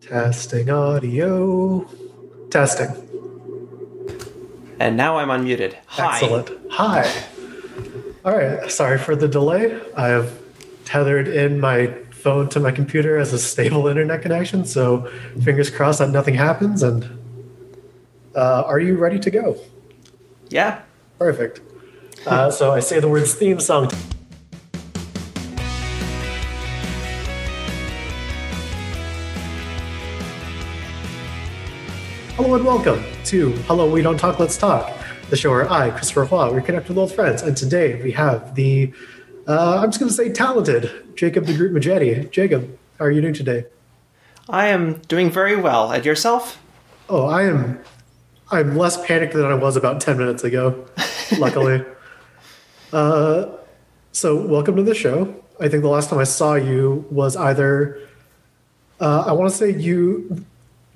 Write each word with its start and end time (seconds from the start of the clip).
Testing 0.00 0.70
audio. 0.70 1.86
Testing. 2.50 2.88
And 4.80 4.96
now 4.96 5.18
I'm 5.18 5.28
unmuted. 5.28 5.76
Hi. 5.86 6.16
Excellent. 6.16 6.50
Hi. 6.70 7.24
All 8.24 8.36
right. 8.36 8.70
Sorry 8.70 8.98
for 8.98 9.14
the 9.14 9.28
delay. 9.28 9.78
I 9.96 10.08
have 10.08 10.32
tethered 10.84 11.28
in 11.28 11.60
my 11.60 11.88
phone 12.10 12.48
to 12.50 12.60
my 12.60 12.70
computer 12.70 13.18
as 13.18 13.32
a 13.32 13.38
stable 13.38 13.86
internet 13.86 14.22
connection, 14.22 14.64
so 14.64 15.10
fingers 15.42 15.70
crossed 15.70 15.98
that 15.98 16.10
nothing 16.10 16.34
happens. 16.34 16.82
And 16.82 17.04
uh, 18.34 18.62
are 18.66 18.80
you 18.80 18.96
ready 18.96 19.18
to 19.18 19.30
go? 19.30 19.58
Yeah. 20.48 20.80
Perfect. 21.18 21.60
Uh, 22.26 22.50
so 22.50 22.72
I 22.72 22.80
say 22.80 23.00
the 23.00 23.08
words 23.08 23.34
theme 23.34 23.60
song. 23.60 23.90
Hello 32.50 32.58
and 32.58 32.66
welcome 32.66 33.04
to 33.26 33.52
Hello 33.68 33.88
We 33.88 34.02
Don't 34.02 34.18
Talk 34.18 34.40
Let's 34.40 34.56
Talk, 34.56 34.92
the 35.28 35.36
show 35.36 35.50
where 35.50 35.70
I, 35.70 35.90
Christopher 35.90 36.24
Hua, 36.24 36.50
reconnect 36.50 36.88
with 36.88 36.98
old 36.98 37.14
friends. 37.14 37.42
And 37.42 37.56
today 37.56 38.02
we 38.02 38.10
have 38.10 38.56
the, 38.56 38.92
uh, 39.46 39.78
I'm 39.78 39.88
just 39.88 40.00
going 40.00 40.10
to 40.10 40.16
say 40.16 40.32
talented, 40.32 41.14
Jacob 41.14 41.46
the 41.46 41.56
Groot 41.56 41.72
Majetti. 41.72 42.28
Jacob, 42.32 42.76
how 42.98 43.04
are 43.04 43.10
you 43.12 43.20
doing 43.20 43.34
today? 43.34 43.66
I 44.48 44.66
am 44.66 44.94
doing 45.02 45.30
very 45.30 45.54
well. 45.54 45.92
And 45.92 46.04
yourself? 46.04 46.60
Oh, 47.08 47.26
I 47.26 47.44
am. 47.44 47.78
I'm 48.50 48.76
less 48.76 49.00
panicked 49.06 49.34
than 49.34 49.44
I 49.44 49.54
was 49.54 49.76
about 49.76 50.00
ten 50.00 50.18
minutes 50.18 50.42
ago. 50.42 50.86
Luckily. 51.38 51.84
uh, 52.92 53.46
so, 54.10 54.44
welcome 54.44 54.74
to 54.74 54.82
the 54.82 54.96
show. 54.96 55.40
I 55.60 55.68
think 55.68 55.84
the 55.84 55.88
last 55.88 56.10
time 56.10 56.18
I 56.18 56.24
saw 56.24 56.54
you 56.54 57.06
was 57.12 57.36
either. 57.36 58.00
Uh, 58.98 59.22
I 59.28 59.32
want 59.34 59.52
to 59.52 59.56
say 59.56 59.70
you 59.70 60.44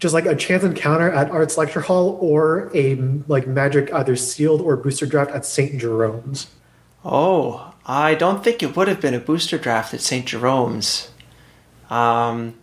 just 0.04 0.12
like 0.12 0.26
a 0.26 0.36
chance 0.36 0.62
encounter 0.62 1.10
at 1.10 1.30
Arts 1.30 1.56
Lecture 1.56 1.80
Hall 1.80 2.18
or 2.20 2.70
a 2.74 2.96
like 3.27 3.47
magic 3.47 3.91
either 3.91 4.16
sealed 4.16 4.60
or 4.60 4.77
booster 4.77 5.06
draft 5.06 5.30
at 5.30 5.47
St. 5.47 5.80
Jerome's. 5.80 6.48
Oh, 7.02 7.72
I 7.86 8.14
don't 8.14 8.44
think 8.44 8.62
it 8.62 8.77
would 8.77 8.86
have 8.86 9.00
been 9.00 9.14
a 9.14 9.19
booster 9.19 9.56
draft 9.56 9.94
at 9.94 10.02
St. 10.02 10.27
Jerome's. 10.27 11.10
Um, 11.88 12.55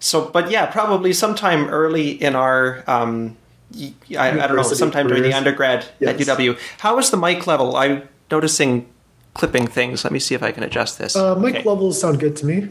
so, 0.00 0.28
but 0.28 0.50
yeah, 0.50 0.66
probably 0.66 1.12
sometime 1.12 1.68
early 1.68 2.10
in 2.10 2.34
our, 2.34 2.82
um, 2.88 3.36
I, 3.72 3.92
I 4.18 4.46
don't 4.48 4.56
know, 4.56 4.64
sometime 4.64 5.06
during 5.06 5.22
the 5.22 5.28
careers. 5.28 5.34
undergrad 5.36 5.86
at 6.00 6.18
UW. 6.18 6.58
How 6.80 6.98
is 6.98 7.08
the 7.12 7.16
mic 7.16 7.46
level? 7.46 7.76
I'm 7.76 8.08
noticing 8.32 8.92
clipping 9.34 9.68
things. 9.68 10.02
Let 10.02 10.12
me 10.12 10.18
see 10.18 10.34
if 10.34 10.42
I 10.42 10.50
can 10.50 10.64
adjust 10.64 10.98
this. 10.98 11.14
Uh, 11.14 11.36
mic 11.36 11.54
okay. 11.54 11.68
levels 11.68 12.00
sound 12.00 12.18
good 12.18 12.34
to 12.38 12.46
me. 12.46 12.70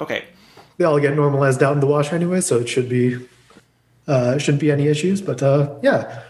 okay. 0.00 0.24
They 0.76 0.84
all 0.84 0.98
get 0.98 1.14
normalized 1.14 1.62
out 1.62 1.74
in 1.74 1.78
the 1.78 1.86
wash 1.86 2.12
anyway, 2.12 2.40
so 2.40 2.58
it 2.58 2.68
should 2.68 2.88
be 2.88 3.28
uh, 4.06 4.38
shouldn't 4.38 4.60
be 4.60 4.70
any 4.70 4.88
issues. 4.88 5.20
But 5.20 5.42
uh, 5.42 5.74
yeah, 5.82 6.22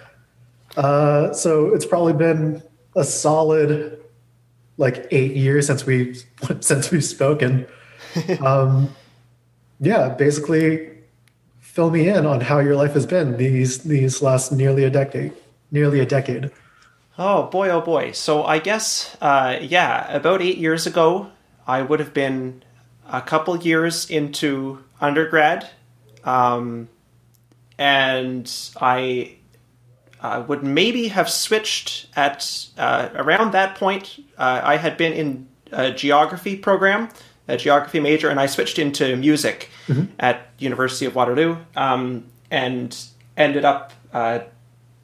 uh, 0.77 1.33
so 1.33 1.75
it's 1.75 1.87
probably 1.87 2.13
been 2.13 2.63
a 2.97 3.05
solid 3.05 4.01
like 4.77 5.07
eight 5.11 5.37
years 5.37 5.67
since 5.67 5.87
we 5.87 6.15
since 6.61 6.91
we've 6.91 7.05
spoken. 7.05 7.67
um, 8.45 8.95
yeah, 9.81 10.09
basically, 10.11 10.91
fill 11.61 11.91
me 11.91 12.09
in 12.09 12.27
on 12.27 12.41
how 12.41 12.61
your 12.61 12.77
life 12.77 12.93
has 12.93 13.07
been 13.07 13.37
these 13.37 13.83
these 13.85 14.23
last 14.23 14.53
nearly 14.53 14.85
a 14.85 14.91
decade. 14.91 15.33
Nearly 15.71 15.99
a 16.01 16.07
decade. 16.07 16.51
Oh 17.19 17.45
boy, 17.45 17.69
oh 17.69 17.81
boy. 17.81 18.13
So 18.13 18.45
I 18.45 18.59
guess, 18.59 19.17
uh, 19.21 19.59
yeah, 19.61 20.13
about 20.13 20.43
eight 20.43 20.59
years 20.59 20.87
ago, 20.87 21.31
I 21.67 21.83
would 21.83 22.01
have 22.01 22.13
been 22.13 22.63
a 23.11 23.21
couple 23.21 23.57
years 23.57 24.11
into 24.11 24.83
undergrad, 25.01 25.71
um, 26.25 26.89
and 27.79 28.51
I 28.81 29.37
uh, 30.21 30.45
would 30.49 30.63
maybe 30.63 31.09
have 31.09 31.29
switched 31.29 32.07
at 32.17 32.69
uh, 32.79 33.11
around 33.15 33.53
that 33.53 33.77
point. 33.77 34.21
Uh, 34.39 34.61
I 34.63 34.77
had 34.77 34.97
been 34.97 35.13
in 35.13 35.49
a 35.73 35.91
geography 35.91 36.57
program, 36.57 37.11
a 37.49 37.57
geography 37.57 38.01
major, 38.01 38.29
and 38.31 38.41
I 38.41 38.47
switched 38.47 38.79
into 38.79 39.17
music 39.17 39.71
at 40.19 40.49
University 40.59 41.07
of 41.07 41.15
Waterloo, 41.15 41.57
um, 41.77 42.27
and 42.51 42.97
ended 43.37 43.65
up. 43.65 43.93
Uh, 44.13 44.41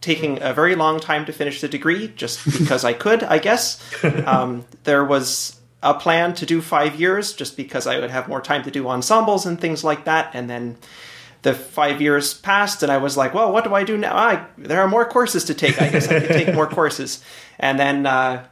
taking 0.00 0.40
a 0.40 0.54
very 0.54 0.74
long 0.74 0.98
time 0.98 1.26
to 1.26 1.32
finish 1.32 1.60
the 1.60 1.68
degree 1.68 2.08
just 2.16 2.42
because 2.58 2.84
I 2.84 2.94
could, 2.94 3.22
I 3.22 3.38
guess. 3.38 3.82
Um, 4.02 4.64
there 4.84 5.04
was 5.04 5.60
a 5.82 5.94
plan 5.94 6.34
to 6.34 6.46
do 6.46 6.60
five 6.60 6.98
years 6.98 7.32
just 7.32 7.56
because 7.56 7.86
I 7.86 7.98
would 7.98 8.10
have 8.10 8.28
more 8.28 8.40
time 8.40 8.62
to 8.64 8.70
do 8.70 8.88
ensembles 8.88 9.46
and 9.46 9.60
things 9.60 9.82
like 9.82 10.04
that. 10.04 10.30
And 10.34 10.48
then 10.48 10.76
the 11.42 11.54
five 11.54 12.00
years 12.00 12.34
passed, 12.34 12.82
and 12.82 12.92
I 12.92 12.98
was 12.98 13.16
like, 13.16 13.32
well, 13.32 13.52
what 13.52 13.64
do 13.64 13.74
I 13.74 13.84
do 13.84 13.96
now? 13.96 14.16
I, 14.16 14.46
there 14.58 14.80
are 14.80 14.88
more 14.88 15.04
courses 15.04 15.44
to 15.44 15.54
take. 15.54 15.80
I 15.80 15.88
guess 15.88 16.08
I 16.08 16.20
could 16.20 16.28
take 16.28 16.54
more 16.54 16.66
courses. 16.78 17.22
And 17.58 17.78
then, 17.78 18.06
uh, 18.06 18.46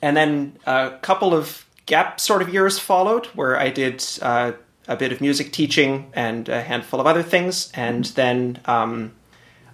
and 0.00 0.16
then 0.16 0.56
a 0.66 0.98
couple 1.02 1.34
of 1.34 1.66
gap 1.86 2.20
sort 2.20 2.42
of 2.42 2.48
years 2.52 2.78
followed 2.78 3.26
where 3.26 3.58
I 3.58 3.70
did 3.70 4.04
uh, 4.22 4.52
a 4.86 4.96
bit 4.96 5.12
of 5.12 5.20
music 5.20 5.52
teaching 5.52 6.10
and 6.14 6.48
a 6.48 6.62
handful 6.62 7.00
of 7.00 7.06
other 7.06 7.22
things. 7.22 7.70
And 7.74 8.04
then, 8.06 8.60
um, 8.66 9.12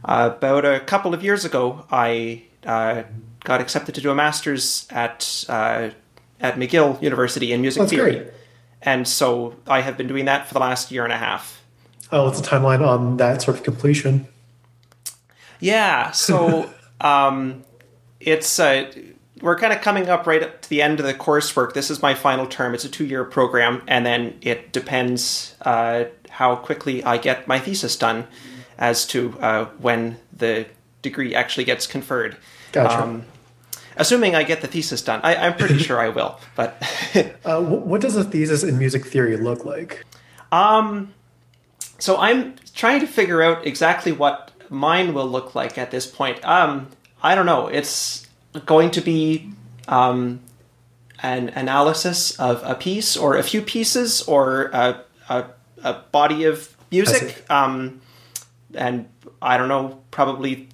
uh, 0.04 0.30
about 0.36 0.64
a 0.64 0.80
couple 0.80 1.12
of 1.12 1.22
years 1.22 1.44
ago, 1.44 1.84
I 1.90 2.44
uh, 2.64 3.02
got 3.44 3.60
accepted 3.60 3.94
to 3.94 4.00
do 4.00 4.10
a 4.10 4.14
master's 4.14 4.86
at 4.90 5.44
uh, 5.48 5.90
at 6.40 6.56
McGill 6.56 7.00
University 7.02 7.52
in 7.52 7.60
music 7.60 7.80
That's 7.80 7.92
theory, 7.92 8.16
great. 8.16 8.28
and 8.80 9.06
so 9.06 9.56
I 9.66 9.82
have 9.82 9.98
been 9.98 10.06
doing 10.06 10.24
that 10.24 10.48
for 10.48 10.54
the 10.54 10.60
last 10.60 10.90
year 10.90 11.04
and 11.04 11.12
a 11.12 11.18
half. 11.18 11.59
Oh, 12.12 12.24
what's 12.24 12.40
the 12.40 12.46
timeline 12.46 12.86
on 12.86 13.16
that 13.18 13.42
sort 13.42 13.56
of 13.56 13.62
completion? 13.62 14.26
Yeah, 15.60 16.10
so 16.10 16.70
um, 17.00 17.64
it's 18.18 18.58
uh, 18.58 18.90
we're 19.40 19.56
kind 19.56 19.72
of 19.72 19.80
coming 19.80 20.08
up 20.08 20.26
right 20.26 20.42
up 20.42 20.62
to 20.62 20.68
the 20.68 20.82
end 20.82 21.00
of 21.00 21.06
the 21.06 21.14
coursework. 21.14 21.72
This 21.74 21.90
is 21.90 22.02
my 22.02 22.14
final 22.14 22.46
term. 22.46 22.74
It's 22.74 22.84
a 22.84 22.88
two 22.88 23.06
year 23.06 23.24
program, 23.24 23.82
and 23.86 24.04
then 24.04 24.38
it 24.42 24.72
depends 24.72 25.54
uh, 25.62 26.04
how 26.30 26.56
quickly 26.56 27.02
I 27.04 27.16
get 27.18 27.46
my 27.46 27.58
thesis 27.58 27.96
done 27.96 28.26
as 28.78 29.06
to 29.08 29.38
uh, 29.40 29.64
when 29.78 30.16
the 30.32 30.66
degree 31.02 31.34
actually 31.34 31.64
gets 31.64 31.86
conferred. 31.86 32.36
Gotcha. 32.72 33.22
assuming 33.96 34.34
I 34.34 34.44
get 34.44 34.60
the 34.60 34.68
thesis 34.68 35.02
done, 35.02 35.20
I, 35.22 35.34
I'm 35.34 35.56
pretty 35.56 35.78
sure 35.86 36.00
I 36.00 36.08
will. 36.08 36.38
But 36.56 36.82
Uh, 37.44 37.60
what 37.60 38.00
does 38.00 38.16
a 38.16 38.24
thesis 38.24 38.62
in 38.62 38.78
music 38.78 39.04
theory 39.06 39.36
look 39.36 39.64
like? 39.64 40.04
So 42.00 42.16
I'm 42.16 42.54
trying 42.74 43.00
to 43.00 43.06
figure 43.06 43.42
out 43.42 43.66
exactly 43.66 44.12
what 44.12 44.50
mine 44.70 45.14
will 45.14 45.28
look 45.28 45.54
like 45.54 45.78
at 45.78 45.90
this 45.90 46.06
point. 46.06 46.44
Um, 46.44 46.88
I 47.22 47.34
don't 47.34 47.46
know. 47.46 47.66
It's 47.66 48.26
going 48.66 48.90
to 48.92 49.00
be 49.00 49.50
um, 49.88 50.40
an 51.22 51.50
analysis 51.50 52.38
of 52.38 52.62
a 52.64 52.74
piece 52.74 53.16
or 53.16 53.36
a 53.36 53.42
few 53.42 53.62
pieces 53.62 54.22
or 54.22 54.70
a, 54.72 55.02
a, 55.28 55.44
a 55.82 55.92
body 56.12 56.44
of 56.44 56.74
music. 56.90 57.44
Um, 57.50 58.00
and 58.74 59.08
I 59.42 59.56
don't 59.56 59.68
know, 59.68 60.00
probably 60.10 60.68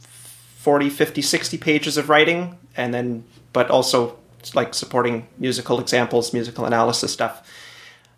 40, 0.58 0.90
50, 0.90 1.22
60 1.22 1.58
pages 1.58 1.96
of 1.96 2.08
writing. 2.08 2.58
And 2.76 2.92
then, 2.92 3.24
but 3.52 3.70
also 3.70 4.16
like 4.54 4.74
supporting 4.74 5.26
musical 5.38 5.80
examples, 5.80 6.32
musical 6.32 6.66
analysis 6.66 7.12
stuff. 7.12 7.50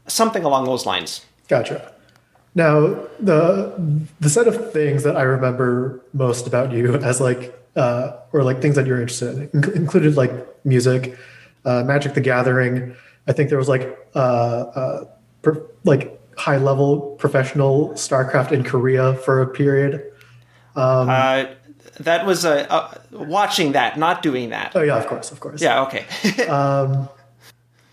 Something 0.06 0.44
along 0.44 0.64
those 0.64 0.84
lines. 0.84 1.24
Gotcha. 1.48 1.92
Now, 2.58 2.98
the 3.20 3.72
the 4.18 4.28
set 4.28 4.48
of 4.48 4.72
things 4.72 5.04
that 5.04 5.16
I 5.16 5.22
remember 5.22 6.02
most 6.12 6.48
about 6.48 6.72
you 6.72 6.94
as 7.10 7.20
like, 7.20 7.54
uh, 7.76 8.16
or 8.32 8.42
like 8.42 8.60
things 8.60 8.74
that 8.74 8.84
you're 8.84 9.00
interested 9.00 9.38
in, 9.38 9.60
inc- 9.60 9.76
included 9.76 10.16
like 10.16 10.32
music, 10.64 11.16
uh, 11.64 11.84
Magic 11.84 12.14
the 12.14 12.20
Gathering. 12.20 12.96
I 13.28 13.32
think 13.32 13.48
there 13.50 13.58
was 13.58 13.68
like, 13.68 13.96
uh, 14.16 14.18
uh, 14.18 15.04
per, 15.42 15.62
like 15.84 16.18
high 16.36 16.56
level 16.56 17.14
professional 17.20 17.90
StarCraft 17.90 18.50
in 18.50 18.64
Korea 18.64 19.14
for 19.14 19.40
a 19.40 19.46
period. 19.46 20.02
Uh, 20.74 21.46
that 22.00 22.26
was 22.26 22.44
a 22.44 22.70
uh, 22.72 22.94
watching 23.12 23.72
that, 23.72 23.98
not 23.98 24.20
doing 24.20 24.50
that. 24.50 24.72
Oh 24.74 24.82
yeah, 24.82 24.96
of 24.98 25.06
course, 25.06 25.30
of 25.30 25.38
course. 25.38 25.62
Yeah, 25.62 25.82
okay. 25.86 26.04
um, 26.48 27.08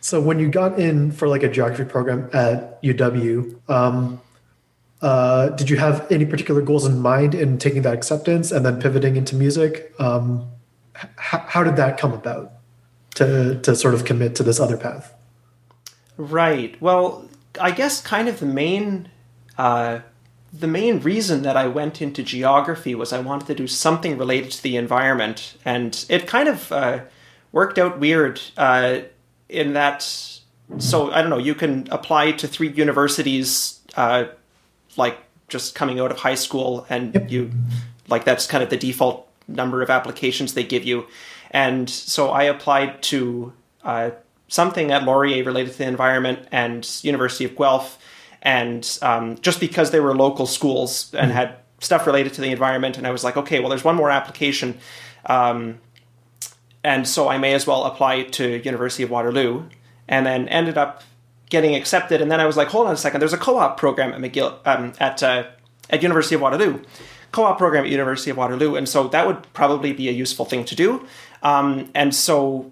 So 0.02 0.22
when 0.22 0.40
you 0.40 0.50
got 0.50 0.80
in 0.80 1.12
for 1.12 1.28
like 1.28 1.44
a 1.44 1.50
geography 1.50 1.86
program 1.86 2.30
at 2.34 2.82
UW, 2.84 3.58
um, 3.70 4.22
uh, 5.06 5.50
did 5.50 5.70
you 5.70 5.78
have 5.78 6.12
any 6.12 6.26
particular 6.26 6.62
goals 6.64 6.84
in 6.84 7.00
mind 7.00 7.36
in 7.36 7.60
taking 7.60 7.84
that 7.84 7.94
acceptance 7.94 8.52
and 8.52 8.66
then 8.66 8.82
pivoting 8.82 9.16
into 9.16 9.36
music? 9.36 9.94
Um, 10.00 10.50
h- 10.98 11.42
how 11.46 11.64
did 11.64 11.76
that 11.76 12.00
come 12.00 12.12
about 12.12 12.54
to 13.14 13.60
to 13.62 13.76
sort 13.76 13.94
of 13.94 14.04
commit 14.04 14.36
to 14.38 14.44
this 14.44 14.60
other 14.60 14.78
path? 14.78 15.14
right. 16.18 16.82
Well, 16.82 17.28
I 17.60 17.72
guess 17.72 18.02
kind 18.02 18.28
of 18.28 18.40
the 18.40 18.48
main 18.48 19.10
uh, 19.60 20.00
the 20.52 20.68
main 20.68 21.00
reason 21.02 21.44
that 21.44 21.56
I 21.56 21.68
went 21.68 22.02
into 22.02 22.24
geography 22.24 22.96
was 22.96 23.14
I 23.14 23.20
wanted 23.20 23.46
to 23.48 23.56
do 23.56 23.68
something 23.68 24.18
related 24.18 24.52
to 24.54 24.64
the 24.64 24.76
environment, 24.76 25.56
and 25.64 26.04
it 26.10 26.26
kind 26.26 26.50
of 26.50 26.72
uh, 26.72 27.00
worked 27.52 27.78
out 27.78 28.00
weird 28.00 28.42
uh, 28.58 29.02
in 29.50 29.74
that. 29.74 30.02
So 30.80 31.12
I 31.12 31.22
don't 31.22 31.30
know. 31.30 31.38
You 31.38 31.54
can 31.54 31.88
apply 31.92 32.32
to 32.32 32.48
three 32.48 32.70
universities 32.70 33.82
uh, 33.96 34.26
like 34.98 35.18
just 35.48 35.76
coming 35.76 36.00
out 36.00 36.12
of 36.12 36.20
high 36.20 36.36
school, 36.36 36.86
and 36.90 37.30
you 37.30 37.52
like 38.08 38.24
that's 38.24 38.48
kind 38.48 38.64
of 38.64 38.70
the 38.70 38.78
default 38.78 39.28
number 39.48 39.82
of 39.82 39.90
applications 39.90 40.54
they 40.54 40.64
give 40.64 40.84
you. 40.84 41.06
And 41.52 41.90
so 41.90 42.32
I 42.32 42.44
applied 42.44 43.02
to 43.04 43.54
uh, 43.84 44.12
something 44.48 44.92
at 44.92 45.04
Laurier 45.04 45.44
related 45.44 45.74
to 45.74 45.78
the 45.78 45.88
environment 45.88 46.48
and 46.52 46.88
University 47.04 47.46
of 47.46 47.56
Guelph, 47.56 47.98
and 48.42 48.98
um, 49.02 49.38
just 49.42 49.60
because 49.60 49.92
they 49.92 50.00
were 50.00 50.16
local 50.16 50.46
schools 50.46 51.14
and 51.14 51.32
had 51.32 51.56
stuff 51.80 52.08
related 52.08 52.34
to 52.34 52.42
the 52.42 52.52
environment, 52.52 52.98
and 52.98 53.06
I 53.06 53.12
was 53.12 53.24
like, 53.24 53.38
okay, 53.38 53.60
well, 53.60 53.70
there's 53.70 53.84
one 53.84 53.96
more 53.96 54.10
application. 54.10 54.78
Um, 55.28 55.80
and 56.84 57.08
so 57.08 57.28
I 57.28 57.38
may 57.38 57.54
as 57.54 57.66
well 57.66 57.84
apply 57.86 58.24
to 58.24 58.62
University 58.64 59.04
of 59.04 59.10
Waterloo, 59.10 59.66
and 60.08 60.26
then 60.26 60.48
ended 60.50 60.78
up 60.78 61.04
getting 61.50 61.76
accepted. 61.76 62.22
And 62.22 62.32
then 62.32 62.40
I 62.40 62.46
was 62.46 62.58
like, 62.58 62.70
hold 62.70 62.88
on 62.88 62.94
a 62.94 62.98
second, 62.98 63.20
there's 63.20 63.34
a 63.34 63.38
co-op 63.38 63.78
program 63.78 64.14
at 64.14 64.20
McGill 64.20 64.58
um, 64.66 64.94
at 65.00 65.22
uh, 65.24 65.46
at 65.90 66.02
University 66.02 66.36
of 66.36 66.42
Waterloo, 66.42 66.82
co-op 67.32 67.58
program 67.58 67.86
at 67.86 67.92
University 67.92 68.32
of 68.32 68.38
Waterloo, 68.38 68.76
and 68.76 68.90
so 68.90 69.08
that 69.10 69.28
would 69.28 69.54
probably 69.54 69.94
be 69.94 70.10
a 70.10 70.12
useful 70.12 70.46
thing 70.46 70.66
to 70.66 70.76
do. 70.76 71.06
Um, 71.44 71.92
and 71.94 72.14
so 72.16 72.72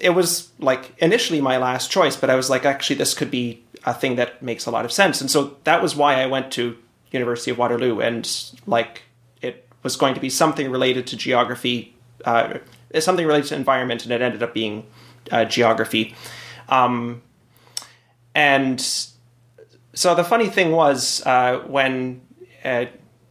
it 0.00 0.10
was 0.10 0.50
like 0.58 0.94
initially 0.98 1.40
my 1.40 1.56
last 1.56 1.90
choice, 1.90 2.16
but 2.16 2.30
I 2.30 2.34
was 2.34 2.50
like, 2.50 2.64
actually, 2.64 2.96
this 2.96 3.14
could 3.14 3.30
be 3.30 3.62
a 3.84 3.94
thing 3.94 4.16
that 4.16 4.42
makes 4.42 4.66
a 4.66 4.70
lot 4.70 4.84
of 4.84 4.92
sense. 4.92 5.20
And 5.20 5.30
so 5.30 5.56
that 5.64 5.82
was 5.82 5.94
why 5.94 6.20
I 6.20 6.26
went 6.26 6.50
to 6.52 6.76
University 7.12 7.50
of 7.50 7.58
Waterloo, 7.58 8.00
and 8.00 8.28
like 8.66 9.02
it 9.40 9.68
was 9.82 9.96
going 9.96 10.14
to 10.14 10.20
be 10.20 10.30
something 10.30 10.70
related 10.70 11.06
to 11.08 11.16
geography, 11.16 11.94
uh, 12.24 12.58
something 12.98 13.26
related 13.26 13.48
to 13.48 13.54
environment, 13.54 14.02
and 14.04 14.12
it 14.12 14.20
ended 14.20 14.42
up 14.42 14.52
being 14.52 14.86
uh, 15.30 15.44
geography. 15.44 16.14
Um, 16.68 17.22
and 18.38 18.80
so 19.94 20.14
the 20.14 20.22
funny 20.22 20.48
thing 20.48 20.70
was 20.70 21.26
uh, 21.26 21.58
when 21.66 22.20
it, 22.62 22.88
uh, 22.88 22.90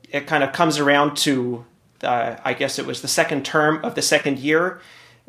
it, 0.09 0.27
kind 0.27 0.43
of 0.43 0.51
comes 0.51 0.79
around 0.79 1.15
to, 1.15 1.63
uh, 2.03 2.35
I 2.43 2.53
guess 2.53 2.77
it 2.77 2.85
was 2.85 3.01
the 3.01 3.07
second 3.07 3.45
term 3.45 3.85
of 3.85 3.95
the 3.95 4.01
second 4.01 4.37
year 4.39 4.81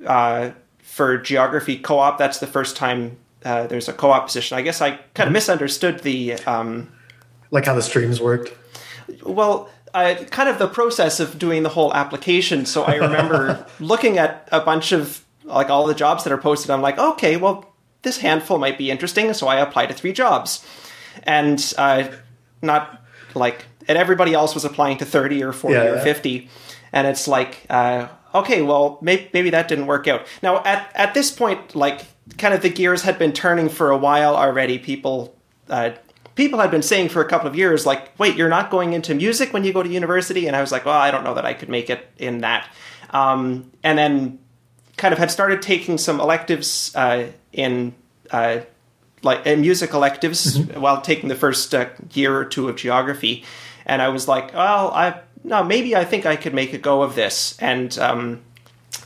uh, 0.05 0.51
for 0.79 1.17
geography 1.17 1.79
co-op. 1.79 2.19
That's 2.19 2.39
the 2.39 2.49
first 2.49 2.75
time 2.75 3.19
there's 3.43 3.89
a 3.89 3.93
co-op 3.93 4.27
position. 4.27 4.59
I 4.59 4.63
guess 4.63 4.83
I 4.83 4.91
kind 4.91 4.99
of 4.99 5.27
mm-hmm. 5.27 5.33
misunderstood 5.35 6.01
the. 6.01 6.35
Um, 6.45 6.93
like 7.53 7.65
how 7.65 7.75
the 7.77 7.83
streams 7.83 8.21
worked. 8.21 8.53
Well, 9.23 9.71
I, 9.95 10.15
kind 10.15 10.49
of 10.49 10.59
the 10.59 10.67
process 10.67 11.21
of 11.21 11.39
doing 11.39 11.63
the 11.63 11.69
whole 11.69 11.95
application. 11.95 12.67
So 12.67 12.83
I 12.83 12.97
remember 12.97 13.65
looking 13.81 14.19
at 14.19 14.49
a 14.51 14.61
bunch 14.61 14.91
of 14.91 15.25
like 15.45 15.71
all 15.71 15.87
the 15.87 15.95
jobs 15.95 16.25
that 16.25 16.33
are 16.33 16.39
posted. 16.39 16.71
I'm 16.71 16.83
like, 16.83 16.99
okay, 16.99 17.37
well, 17.37 17.73
this 18.03 18.19
handful 18.19 18.59
might 18.59 18.79
be 18.79 18.91
interesting. 18.91 19.33
So 19.35 19.49
I 19.49 19.61
applied 19.61 19.87
to 19.87 19.95
three 19.95 20.12
jobs, 20.12 20.67
and 21.25 21.75
uh, 21.79 22.09
not 22.62 23.05
like 23.35 23.67
and 23.87 23.97
everybody 23.97 24.35
else 24.35 24.55
was 24.55 24.65
applying 24.65 24.99
to 24.99 25.05
30 25.05 25.43
or 25.43 25.53
40 25.53 25.75
yeah, 25.75 25.83
or 25.85 25.99
50 26.00 26.49
and 26.93 27.06
it's 27.06 27.29
like 27.29 27.65
uh, 27.71 28.09
okay 28.35 28.62
well 28.62 28.99
maybe, 29.00 29.29
maybe 29.33 29.50
that 29.50 29.69
didn't 29.69 29.87
work 29.87 30.09
out 30.09 30.27
now 30.43 30.62
at, 30.65 30.91
at 30.95 31.15
this 31.15 31.31
point 31.31 31.75
like 31.77 32.05
kind 32.37 32.53
of 32.53 32.62
the 32.62 32.71
gears 32.71 33.03
had 33.03 33.19
been 33.19 33.33
turning 33.33 33.69
for 33.69 33.91
a 33.91 33.97
while 33.97 34.35
already 34.35 34.79
people 34.79 35.37
uh, 35.69 35.91
people 36.39 36.61
had 36.61 36.71
been 36.71 36.83
saying 36.83 37.09
for 37.09 37.21
a 37.21 37.29
couple 37.29 37.49
of 37.49 37.56
years, 37.56 37.85
like, 37.85 38.17
wait, 38.17 38.37
you're 38.37 38.49
not 38.49 38.71
going 38.71 38.93
into 38.93 39.12
music 39.12 39.53
when 39.53 39.65
you 39.65 39.73
go 39.73 39.83
to 39.83 39.89
university? 39.89 40.47
And 40.47 40.55
I 40.55 40.61
was 40.61 40.71
like, 40.71 40.85
well, 40.85 40.97
I 40.97 41.11
don't 41.11 41.25
know 41.25 41.35
that 41.35 41.45
I 41.45 41.53
could 41.53 41.69
make 41.69 41.91
it 41.91 42.09
in 42.17 42.43
that. 42.43 42.71
Um, 43.11 43.73
and 43.83 43.99
then 43.99 44.39
kind 44.97 45.12
of 45.12 45.19
had 45.19 45.33
started 45.33 45.62
taking 45.62 45.99
some 45.99 46.21
electives 46.21 46.95
uh, 46.95 47.27
in 47.59 47.95
uh, 48.31 48.61
like 49.23 49.45
in 49.45 49.61
music 49.61 49.93
electives 49.93 50.57
mm-hmm. 50.57 50.81
while 50.81 51.01
taking 51.01 51.29
the 51.29 51.35
first 51.35 51.75
uh, 51.75 51.89
year 52.13 52.39
or 52.39 52.45
two 52.45 52.69
of 52.69 52.77
geography, 52.77 53.45
and 53.85 54.01
I 54.01 54.09
was 54.09 54.29
like, 54.29 54.55
well, 54.55 54.91
I 54.93 55.21
no, 55.45 55.65
maybe 55.65 55.97
I 55.97 56.05
think 56.05 56.25
I 56.25 56.37
could 56.37 56.55
make 56.55 56.73
a 56.73 56.79
go 56.79 57.03
of 57.03 57.15
this, 57.15 57.59
and 57.61 57.99
um, 57.99 58.41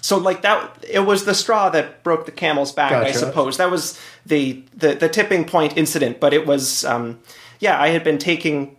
so 0.03 0.19
like 0.19 0.43
that 0.43 0.85
it 0.89 1.01
was 1.01 1.25
the 1.25 1.35
straw 1.35 1.71
that 1.71 2.03
broke 2.03 2.27
the 2.27 2.33
camel's 2.33 2.73
back 2.73 2.91
gotcha. 2.91 3.09
i 3.09 3.13
suppose. 3.13 3.57
That 3.57 3.71
was 3.71 3.99
the, 4.27 4.63
the 4.77 4.95
the 4.95 5.09
tipping 5.09 5.45
point 5.47 5.77
incident. 5.77 6.21
But 6.21 6.35
it 6.35 6.47
was 6.47 6.85
um, 6.85 7.21
yeah 7.59 7.81
i 7.81 7.89
had 7.89 8.05
been 8.05 8.19
taking 8.19 8.77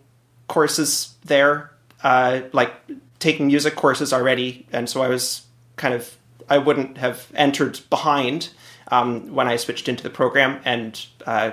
courses 0.47 1.15
there 1.25 1.71
uh, 2.03 2.41
like 2.51 2.73
taking 3.19 3.47
music 3.47 3.75
courses 3.75 4.13
already. 4.13 4.67
And 4.71 4.89
so 4.89 5.01
i 5.01 5.07
was 5.07 5.45
kind 5.77 5.93
of 5.93 6.17
i 6.49 6.57
wouldn't 6.57 6.97
have 6.97 7.31
entered 7.33 7.79
behind 7.89 8.49
um, 8.93 9.33
when 9.33 9.47
i 9.47 9.55
switched 9.55 9.87
into 9.89 10.03
the 10.03 10.09
program 10.09 10.59
and 10.65 11.05
uh, 11.25 11.51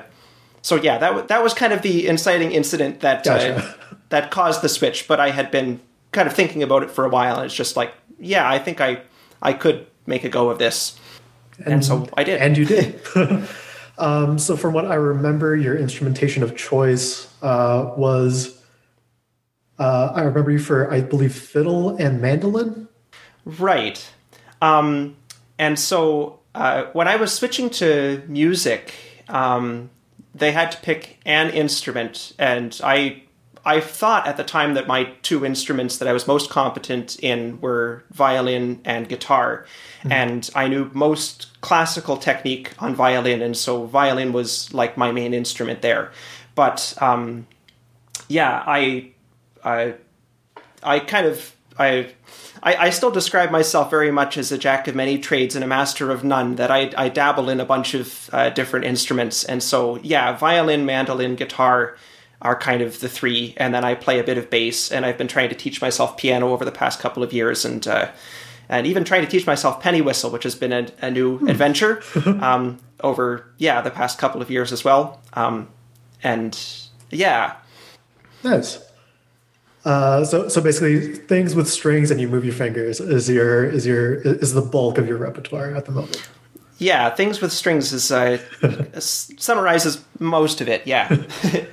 so 0.62 0.76
yeah 0.76 0.98
that, 0.98 1.08
w- 1.08 1.26
that 1.28 1.42
was 1.42 1.54
kind 1.54 1.72
of 1.72 1.82
the 1.82 2.06
inciting 2.06 2.52
incident 2.52 3.00
that 3.00 3.26
uh, 3.26 3.38
gotcha. 3.38 3.56
uh, 3.56 3.94
that 4.10 4.30
caused 4.30 4.62
the 4.62 4.68
switch 4.68 5.08
but 5.08 5.20
i 5.20 5.30
had 5.30 5.50
been 5.50 5.80
kind 6.12 6.26
of 6.26 6.34
thinking 6.34 6.62
about 6.62 6.82
it 6.82 6.90
for 6.90 7.04
a 7.04 7.08
while 7.08 7.36
and 7.36 7.46
it's 7.46 7.54
just 7.54 7.76
like 7.76 7.92
yeah 8.18 8.48
i 8.48 8.58
think 8.58 8.80
i 8.80 9.00
I 9.42 9.52
could 9.52 9.86
make 10.06 10.24
a 10.24 10.28
go 10.28 10.50
of 10.50 10.58
this. 10.58 10.98
And, 11.58 11.74
and 11.74 11.84
so 11.84 12.08
I 12.16 12.24
did. 12.24 12.40
And 12.40 12.56
you 12.56 12.64
did. 12.64 13.00
um, 13.98 14.38
so, 14.38 14.56
from 14.56 14.74
what 14.74 14.86
I 14.86 14.94
remember, 14.94 15.56
your 15.56 15.76
instrumentation 15.76 16.42
of 16.42 16.56
choice 16.56 17.32
uh, 17.42 17.92
was 17.96 18.60
uh, 19.78 20.12
I 20.14 20.22
remember 20.22 20.50
you 20.50 20.58
for, 20.58 20.92
I 20.92 21.00
believe, 21.00 21.34
fiddle 21.34 21.96
and 21.96 22.20
mandolin. 22.20 22.88
Right. 23.44 24.10
Um, 24.60 25.16
and 25.58 25.78
so, 25.78 26.39
uh, 26.54 26.84
when 26.92 27.08
I 27.08 27.16
was 27.16 27.32
switching 27.32 27.70
to 27.70 28.22
music, 28.26 28.94
um, 29.28 29.90
they 30.34 30.52
had 30.52 30.72
to 30.72 30.78
pick 30.78 31.18
an 31.24 31.50
instrument, 31.50 32.32
and 32.38 32.78
I 32.82 33.22
I 33.64 33.80
thought 33.80 34.26
at 34.26 34.36
the 34.36 34.44
time 34.44 34.74
that 34.74 34.86
my 34.86 35.04
two 35.22 35.44
instruments 35.44 35.98
that 35.98 36.08
I 36.08 36.12
was 36.12 36.26
most 36.26 36.48
competent 36.50 37.18
in 37.20 37.60
were 37.60 38.04
violin 38.10 38.80
and 38.84 39.08
guitar. 39.08 39.66
Mm-hmm. 39.98 40.12
And 40.12 40.50
I 40.54 40.68
knew 40.68 40.90
most 40.94 41.60
classical 41.60 42.16
technique 42.16 42.72
on 42.78 42.94
violin, 42.94 43.42
and 43.42 43.56
so 43.56 43.84
violin 43.84 44.32
was 44.32 44.72
like 44.72 44.96
my 44.96 45.12
main 45.12 45.34
instrument 45.34 45.82
there. 45.82 46.10
But 46.54 46.94
um, 47.00 47.46
yeah, 48.28 48.64
I, 48.66 49.10
I, 49.62 49.94
I 50.82 51.00
kind 51.00 51.26
of 51.26 51.54
I, 51.80 52.12
I, 52.62 52.76
I 52.76 52.90
still 52.90 53.10
describe 53.10 53.50
myself 53.50 53.90
very 53.90 54.10
much 54.10 54.36
as 54.36 54.52
a 54.52 54.58
jack 54.58 54.86
of 54.86 54.94
many 54.94 55.18
trades 55.18 55.54
and 55.54 55.64
a 55.64 55.66
master 55.66 56.10
of 56.10 56.22
none. 56.22 56.56
That 56.56 56.70
I, 56.70 56.92
I 56.96 57.08
dabble 57.08 57.48
in 57.48 57.58
a 57.58 57.64
bunch 57.64 57.94
of 57.94 58.28
uh, 58.32 58.50
different 58.50 58.84
instruments, 58.84 59.44
and 59.44 59.62
so 59.62 59.96
yeah, 60.02 60.36
violin, 60.36 60.84
mandolin, 60.84 61.36
guitar 61.36 61.96
are 62.42 62.58
kind 62.58 62.82
of 62.82 63.00
the 63.00 63.08
three, 63.08 63.54
and 63.56 63.74
then 63.74 63.84
I 63.84 63.94
play 63.94 64.18
a 64.18 64.24
bit 64.24 64.38
of 64.38 64.50
bass, 64.50 64.92
and 64.92 65.04
I've 65.04 65.18
been 65.18 65.28
trying 65.28 65.48
to 65.50 65.54
teach 65.54 65.80
myself 65.80 66.16
piano 66.16 66.52
over 66.52 66.64
the 66.64 66.72
past 66.72 67.00
couple 67.00 67.22
of 67.22 67.32
years, 67.32 67.64
and 67.64 67.86
uh, 67.86 68.10
and 68.68 68.86
even 68.86 69.04
trying 69.04 69.22
to 69.22 69.28
teach 69.28 69.46
myself 69.46 69.82
penny 69.82 70.00
whistle, 70.00 70.30
which 70.30 70.44
has 70.44 70.54
been 70.54 70.72
a, 70.72 70.86
a 71.02 71.10
new 71.10 71.38
hmm. 71.38 71.48
adventure 71.48 72.02
um, 72.26 72.78
over 73.00 73.52
yeah 73.58 73.80
the 73.80 73.90
past 73.90 74.18
couple 74.18 74.42
of 74.42 74.50
years 74.50 74.72
as 74.72 74.84
well, 74.84 75.20
um, 75.32 75.68
and 76.22 76.58
yeah, 77.10 77.56
nice. 78.44 78.89
Uh, 79.84 80.24
so 80.24 80.48
so 80.48 80.60
basically, 80.60 81.14
things 81.14 81.54
with 81.54 81.68
strings 81.68 82.10
and 82.10 82.20
you 82.20 82.28
move 82.28 82.44
your 82.44 82.54
fingers 82.54 83.00
is 83.00 83.28
your 83.28 83.64
is 83.64 83.86
your 83.86 84.14
is 84.14 84.52
the 84.52 84.62
bulk 84.62 84.98
of 84.98 85.08
your 85.08 85.16
repertoire 85.16 85.74
at 85.74 85.86
the 85.86 85.92
moment. 85.92 86.28
Yeah, 86.78 87.10
things 87.10 87.40
with 87.40 87.52
strings 87.52 87.92
is 87.92 88.10
uh, 88.10 88.38
summarizes 88.98 90.04
most 90.18 90.60
of 90.60 90.68
it. 90.68 90.86
Yeah. 90.86 91.14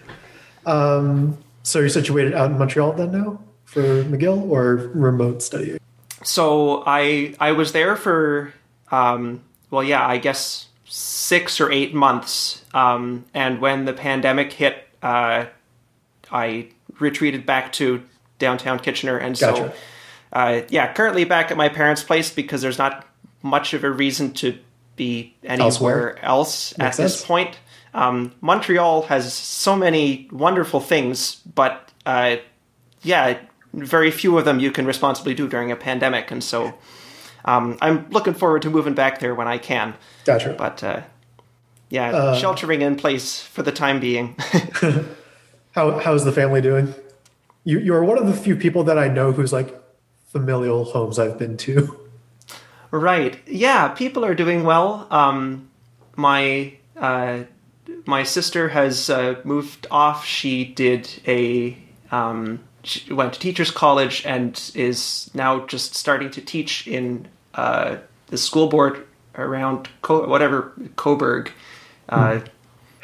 Um, 0.68 1.38
so 1.64 1.80
you're 1.80 1.90
situated 1.90 2.34
out 2.34 2.52
in 2.52 2.58
Montreal 2.58 2.92
then 2.92 3.12
now 3.14 3.42
for 3.64 4.04
McGill 4.04 4.44
or 4.50 4.76
remote 4.94 5.42
studying? 5.42 5.80
So 6.24 6.84
I 6.86 7.36
I 7.40 7.54
was 7.54 7.72
there 7.72 7.96
for 7.96 8.54
um, 8.92 9.42
well 9.72 9.84
yeah 9.84 10.06
I 10.06 10.18
guess 10.18 10.68
six 10.86 11.60
or 11.60 11.72
eight 11.72 11.94
months, 11.94 12.64
um, 12.74 13.26
and 13.34 13.60
when 13.60 13.86
the 13.86 13.94
pandemic 13.94 14.54
hit, 14.54 14.88
uh, 15.02 15.46
I 16.32 16.68
retreated 17.00 17.46
back 17.46 17.72
to 17.74 18.04
downtown 18.40 18.80
Kitchener, 18.80 19.18
and 19.18 19.38
gotcha. 19.40 19.72
so 19.72 19.74
uh, 20.34 20.62
yeah, 20.70 20.92
currently 20.94 21.24
back 21.24 21.52
at 21.52 21.58
my 21.58 21.70
parents' 21.70 22.04
place 22.04 22.34
because 22.34 22.62
there's 22.62 22.78
not 22.78 23.06
much 23.42 23.74
of 23.74 23.84
a 23.84 23.92
reason 23.92 24.34
to 24.34 24.58
be 24.96 25.36
anywhere 25.44 25.66
Elsewhere. 25.66 26.20
else 26.26 26.78
Makes 26.78 26.86
at 26.88 26.96
sense. 26.96 27.14
this 27.14 27.26
point. 27.26 27.58
Um, 27.94 28.34
Montreal 28.42 29.04
has 29.04 29.34
so 29.34 29.76
many 29.76 30.28
wonderful 30.32 30.80
things, 30.80 31.36
but 31.56 31.92
uh, 32.06 32.38
yeah, 33.02 33.40
very 33.74 34.12
few 34.12 34.38
of 34.38 34.46
them 34.46 34.60
you 34.60 34.72
can 34.72 34.86
responsibly 34.86 35.34
do 35.34 35.48
during 35.48 35.72
a 35.72 35.76
pandemic, 35.76 36.30
and 36.32 36.44
so 36.44 36.74
um, 37.46 37.78
I'm 37.82 38.10
looking 38.10 38.34
forward 38.34 38.64
to 38.64 38.70
moving 38.70 38.94
back 38.94 39.20
there 39.20 39.34
when 39.34 39.48
I 39.48 39.58
can. 39.58 39.96
Gotcha. 40.26 40.54
But 40.58 40.84
uh, 40.84 41.02
yeah, 41.90 42.10
uh, 42.10 42.36
sheltering 42.36 42.82
in 42.82 42.98
place 42.98 43.42
for 43.42 43.64
the 43.64 43.72
time 43.72 44.00
being. 44.00 44.36
how 45.78 46.00
how's 46.00 46.26
the 46.26 46.32
family 46.32 46.60
doing? 46.60 46.94
You 47.64 47.80
you 47.80 47.94
are 47.94 48.04
one 48.04 48.18
of 48.18 48.26
the 48.26 48.34
few 48.34 48.56
people 48.56 48.84
that 48.86 48.98
I 48.98 49.08
know 49.08 49.32
who's 49.32 49.54
like 49.54 49.80
familial 50.32 50.84
homes 50.86 51.20
I've 51.20 51.38
been 51.38 51.56
to. 51.58 51.98
Right. 52.90 53.38
Yeah, 53.46 53.90
people 53.90 54.26
are 54.26 54.34
doing 54.34 54.64
well. 54.64 55.08
Um, 55.12 55.70
my 56.16 56.74
uh, 56.96 57.44
my 58.06 58.24
sister 58.24 58.70
has 58.70 59.10
uh, 59.10 59.36
moved 59.44 59.86
off. 59.92 60.26
She 60.26 60.66
did 60.66 61.10
a 61.28 61.78
Um, 62.12 62.60
she 62.84 63.14
went 63.14 63.34
to 63.34 63.40
teachers 63.40 63.70
college 63.72 64.26
and 64.26 64.72
is 64.74 65.30
now 65.34 65.66
just 65.68 65.94
starting 65.96 66.32
to 66.32 66.42
teach 66.42 66.88
in 66.88 67.28
uh, 67.54 67.98
the 68.28 68.38
school 68.38 68.70
board 68.70 69.06
around 69.36 69.90
Co- 70.02 70.28
whatever 70.28 70.72
Cobourg. 70.96 71.50
Uh, 72.10 72.40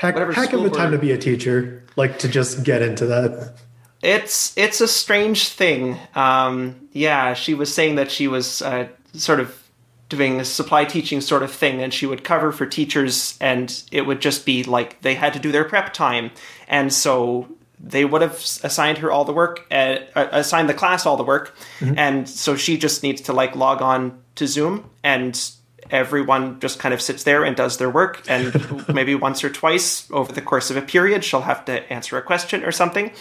Heck, 0.04 0.18
heck 0.18 0.52
of 0.52 0.66
a 0.66 0.70
time 0.70 0.92
to 0.92 0.98
be 0.98 1.12
a 1.12 1.18
teacher. 1.18 1.82
Like 1.96 2.20
to 2.20 2.28
just 2.28 2.64
get 2.66 2.82
into 2.82 3.06
that. 3.06 3.54
It's 4.02 4.56
it's 4.58 4.82
a 4.82 4.88
strange 4.88 5.48
thing. 5.48 5.98
Um, 6.14 6.90
yeah, 6.92 7.34
she 7.34 7.54
was 7.54 7.74
saying 7.74 7.96
that 7.96 8.12
she 8.12 8.28
was 8.28 8.62
uh, 8.62 8.90
sort 9.14 9.40
of 9.40 9.64
doing 10.10 10.42
a 10.42 10.46
supply 10.46 10.84
teaching 10.84 11.22
sort 11.22 11.42
of 11.42 11.52
thing, 11.52 11.82
and 11.82 11.94
she 11.94 12.06
would 12.06 12.26
cover 12.26 12.52
for 12.52 12.66
teachers, 12.66 13.38
and 13.40 13.82
it 13.94 14.02
would 14.02 14.20
just 14.20 14.46
be 14.46 14.64
like 14.64 15.02
they 15.04 15.16
had 15.16 15.32
to 15.34 15.40
do 15.40 15.54
their 15.54 15.64
prep 15.64 15.94
time, 15.94 16.32
and 16.68 16.92
so 16.92 17.48
they 17.80 18.04
would 18.04 18.22
have 18.22 18.34
assigned 18.34 18.98
her 18.98 19.10
all 19.10 19.24
the 19.24 19.32
work, 19.32 19.66
uh, 19.72 20.00
uh, 20.16 20.28
assigned 20.34 20.68
the 20.68 20.74
class 20.74 21.06
all 21.06 21.16
the 21.16 21.24
work, 21.24 21.56
and 21.80 22.28
so 22.28 22.58
she 22.58 22.78
just 22.78 23.04
needs 23.04 23.22
to 23.22 23.32
like 23.32 23.56
log 23.56 23.82
on 23.82 24.22
to 24.36 24.48
Zoom 24.48 24.90
and. 25.02 25.50
Everyone 25.92 26.60
just 26.60 26.80
kind 26.80 26.94
of 26.94 27.02
sits 27.02 27.24
there 27.24 27.44
and 27.44 27.56
does 27.56 27.78
their 27.78 27.90
work, 27.90 28.24
and 28.28 28.88
maybe 28.94 29.16
once 29.16 29.44
or 29.44 29.50
twice 29.50 30.10
over 30.12 30.32
the 30.32 30.42
course 30.42 30.70
of 30.72 30.78
a 30.78 30.82
period, 30.82 31.24
she'll 31.24 31.42
have 31.42 31.66
to 31.66 31.92
answer 31.92 32.18
a 32.18 32.22
question 32.22 32.64
or 32.64 32.72
something. 32.72 33.12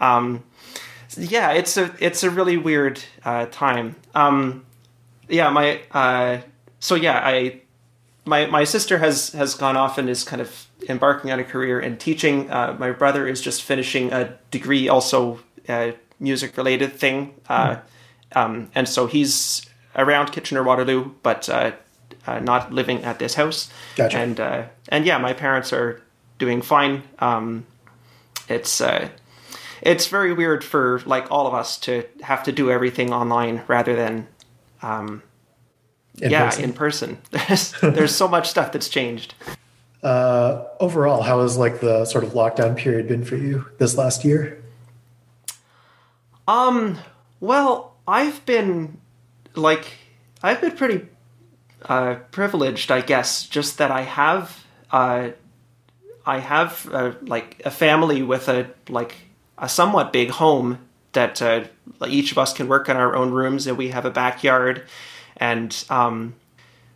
Um, 0.00 0.44
yeah, 1.16 1.52
it's 1.52 1.76
a 1.76 1.94
it's 2.00 2.22
a 2.22 2.30
really 2.30 2.56
weird 2.56 3.00
uh, 3.24 3.46
time. 3.46 3.96
Um, 4.14 4.66
yeah, 5.28 5.50
my 5.50 5.80
uh, 5.92 6.40
so 6.80 6.94
yeah, 6.94 7.20
I 7.22 7.62
my 8.24 8.46
my 8.46 8.64
sister 8.64 8.98
has 8.98 9.30
has 9.30 9.54
gone 9.54 9.76
off 9.76 9.98
and 9.98 10.08
is 10.08 10.24
kind 10.24 10.42
of 10.42 10.66
embarking 10.88 11.30
on 11.30 11.40
a 11.40 11.44
career 11.44 11.80
in 11.80 11.96
teaching. 11.96 12.50
Uh, 12.50 12.76
my 12.78 12.92
brother 12.92 13.26
is 13.26 13.40
just 13.40 13.62
finishing 13.62 14.12
a 14.12 14.38
degree, 14.50 14.88
also 14.88 15.40
uh, 15.68 15.92
music 16.20 16.56
related 16.56 16.92
thing, 16.92 17.34
uh, 17.48 17.76
um, 18.34 18.70
and 18.74 18.88
so 18.88 19.06
he's 19.06 19.66
around 19.96 20.30
Kitchener 20.32 20.62
Waterloo, 20.62 21.12
but 21.22 21.48
uh, 22.26 22.40
not 22.40 22.72
living 22.72 23.04
at 23.04 23.18
this 23.18 23.34
house. 23.34 23.70
Gotcha. 23.96 24.18
And 24.18 24.40
uh, 24.40 24.62
and 24.88 25.06
yeah, 25.06 25.18
my 25.18 25.32
parents 25.32 25.72
are 25.72 26.02
doing 26.38 26.62
fine. 26.62 27.02
Um, 27.18 27.66
it's 28.48 28.80
uh, 28.80 29.08
it's 29.82 30.06
very 30.06 30.32
weird 30.32 30.64
for 30.64 31.00
like 31.06 31.30
all 31.30 31.46
of 31.46 31.54
us 31.54 31.78
to 31.80 32.04
have 32.22 32.42
to 32.44 32.52
do 32.52 32.70
everything 32.70 33.12
online 33.12 33.62
rather 33.68 33.94
than 33.94 34.26
um, 34.82 35.22
in 36.20 36.30
yeah 36.30 36.46
person. 36.46 36.64
in 36.64 36.72
person. 36.72 37.18
There's 37.30 37.72
there's 37.80 38.14
so 38.14 38.28
much 38.28 38.48
stuff 38.48 38.72
that's 38.72 38.88
changed. 38.88 39.34
Uh, 40.02 40.64
overall, 40.78 41.22
how 41.22 41.40
has 41.42 41.56
like 41.56 41.80
the 41.80 42.04
sort 42.04 42.22
of 42.22 42.30
lockdown 42.30 42.76
period 42.76 43.08
been 43.08 43.24
for 43.24 43.36
you 43.36 43.66
this 43.78 43.96
last 43.96 44.24
year? 44.24 44.62
Um, 46.46 46.98
well, 47.40 47.96
I've 48.06 48.44
been 48.46 48.98
like 49.54 49.86
I've 50.42 50.60
been 50.60 50.72
pretty 50.72 51.06
uh, 51.84 52.16
privileged, 52.30 52.90
I 52.90 53.00
guess, 53.00 53.46
just 53.46 53.78
that 53.78 53.90
I 53.90 54.02
have 54.02 54.64
uh, 54.90 55.30
I 56.26 56.38
have 56.40 56.88
uh, 56.92 57.12
like 57.22 57.62
a 57.64 57.70
family 57.70 58.22
with 58.22 58.48
a 58.48 58.68
like 58.88 59.16
a 59.56 59.68
somewhat 59.68 60.12
big 60.12 60.30
home 60.30 60.78
that 61.12 61.40
uh, 61.40 61.64
each 62.06 62.32
of 62.32 62.38
us 62.38 62.52
can 62.52 62.68
work 62.68 62.88
in 62.88 62.96
our 62.96 63.16
own 63.16 63.30
rooms, 63.30 63.66
and 63.66 63.78
we 63.78 63.88
have 63.88 64.04
a 64.04 64.10
backyard, 64.10 64.82
and 65.36 65.84
um, 65.88 66.34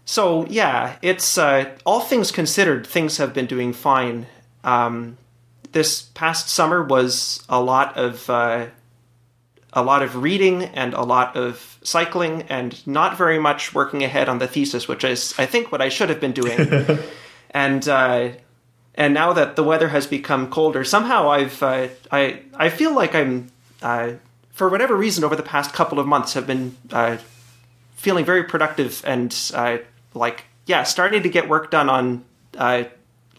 so 0.05 0.47
yeah, 0.47 0.97
it's 1.03 1.39
uh, 1.39 1.77
all 1.87 2.01
things 2.01 2.31
considered, 2.31 2.87
things 2.87 3.17
have 3.17 3.33
been 3.33 3.47
doing 3.47 3.73
fine. 3.73 4.27
Um, 4.65 5.17
this 5.73 6.03
past 6.03 6.51
summer 6.51 6.83
was 6.83 7.43
a 7.49 7.61
lot 7.61 7.97
of 7.97 8.29
uh, 8.29 8.67
a 9.73 9.83
lot 9.83 10.03
of 10.03 10.17
reading 10.17 10.65
and 10.65 10.93
a 10.95 11.03
lot 11.03 11.37
of 11.37 11.79
cycling 11.83 12.43
and 12.43 12.87
not 12.87 13.17
very 13.17 13.39
much 13.39 13.75
working 13.75 14.03
ahead 14.03 14.29
on 14.29 14.39
the 14.39 14.47
thesis, 14.47 14.87
which 14.87 15.05
is 15.05 15.35
I 15.39 15.47
think 15.47 15.73
what 15.73 15.81
I 15.81 15.89
should 15.89 16.09
have 16.11 16.21
been 16.21 16.33
doing. 16.33 16.99
and 17.51 17.89
uh, 17.89 18.31
and 18.95 19.15
now 19.15 19.33
that 19.33 19.57
the 19.57 19.65
weather 19.65 19.89
has 19.89 20.07
become 20.07 20.51
colder, 20.51 20.85
somehow 20.85 21.31
I've 21.31 21.63
uh, 21.63 21.89
I 22.11 22.43
I 22.55 22.69
feel 22.69 22.95
like 22.95 23.15
I'm 23.15 23.51
uh, 23.81 24.13
for 24.51 24.69
whatever 24.69 24.95
reason 24.95 25.25
over 25.25 25.37
the 25.37 25.43
past 25.43 25.73
couple 25.73 25.99
of 25.99 26.07
months 26.07 26.35
have 26.35 26.47
been 26.47 26.77
uh, 26.93 27.17
feeling 27.95 28.25
very 28.25 28.45
productive 28.45 29.03
and 29.07 29.35
uh, 29.55 29.79
like 30.15 30.45
yeah 30.67 30.83
starting 30.83 31.23
to 31.23 31.29
get 31.31 31.49
work 31.49 31.71
done 31.71 31.89
on 31.89 32.25
uh, 32.59 32.85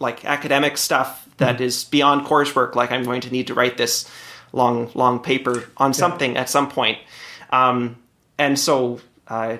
like 0.00 0.24
academic 0.24 0.76
stuff 0.76 1.28
that 1.36 1.60
is 1.60 1.84
beyond 1.84 2.26
coursework. 2.26 2.74
Like 2.74 2.90
I'm 2.90 3.04
going 3.04 3.20
to 3.22 3.30
need 3.30 3.46
to 3.46 3.54
write 3.54 3.76
this 3.76 4.10
long 4.54 4.90
long 4.94 5.18
paper 5.18 5.64
on 5.76 5.92
something 5.92 6.36
at 6.36 6.48
some 6.48 6.68
point. 6.68 6.98
Um, 7.50 7.96
and 8.38 8.58
so 8.58 9.00
uh, 9.28 9.58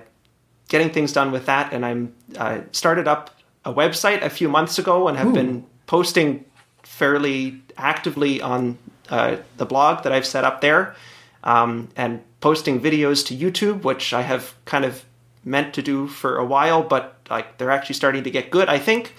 getting 0.69 0.91
things 0.91 1.13
done 1.13 1.33
with 1.33 1.47
that, 1.47 1.73
and 1.73 1.85
I'm 1.85 2.15
uh, 2.39 2.61
started 2.73 3.07
up 3.07 3.31
a 3.65 3.73
website 3.73 4.23
a 4.23 4.31
few 4.31 4.49
months 4.49 4.79
ago 4.79 5.09
and 5.09 5.17
have 5.17 5.33
been 5.33 5.67
posting 5.87 6.45
fairly 6.83 7.63
actively 7.77 8.41
on 8.41 8.79
uh, 9.11 9.37
the 9.57 9.67
blog 9.67 10.03
that 10.05 10.13
I've 10.13 10.27
set 10.27 10.45
up 10.45 10.61
there, 10.61 10.95
um, 11.43 11.89
and 11.97 12.23
posting 12.41 12.81
videos 12.81 13.25
to 13.27 13.37
YouTube, 13.37 13.83
which 13.83 14.13
I 14.13 14.23
have 14.23 14.55
kind 14.65 14.85
of 14.85 15.05
meant 15.45 15.75
to 15.75 15.83
do 15.83 16.07
for 16.07 16.37
a 16.37 16.45
while, 16.45 16.83
but 16.83 17.19
like 17.31 17.59
they're 17.59 17.71
actually 17.71 17.95
starting 17.95 18.25
to 18.25 18.31
get 18.31 18.51
good, 18.51 18.69
I 18.69 18.79
think. 18.79 19.15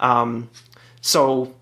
Um, 0.00 0.50
so 1.00 1.54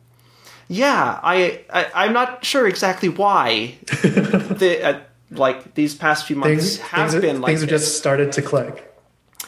yeah, 0.69 1.21
I, 1.23 1.61
I 1.73 1.87
I'm 1.95 2.13
not 2.13 2.45
sure 2.45 2.67
exactly 2.67 3.09
why 3.09 3.75
the 4.03 4.81
uh, 4.83 5.01
like 5.31 5.75
these 5.75 5.95
past 5.95 6.27
few 6.27 6.37
months 6.37 6.77
Things, 6.77 6.79
have 6.79 7.11
things, 7.11 7.23
been 7.23 7.41
like 7.41 7.51
things 7.51 7.61
have 7.61 7.71
just 7.71 7.99
started 7.99 8.33
to 8.33 8.43
click. 8.43 8.93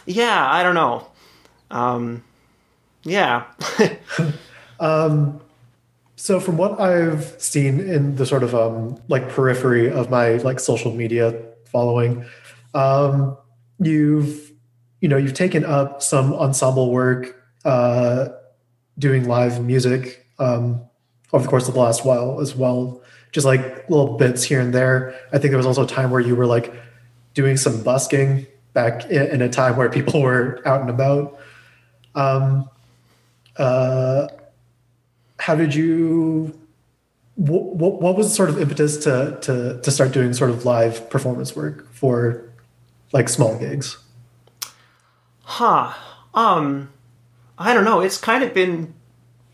Yeah, 0.06 0.50
I 0.50 0.62
don't 0.62 0.74
know. 0.74 1.08
Um, 1.70 2.24
yeah. 3.04 3.44
um, 4.80 5.40
So 6.16 6.40
from 6.40 6.56
what 6.56 6.80
I've 6.80 7.40
seen 7.40 7.78
in 7.80 8.16
the 8.16 8.26
sort 8.26 8.42
of 8.42 8.54
um, 8.54 9.00
like 9.08 9.28
periphery 9.28 9.90
of 9.90 10.10
my 10.10 10.32
like 10.38 10.58
social 10.60 10.92
media 10.92 11.40
following, 11.70 12.24
um, 12.74 13.36
you've 13.78 14.52
you 15.00 15.08
know 15.08 15.16
you've 15.16 15.34
taken 15.34 15.64
up 15.64 16.02
some 16.02 16.34
ensemble 16.34 16.90
work, 16.90 17.40
uh, 17.64 18.28
doing 18.98 19.28
live 19.28 19.62
music 19.64 20.26
um, 20.38 20.87
over 21.32 21.42
the 21.42 21.48
course 21.48 21.68
of 21.68 21.74
the 21.74 21.80
last 21.80 22.04
while 22.04 22.40
as 22.40 22.54
well, 22.54 23.02
just 23.32 23.46
like 23.46 23.88
little 23.88 24.16
bits 24.16 24.42
here 24.42 24.60
and 24.60 24.72
there. 24.74 25.18
I 25.32 25.38
think 25.38 25.50
there 25.50 25.58
was 25.58 25.66
also 25.66 25.84
a 25.84 25.86
time 25.86 26.10
where 26.10 26.20
you 26.20 26.34
were 26.36 26.46
like 26.46 26.72
doing 27.34 27.56
some 27.56 27.82
busking 27.82 28.46
back 28.72 29.06
in, 29.10 29.42
a 29.42 29.48
time 29.48 29.76
where 29.76 29.88
people 29.88 30.22
were 30.28 30.62
out 30.66 30.80
and 30.80 30.90
about. 30.90 31.38
Um, 32.14 32.68
uh, 33.56 34.28
how 35.38 35.54
did 35.54 35.74
you 35.74 36.58
what, 37.36 37.76
what, 37.76 38.00
what 38.00 38.16
was 38.16 38.34
sort 38.34 38.48
of 38.48 38.60
impetus 38.60 38.96
to, 39.04 39.38
to 39.42 39.80
to 39.80 39.90
start 39.90 40.12
doing 40.12 40.32
sort 40.32 40.50
of 40.50 40.64
live 40.64 41.08
performance 41.10 41.54
work 41.54 41.92
for 41.92 42.50
like 43.12 43.28
small 43.28 43.56
gigs 43.56 43.98
Huh. 45.50 45.94
Um, 46.34 46.92
I 47.56 47.72
don't 47.72 47.86
know. 47.86 48.00
It's 48.00 48.18
kind 48.18 48.44
of 48.44 48.52
been 48.52 48.92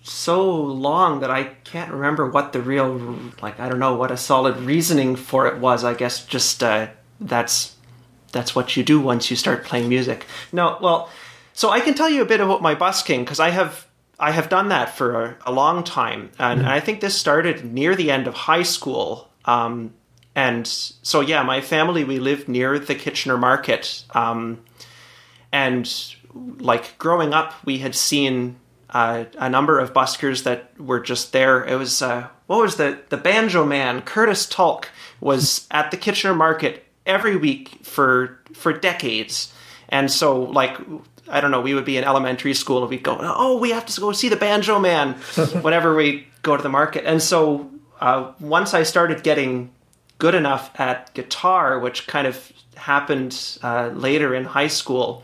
so 0.07 0.55
long 0.55 1.21
that 1.21 1.31
I 1.31 1.45
can't 1.45 1.91
remember 1.91 2.29
what 2.29 2.53
the 2.53 2.61
real, 2.61 3.19
like, 3.41 3.59
I 3.59 3.71
don't 3.71 3.79
know 3.79 3.95
what 3.95 4.11
a 4.11 4.19
solid 4.19 4.59
reasoning 4.59 5.17
for 5.17 5.47
it 5.47 5.59
was. 5.59 5.83
I 5.83 5.95
guess 5.95 6.25
just 6.27 6.63
uh, 6.63 6.89
that's 7.21 7.75
that's 8.31 8.55
what 8.55 8.77
you 8.77 8.83
do 8.83 9.01
once 9.01 9.31
you 9.31 9.37
start 9.37 9.65
playing 9.65 9.89
music. 9.89 10.27
No, 10.53 10.77
well, 10.83 11.09
so 11.55 11.71
I 11.71 11.81
can 11.81 11.95
tell 11.95 12.11
you 12.11 12.21
a 12.21 12.27
bit 12.27 12.41
about 12.41 12.61
my 12.61 12.75
busking 12.75 13.25
because 13.25 13.41
I 13.41 13.51
have 13.51 13.87
I 14.21 14.33
have 14.33 14.51
done 14.51 14.69
that 14.69 14.95
for 14.95 15.25
a, 15.25 15.37
a 15.47 15.53
long 15.53 15.83
time, 15.83 16.31
and, 16.39 16.61
and 16.61 16.69
I 16.69 16.81
think 16.81 17.01
this 17.01 17.19
started 17.19 17.65
near 17.65 17.97
the 17.97 18.11
end 18.11 18.27
of 18.27 18.35
high 18.35 18.63
school. 18.63 19.31
Um, 19.47 19.95
and 20.35 20.67
so 20.67 21.21
yeah, 21.21 21.43
my 21.43 21.63
family 21.63 22.05
we 22.05 22.19
lived 22.19 22.47
near 22.47 22.79
the 22.79 22.95
Kitchener 22.95 23.39
Market. 23.39 24.05
Um, 24.11 24.61
and 25.51 25.91
like 26.59 26.99
growing 26.99 27.33
up, 27.33 27.55
we 27.65 27.79
had 27.79 27.95
seen 27.95 28.57
uh, 28.95 29.25
a 29.39 29.51
number 29.51 29.81
of 29.81 29.93
buskers 29.93 30.45
that 30.45 30.81
were 30.81 31.01
just 31.01 31.33
there. 31.33 31.65
It 31.65 31.75
was 31.75 32.01
uh, 32.01 32.29
what 32.47 32.61
was 32.61 32.77
the 32.77 33.01
the 33.09 33.17
banjo 33.17 33.67
man 33.67 34.01
Curtis 34.03 34.47
Tulk 34.47 34.89
was 35.21 35.67
at 35.71 35.91
the 35.91 35.97
Kitchener 35.97 36.35
Market 36.35 36.85
every 37.05 37.37
week 37.37 37.81
for 37.83 38.41
for 38.55 38.73
decades, 38.73 39.53
and 39.91 40.11
so 40.11 40.41
like. 40.43 40.79
I 41.27 41.41
don't 41.41 41.51
know. 41.51 41.63
We 41.63 41.73
would 41.73 41.87
be 41.87 41.97
in 41.97 42.05
elementary 42.05 42.53
school 42.53 42.83
and 42.83 42.91
we'd 42.91 43.03
go, 43.03 43.17
"Oh, 43.19 43.57
we 43.57 43.71
have 43.71 43.87
to 43.87 43.99
go 43.99 44.13
see 44.13 44.29
the 44.29 44.37
banjo 44.37 44.79
man," 44.79 45.15
whenever 45.63 45.95
we 45.95 46.27
go 46.43 46.55
to 46.55 46.63
the 46.63 46.69
market. 46.69 47.07
And 47.07 47.23
so 47.23 47.71
uh, 47.99 48.33
once 48.41 48.75
I 48.75 48.83
started 48.83 49.23
getting 49.23 49.73
good 50.19 50.35
enough 50.35 50.71
at 50.79 51.15
guitar, 51.15 51.79
which 51.79 52.07
kind 52.07 52.27
of 52.27 52.53
happened 52.77 53.59
uh, 53.63 53.91
later 53.95 54.35
in 54.35 54.45
high 54.45 54.67
school, 54.67 55.23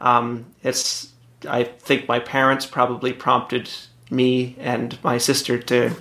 um, 0.00 0.46
it's 0.62 1.12
I 1.48 1.64
think 1.64 2.08
my 2.08 2.18
parents 2.18 2.66
probably 2.66 3.12
prompted 3.12 3.70
me 4.10 4.56
and 4.58 4.98
my 5.02 5.18
sister 5.18 5.58
to 5.58 5.94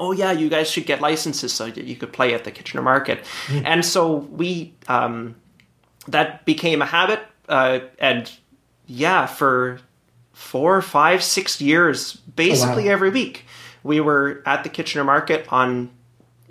oh 0.00 0.12
yeah, 0.12 0.32
you 0.32 0.48
guys 0.48 0.68
should 0.68 0.86
get 0.86 1.00
licenses 1.00 1.52
so 1.52 1.70
that 1.70 1.84
you 1.84 1.94
could 1.94 2.12
play 2.12 2.34
at 2.34 2.44
the 2.44 2.50
Kitchener 2.50 2.82
Market. 2.82 3.24
And 3.48 3.84
so 3.84 4.16
we 4.16 4.72
um, 4.88 5.36
that 6.08 6.44
became 6.44 6.82
a 6.82 6.86
habit, 6.86 7.20
uh, 7.48 7.80
and 7.98 8.32
yeah, 8.86 9.26
for 9.26 9.80
four, 10.32 10.80
five, 10.80 11.22
six 11.22 11.60
years, 11.60 12.14
basically 12.14 12.86
wow. 12.86 12.92
every 12.92 13.10
week, 13.10 13.44
we 13.82 14.00
were 14.00 14.42
at 14.46 14.64
the 14.64 14.70
Kitchener 14.70 15.04
Market 15.04 15.46
on 15.52 15.90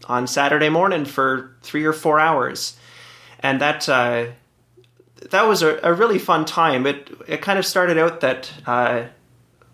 on 0.06 0.28
Saturday 0.28 0.70
morning 0.70 1.06
for 1.06 1.56
three 1.62 1.84
or 1.84 1.94
four 1.94 2.20
hours, 2.20 2.78
and 3.40 3.60
that 3.60 3.90
uh, 3.90 4.28
that 5.32 5.48
was 5.48 5.62
a, 5.62 5.80
a 5.84 5.94
really 5.94 6.20
fun 6.20 6.46
time. 6.46 6.86
It 6.86 7.10
it 7.28 7.42
kind 7.42 7.60
of 7.60 7.66
started 7.66 7.98
out 7.98 8.22
that 8.22 8.52
uh, 8.66 9.04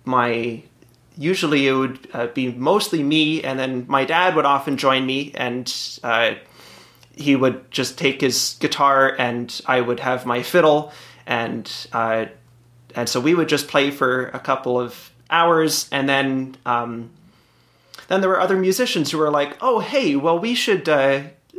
my 0.04 0.64
usually 1.18 1.68
it 1.68 1.74
would 1.74 2.08
uh, 2.14 2.28
be 2.28 2.52
mostly 2.52 3.04
me, 3.04 3.44
and 3.44 3.58
then 3.60 3.86
my 3.88 4.06
dad 4.06 4.36
would 4.36 4.46
often 4.46 4.78
join 4.78 5.06
me, 5.06 5.32
and 5.36 5.74
uh, 6.04 6.36
he 7.16 7.36
would 7.36 7.70
just 7.72 7.98
take 7.98 8.22
his 8.22 8.58
guitar, 8.60 9.16
and 9.18 9.62
I 9.66 9.82
would 9.82 10.00
have 10.02 10.26
my 10.26 10.44
fiddle, 10.44 10.92
and 11.26 11.72
uh, 11.94 12.26
and 12.96 13.08
so 13.08 13.20
we 13.20 13.34
would 13.36 13.50
just 13.50 13.68
play 13.68 13.92
for 13.92 14.28
a 14.28 14.40
couple 14.40 14.80
of 14.80 15.12
hours, 15.30 15.88
and 15.92 16.08
then 16.10 16.58
um, 16.66 17.12
then 18.08 18.22
there 18.22 18.30
were 18.30 18.42
other 18.42 18.58
musicians 18.58 19.12
who 19.12 19.18
were 19.18 19.32
like, 19.32 19.58
"Oh, 19.62 19.80
hey, 19.80 20.16
well, 20.16 20.40
we 20.40 20.56
should." 20.56 20.90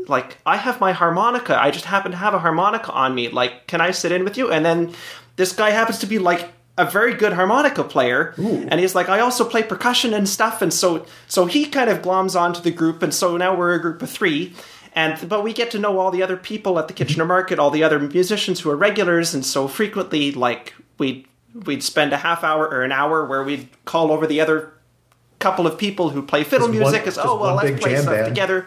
Like 0.09 0.39
I 0.47 0.57
have 0.57 0.81
my 0.81 0.93
harmonica. 0.93 1.61
I 1.61 1.71
just 1.71 1.85
happen 1.87 2.11
to 2.13 2.17
have 2.17 2.35
a 2.35 2.39
harmonica 2.39 2.93
on 2.93 3.15
me. 3.15 3.29
Like, 3.29 3.67
can 3.67 3.81
I 3.81 3.91
sit 3.91 4.13
in 4.13 4.25
with 4.25 4.37
you? 4.37 4.51
And 4.51 4.65
then 4.65 4.95
this 5.37 5.53
guy 5.53 5.71
happens 5.71 5.99
to 6.01 6.07
be 6.07 6.19
like 6.19 6.53
a 6.79 6.85
very 6.85 7.15
good 7.15 7.33
harmonica 7.33 7.83
player 7.83 8.35
Ooh. 8.39 8.67
and 8.69 8.79
he's 8.79 8.95
like 8.95 9.09
i 9.09 9.19
also 9.19 9.49
play 9.49 9.63
percussion 9.63 10.13
and 10.13 10.29
stuff 10.29 10.61
and 10.61 10.75
so 10.75 11.07
so 11.27 11.47
he 11.47 11.65
kind 11.65 11.89
of 11.89 12.03
gloms 12.03 12.39
onto 12.39 12.61
the 12.61 12.71
group 12.71 13.03
and 13.03 13.15
so 13.15 13.39
now 13.39 13.57
we're 13.57 13.73
a 13.73 13.81
group 13.81 14.03
of 14.03 14.11
three 14.11 14.53
and 14.95 15.27
but 15.27 15.43
we 15.43 15.55
get 15.55 15.71
to 15.71 15.79
know 15.79 15.99
all 15.99 16.11
the 16.11 16.23
other 16.23 16.37
people 16.37 16.79
at 16.79 16.87
the 16.87 16.93
kitchener 16.93 17.25
market 17.25 17.59
all 17.59 17.71
the 17.71 17.83
other 17.83 17.99
musicians 17.99 18.61
who 18.61 18.69
are 18.69 18.77
regulars 18.77 19.33
and 19.33 19.43
so 19.47 19.67
frequently 19.67 20.31
like 20.33 20.75
we'd 20.99 21.27
we'd 21.65 21.83
spend 21.83 22.13
a 22.13 22.19
half 22.19 22.45
hour 22.45 22.69
or 22.69 22.83
an 22.83 22.93
hour 22.93 23.25
where 23.25 23.43
we'd 23.43 23.67
call 23.87 24.13
over 24.13 24.27
the 24.27 24.39
other 24.39 24.71
couple 25.39 25.67
of 25.67 25.79
people 25.79 26.11
who 26.11 26.21
play 26.21 26.45
fiddle 26.45 26.69
Just 26.69 26.79
one- 26.79 26.93
music 26.93 27.07
as 27.07 27.15
just 27.15 27.27
oh 27.27 27.39
well 27.39 27.55
let's 27.55 27.81
play 27.81 27.97
stuff 27.97 28.15
band. 28.15 28.27
together 28.27 28.67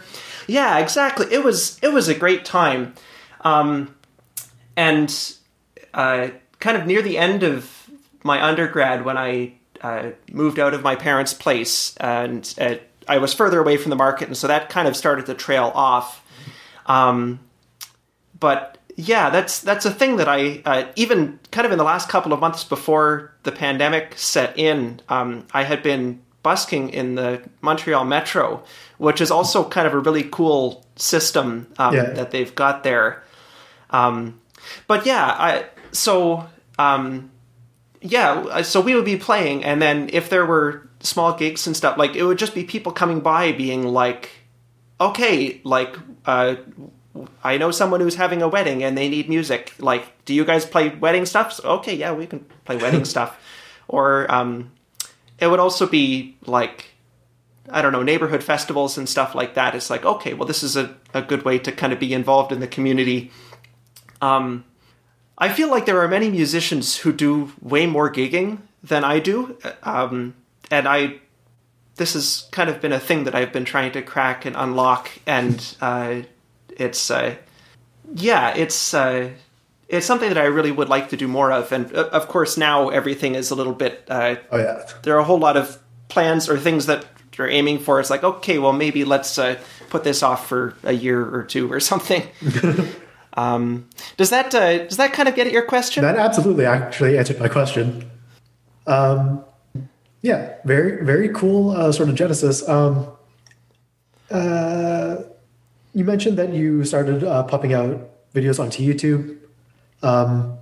yeah 0.49 0.79
exactly 0.79 1.27
it 1.31 1.43
was 1.43 1.79
it 1.81 1.93
was 1.93 2.07
a 2.07 2.15
great 2.15 2.43
time 2.43 2.93
um 3.41 3.93
and 4.79 5.35
uh, 5.93 6.29
kind 6.59 6.77
of 6.77 6.85
near 6.85 7.01
the 7.01 7.17
end 7.17 7.43
of 7.43 7.89
my 8.23 8.41
undergrad 8.41 9.03
when 9.03 9.17
I 9.17 9.55
uh, 9.81 10.11
moved 10.31 10.57
out 10.57 10.73
of 10.73 10.83
my 10.83 10.95
parents' 10.95 11.33
place 11.33 11.95
and 11.97 12.53
uh, 12.59 12.75
I 13.07 13.17
was 13.17 13.33
further 13.33 13.59
away 13.59 13.75
from 13.75 13.89
the 13.89 13.95
market, 13.95 14.27
and 14.27 14.37
so 14.37 14.47
that 14.47 14.69
kind 14.69 14.87
of 14.87 14.95
started 14.95 15.25
to 15.25 15.33
trail 15.33 15.71
off. 15.75 16.23
Um, 16.85 17.39
but 18.39 18.77
yeah, 18.95 19.29
that's 19.29 19.59
that's 19.59 19.85
a 19.85 19.91
thing 19.91 20.17
that 20.17 20.29
I 20.29 20.61
uh, 20.65 20.85
even 20.95 21.39
kind 21.51 21.65
of 21.65 21.71
in 21.71 21.77
the 21.77 21.83
last 21.83 22.07
couple 22.07 22.31
of 22.31 22.39
months 22.39 22.63
before 22.63 23.33
the 23.43 23.51
pandemic 23.51 24.17
set 24.17 24.57
in, 24.57 25.01
um, 25.09 25.47
I 25.53 25.63
had 25.63 25.81
been 25.81 26.21
busking 26.43 26.89
in 26.89 27.15
the 27.15 27.41
Montreal 27.61 28.05
Metro, 28.05 28.63
which 28.97 29.21
is 29.21 29.31
also 29.31 29.67
kind 29.67 29.85
of 29.87 29.93
a 29.93 29.99
really 29.99 30.23
cool 30.23 30.85
system 30.95 31.67
um, 31.77 31.95
Yeah. 31.95 32.03
that 32.11 32.31
they've 32.31 32.53
got 32.55 32.83
there. 32.83 33.23
Um, 33.89 34.39
but 34.87 35.05
yeah, 35.05 35.25
I 35.25 35.65
so 35.91 36.47
um, 36.77 37.31
yeah, 38.01 38.61
so 38.61 38.79
we 38.81 38.95
would 38.95 39.05
be 39.05 39.17
playing, 39.17 39.63
and 39.65 39.81
then 39.81 40.09
if 40.13 40.29
there 40.29 40.45
were 40.45 40.87
small 41.01 41.33
gigs 41.33 41.65
and 41.67 41.75
stuff, 41.75 41.97
like 41.97 42.15
it 42.15 42.23
would 42.23 42.37
just 42.37 42.53
be 42.55 42.63
people 42.63 42.91
coming 42.91 43.19
by 43.21 43.51
being 43.51 43.83
like, 43.87 44.29
okay, 45.01 45.59
like 45.63 45.95
uh, 46.25 46.55
I 47.43 47.57
know 47.57 47.71
someone 47.71 47.99
who's 47.99 48.15
having 48.15 48.41
a 48.41 48.47
wedding 48.47 48.83
and 48.83 48.97
they 48.97 49.09
need 49.09 49.27
music. 49.27 49.73
Like, 49.79 50.23
do 50.25 50.33
you 50.33 50.45
guys 50.45 50.65
play 50.65 50.89
wedding 50.89 51.25
stuff? 51.25 51.53
So, 51.53 51.63
okay, 51.79 51.95
yeah, 51.95 52.13
we 52.13 52.27
can 52.27 52.45
play 52.65 52.77
wedding 52.77 53.05
stuff. 53.13 53.37
Or 53.87 54.31
um, 54.31 54.71
it 55.39 55.47
would 55.47 55.59
also 55.59 55.87
be 55.87 56.37
like 56.45 56.85
I 57.71 57.81
don't 57.81 57.91
know, 57.91 58.03
neighborhood 58.03 58.43
festivals 58.43 58.97
and 58.97 59.07
stuff 59.07 59.35
like 59.35 59.53
that. 59.53 59.75
It's 59.75 59.89
like, 59.89 60.05
okay, 60.05 60.33
well, 60.33 60.47
this 60.47 60.63
is 60.63 60.75
a, 60.75 60.95
a 61.13 61.21
good 61.21 61.43
way 61.45 61.59
to 61.59 61.71
kind 61.71 61.93
of 61.93 61.99
be 61.99 62.13
involved 62.13 62.51
in 62.51 62.59
the 62.59 62.67
community. 62.67 63.31
Um, 64.21 64.65
I 65.37 65.49
feel 65.49 65.69
like 65.69 65.85
there 65.85 66.01
are 66.01 66.07
many 66.07 66.29
musicians 66.29 66.97
who 66.97 67.13
do 67.13 67.53
way 67.61 67.85
more 67.85 68.11
gigging 68.11 68.59
than 68.83 69.03
I 69.03 69.19
do. 69.19 69.57
Um, 69.83 70.35
and 70.71 70.87
I, 70.87 71.19
this 71.95 72.13
has 72.13 72.47
kind 72.51 72.69
of 72.69 72.81
been 72.81 72.91
a 72.91 72.99
thing 72.99 73.23
that 73.25 73.35
I've 73.35 73.53
been 73.53 73.65
trying 73.65 73.91
to 73.93 74.01
crack 74.01 74.45
and 74.45 74.55
unlock. 74.55 75.09
And 75.25 75.75
uh, 75.79 76.21
it's, 76.69 77.09
uh, 77.09 77.35
yeah, 78.13 78.55
it's, 78.55 78.93
uh, 78.93 79.29
it's 79.89 80.05
something 80.05 80.29
that 80.29 80.37
I 80.37 80.45
really 80.45 80.71
would 80.71 80.87
like 80.87 81.09
to 81.09 81.17
do 81.17 81.27
more 81.27 81.51
of. 81.51 81.71
And 81.71 81.93
uh, 81.95 82.09
of 82.11 82.27
course, 82.27 82.57
now 82.57 82.89
everything 82.89 83.35
is 83.35 83.51
a 83.51 83.55
little 83.55 83.73
bit, 83.73 84.05
uh, 84.07 84.35
Oh 84.51 84.57
yeah. 84.57 84.85
there 85.03 85.15
are 85.15 85.19
a 85.19 85.23
whole 85.23 85.39
lot 85.39 85.57
of 85.57 85.79
plans 86.07 86.47
or 86.47 86.57
things 86.57 86.85
that 86.85 87.05
you're 87.37 87.49
aiming 87.49 87.79
for. 87.79 87.99
It's 87.99 88.09
like, 88.09 88.23
okay, 88.23 88.59
well, 88.59 88.73
maybe 88.73 89.03
let's 89.05 89.37
uh, 89.37 89.57
put 89.89 90.03
this 90.03 90.21
off 90.21 90.47
for 90.47 90.75
a 90.83 90.91
year 90.93 91.19
or 91.35 91.43
two 91.43 91.71
or 91.71 91.79
something. 91.79 92.23
um, 93.33 93.89
does 94.17 94.29
that 94.29 94.53
uh, 94.53 94.85
does 94.87 94.97
that 94.97 95.13
kind 95.13 95.27
of 95.29 95.35
get 95.35 95.47
at 95.47 95.53
your 95.53 95.65
question? 95.65 96.03
That 96.03 96.17
absolutely 96.17 96.65
actually 96.65 97.17
answered 97.17 97.39
my 97.39 97.47
question. 97.47 98.09
Um, 98.85 99.43
yeah, 100.21 100.55
very 100.65 101.03
very 101.05 101.29
cool 101.29 101.71
uh, 101.71 101.91
sort 101.91 102.09
of 102.09 102.15
genesis. 102.15 102.67
Um, 102.67 103.07
uh, 104.29 105.23
you 105.93 106.03
mentioned 106.03 106.37
that 106.37 106.53
you 106.53 106.83
started 106.83 107.23
uh, 107.23 107.43
popping 107.43 107.73
out 107.73 108.09
videos 108.33 108.59
onto 108.59 108.83
YouTube. 108.83 109.37
Um, 110.01 110.57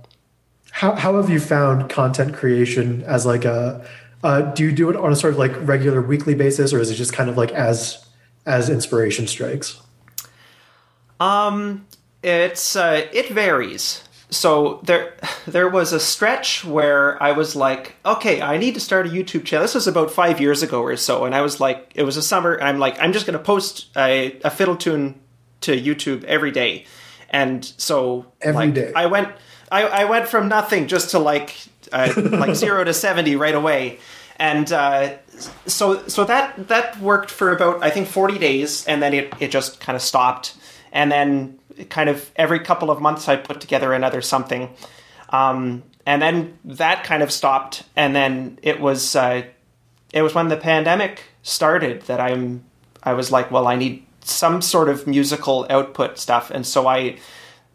how 0.70 0.94
how 0.94 1.16
have 1.16 1.30
you 1.30 1.40
found 1.40 1.90
content 1.90 2.34
creation 2.34 3.02
as 3.04 3.26
like 3.26 3.44
a 3.44 3.84
uh, 4.22 4.42
do 4.42 4.64
you 4.64 4.72
do 4.72 4.90
it 4.90 4.96
on 4.96 5.12
a 5.12 5.16
sort 5.16 5.32
of 5.32 5.38
like 5.38 5.52
regular 5.66 6.02
weekly 6.02 6.34
basis 6.34 6.72
or 6.72 6.80
is 6.80 6.90
it 6.90 6.94
just 6.94 7.12
kind 7.12 7.30
of 7.30 7.36
like 7.36 7.52
as 7.52 8.04
as 8.46 8.68
inspiration 8.68 9.26
strikes? 9.26 9.80
Um, 11.20 11.86
it's 12.22 12.76
uh, 12.76 13.06
it 13.12 13.28
varies. 13.30 14.02
So 14.30 14.80
there 14.84 15.14
there 15.46 15.68
was 15.68 15.92
a 15.92 16.00
stretch 16.00 16.64
where 16.64 17.22
I 17.22 17.32
was 17.32 17.54
like, 17.54 17.96
okay, 18.04 18.40
I 18.40 18.58
need 18.58 18.74
to 18.74 18.80
start 18.80 19.06
a 19.06 19.10
YouTube 19.10 19.44
channel. 19.44 19.64
This 19.64 19.74
was 19.74 19.86
about 19.86 20.10
five 20.10 20.40
years 20.40 20.62
ago 20.62 20.82
or 20.82 20.96
so, 20.96 21.24
and 21.24 21.34
I 21.34 21.42
was 21.42 21.60
like, 21.60 21.92
it 21.94 22.02
was 22.02 22.16
a 22.16 22.22
summer, 22.22 22.58
I'm 22.60 22.78
like, 22.78 23.00
I'm 23.00 23.12
just 23.12 23.26
going 23.26 23.38
to 23.38 23.44
post 23.44 23.88
a, 23.96 24.38
a 24.44 24.50
fiddle 24.50 24.76
tune 24.76 25.20
to 25.62 25.72
YouTube 25.72 26.24
every 26.24 26.50
day, 26.50 26.86
and 27.30 27.64
so 27.64 28.26
Every 28.40 28.66
like, 28.66 28.74
day. 28.74 28.92
I 28.94 29.06
went 29.06 29.28
I, 29.70 29.82
I 29.84 30.04
went 30.04 30.28
from 30.28 30.48
nothing 30.48 30.86
just 30.86 31.10
to 31.10 31.18
like 31.18 31.56
uh, 31.92 32.12
like 32.16 32.54
zero 32.54 32.84
to 32.84 32.94
seventy 32.94 33.36
right 33.36 33.54
away, 33.54 33.98
and 34.36 34.70
uh, 34.72 35.16
so 35.66 36.06
so 36.08 36.24
that 36.24 36.68
that 36.68 36.98
worked 37.00 37.30
for 37.30 37.52
about 37.52 37.82
I 37.82 37.90
think 37.90 38.08
forty 38.08 38.38
days, 38.38 38.86
and 38.86 39.02
then 39.02 39.14
it 39.14 39.32
it 39.40 39.50
just 39.50 39.80
kind 39.80 39.96
of 39.96 40.02
stopped, 40.02 40.56
and 40.92 41.12
then 41.12 41.58
kind 41.90 42.08
of 42.08 42.30
every 42.36 42.60
couple 42.60 42.90
of 42.90 43.00
months 43.00 43.28
I 43.28 43.36
put 43.36 43.60
together 43.60 43.92
another 43.92 44.22
something, 44.22 44.70
um, 45.30 45.82
and 46.06 46.22
then 46.22 46.58
that 46.64 47.04
kind 47.04 47.22
of 47.22 47.30
stopped, 47.30 47.84
and 47.94 48.16
then 48.16 48.58
it 48.62 48.80
was 48.80 49.14
uh, 49.14 49.42
it 50.12 50.22
was 50.22 50.34
when 50.34 50.48
the 50.48 50.56
pandemic 50.56 51.24
started 51.42 52.02
that 52.02 52.20
I'm 52.20 52.64
I 53.02 53.12
was 53.12 53.30
like, 53.30 53.50
well, 53.50 53.66
I 53.66 53.76
need 53.76 54.04
some 54.28 54.62
sort 54.62 54.88
of 54.88 55.06
musical 55.06 55.66
output 55.70 56.18
stuff, 56.18 56.50
and 56.50 56.66
so 56.66 56.86
I 56.86 57.18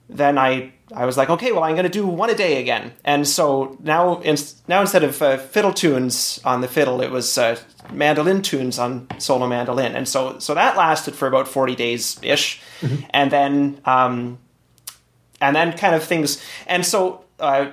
then 0.10 0.38
I 0.38 0.74
I 0.94 1.06
was 1.06 1.18
like, 1.18 1.30
okay, 1.30 1.52
well, 1.52 1.64
I'm 1.64 1.74
going 1.74 1.86
to 1.86 1.90
do 1.90 2.06
one 2.06 2.30
a 2.30 2.36
day 2.36 2.62
again. 2.62 2.94
And 3.04 3.28
so 3.28 3.78
now, 3.82 4.20
in, 4.22 4.38
now 4.68 4.82
instead 4.82 5.04
of 5.04 5.20
uh, 5.22 5.38
fiddle 5.38 5.74
tunes 5.74 6.40
on 6.46 6.62
the 6.62 6.68
fiddle, 6.68 7.02
it 7.02 7.10
was 7.10 7.36
uh, 7.38 7.58
mandolin 7.92 8.42
tunes 8.44 8.78
on 8.78 9.08
solo 9.18 9.48
mandolin. 9.48 9.96
And 9.96 10.08
so 10.08 10.38
so 10.40 10.54
that 10.54 10.78
lasted 10.78 11.16
for 11.16 11.28
about 11.28 11.48
forty 11.48 11.76
days 11.76 12.20
ish, 12.22 12.62
and 13.10 13.32
then 13.32 13.82
um, 13.86 14.38
and 15.42 15.56
then 15.56 15.76
kind 15.78 15.96
of 15.96 16.04
things. 16.04 16.44
And 16.68 16.86
so 16.86 17.26
uh, 17.40 17.72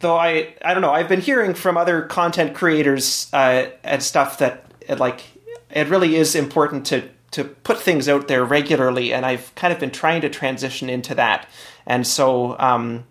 though 0.00 0.16
I 0.16 0.54
I 0.64 0.72
don't 0.72 0.82
know, 0.82 0.92
I've 0.92 1.08
been 1.08 1.20
hearing 1.20 1.54
from 1.54 1.76
other 1.76 2.02
content 2.02 2.54
creators 2.54 3.28
uh, 3.32 3.66
and 3.82 4.02
stuff 4.02 4.38
that 4.38 4.64
it, 4.80 4.98
like 4.98 5.22
it 5.70 5.88
really 5.88 6.16
is 6.16 6.34
important 6.34 6.86
to 6.86 7.02
to 7.34 7.44
put 7.44 7.80
things 7.80 8.08
out 8.08 8.28
there 8.28 8.44
regularly, 8.44 9.12
and 9.12 9.26
I've 9.26 9.52
kind 9.56 9.72
of 9.72 9.80
been 9.80 9.90
trying 9.90 10.20
to 10.20 10.28
transition 10.28 10.88
into 10.88 11.14
that. 11.16 11.48
And 11.84 12.06
so 12.06 12.56
um, 12.58 13.04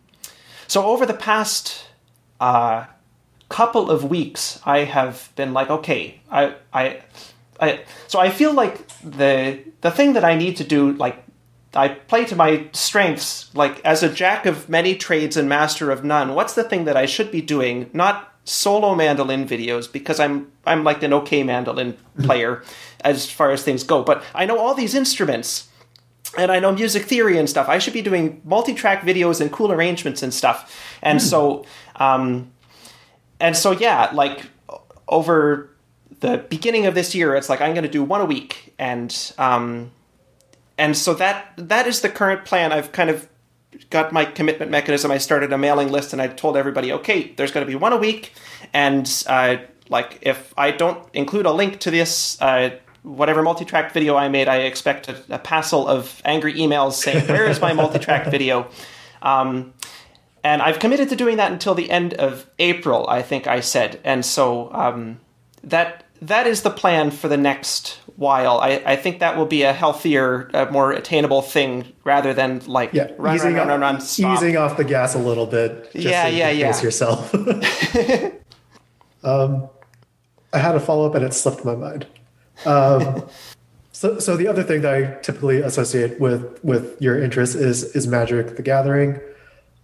so 0.68 0.86
over 0.86 1.06
the 1.06 1.14
past 1.14 1.88
uh, 2.40 2.86
couple 3.50 3.92
of 3.92 4.06
weeks, 4.06 4.62
I 4.66 4.80
have 4.80 5.30
been 5.36 5.54
like, 5.54 5.70
okay, 5.70 6.22
I 6.32 6.56
I. 6.74 7.02
I, 7.60 7.82
so 8.08 8.20
I 8.20 8.30
feel 8.30 8.52
like 8.52 8.88
the 9.00 9.60
the 9.82 9.92
thing 9.92 10.14
that 10.14 10.26
I 10.26 10.36
need 10.36 10.58
to 10.58 10.64
do, 10.64 10.94
like 10.94 11.24
I 11.76 11.90
play 11.90 12.26
to 12.26 12.36
my 12.36 12.68
strengths, 12.74 13.54
like 13.56 13.80
as 13.86 14.04
a 14.04 14.10
jack 14.10 14.46
of 14.46 14.68
many 14.70 14.96
trades 14.96 15.38
and 15.38 15.48
master 15.48 15.92
of 15.92 16.04
none. 16.04 16.34
What's 16.34 16.56
the 16.56 16.64
thing 16.64 16.86
that 16.86 16.98
I 16.98 17.06
should 17.06 17.32
be 17.32 17.42
doing? 17.42 17.90
Not 17.94 18.34
solo 18.46 18.96
mandolin 18.96 19.48
videos 19.48 19.92
because 19.92 20.20
I'm 20.20 20.52
I'm 20.66 20.84
like 20.84 21.04
an 21.04 21.14
okay 21.14 21.44
mandolin 21.44 21.98
player 22.24 22.64
as 23.04 23.30
far 23.30 23.52
as 23.52 23.64
things 23.64 23.84
go, 23.84 24.04
but 24.04 24.24
I 24.34 24.46
know 24.46 24.58
all 24.58 24.74
these 24.74 24.96
instruments 24.96 25.70
and 26.38 26.52
I 26.52 26.60
know 26.60 26.72
music 26.72 27.04
theory 27.04 27.38
and 27.38 27.50
stuff. 27.50 27.70
I 27.70 27.80
should 27.80 27.94
be 27.94 28.02
doing 28.02 28.42
multi-track 28.44 29.02
videos 29.02 29.40
and 29.40 29.52
cool 29.52 29.72
arrangements 29.72 30.24
and 30.24 30.34
stuff. 30.34 30.76
And 31.02 31.20
mm. 31.20 31.24
so, 31.24 31.66
um, 31.98 32.52
and 33.40 33.56
so, 33.56 33.72
yeah, 33.72 34.10
like 34.14 34.46
over 35.08 35.70
the 36.20 36.38
beginning 36.50 36.86
of 36.86 36.96
this 36.96 37.14
year, 37.14 37.36
it's 37.36 37.50
like 37.50 37.62
I'm 37.62 37.74
going 37.74 37.84
to 37.84 37.90
do 37.90 38.04
one 38.04 38.22
a 38.22 38.26
week, 38.26 38.74
and 38.80 39.34
um, 39.38 39.92
and 40.78 40.98
so 40.98 41.14
that 41.16 41.54
that 41.58 41.86
is 41.86 42.02
the 42.02 42.10
current 42.10 42.46
plan. 42.46 42.72
I've 42.72 42.92
kind 42.92 43.10
of 43.10 43.28
got 43.90 44.12
my 44.12 44.26
commitment 44.26 44.72
mechanism. 44.72 45.12
I 45.12 45.18
started 45.18 45.52
a 45.52 45.58
mailing 45.58 45.92
list, 45.92 46.14
and 46.14 46.22
I 46.22 46.28
told 46.28 46.56
everybody, 46.58 46.92
okay, 46.94 47.34
there's 47.36 47.52
going 47.52 47.66
to 47.66 47.70
be 47.70 47.76
one 47.76 47.94
a 47.94 47.98
week, 47.98 48.34
and 48.74 49.24
uh, 49.28 49.58
like 49.90 50.20
if 50.22 50.54
I 50.58 50.72
don't 50.72 51.06
include 51.14 51.46
a 51.46 51.52
link 51.52 51.80
to 51.82 51.92
this. 51.92 52.42
Uh, 52.42 52.72
whatever 53.04 53.42
multi-track 53.42 53.92
video 53.94 54.16
I 54.16 54.30
made, 54.30 54.48
I 54.48 54.58
expect 54.58 55.10
a, 55.10 55.22
a 55.30 55.40
passel 55.40 55.88
of 55.88 56.22
angry 56.26 56.56
emails 56.56 56.94
saying, 56.94 57.28
"Where 57.28 57.46
is 57.46 57.62
my 57.62 57.74
multi-track 57.74 58.28
video?" 58.28 58.68
Um, 59.22 59.74
and 60.44 60.62
I've 60.62 60.80
committed 60.80 61.10
to 61.10 61.16
doing 61.16 61.38
that 61.38 61.52
until 61.52 61.76
the 61.76 61.90
end 61.90 62.14
of 62.16 62.50
April. 62.60 63.08
I 63.08 63.22
think 63.22 63.48
I 63.48 63.60
said, 63.60 64.00
and 64.04 64.26
so 64.26 64.74
um, 64.74 65.20
that 65.64 66.04
that 66.22 66.48
is 66.48 66.62
the 66.62 66.70
plan 66.70 67.12
for 67.12 67.28
the 67.28 67.38
next 67.38 68.00
while. 68.16 68.60
I, 68.60 68.82
I 68.86 68.96
think 68.96 69.20
that 69.20 69.38
will 69.38 69.46
be 69.46 69.64
a 69.64 69.74
healthier, 69.74 70.50
a 70.54 70.72
more 70.72 70.92
attainable 70.92 71.42
thing 71.42 71.92
rather 72.04 72.34
than 72.34 72.60
like 72.66 72.94
yeah, 72.94 73.12
run, 73.18 73.36
easing 73.36 73.54
run, 73.56 73.68
run, 73.68 73.82
run, 73.82 73.96
run, 73.96 74.02
stop. 74.02 74.38
Easing 74.38 74.58
off 74.58 74.78
the 74.78 74.84
gas 74.84 75.16
a 75.16 75.20
little 75.20 75.46
bit. 75.46 75.92
yeah, 75.94 76.28
yeah, 76.28 76.50
yeah. 76.50 76.82
yourself. 76.82 77.34
um, 79.24 79.70
I 80.54 80.60
had 80.60 80.76
a 80.76 80.80
follow 80.80 81.08
up 81.08 81.16
and 81.16 81.26
it 81.26 81.34
slipped 81.34 81.66
my 81.66 81.76
mind. 81.76 82.06
Um, 82.66 83.28
so, 83.92 84.20
so 84.20 84.36
the 84.36 84.48
other 84.48 84.64
thing 84.64 84.82
that 84.82 84.94
I 84.94 85.22
typically 85.22 85.62
associate 85.62 86.20
with 86.20 86.64
with 86.64 87.02
your 87.02 87.22
interest 87.22 87.56
is 87.56 87.84
is 87.96 88.08
Magic: 88.08 88.56
The 88.56 88.62
Gathering. 88.64 89.20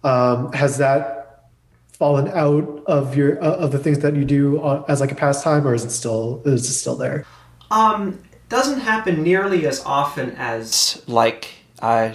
Um, 0.02 0.52
has 0.52 0.78
that 0.78 1.50
fallen 1.92 2.28
out 2.28 2.82
of 2.86 3.16
your 3.16 3.42
uh, 3.42 3.56
of 3.56 3.72
the 3.72 3.78
things 3.78 4.00
that 4.00 4.16
you 4.16 4.24
do 4.24 4.82
as 4.88 5.00
like 5.00 5.12
a 5.12 5.14
pastime, 5.14 5.66
or 5.66 5.74
is 5.74 5.84
it 5.84 5.90
still 5.90 6.42
is 6.44 6.68
it 6.68 6.72
still 6.72 6.96
there? 6.96 7.26
Um, 7.70 8.20
doesn't 8.48 8.80
happen 8.80 9.22
nearly 9.22 9.66
as 9.66 9.84
often 9.84 10.32
as 10.32 11.02
like 11.06 11.48
uh, 11.80 12.14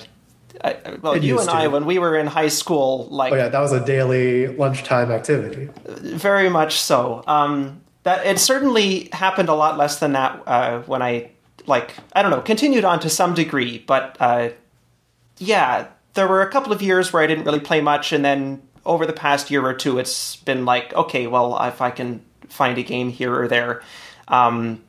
I, 0.63 0.77
well, 1.01 1.13
it 1.13 1.23
you 1.23 1.39
and 1.39 1.49
to. 1.49 1.55
I, 1.55 1.67
when 1.67 1.85
we 1.85 1.99
were 1.99 2.17
in 2.17 2.27
high 2.27 2.47
school, 2.47 3.07
like 3.09 3.31
oh 3.31 3.35
yeah, 3.35 3.49
that 3.49 3.59
was 3.59 3.71
a 3.71 3.83
daily 3.85 4.47
lunchtime 4.47 5.11
activity. 5.11 5.69
Very 5.85 6.49
much 6.49 6.79
so. 6.79 7.23
Um, 7.27 7.81
that 8.05 8.25
it 8.25 8.39
certainly 8.39 9.09
happened 9.11 9.49
a 9.49 9.53
lot 9.55 9.77
less 9.77 9.99
than 9.99 10.13
that 10.13 10.41
uh, 10.45 10.79
when 10.83 11.01
I 11.01 11.31
like 11.65 11.95
I 12.13 12.21
don't 12.21 12.31
know 12.31 12.41
continued 12.41 12.85
on 12.85 12.99
to 13.01 13.09
some 13.09 13.33
degree, 13.33 13.79
but 13.79 14.15
uh, 14.19 14.49
yeah, 15.39 15.87
there 16.13 16.27
were 16.27 16.41
a 16.41 16.49
couple 16.49 16.71
of 16.71 16.81
years 16.81 17.11
where 17.11 17.23
I 17.23 17.27
didn't 17.27 17.45
really 17.45 17.59
play 17.59 17.81
much, 17.81 18.13
and 18.13 18.23
then 18.23 18.61
over 18.85 19.07
the 19.07 19.13
past 19.13 19.49
year 19.49 19.65
or 19.65 19.73
two, 19.73 19.97
it's 19.97 20.35
been 20.37 20.65
like 20.65 20.93
okay, 20.93 21.25
well, 21.27 21.57
if 21.63 21.81
I 21.81 21.89
can 21.89 22.23
find 22.47 22.77
a 22.77 22.83
game 22.83 23.09
here 23.09 23.35
or 23.35 23.47
there. 23.47 23.81
Um, 24.27 24.83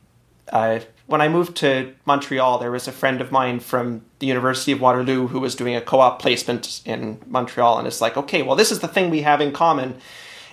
uh, 0.49 0.79
when 1.07 1.21
I 1.21 1.27
moved 1.27 1.57
to 1.57 1.93
Montreal, 2.05 2.59
there 2.59 2.71
was 2.71 2.87
a 2.87 2.91
friend 2.91 3.19
of 3.19 3.31
mine 3.31 3.59
from 3.61 4.03
the 4.19 4.27
University 4.27 4.73
of 4.73 4.81
Waterloo 4.81 5.27
who 5.27 5.39
was 5.39 5.55
doing 5.55 5.75
a 5.75 5.81
co-op 5.81 6.21
placement 6.21 6.81
in 6.85 7.19
Montreal, 7.25 7.79
and 7.79 7.87
it's 7.87 8.01
like, 8.01 8.15
okay, 8.15 8.43
well, 8.43 8.55
this 8.55 8.71
is 8.71 8.79
the 8.79 8.87
thing 8.87 9.09
we 9.09 9.21
have 9.21 9.41
in 9.41 9.51
common 9.51 9.95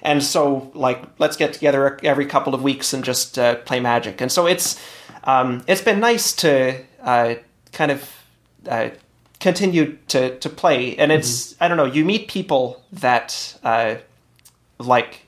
and 0.04 0.22
so 0.22 0.70
like 0.74 1.02
let's 1.18 1.36
get 1.36 1.52
together 1.52 1.98
every 2.04 2.26
couple 2.26 2.54
of 2.54 2.62
weeks 2.62 2.92
and 2.92 3.02
just 3.02 3.38
uh, 3.38 3.56
play 3.56 3.80
Magic. 3.80 4.20
And 4.20 4.30
so 4.30 4.46
it's 4.46 4.80
um, 5.24 5.64
it's 5.66 5.80
been 5.80 6.00
nice 6.00 6.32
to 6.36 6.84
uh, 7.02 7.36
kind 7.72 7.90
of 7.90 8.12
uh, 8.68 8.90
continue 9.40 9.96
to 10.08 10.38
to 10.38 10.48
play, 10.50 10.96
and 10.96 11.10
it's 11.10 11.54
mm-hmm. 11.54 11.64
I 11.64 11.68
don't 11.68 11.76
know 11.78 11.86
you 11.86 12.04
meet 12.04 12.28
people 12.28 12.84
that 12.92 13.58
uh, 13.64 13.96
like 14.78 15.22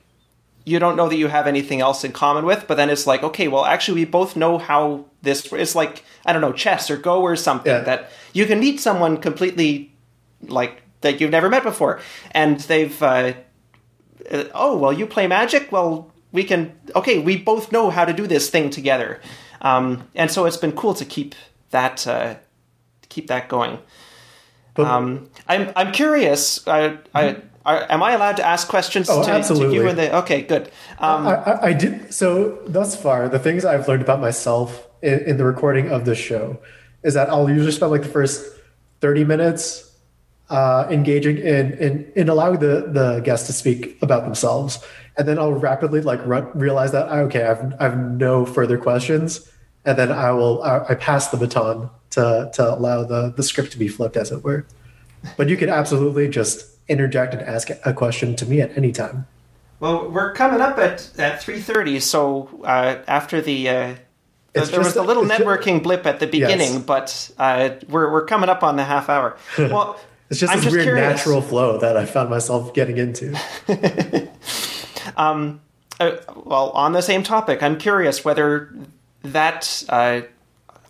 you 0.63 0.79
don't 0.79 0.97
know 0.97 1.07
that 1.07 1.15
you 1.15 1.27
have 1.27 1.47
anything 1.47 1.79
else 1.79 2.03
in 2.03 2.11
common 2.11 2.45
with, 2.45 2.65
but 2.67 2.75
then 2.75 2.89
it's 2.89 3.07
like, 3.07 3.23
okay, 3.23 3.47
well, 3.47 3.63
actually, 3.63 4.01
we 4.01 4.05
both 4.05 4.35
know 4.35 4.57
how 4.57 5.05
this. 5.21 5.51
It's 5.53 5.75
like 5.75 6.03
I 6.25 6.33
don't 6.33 6.41
know, 6.41 6.53
chess 6.53 6.91
or 6.91 6.97
Go 6.97 7.21
or 7.21 7.35
something 7.35 7.71
yeah. 7.71 7.81
that 7.81 8.11
you 8.33 8.45
can 8.45 8.59
meet 8.59 8.79
someone 8.79 9.17
completely 9.17 9.91
like 10.41 10.83
that 11.01 11.19
you've 11.19 11.31
never 11.31 11.49
met 11.49 11.63
before, 11.63 11.99
and 12.31 12.59
they've 12.61 13.01
uh, 13.01 13.33
uh, 14.31 14.45
oh 14.53 14.77
well 14.77 14.93
you 14.93 15.05
play 15.05 15.27
magic 15.27 15.71
well 15.71 16.11
we 16.31 16.43
can 16.43 16.77
okay 16.95 17.19
we 17.19 17.37
both 17.37 17.71
know 17.71 17.89
how 17.89 18.05
to 18.05 18.13
do 18.13 18.27
this 18.27 18.49
thing 18.49 18.69
together 18.69 19.19
um, 19.61 20.07
and 20.15 20.29
so 20.29 20.45
it's 20.45 20.57
been 20.57 20.71
cool 20.71 20.93
to 20.93 21.05
keep 21.05 21.35
that 21.71 22.05
uh, 22.07 22.35
keep 23.09 23.27
that 23.27 23.49
going 23.49 23.79
um, 24.85 25.29
I'm 25.47 25.71
I'm 25.75 25.91
curious. 25.91 26.65
I, 26.67 26.97
I, 27.13 27.37
I, 27.65 27.93
am 27.93 28.03
I 28.03 28.13
allowed 28.13 28.37
to 28.37 28.45
ask 28.45 28.67
questions 28.67 29.09
oh, 29.09 29.23
to, 29.23 29.31
absolutely. 29.31 29.77
to 29.77 29.83
you? 29.83 29.89
And 29.89 29.97
the, 29.97 30.17
okay, 30.17 30.41
good. 30.41 30.71
Um, 30.99 31.27
I, 31.27 31.35
I, 31.35 31.65
I, 31.67 31.73
did. 31.73 32.13
So 32.13 32.59
thus 32.67 32.99
far, 32.99 33.29
the 33.29 33.39
things 33.39 33.65
I've 33.65 33.87
learned 33.87 34.01
about 34.01 34.21
myself 34.21 34.87
in, 35.01 35.19
in, 35.21 35.37
the 35.37 35.45
recording 35.45 35.89
of 35.91 36.05
this 36.05 36.17
show 36.17 36.59
is 37.03 37.13
that 37.15 37.29
I'll 37.29 37.49
usually 37.49 37.71
spend 37.71 37.91
like 37.91 38.03
the 38.03 38.09
first 38.09 38.45
30 39.01 39.25
minutes 39.25 39.86
uh, 40.49 40.87
engaging 40.89 41.37
in, 41.37 41.73
in 41.73 42.11
in 42.15 42.29
allowing 42.29 42.59
the 42.59 42.89
the 42.91 43.21
guests 43.23 43.47
to 43.47 43.53
speak 43.53 43.97
about 44.01 44.23
themselves, 44.23 44.79
and 45.17 45.27
then 45.27 45.37
I'll 45.37 45.53
rapidly 45.53 46.01
like 46.01 46.25
run, 46.25 46.49
realize 46.57 46.91
that 46.93 47.09
okay, 47.09 47.45
I've 47.45 47.73
I've 47.81 47.97
no 47.97 48.45
further 48.45 48.77
questions, 48.77 49.51
and 49.85 49.97
then 49.97 50.11
I 50.11 50.31
will 50.31 50.63
I, 50.63 50.85
I 50.89 50.95
pass 50.95 51.29
the 51.29 51.37
baton 51.37 51.89
to 52.11 52.49
to 52.53 52.73
allow 52.73 53.03
the 53.03 53.33
the 53.35 53.43
script 53.43 53.71
to 53.73 53.79
be 53.79 53.87
flipped, 53.87 54.15
as 54.15 54.31
it 54.31 54.43
were. 54.43 54.65
But 55.35 55.49
you 55.49 55.57
can 55.57 55.69
absolutely 55.69 56.29
just 56.29 56.65
interject 56.87 57.33
and 57.33 57.41
ask 57.41 57.69
a 57.85 57.93
question 57.93 58.35
to 58.37 58.45
me 58.45 58.61
at 58.61 58.77
any 58.77 58.91
time. 58.91 59.27
Well, 59.79 60.09
we're 60.09 60.33
coming 60.33 60.61
up 60.61 60.77
at 60.77 61.11
at 61.19 61.41
three 61.41 61.59
thirty, 61.59 61.99
so 61.99 62.49
uh, 62.63 62.99
after 63.07 63.41
the. 63.41 63.69
Uh 63.69 63.95
there 64.53 64.79
was 64.79 64.95
a 64.95 65.03
little 65.03 65.23
networking 65.23 65.83
blip 65.83 66.07
at 66.07 66.19
the 66.19 66.25
beginning, 66.25 66.73
yes. 66.73 66.81
but 66.81 67.31
uh, 67.37 67.69
we're 67.89 68.11
we're 68.11 68.25
coming 68.25 68.49
up 68.49 68.63
on 68.63 68.75
the 68.75 68.83
half 68.83 69.07
hour. 69.07 69.37
Well, 69.57 69.99
it's 70.29 70.39
just 70.39 70.51
I'm 70.51 70.57
this 70.57 70.65
just 70.65 70.75
weird 70.75 70.85
curious. 70.85 71.17
natural 71.17 71.41
flow 71.41 71.77
that 71.79 71.95
I 71.95 72.05
found 72.05 72.29
myself 72.29 72.73
getting 72.73 72.97
into. 72.97 73.37
um, 75.17 75.61
uh, 75.99 76.17
well, 76.35 76.69
on 76.71 76.93
the 76.93 77.01
same 77.01 77.23
topic, 77.23 77.63
I'm 77.63 77.77
curious 77.77 78.25
whether 78.25 78.73
that. 79.23 79.83
Uh, 79.87 80.21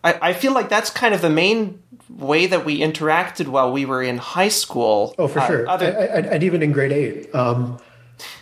I, 0.03 0.29
I 0.29 0.33
feel 0.33 0.53
like 0.53 0.69
that's 0.69 0.89
kind 0.89 1.13
of 1.13 1.21
the 1.21 1.29
main 1.29 1.81
way 2.09 2.47
that 2.47 2.65
we 2.65 2.79
interacted 2.79 3.47
while 3.47 3.71
we 3.71 3.85
were 3.85 4.01
in 4.01 4.17
high 4.17 4.47
school. 4.47 5.13
Oh, 5.17 5.27
for 5.27 5.39
uh, 5.39 5.47
sure. 5.47 5.69
Other... 5.69 5.97
I, 5.97 6.01
I, 6.01 6.19
and 6.33 6.43
even 6.43 6.63
in 6.63 6.71
grade 6.71 6.91
eight. 6.91 7.35
Um, 7.35 7.79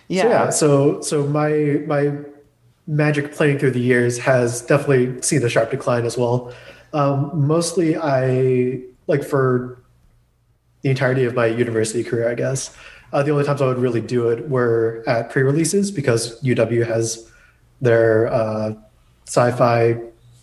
yeah. 0.07 0.21
So, 0.21 0.29
yeah. 0.29 0.49
So, 0.49 1.01
so 1.01 1.27
my 1.27 1.83
my 1.87 2.17
magic 2.87 3.33
playing 3.33 3.59
through 3.59 3.71
the 3.71 3.79
years 3.79 4.19
has 4.19 4.61
definitely 4.61 5.21
seen 5.21 5.43
a 5.43 5.49
sharp 5.49 5.71
decline 5.71 6.05
as 6.05 6.17
well. 6.17 6.53
Um, 6.93 7.31
mostly, 7.33 7.97
I 7.97 8.81
like 9.07 9.23
for 9.23 9.81
the 10.85 10.91
entirety 10.91 11.25
of 11.25 11.33
my 11.33 11.47
university 11.47 12.03
career, 12.03 12.29
I 12.29 12.35
guess. 12.35 12.77
Uh, 13.11 13.23
the 13.23 13.31
only 13.31 13.43
times 13.43 13.59
I 13.59 13.65
would 13.65 13.79
really 13.79 14.01
do 14.01 14.29
it 14.29 14.47
were 14.47 15.03
at 15.07 15.31
pre-releases 15.31 15.89
because 15.89 16.39
UW 16.43 16.85
has 16.85 17.27
their 17.81 18.31
uh, 18.31 18.75
sci-fi 19.25 19.95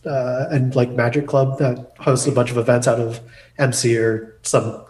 uh, 0.04 0.46
and 0.50 0.74
like 0.74 0.90
Magic 0.90 1.28
Club 1.28 1.60
that 1.60 1.92
hosts 2.00 2.26
a 2.26 2.32
bunch 2.32 2.50
of 2.50 2.58
events 2.58 2.88
out 2.88 2.98
of 2.98 3.20
MC 3.58 3.96
or 3.96 4.36
some 4.42 4.84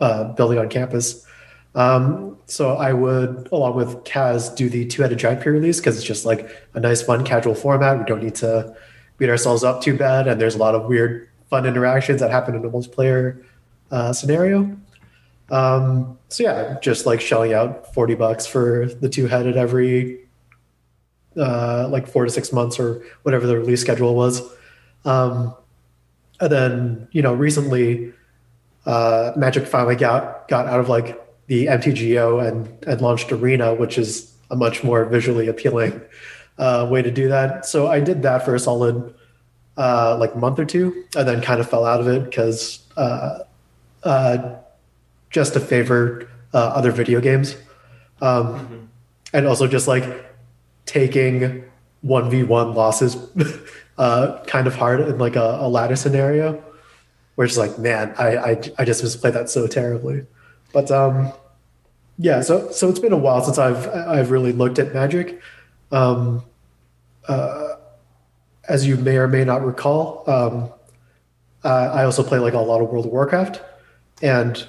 uh, 0.00 0.32
building 0.34 0.60
on 0.60 0.68
campus. 0.68 1.26
Um, 1.74 2.38
so 2.46 2.76
I 2.76 2.92
would, 2.92 3.48
along 3.50 3.74
with 3.74 4.04
Kaz, 4.04 4.54
do 4.54 4.68
the 4.68 4.86
two-headed 4.86 5.18
giant 5.18 5.40
pre-release 5.40 5.80
because 5.80 5.96
it's 5.96 6.06
just 6.06 6.24
like 6.24 6.48
a 6.74 6.78
nice, 6.78 7.02
fun, 7.02 7.24
casual 7.24 7.56
format. 7.56 7.98
We 7.98 8.04
don't 8.04 8.22
need 8.22 8.36
to 8.36 8.76
beat 9.18 9.28
ourselves 9.28 9.64
up 9.64 9.82
too 9.82 9.96
bad, 9.96 10.28
and 10.28 10.40
there's 10.40 10.54
a 10.54 10.58
lot 10.58 10.76
of 10.76 10.84
weird, 10.84 11.28
fun 11.50 11.66
interactions 11.66 12.20
that 12.20 12.30
happen 12.30 12.54
in 12.54 12.64
a 12.64 12.70
multiplayer 12.70 13.42
uh, 13.90 14.12
scenario. 14.12 14.76
Um, 15.50 16.18
so 16.28 16.42
yeah, 16.42 16.78
just 16.80 17.06
like 17.06 17.20
shelling 17.20 17.52
out 17.52 17.92
40 17.94 18.14
bucks 18.14 18.46
for 18.46 18.86
the 18.86 19.08
two 19.08 19.26
headed 19.26 19.56
every 19.56 20.20
uh, 21.36 21.88
like 21.90 22.08
four 22.08 22.24
to 22.24 22.30
six 22.30 22.52
months 22.52 22.78
or 22.78 23.04
whatever 23.22 23.46
the 23.46 23.58
release 23.58 23.80
schedule 23.80 24.14
was. 24.14 24.42
Um, 25.04 25.54
and 26.40 26.50
then, 26.50 27.08
you 27.12 27.22
know, 27.22 27.34
recently, 27.34 28.12
uh, 28.86 29.32
Magic 29.36 29.66
finally 29.66 29.96
got, 29.96 30.48
got 30.48 30.66
out 30.66 30.80
of 30.80 30.88
like 30.88 31.20
the 31.46 31.66
MTGO 31.66 32.46
and, 32.46 32.84
and 32.86 33.00
launched 33.00 33.32
Arena, 33.32 33.74
which 33.74 33.98
is 33.98 34.34
a 34.50 34.56
much 34.56 34.84
more 34.84 35.04
visually 35.04 35.48
appealing 35.48 36.00
uh, 36.58 36.86
way 36.90 37.02
to 37.02 37.10
do 37.10 37.28
that. 37.28 37.66
So 37.66 37.88
I 37.88 38.00
did 38.00 38.22
that 38.22 38.44
for 38.44 38.54
a 38.54 38.58
solid 38.58 39.14
uh, 39.76 40.16
like 40.18 40.36
month 40.36 40.58
or 40.58 40.64
two, 40.64 41.04
and 41.16 41.26
then 41.26 41.40
kind 41.42 41.60
of 41.60 41.68
fell 41.68 41.84
out 41.84 42.00
of 42.00 42.08
it 42.08 42.24
because 42.24 42.80
uh, 42.96 43.40
uh, 44.04 44.56
just 45.30 45.54
to 45.54 45.60
favor 45.60 46.28
uh, 46.52 46.58
other 46.58 46.92
video 46.92 47.20
games, 47.20 47.56
um, 48.20 48.46
mm-hmm. 48.46 48.84
and 49.32 49.46
also 49.46 49.66
just 49.66 49.88
like 49.88 50.04
taking 50.86 51.64
one 52.02 52.30
v 52.30 52.42
one 52.42 52.74
losses 52.74 53.16
uh, 53.98 54.42
kind 54.46 54.66
of 54.66 54.74
hard 54.74 55.00
in 55.00 55.18
like 55.18 55.36
a, 55.36 55.58
a 55.60 55.68
ladder 55.68 55.96
scenario, 55.96 56.62
where 57.34 57.46
it's 57.46 57.56
like, 57.56 57.78
man, 57.78 58.14
I, 58.18 58.36
I 58.36 58.50
I 58.78 58.84
just 58.84 59.02
misplayed 59.02 59.32
that 59.32 59.50
so 59.50 59.66
terribly. 59.66 60.26
But 60.72 60.90
um, 60.90 61.32
yeah, 62.18 62.40
so 62.42 62.70
so 62.70 62.88
it's 62.88 63.00
been 63.00 63.12
a 63.12 63.18
while 63.18 63.42
since 63.42 63.58
I've 63.58 63.88
I've 63.88 64.30
really 64.30 64.52
looked 64.52 64.78
at 64.78 64.94
Magic. 64.94 65.40
Um, 65.90 66.44
uh, 67.26 67.76
as 68.68 68.86
you 68.86 68.96
may 68.96 69.16
or 69.16 69.28
may 69.28 69.44
not 69.44 69.64
recall, 69.64 70.28
um, 70.28 70.70
uh, 71.64 71.90
I 71.92 72.04
also 72.04 72.22
play 72.22 72.38
like 72.38 72.54
a 72.54 72.58
lot 72.58 72.80
of 72.80 72.90
World 72.90 73.06
of 73.06 73.12
Warcraft, 73.12 73.60
and 74.24 74.66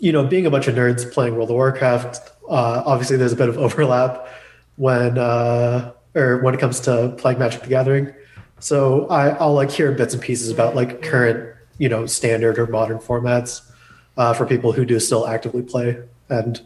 you 0.00 0.12
know, 0.12 0.26
being 0.26 0.46
a 0.46 0.50
bunch 0.50 0.68
of 0.68 0.74
nerds 0.74 1.10
playing 1.10 1.34
World 1.34 1.50
of 1.50 1.54
Warcraft, 1.54 2.18
uh, 2.48 2.82
obviously 2.84 3.16
there's 3.16 3.32
a 3.32 3.36
bit 3.36 3.48
of 3.48 3.56
overlap 3.66 4.28
when 4.76 5.16
uh, 5.16 5.92
or 6.14 6.38
when 6.42 6.54
it 6.54 6.60
comes 6.60 6.80
to 6.80 7.14
playing 7.18 7.38
Magic 7.38 7.62
the 7.62 7.68
Gathering. 7.68 8.12
So 8.60 9.06
I, 9.08 9.30
I'll 9.30 9.54
like 9.54 9.70
hear 9.70 9.92
bits 9.92 10.14
and 10.14 10.22
pieces 10.22 10.50
about 10.50 10.74
like 10.74 11.02
current, 11.02 11.54
you 11.78 11.88
know, 11.88 12.06
standard 12.06 12.58
or 12.58 12.66
modern 12.66 12.98
formats 12.98 13.62
uh, 14.16 14.34
for 14.34 14.46
people 14.46 14.72
who 14.72 14.84
do 14.84 14.98
still 14.98 15.26
actively 15.26 15.62
play 15.62 16.02
and 16.28 16.60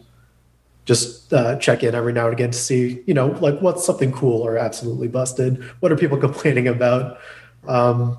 just 0.85 1.31
uh, 1.33 1.55
check 1.57 1.83
in 1.83 1.95
every 1.95 2.11
now 2.11 2.25
and 2.25 2.33
again 2.33 2.51
to 2.51 2.57
see, 2.57 3.01
you 3.05 3.13
know, 3.13 3.27
like 3.27 3.59
what's 3.61 3.85
something 3.85 4.11
cool 4.11 4.41
or 4.41 4.57
absolutely 4.57 5.07
busted. 5.07 5.63
What 5.79 5.91
are 5.91 5.95
people 5.95 6.17
complaining 6.27 6.67
about? 6.67 7.19
Um, 7.67 8.17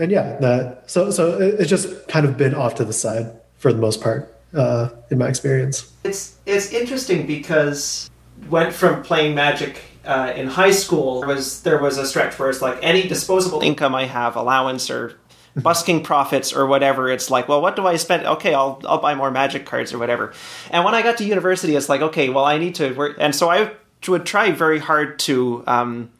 and 0.00 0.10
yeah, 0.10 0.36
that 0.40 0.90
so 0.90 1.10
so 1.10 1.38
it, 1.38 1.60
it's 1.60 1.70
just 1.70 2.08
kind 2.08 2.26
of 2.26 2.36
been 2.36 2.54
off 2.54 2.74
to 2.76 2.84
the 2.84 2.92
side 2.92 3.30
for 3.58 3.72
the 3.72 3.78
most 3.78 4.00
part 4.00 4.34
uh, 4.54 4.88
in 5.10 5.18
my 5.18 5.28
experience. 5.28 5.92
It's 6.04 6.36
it's 6.46 6.72
interesting 6.72 7.26
because 7.26 8.10
went 8.48 8.72
from 8.72 9.02
playing 9.02 9.34
Magic 9.34 9.82
uh, 10.04 10.32
in 10.34 10.46
high 10.48 10.70
school 10.70 11.22
was 11.22 11.62
there 11.62 11.78
was 11.78 11.98
a 11.98 12.06
stretch 12.06 12.38
where 12.38 12.50
it's 12.50 12.62
like 12.62 12.78
any 12.82 13.06
disposable 13.06 13.60
income 13.60 13.94
I 13.94 14.06
have, 14.06 14.36
allowance 14.36 14.90
or 14.90 15.18
busking 15.56 16.02
profits 16.02 16.52
or 16.52 16.66
whatever. 16.66 17.10
It's 17.10 17.30
like, 17.30 17.48
well, 17.48 17.60
what 17.60 17.76
do 17.76 17.86
I 17.86 17.96
spend? 17.96 18.26
Okay, 18.26 18.54
I'll 18.54 18.80
I'll 18.86 19.00
buy 19.00 19.14
more 19.14 19.30
Magic 19.30 19.66
cards 19.66 19.92
or 19.92 19.98
whatever. 19.98 20.32
And 20.70 20.84
when 20.84 20.94
I 20.94 21.02
got 21.02 21.18
to 21.18 21.24
university, 21.24 21.76
it's 21.76 21.88
like, 21.88 22.00
okay, 22.00 22.30
well, 22.30 22.44
I 22.44 22.58
need 22.58 22.76
to 22.76 22.92
work, 22.94 23.16
and 23.20 23.34
so 23.34 23.50
I 23.50 23.72
would 24.08 24.24
try 24.24 24.50
very 24.50 24.78
hard 24.78 25.18
to 25.20 25.62
um, 25.66 26.10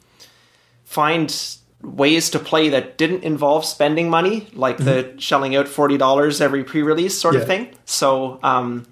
find 0.85 1.31
ways 1.83 2.31
to 2.31 2.39
play 2.39 2.69
that 2.71 2.99
didn't 2.99 3.25
involve 3.25 3.65
spending 3.65 4.11
money, 4.11 4.49
like 4.53 4.77
mm-hmm. 4.77 5.15
the 5.15 5.21
shelling 5.21 5.57
out 5.57 5.69
forty 5.69 5.97
dollars 5.97 6.41
every 6.41 6.65
pre-release 6.65 7.19
sort 7.19 7.35
yeah. 7.35 7.41
of 7.41 7.47
thing. 7.47 7.75
So. 7.85 8.39
Um, 8.43 8.87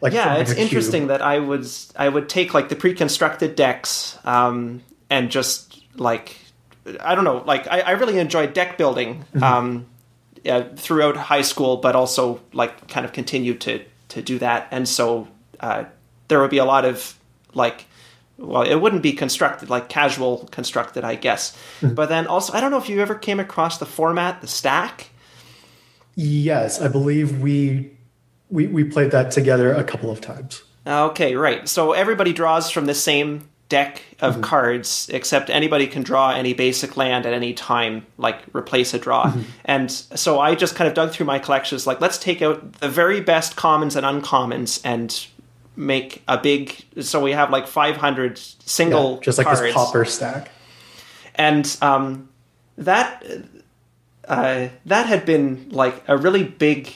like 0.00 0.12
yeah, 0.12 0.36
it's 0.36 0.52
interesting 0.52 1.02
cube. 1.02 1.08
that 1.08 1.22
I 1.22 1.40
was 1.40 1.92
I 1.96 2.08
would 2.08 2.28
take 2.28 2.54
like 2.54 2.68
the 2.68 2.76
pre-constructed 2.76 3.56
decks 3.56 4.16
um, 4.24 4.80
and 5.10 5.28
just 5.28 5.82
like 5.96 6.36
I 7.00 7.14
don't 7.14 7.24
know, 7.24 7.42
like 7.44 7.66
I, 7.66 7.80
I 7.80 7.90
really 7.92 8.18
enjoyed 8.18 8.52
deck 8.52 8.78
building 8.78 9.24
mm-hmm. 9.34 9.42
um, 9.42 9.86
yeah, 10.44 10.68
throughout 10.76 11.16
high 11.16 11.42
school, 11.42 11.78
but 11.78 11.96
also 11.96 12.40
like 12.52 12.88
kind 12.88 13.04
of 13.04 13.12
continued 13.12 13.60
to 13.62 13.84
to 14.10 14.22
do 14.22 14.38
that, 14.38 14.68
and 14.70 14.88
so 14.88 15.28
uh, 15.60 15.84
there 16.28 16.40
would 16.40 16.50
be 16.50 16.58
a 16.58 16.64
lot 16.64 16.84
of 16.84 17.18
like 17.54 17.86
well, 18.38 18.62
it 18.62 18.76
wouldn't 18.76 19.02
be 19.02 19.12
constructed 19.12 19.68
like 19.68 19.88
casual 19.88 20.48
constructed, 20.50 21.04
I 21.04 21.16
guess. 21.16 21.56
Mm-hmm. 21.80 21.94
But 21.94 22.08
then 22.08 22.26
also, 22.26 22.52
I 22.52 22.60
don't 22.60 22.70
know 22.70 22.78
if 22.78 22.88
you 22.88 23.00
ever 23.00 23.14
came 23.14 23.40
across 23.40 23.78
the 23.78 23.86
format, 23.86 24.40
the 24.40 24.46
stack. 24.46 25.10
Yes, 26.14 26.80
I 26.80 26.88
believe 26.88 27.40
we 27.40 27.90
we 28.48 28.66
we 28.66 28.84
played 28.84 29.10
that 29.10 29.32
together 29.32 29.72
a 29.72 29.84
couple 29.84 30.10
of 30.10 30.20
times. 30.20 30.62
Okay, 30.86 31.34
right. 31.34 31.68
So 31.68 31.92
everybody 31.92 32.32
draws 32.32 32.70
from 32.70 32.86
the 32.86 32.94
same 32.94 33.48
deck 33.68 34.02
of 34.20 34.34
mm-hmm. 34.34 34.42
cards, 34.42 35.10
except 35.12 35.50
anybody 35.50 35.86
can 35.86 36.02
draw 36.02 36.30
any 36.30 36.54
basic 36.54 36.96
land 36.96 37.26
at 37.26 37.34
any 37.34 37.52
time, 37.52 38.06
like 38.16 38.40
replace 38.54 38.94
a 38.94 38.98
draw. 38.98 39.26
Mm-hmm. 39.26 39.42
And 39.66 39.90
so 39.90 40.40
I 40.40 40.54
just 40.54 40.74
kind 40.74 40.88
of 40.88 40.94
dug 40.94 41.10
through 41.10 41.26
my 41.26 41.38
collections, 41.38 41.86
like 41.86 42.00
let's 42.00 42.18
take 42.18 42.40
out 42.40 42.74
the 42.74 42.88
very 42.88 43.20
best 43.20 43.56
commons 43.56 43.96
and 43.96 44.06
uncommons 44.06 44.80
and 44.84 45.26
make 45.78 46.22
a 46.28 46.36
big. 46.36 46.84
So 47.00 47.22
we 47.22 47.32
have 47.32 47.50
like 47.50 47.66
500 47.66 48.36
single, 48.36 49.14
yeah, 49.14 49.20
just 49.20 49.38
like 49.38 49.46
cards. 49.46 49.60
this 49.60 49.72
pauper 49.72 50.04
stack. 50.04 50.50
And 51.36 51.76
um, 51.80 52.28
that 52.76 53.24
uh, 54.26 54.68
that 54.84 55.06
had 55.06 55.24
been 55.24 55.68
like 55.70 56.02
a 56.08 56.16
really 56.16 56.44
big 56.44 56.92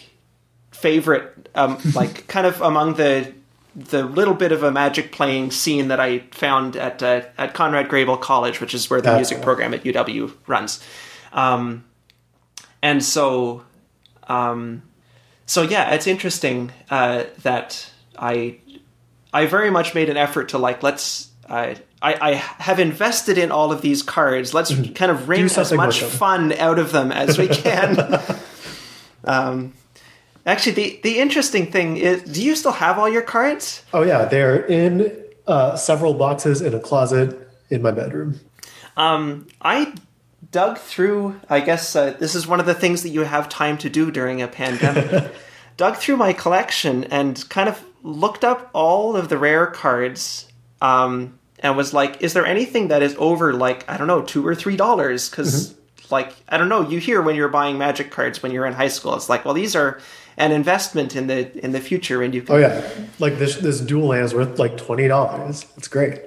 favorite, 0.72 1.48
um, 1.54 1.78
like 1.94 2.26
kind 2.26 2.46
of 2.46 2.60
among 2.60 2.94
the 2.94 3.32
the 3.74 4.04
little 4.04 4.34
bit 4.34 4.52
of 4.52 4.62
a 4.62 4.70
magic 4.70 5.12
playing 5.12 5.50
scene 5.50 5.88
that 5.88 5.98
I 5.98 6.18
found 6.32 6.76
at 6.76 7.02
uh, 7.02 7.22
at 7.38 7.54
Conrad 7.54 7.88
Grebel 7.88 8.16
College, 8.16 8.60
which 8.60 8.74
is 8.74 8.90
where 8.90 9.00
the 9.00 9.10
That's 9.10 9.30
music 9.30 9.42
program 9.42 9.72
at 9.72 9.84
UW 9.84 10.32
runs. 10.46 10.84
Um, 11.32 11.84
and 12.82 13.02
so, 13.02 13.62
um, 14.28 14.82
so 15.46 15.62
yeah, 15.62 15.94
it's 15.94 16.08
interesting 16.08 16.72
uh, 16.90 17.24
that 17.42 17.90
I 18.18 18.58
I 19.32 19.46
very 19.46 19.70
much 19.70 19.94
made 19.94 20.08
an 20.08 20.16
effort 20.16 20.50
to 20.50 20.58
like 20.58 20.82
let's. 20.82 21.28
Uh, 21.48 21.74
I, 22.00 22.30
I 22.30 22.34
have 22.34 22.80
invested 22.80 23.38
in 23.38 23.52
all 23.52 23.72
of 23.72 23.82
these 23.82 24.02
cards. 24.02 24.54
Let's 24.54 24.72
mm-hmm. 24.72 24.92
kind 24.94 25.10
of 25.10 25.28
wring 25.28 25.44
as 25.44 25.72
much 25.72 26.02
fun 26.02 26.52
out 26.54 26.78
of 26.78 26.92
them 26.92 27.12
as 27.12 27.38
we 27.38 27.48
can. 27.64 28.20
um, 29.24 29.72
Actually, 30.44 30.72
the 30.72 31.00
the 31.04 31.18
interesting 31.18 31.70
thing 31.70 31.96
is, 31.96 32.22
do 32.22 32.42
you 32.42 32.56
still 32.56 32.72
have 32.72 32.98
all 32.98 33.08
your 33.08 33.22
cards? 33.22 33.84
Oh 33.94 34.02
yeah, 34.02 34.24
they're 34.24 34.64
in 34.66 35.16
uh, 35.46 35.76
several 35.76 36.14
boxes 36.14 36.60
in 36.60 36.74
a 36.74 36.80
closet 36.80 37.48
in 37.70 37.80
my 37.80 37.92
bedroom. 37.92 38.40
Um, 38.96 39.46
I 39.60 39.94
dug 40.50 40.78
through. 40.78 41.40
I 41.48 41.60
guess 41.60 41.94
uh, 41.94 42.16
this 42.18 42.34
is 42.34 42.46
one 42.46 42.58
of 42.58 42.66
the 42.66 42.74
things 42.74 43.04
that 43.04 43.10
you 43.10 43.20
have 43.20 43.48
time 43.48 43.78
to 43.78 43.90
do 43.90 44.10
during 44.10 44.42
a 44.42 44.48
pandemic. 44.48 45.32
dug 45.76 45.96
through 45.96 46.16
my 46.16 46.32
collection 46.32 47.04
and 47.04 47.48
kind 47.48 47.68
of 47.68 47.82
looked 48.02 48.44
up 48.44 48.70
all 48.72 49.16
of 49.16 49.28
the 49.28 49.38
rare 49.38 49.66
cards. 49.66 50.48
Um, 50.80 51.38
and 51.62 51.76
was 51.76 51.94
like, 51.94 52.22
is 52.22 52.32
there 52.32 52.44
anything 52.44 52.88
that 52.88 53.02
is 53.02 53.14
over 53.18 53.52
like 53.52 53.88
I 53.88 53.96
don't 53.96 54.08
know 54.08 54.22
two 54.22 54.46
or 54.46 54.54
three 54.54 54.76
dollars? 54.76 55.30
Because 55.30 55.70
mm-hmm. 55.70 56.14
like 56.14 56.34
I 56.48 56.58
don't 56.58 56.68
know, 56.68 56.88
you 56.88 56.98
hear 56.98 57.22
when 57.22 57.36
you're 57.36 57.48
buying 57.48 57.78
Magic 57.78 58.10
cards 58.10 58.42
when 58.42 58.52
you're 58.52 58.66
in 58.66 58.72
high 58.72 58.88
school, 58.88 59.14
it's 59.14 59.28
like, 59.28 59.44
well, 59.44 59.54
these 59.54 59.76
are 59.76 60.00
an 60.36 60.52
investment 60.52 61.14
in 61.14 61.26
the 61.26 61.64
in 61.64 61.72
the 61.72 61.80
future, 61.80 62.22
and 62.22 62.34
you 62.34 62.42
can. 62.42 62.56
Oh 62.56 62.58
yeah, 62.58 62.90
like 63.18 63.38
this 63.38 63.56
this 63.56 63.80
dual 63.80 64.08
land 64.08 64.24
is 64.24 64.34
worth 64.34 64.58
like 64.58 64.76
twenty 64.76 65.08
dollars. 65.08 65.66
It's 65.76 65.88
great. 65.88 66.20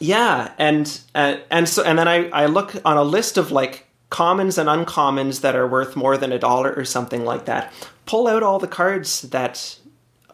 Yeah, 0.00 0.52
and 0.58 1.00
uh, 1.14 1.36
and 1.50 1.68
so 1.68 1.84
and 1.84 1.98
then 1.98 2.08
I 2.08 2.28
I 2.30 2.46
look 2.46 2.74
on 2.84 2.96
a 2.96 3.04
list 3.04 3.38
of 3.38 3.52
like 3.52 3.86
commons 4.08 4.58
and 4.58 4.68
uncommons 4.68 5.42
that 5.42 5.54
are 5.54 5.68
worth 5.68 5.94
more 5.94 6.16
than 6.16 6.32
a 6.32 6.38
dollar 6.38 6.72
or 6.72 6.84
something 6.84 7.24
like 7.24 7.44
that. 7.44 7.72
Pull 8.06 8.26
out 8.26 8.42
all 8.42 8.58
the 8.58 8.66
cards 8.66 9.22
that 9.22 9.78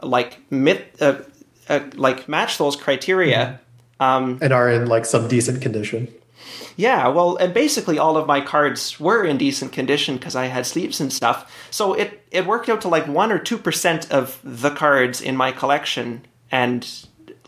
like 0.02 0.38
mit, 0.50 0.94
uh, 1.00 1.18
uh, 1.68 1.80
like 1.94 2.28
match 2.28 2.58
those 2.58 2.76
criteria, 2.76 3.60
mm-hmm. 4.00 4.02
um, 4.02 4.38
and 4.40 4.52
are 4.52 4.70
in 4.70 4.86
like 4.86 5.04
some 5.04 5.28
decent 5.28 5.62
condition. 5.62 6.08
Yeah, 6.76 7.08
well, 7.08 7.36
and 7.36 7.54
basically 7.54 7.98
all 7.98 8.16
of 8.16 8.26
my 8.26 8.40
cards 8.40 9.00
were 9.00 9.24
in 9.24 9.38
decent 9.38 9.72
condition 9.72 10.16
because 10.16 10.36
I 10.36 10.46
had 10.46 10.66
sleeves 10.66 11.00
and 11.00 11.12
stuff. 11.12 11.50
So 11.70 11.94
it 11.94 12.22
it 12.30 12.46
worked 12.46 12.68
out 12.68 12.82
to 12.82 12.88
like 12.88 13.06
one 13.06 13.32
or 13.32 13.38
two 13.38 13.58
percent 13.58 14.10
of 14.12 14.38
the 14.44 14.70
cards 14.70 15.20
in 15.20 15.36
my 15.36 15.52
collection, 15.52 16.26
and 16.50 16.86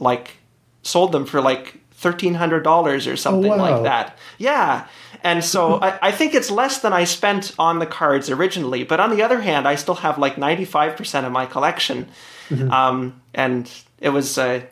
like 0.00 0.38
sold 0.82 1.12
them 1.12 1.26
for 1.26 1.40
like 1.40 1.78
thirteen 1.92 2.34
hundred 2.34 2.62
dollars 2.62 3.06
or 3.06 3.16
something 3.16 3.52
oh, 3.52 3.56
wow. 3.56 3.70
like 3.70 3.82
that. 3.84 4.16
Yeah. 4.38 4.86
And 5.22 5.44
so 5.44 5.74
I, 5.82 5.98
I, 6.00 6.12
think 6.12 6.34
it's 6.34 6.50
less 6.50 6.80
than 6.80 6.92
I 6.92 7.04
spent 7.04 7.52
on 7.58 7.80
the 7.80 7.86
cards 7.86 8.30
originally. 8.30 8.84
But 8.84 9.00
on 9.00 9.10
the 9.10 9.22
other 9.22 9.40
hand, 9.40 9.66
I 9.66 9.74
still 9.74 9.96
have 9.96 10.16
like 10.16 10.36
95% 10.36 11.24
of 11.24 11.32
my 11.32 11.44
collection. 11.44 12.08
Mm-hmm. 12.48 12.70
Um, 12.70 13.20
and 13.34 13.70
it 14.00 14.10
was, 14.10 14.38
uh, 14.38 14.62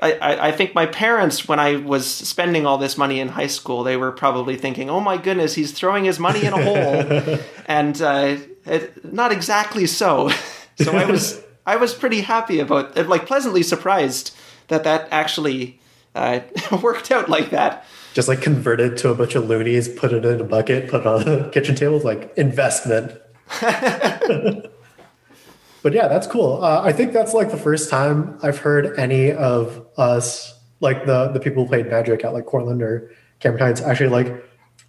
I, 0.00 0.48
I 0.48 0.52
think 0.52 0.74
my 0.74 0.86
parents, 0.86 1.48
when 1.48 1.60
I 1.60 1.76
was 1.76 2.06
spending 2.06 2.66
all 2.66 2.78
this 2.78 2.98
money 2.98 3.20
in 3.20 3.28
high 3.28 3.46
school, 3.46 3.84
they 3.84 3.96
were 3.96 4.12
probably 4.12 4.56
thinking, 4.56 4.90
"Oh 4.90 5.00
my 5.00 5.16
goodness, 5.16 5.54
he's 5.54 5.72
throwing 5.72 6.04
his 6.04 6.18
money 6.18 6.44
in 6.44 6.52
a 6.52 6.62
hole," 6.62 7.38
and 7.66 8.02
uh, 8.02 8.36
it, 8.66 9.12
not 9.12 9.32
exactly 9.32 9.86
so. 9.86 10.30
so 10.76 10.92
I 10.96 11.04
was 11.04 11.42
I 11.66 11.76
was 11.76 11.94
pretty 11.94 12.20
happy 12.22 12.60
about, 12.60 12.96
like, 13.08 13.26
pleasantly 13.26 13.62
surprised 13.62 14.36
that 14.68 14.84
that 14.84 15.08
actually 15.10 15.80
uh, 16.14 16.40
worked 16.82 17.10
out 17.10 17.28
like 17.28 17.50
that. 17.50 17.84
Just 18.12 18.28
like 18.28 18.42
converted 18.42 18.96
to 18.98 19.08
a 19.10 19.14
bunch 19.14 19.34
of 19.34 19.48
loonies, 19.48 19.88
put 19.88 20.12
it 20.12 20.24
in 20.24 20.40
a 20.40 20.44
bucket, 20.44 20.88
put 20.88 21.00
it 21.00 21.06
on 21.06 21.24
the 21.24 21.50
kitchen 21.52 21.74
table, 21.74 21.98
like 22.00 22.32
investment. 22.36 23.20
But 25.84 25.92
yeah, 25.92 26.08
that's 26.08 26.26
cool. 26.26 26.64
Uh, 26.64 26.80
I 26.82 26.92
think 26.94 27.12
that's 27.12 27.34
like 27.34 27.50
the 27.50 27.58
first 27.58 27.90
time 27.90 28.38
I've 28.42 28.56
heard 28.56 28.98
any 28.98 29.30
of 29.30 29.86
us, 29.98 30.58
like 30.80 31.04
the 31.04 31.28
the 31.28 31.38
people 31.40 31.64
who 31.64 31.68
played 31.68 31.88
Magic 31.90 32.24
at 32.24 32.32
like 32.32 32.46
Courtland 32.46 32.80
or 32.82 33.10
Cameron 33.38 33.62
Heights, 33.62 33.82
actually 33.82 34.08
like 34.08 34.42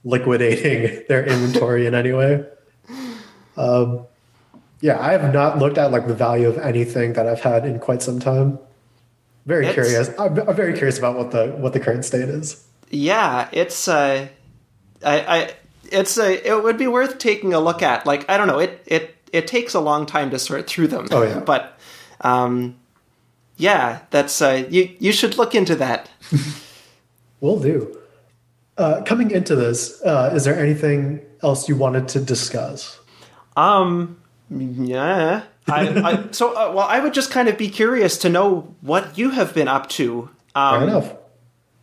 liquidating 0.05 1.03
their 1.09 1.25
inventory 1.25 1.85
in 1.85 1.95
any 1.95 2.13
way. 2.13 2.45
Um, 3.57 4.05
yeah, 4.79 4.97
I 4.97 5.11
have 5.11 5.33
not 5.33 5.57
looked 5.59 5.77
at 5.77 5.91
like 5.91 6.07
the 6.07 6.13
value 6.15 6.47
of 6.47 6.57
anything 6.59 7.11
that 7.13 7.27
I've 7.27 7.41
had 7.41 7.65
in 7.65 7.77
quite 7.79 8.01
some 8.01 8.19
time. 8.21 8.57
very 9.45 9.67
It's- 9.67 9.73
curious. 9.73 10.09
I'm, 10.17 10.39
I'm 10.47 10.55
very 10.55 10.73
curious 10.73 10.97
about 10.97 11.17
what 11.17 11.31
the 11.31 11.47
what 11.57 11.73
the 11.73 11.81
current 11.81 12.05
state 12.05 12.29
is. 12.29 12.65
Yeah, 12.89 13.49
it's 13.51 13.89
uh, 13.89 14.29
I, 15.03 15.19
I, 15.19 15.51
it's 15.91 16.17
a, 16.17 16.47
it 16.47 16.63
would 16.63 16.77
be 16.77 16.87
worth 16.87 17.17
taking 17.17 17.53
a 17.53 17.59
look 17.59 17.81
at. 17.81 18.05
Like, 18.05 18.29
I 18.29 18.37
don't 18.37 18.47
know, 18.47 18.59
it, 18.59 18.81
it, 18.85 19.14
it 19.31 19.47
takes 19.47 19.73
a 19.73 19.79
long 19.79 20.05
time 20.05 20.31
to 20.31 20.39
sort 20.39 20.67
through 20.67 20.87
them. 20.87 21.07
Oh, 21.11 21.23
yeah. 21.23 21.39
but, 21.39 21.77
um, 22.21 22.75
yeah, 23.57 23.99
that's 24.09 24.41
uh, 24.41 24.65
you, 24.69 24.95
you 24.99 25.11
should 25.11 25.37
look 25.37 25.55
into 25.55 25.75
that. 25.75 26.09
Will 27.39 27.59
do. 27.59 27.97
Uh, 28.77 29.01
coming 29.03 29.31
into 29.31 29.55
this, 29.55 30.01
uh, 30.03 30.31
is 30.33 30.43
there 30.43 30.59
anything 30.59 31.21
else 31.41 31.69
you 31.69 31.75
wanted 31.75 32.07
to 32.09 32.19
discuss? 32.19 32.99
Um, 33.55 34.17
yeah. 34.49 35.43
I, 35.67 35.87
I, 35.87 36.27
so, 36.31 36.51
uh, 36.51 36.73
well, 36.73 36.87
I 36.87 36.99
would 36.99 37.13
just 37.13 37.31
kind 37.31 37.47
of 37.47 37.57
be 37.57 37.69
curious 37.69 38.17
to 38.19 38.29
know 38.29 38.75
what 38.81 39.17
you 39.17 39.29
have 39.31 39.53
been 39.53 39.67
up 39.67 39.87
to. 39.89 40.29
Um, 40.53 40.79
Fair 40.79 40.89
enough. 40.89 41.13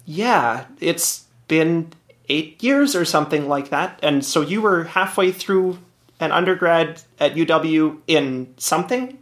Yeah, 0.05 0.67
it's 0.81 1.25
been 1.49 1.93
eight 2.29 2.63
years 2.63 2.95
or 2.95 3.05
something 3.05 3.49
like 3.49 3.71
that. 3.71 3.99
And 4.03 4.25
so 4.25 4.41
you 4.41 4.61
were 4.61 4.85
halfway 4.85 5.33
through 5.33 5.79
an 6.23 6.33
undergrad 6.33 7.03
at 7.19 7.35
UW 7.35 7.99
in 8.07 8.55
something? 8.57 9.19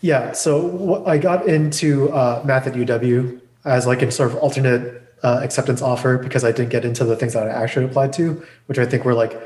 Yeah, 0.00 0.32
so 0.32 1.04
I 1.06 1.16
got 1.18 1.46
into 1.46 2.10
uh, 2.10 2.42
math 2.44 2.66
at 2.66 2.74
UW 2.74 3.40
as 3.64 3.86
like 3.86 4.02
a 4.02 4.10
sort 4.10 4.30
of 4.30 4.36
alternate 4.38 5.02
uh, 5.22 5.40
acceptance 5.42 5.80
offer 5.80 6.18
because 6.18 6.42
I 6.42 6.52
didn't 6.52 6.70
get 6.70 6.84
into 6.84 7.04
the 7.04 7.14
things 7.16 7.34
that 7.34 7.46
I 7.46 7.50
actually 7.50 7.86
applied 7.86 8.12
to, 8.14 8.44
which 8.66 8.78
I 8.78 8.86
think 8.86 9.04
were 9.04 9.14
like 9.14 9.38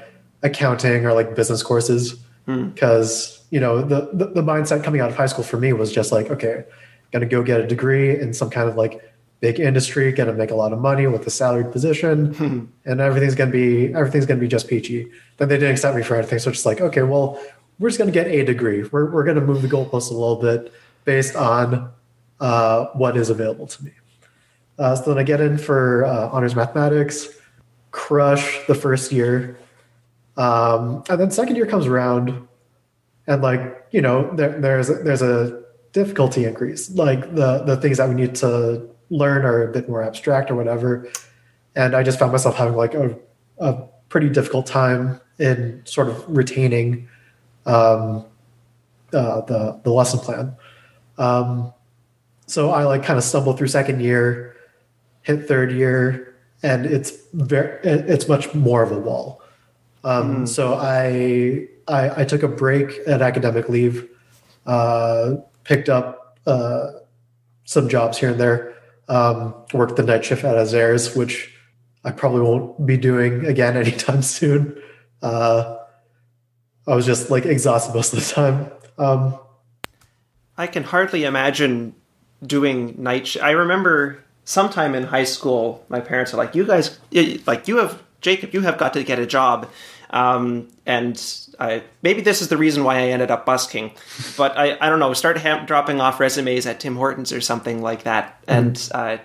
accounting 0.43 1.05
or 1.05 1.13
like 1.13 1.37
business 1.37 1.63
courses. 1.63 2.17
Because 2.47 3.43
you 3.51 3.59
know 3.59 3.81
the, 3.81 4.11
the 4.13 4.27
the 4.27 4.43
mindset 4.43 4.85
coming 4.85 5.01
out 5.01 5.09
of 5.09 5.17
high 5.17 5.27
school 5.27 5.45
for 5.45 5.57
me 5.57 5.73
was 5.73 5.91
just 5.91 6.13
like, 6.13 6.31
okay, 6.31 6.65
gonna 7.11 7.27
go 7.27 7.43
get 7.43 7.61
a 7.61 7.67
degree 7.67 8.19
in 8.19 8.35
some 8.35 8.51
kind 8.51 8.69
of 8.69 8.77
like 8.77 9.01
big 9.41 9.61
industry, 9.61 10.11
gonna 10.13 10.33
make 10.33 10.51
a 10.51 10.55
lot 10.55 10.73
of 10.73 10.79
money 10.79 11.07
with 11.07 11.27
a 11.27 11.31
salaried 11.31 11.71
position, 11.73 12.73
and 12.85 13.01
everything's 13.01 13.35
gonna 13.35 13.51
be 13.51 13.93
everything's 13.95 14.27
gonna 14.27 14.41
be 14.41 14.49
just 14.49 14.69
peachy. 14.69 15.11
Then 15.37 15.49
they 15.49 15.57
didn't 15.57 15.73
accept 15.73 15.97
me 15.97 16.03
for 16.03 16.17
anything, 16.17 16.39
so 16.39 16.51
it's 16.51 16.59
just 16.59 16.67
like, 16.67 16.81
okay, 16.81 17.03
well, 17.03 17.41
we're 17.79 17.89
just 17.89 17.99
gonna 17.99 18.13
get 18.13 18.27
a 18.27 18.45
degree. 18.45 18.85
We're 18.85 19.11
we're 19.11 19.25
gonna 19.25 19.41
move 19.41 19.63
the 19.63 19.69
goalposts 19.69 20.11
a 20.11 20.15
little 20.15 20.37
bit 20.37 20.73
based 21.05 21.37
on 21.37 21.91
uh, 22.41 22.87
what 22.95 23.17
is 23.17 23.31
available 23.31 23.67
to 23.67 23.85
me. 23.85 23.93
Uh, 24.79 24.97
so 24.97 25.11
then 25.11 25.19
I 25.19 25.23
get 25.23 25.41
in 25.41 25.59
for 25.59 26.05
uh, 26.05 26.29
honors 26.31 26.57
mathematics, 26.57 27.29
crush 27.91 28.67
the 28.67 28.75
first 28.75 29.13
year, 29.13 29.57
um, 30.37 31.05
and 31.09 31.21
then 31.21 31.31
second 31.31 31.57
year 31.57 31.67
comes 31.67 31.87
around, 31.87 32.49
and 33.27 33.43
like 33.43 33.87
you 33.91 34.01
know 34.01 34.35
there, 34.35 34.59
there's 34.61 34.89
there's 34.89 35.23
a 35.23 35.63
difficulty 35.93 36.45
increase. 36.45 36.91
Like 36.91 37.35
the 37.35 37.63
the 37.65 37.77
things 37.77 37.99
that 37.99 38.09
we 38.09 38.15
need 38.15 38.35
to 38.37 38.89
learn 39.11 39.45
are 39.45 39.69
a 39.69 39.73
bit 39.73 39.89
more 39.89 40.03
abstract 40.03 40.51
or 40.51 40.55
whatever, 40.55 41.09
and 41.75 41.95
I 41.95 42.03
just 42.03 42.19
found 42.19 42.33
myself 42.33 42.57
having 42.57 42.77
like 42.77 42.95
a 42.95 43.17
a 43.59 43.83
pretty 44.09 44.29
difficult 44.29 44.67
time 44.67 45.21
in 45.39 45.83
sort 45.85 46.09
of 46.09 46.25
retaining 46.29 47.09
um, 47.67 48.25
uh, 49.13 49.41
the 49.43 49.81
the 49.85 49.91
lesson 49.91 50.21
plan. 50.21 50.57
Um, 51.19 51.73
so 52.47 52.71
I 52.71 52.85
like 52.85 53.03
kind 53.03 53.19
of 53.19 53.25
stumbled 53.25 53.59
through 53.59 53.69
second 53.69 54.01
year, 54.01 54.57
hit 55.23 55.49
third 55.49 55.73
year, 55.73 56.35
and 56.63 56.87
it's 56.87 57.13
very 57.33 57.79
it's 57.83 58.29
much 58.29 58.55
more 58.55 58.83
of 58.83 58.93
a 58.93 58.99
wall. 58.99 59.43
Um, 60.05 60.47
So 60.47 60.75
I, 60.75 61.69
I 61.89 62.23
I 62.23 62.25
took 62.25 62.43
a 62.43 62.49
break 62.49 63.01
at 63.07 63.23
academic 63.23 63.69
leave, 63.69 64.09
uh, 64.67 65.37
picked 65.65 65.89
up 65.89 66.39
uh, 66.47 66.89
some 67.65 67.89
jobs 67.89 68.19
here 68.19 68.31
and 68.31 68.41
there, 68.41 68.75
um, 69.09 69.55
worked 69.73 69.97
the 69.97 70.03
night 70.03 70.25
shift 70.25 70.45
at 70.45 70.57
Azairs, 70.57 71.17
which 71.17 71.53
I 72.05 72.11
probably 72.11 72.43
won't 72.43 72.87
be 72.87 72.97
doing 72.97 73.47
again 73.47 73.77
anytime 73.85 74.23
soon. 74.23 74.81
Uh, 75.23 75.79
I 76.87 76.95
was 76.95 77.07
just 77.07 77.31
like 77.31 77.47
exhausted 77.47 77.95
most 77.95 78.13
of 78.13 78.21
the 78.21 78.35
time. 78.35 78.71
Um, 78.99 79.39
I 80.57 80.67
can 80.67 80.85
hardly 80.85 81.25
imagine 81.25 81.95
doing 82.47 82.95
night. 82.99 83.27
Sh- 83.27 83.39
I 83.39 83.53
remember 83.53 84.23
sometime 84.45 84.95
in 84.95 85.05
high 85.05 85.25
school, 85.25 85.85
my 85.89 86.01
parents 86.01 86.35
are 86.35 86.37
like, 86.37 86.55
"You 86.55 86.65
guys, 86.65 86.99
like, 87.47 87.67
you 87.67 87.79
have 87.79 88.03
Jacob, 88.21 88.55
you 88.55 88.61
have 88.61 88.79
got 88.79 88.93
to 88.93 89.03
get 89.03 89.19
a 89.19 89.27
job," 89.27 89.69
um, 90.15 90.69
and 90.87 91.21
I, 91.61 91.83
maybe 92.03 92.23
this 92.23 92.41
is 92.41 92.49
the 92.49 92.57
reason 92.57 92.85
why 92.85 92.97
I 92.97 93.09
ended 93.09 93.31
up 93.31 93.45
busking. 93.45 93.91
But 94.37 94.57
I, 94.57 94.77
I 94.81 94.89
don't 94.89 95.01
know, 95.01 95.13
start 95.13 95.37
ha- 95.39 95.65
dropping 95.67 96.01
off 96.01 96.21
resumes 96.21 96.67
at 96.67 96.81
Tim 96.81 96.97
Hortons 96.97 97.33
or 97.33 97.41
something 97.43 97.83
like 97.83 98.05
that, 98.05 98.39
and 98.49 98.77
uh, 98.95 99.19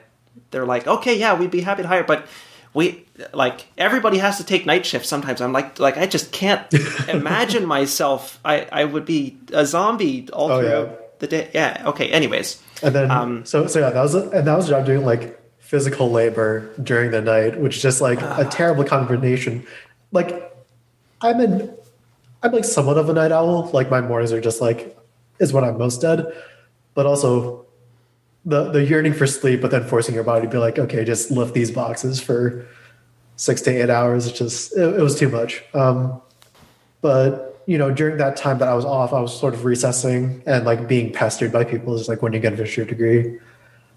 they're 0.52 0.66
like, 0.66 0.88
"Okay, 0.88 1.18
yeah, 1.18 1.38
we'd 1.40 1.52
be 1.52 1.62
happy 1.62 1.84
to 1.84 1.88
hire," 1.88 2.04
but 2.04 2.26
we 2.74 3.06
like 3.34 3.66
everybody 3.78 4.18
has 4.20 4.38
to 4.38 4.44
take 4.44 4.66
night 4.68 4.86
shifts 4.86 5.10
sometimes 5.10 5.42
i'm 5.42 5.52
like 5.52 5.80
like 5.80 5.98
i 5.98 6.06
just 6.06 6.32
can't 6.32 6.72
imagine 7.10 7.66
myself 7.66 8.40
i 8.46 8.66
i 8.72 8.86
would 8.86 9.06
be 9.06 9.36
a 9.52 9.66
zombie 9.66 10.30
all 10.32 10.52
Oh, 10.52 10.60
yeah. 10.62 10.96
the 11.18 11.26
day 11.28 11.50
yeah 11.54 11.82
okay 11.88 12.10
anyways 12.10 12.62
And 12.84 12.94
then, 12.94 13.10
Um, 13.12 13.44
so 13.44 13.66
so 13.68 13.80
yeah, 13.80 13.90
that 13.90 14.02
was 14.02 14.14
a, 14.16 14.30
and 14.30 14.46
that 14.48 14.56
was 14.56 14.68
a 14.68 14.70
job 14.70 14.86
doing 14.86 15.04
like 15.04 15.42
physical 15.58 16.12
labor 16.12 16.70
during 16.82 17.10
the 17.12 17.22
night, 17.22 17.60
which 17.60 17.78
is 17.78 17.82
just 17.82 18.02
like 18.02 18.22
a 18.22 18.48
terrible 18.50 18.84
combination. 18.86 19.66
Like, 20.12 20.49
I'm 21.22 21.40
an, 21.40 21.76
I'm 22.44 22.52
like 22.52 22.66
somewhat 22.66 22.98
of 22.98 23.10
a 23.10 23.14
night 23.14 23.32
owl. 23.32 23.70
Like 23.74 23.90
my 23.90 24.02
mornings 24.02 24.32
are 24.32 24.42
just 24.42 24.62
like 24.62 24.98
is 25.40 25.54
when 25.54 25.64
I'm 25.64 25.78
most 25.78 26.02
dead, 26.02 26.26
but 26.94 27.06
also 27.06 27.66
the 28.46 28.72
the 28.72 28.84
yearning 28.86 29.14
for 29.14 29.28
sleep, 29.28 29.62
but 29.62 29.72
then 29.72 29.84
forcing 29.84 30.16
your 30.16 30.24
body 30.24 30.46
to 30.46 30.52
be 30.52 30.58
like, 30.58 30.80
okay, 30.80 31.04
just 31.04 31.32
lift 31.32 31.54
these 31.54 31.72
boxes 31.72 32.20
for 32.22 32.68
six 33.36 33.62
to 33.62 33.72
eight 33.72 33.90
hours. 33.90 34.28
It's 34.28 34.38
just 34.38 34.76
it, 34.78 34.96
it 35.00 35.02
was 35.02 35.18
too 35.18 35.30
much. 35.30 35.64
Um, 35.74 36.22
but 37.02 37.62
you 37.66 37.78
know, 37.78 37.92
during 37.92 38.18
that 38.18 38.36
time 38.36 38.58
that 38.60 38.68
I 38.68 38.74
was 38.74 38.86
off, 38.86 39.14
I 39.14 39.20
was 39.20 39.38
sort 39.38 39.54
of 39.54 39.66
recessing 39.66 40.42
and 40.46 40.66
like 40.66 40.88
being 40.88 41.14
pestered 41.14 41.52
by 41.52 41.64
people. 41.64 41.98
Just 41.98 42.10
like 42.10 42.22
when 42.22 42.34
you 42.34 42.40
get 42.40 42.56
finish 42.56 42.78
your 42.78 42.86
degree, 42.86 43.40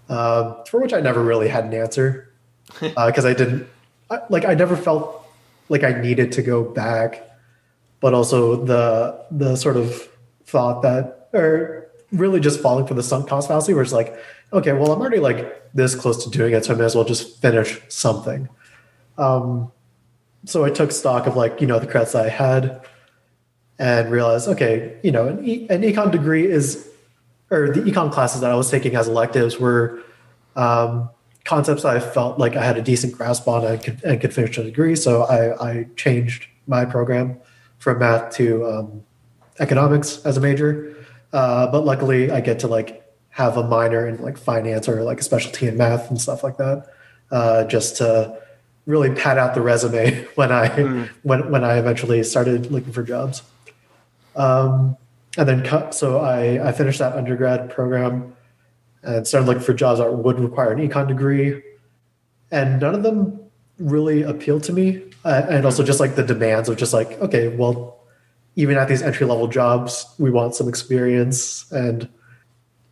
um, 0.09 0.57
for 0.67 0.79
which 0.79 0.93
I 0.93 0.99
never 0.99 1.23
really 1.23 1.47
had 1.47 1.65
an 1.65 1.73
answer 1.73 2.31
because 2.79 3.25
I 3.25 3.33
didn't 3.33 3.67
I, 4.09 4.19
like. 4.29 4.45
I 4.45 4.53
never 4.53 4.75
felt 4.75 5.22
like 5.69 5.83
I 5.83 5.99
needed 6.01 6.31
to 6.33 6.41
go 6.41 6.63
back, 6.63 7.23
but 7.99 8.13
also 8.13 8.63
the 8.63 9.25
the 9.31 9.55
sort 9.55 9.77
of 9.77 10.09
thought 10.45 10.81
that 10.81 11.29
or 11.33 11.87
really 12.11 12.39
just 12.39 12.59
falling 12.59 12.85
for 12.85 12.93
the 12.93 13.03
sunk 13.03 13.27
cost 13.27 13.47
fallacy, 13.47 13.73
where 13.73 13.83
it's 13.83 13.93
like, 13.93 14.15
okay, 14.51 14.73
well, 14.73 14.91
I'm 14.91 15.01
already 15.01 15.19
like 15.19 15.73
this 15.73 15.95
close 15.95 16.23
to 16.23 16.29
doing 16.29 16.53
it, 16.53 16.65
so 16.65 16.73
I 16.73 16.77
may 16.77 16.85
as 16.85 16.95
well 16.95 17.05
just 17.05 17.41
finish 17.41 17.81
something. 17.89 18.49
Um, 19.17 19.71
so 20.45 20.63
I 20.63 20.69
took 20.69 20.91
stock 20.91 21.27
of 21.27 21.35
like 21.35 21.61
you 21.61 21.67
know 21.67 21.79
the 21.79 21.87
credits 21.87 22.15
I 22.15 22.29
had 22.29 22.85
and 23.79 24.11
realized, 24.11 24.47
okay, 24.47 24.97
you 25.03 25.11
know, 25.11 25.27
an, 25.27 25.43
e- 25.43 25.67
an 25.69 25.81
econ 25.81 26.11
degree 26.11 26.45
is, 26.45 26.87
or 27.49 27.69
the 27.69 27.81
econ 27.81 28.11
classes 28.11 28.41
that 28.41 28.51
I 28.51 28.55
was 28.55 28.69
taking 28.69 28.95
as 28.95 29.07
electives 29.07 29.59
were 29.59 30.03
um, 30.55 31.09
concepts 31.45 31.83
I 31.83 31.99
felt 31.99 32.39
like 32.39 32.55
I 32.55 32.63
had 32.63 32.77
a 32.77 32.81
decent 32.81 33.13
grasp 33.13 33.47
on 33.47 33.65
and 33.65 33.81
could, 33.83 34.03
and 34.03 34.19
could 34.21 34.33
finish 34.33 34.57
a 34.57 34.63
degree. 34.63 34.95
So 34.95 35.23
I, 35.23 35.71
I 35.71 35.87
changed 35.95 36.47
my 36.67 36.85
program 36.85 37.39
from 37.79 37.99
math 37.99 38.35
to 38.35 38.65
um, 38.65 39.03
economics 39.59 40.25
as 40.25 40.37
a 40.37 40.41
major. 40.41 40.95
Uh, 41.33 41.67
but 41.67 41.83
luckily, 41.83 42.31
I 42.31 42.41
get 42.41 42.59
to 42.59 42.67
like 42.67 43.03
have 43.29 43.57
a 43.57 43.67
minor 43.67 44.07
in 44.07 44.21
like 44.21 44.37
finance 44.37 44.87
or 44.87 45.03
like 45.03 45.19
a 45.19 45.23
specialty 45.23 45.67
in 45.67 45.75
math 45.77 46.09
and 46.09 46.21
stuff 46.21 46.43
like 46.43 46.57
that, 46.57 46.87
uh, 47.31 47.65
just 47.65 47.97
to 47.97 48.39
really 48.85 49.13
pad 49.15 49.37
out 49.37 49.55
the 49.55 49.61
resume 49.61 50.23
when 50.35 50.51
I 50.51 51.09
when 51.23 51.51
when 51.51 51.63
I 51.63 51.77
eventually 51.77 52.23
started 52.23 52.71
looking 52.71 52.93
for 52.93 53.03
jobs. 53.03 53.41
Um, 54.35 54.97
and 55.35 55.49
then 55.49 55.63
cut, 55.63 55.95
so 55.95 56.19
I 56.19 56.69
I 56.69 56.71
finished 56.71 56.99
that 56.99 57.15
undergrad 57.15 57.71
program 57.71 58.35
and 59.03 59.27
started 59.27 59.47
looking 59.47 59.63
for 59.63 59.73
jobs 59.73 59.99
that 59.99 60.13
would 60.13 60.39
require 60.39 60.71
an 60.71 60.87
econ 60.87 61.07
degree, 61.07 61.61
and 62.51 62.81
none 62.81 62.95
of 62.95 63.03
them 63.03 63.39
really 63.77 64.23
appealed 64.23 64.63
to 64.63 64.73
me. 64.73 65.03
Uh, 65.25 65.45
and 65.49 65.65
also 65.65 65.83
just 65.83 65.99
like 65.99 66.15
the 66.15 66.23
demands 66.23 66.67
of 66.67 66.77
just 66.77 66.93
like 66.93 67.11
okay, 67.21 67.47
well, 67.47 67.99
even 68.55 68.77
at 68.77 68.87
these 68.87 69.01
entry 69.01 69.25
level 69.25 69.47
jobs, 69.47 70.05
we 70.19 70.29
want 70.29 70.55
some 70.55 70.67
experience 70.67 71.71
and 71.71 72.09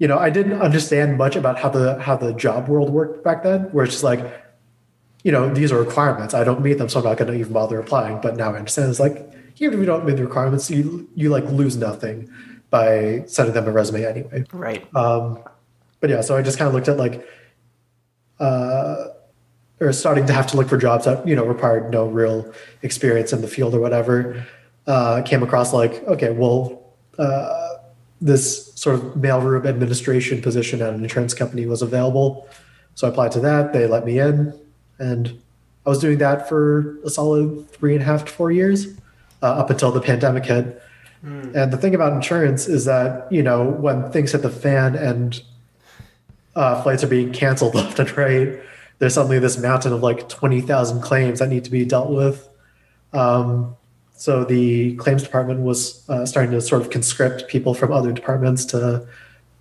you 0.02 0.08
know, 0.08 0.18
I 0.18 0.32
didn't 0.32 0.60
understand 0.60 1.20
much 1.20 1.36
about 1.36 1.60
how 1.60 1.70
the 1.70 2.02
how 2.02 2.16
the 2.16 2.34
job 2.34 2.68
world 2.68 2.90
worked 2.90 3.24
back 3.24 3.44
then, 3.44 3.66
where 3.66 3.86
it's 3.86 3.94
just 3.94 4.04
like, 4.04 4.44
you 5.24 5.32
know, 5.32 5.54
these 5.54 5.72
are 5.72 5.78
requirements. 5.78 6.34
I 6.34 6.44
don't 6.44 6.64
meet 6.64 6.80
them, 6.80 6.90
so 6.90 6.98
I'm 6.98 7.06
not 7.06 7.18
going 7.18 7.32
to 7.32 7.38
even 7.38 7.54
bother 7.54 7.80
applying. 7.80 8.20
But 8.20 8.36
now 8.36 8.52
I 8.52 8.58
understand 8.58 8.90
it's 8.90 9.00
like, 9.00 9.32
even 9.58 9.76
if 9.76 9.80
you 9.80 9.86
don't 9.86 10.04
meet 10.04 10.16
the 10.16 10.24
requirements, 10.24 10.72
you 10.72 11.08
you 11.14 11.30
like 11.30 11.44
lose 11.46 11.78
nothing 11.78 12.32
by 12.72 13.26
sending 13.28 13.54
them 13.54 13.68
a 13.68 13.72
resume 13.72 14.04
anyway. 14.04 14.44
right 14.54 14.84
Um, 14.96 15.38
but 16.02 16.10
yeah, 16.10 16.20
so 16.20 16.36
I 16.36 16.42
just 16.42 16.58
kind 16.58 16.68
of 16.68 16.74
looked 16.74 16.90
at 16.90 16.98
like, 16.98 17.26
uh, 18.40 19.06
or 19.80 19.94
starting 19.94 20.26
to 20.26 20.34
have 20.34 20.48
to 20.48 20.58
look 20.58 20.68
for 20.68 20.78
jobs 20.78 21.06
that 21.06 21.26
you 21.26 21.36
know 21.36 21.46
required 21.46 21.92
no 21.92 22.06
real 22.06 22.52
experience 22.82 23.32
in 23.32 23.42
the 23.42 23.48
field 23.48 23.74
or 23.74 23.80
whatever. 23.80 24.46
Uh, 24.88 25.22
came 25.22 25.44
across 25.44 25.74
like, 25.74 26.04
okay, 26.08 26.32
well, 26.32 26.84
uh, 27.20 27.76
this 28.20 28.74
sort 28.74 28.96
of 28.96 29.02
mailroom 29.14 29.66
administration 29.66 30.42
position 30.42 30.82
at 30.82 30.94
an 30.94 31.04
insurance 31.04 31.36
company 31.36 31.66
was 31.68 31.82
available. 31.82 32.50
So 32.96 33.08
I 33.08 33.12
applied 33.12 33.32
to 33.34 33.40
that. 33.42 33.74
They 33.74 33.86
let 33.88 34.06
me 34.06 34.20
in, 34.20 34.60
and 35.00 35.40
I 35.86 35.90
was 35.90 36.00
doing 36.00 36.18
that 36.18 36.50
for 36.50 36.98
a 37.04 37.10
solid 37.10 37.70
three 37.72 37.94
and 37.94 38.02
a 38.02 38.06
half 38.06 38.26
to 38.26 38.32
four 38.32 38.52
years 38.52 38.88
uh, 39.42 39.54
up 39.54 39.70
until 39.70 39.92
the 39.92 40.02
pandemic 40.02 40.46
hit. 40.46 40.82
Mm. 41.26 41.56
And 41.56 41.74
the 41.74 41.78
thing 41.78 41.96
about 41.96 42.14
insurance 42.14 42.68
is 42.68 42.86
that, 42.86 43.32
you 43.32 43.44
know, 43.44 43.64
when 43.64 44.12
things 44.12 44.32
hit 44.32 44.42
the 44.42 44.50
fan 44.50 44.96
and 44.96 45.42
uh, 46.56 46.82
flights 46.84 47.04
are 47.04 47.08
being 47.08 47.32
canceled 47.32 47.76
left 47.76 48.00
and 48.00 48.18
right, 48.18 48.60
there's 49.00 49.16
suddenly 49.16 49.40
this 49.40 49.58
mountain 49.58 49.94
of 49.94 50.04
like 50.04 50.30
20,000 50.30 51.02
claims 51.02 51.40
that 51.40 51.50
need 51.50 51.64
to 51.64 51.72
be 51.72 51.86
dealt 51.86 52.12
with. 52.12 52.48
Um, 53.14 53.76
so 54.14 54.44
the 54.44 54.96
claims 54.98 55.24
department 55.24 55.62
was 55.62 56.08
uh, 56.08 56.26
starting 56.28 56.52
to 56.52 56.62
sort 56.62 56.84
of 56.84 56.92
conscript 56.92 57.48
people 57.48 57.74
from 57.74 57.92
other 57.92 58.12
departments 58.12 58.66
to 58.66 59.08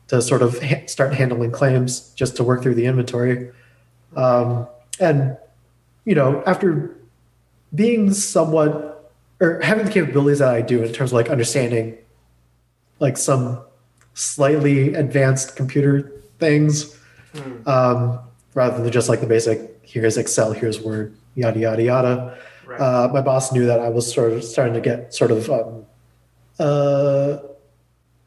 to 0.09 0.21
sort 0.21 0.43
of 0.43 0.61
ha- 0.63 0.85
start 0.87 1.15
handling 1.15 1.53
claims 1.53 2.13
just 2.15 2.37
to 2.37 2.45
work 2.45 2.63
through 2.63 2.75
the 2.75 2.85
inventory. 2.85 3.51
Um, 4.17 4.69
and 4.99 5.39
you 6.05 6.15
know, 6.15 6.43
after 6.47 6.95
being 7.75 8.13
somewhat 8.13 9.11
or 9.41 9.61
having 9.63 9.87
the 9.87 9.91
capabilities 9.91 10.41
that 10.41 10.53
I 10.53 10.61
do 10.61 10.83
in 10.83 10.93
terms 10.93 11.11
of 11.11 11.15
like 11.15 11.31
understanding 11.31 11.97
like 12.99 13.17
some 13.17 13.63
slightly 14.13 14.93
advanced 14.95 15.57
computer 15.57 16.20
things, 16.41 16.99
mm. 17.35 17.67
um, 17.67 18.19
rather 18.55 18.83
than 18.83 18.91
just 18.91 19.09
like 19.09 19.21
the 19.21 19.27
basic 19.27 19.79
here's 19.83 20.17
Excel, 20.17 20.53
here's 20.53 20.81
Word, 20.81 21.15
yada 21.35 21.59
yada 21.59 21.83
yada. 21.83 22.39
Right. 22.67 22.81
Uh, 22.81 23.09
my 23.13 23.21
boss 23.21 23.53
knew 23.53 23.67
that 23.67 23.81
I 23.81 23.89
was 23.89 24.13
sort 24.13 24.33
of 24.33 24.45
starting 24.45 24.75
to 24.75 24.81
get 24.81 25.13
sort 25.13 25.31
of 25.31 25.51
um, 25.51 25.87
uh, 26.59 27.39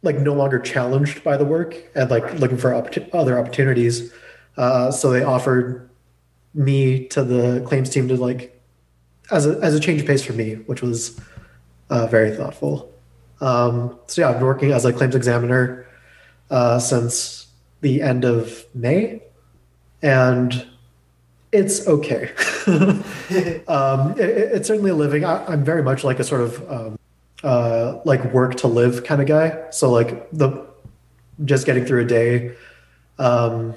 like 0.01 0.19
no 0.19 0.33
longer 0.33 0.59
challenged 0.59 1.23
by 1.23 1.37
the 1.37 1.45
work 1.45 1.75
and 1.95 2.09
like 2.11 2.23
right. 2.23 2.39
looking 2.39 2.57
for 2.57 2.73
other 2.73 3.39
opportunities. 3.39 4.13
Uh, 4.57 4.91
so 4.91 5.09
they 5.09 5.23
offered 5.23 5.89
me 6.53 7.07
to 7.07 7.23
the 7.23 7.63
claims 7.65 7.89
team 7.89 8.07
to 8.07 8.15
like 8.15 8.61
as 9.31 9.47
a 9.47 9.57
as 9.59 9.73
a 9.73 9.79
change 9.79 10.01
of 10.01 10.07
pace 10.07 10.23
for 10.23 10.33
me, 10.33 10.55
which 10.65 10.81
was 10.81 11.19
uh, 11.89 12.07
very 12.07 12.35
thoughtful. 12.35 12.91
Um, 13.41 13.97
so 14.07 14.21
yeah, 14.21 14.29
I've 14.29 14.35
been 14.35 14.45
working 14.45 14.71
as 14.71 14.85
a 14.85 14.93
claims 14.93 15.15
examiner 15.15 15.87
uh, 16.49 16.79
since 16.79 17.42
the 17.83 18.01
end 18.01 18.25
of 18.25 18.65
May, 18.73 19.21
and 20.01 20.65
it's 21.51 21.87
okay. 21.87 22.31
um, 23.67 24.19
it, 24.19 24.29
it's 24.29 24.67
certainly 24.67 24.89
a 24.89 24.95
living. 24.95 25.23
I, 25.23 25.53
am 25.53 25.63
very 25.63 25.83
much 25.83 26.03
like 26.03 26.19
a 26.19 26.23
sort 26.23 26.41
of 26.41 26.71
um, 26.71 26.99
uh, 27.43 27.99
like 28.05 28.33
work 28.33 28.55
to 28.55 28.67
live 28.67 29.03
kind 29.03 29.21
of 29.21 29.27
guy. 29.27 29.69
So 29.69 29.91
like 29.91 30.31
the 30.31 30.65
just 31.45 31.65
getting 31.65 31.85
through 31.85 32.01
a 32.01 32.05
day, 32.05 32.55
um, 33.19 33.75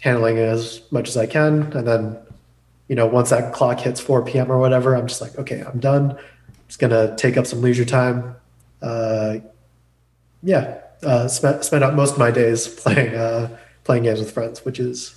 handling 0.00 0.36
it 0.36 0.48
as 0.48 0.82
much 0.90 1.08
as 1.08 1.16
I 1.16 1.26
can, 1.26 1.72
and 1.72 1.88
then 1.88 2.18
you 2.88 2.96
know 2.96 3.06
once 3.06 3.30
that 3.30 3.54
clock 3.54 3.80
hits 3.80 4.00
4 4.00 4.24
p.m. 4.24 4.52
or 4.52 4.58
whatever, 4.58 4.94
I'm 4.94 5.06
just 5.06 5.20
like 5.20 5.38
okay, 5.38 5.60
I'm 5.62 5.78
done. 5.78 6.18
Just 6.66 6.80
gonna 6.80 7.14
take 7.16 7.36
up 7.36 7.46
some 7.46 7.62
leisure 7.62 7.84
time. 7.84 8.36
Uh, 8.82 9.36
yeah, 10.42 10.80
uh, 11.02 11.28
spend 11.28 11.64
spend 11.64 11.84
out 11.84 11.94
most 11.94 12.12
of 12.12 12.18
my 12.18 12.30
days 12.30 12.68
playing 12.82 13.14
uh, 13.14 13.56
playing 13.84 14.04
games 14.04 14.20
with 14.20 14.30
friends, 14.30 14.64
which 14.64 14.78
is 14.78 15.16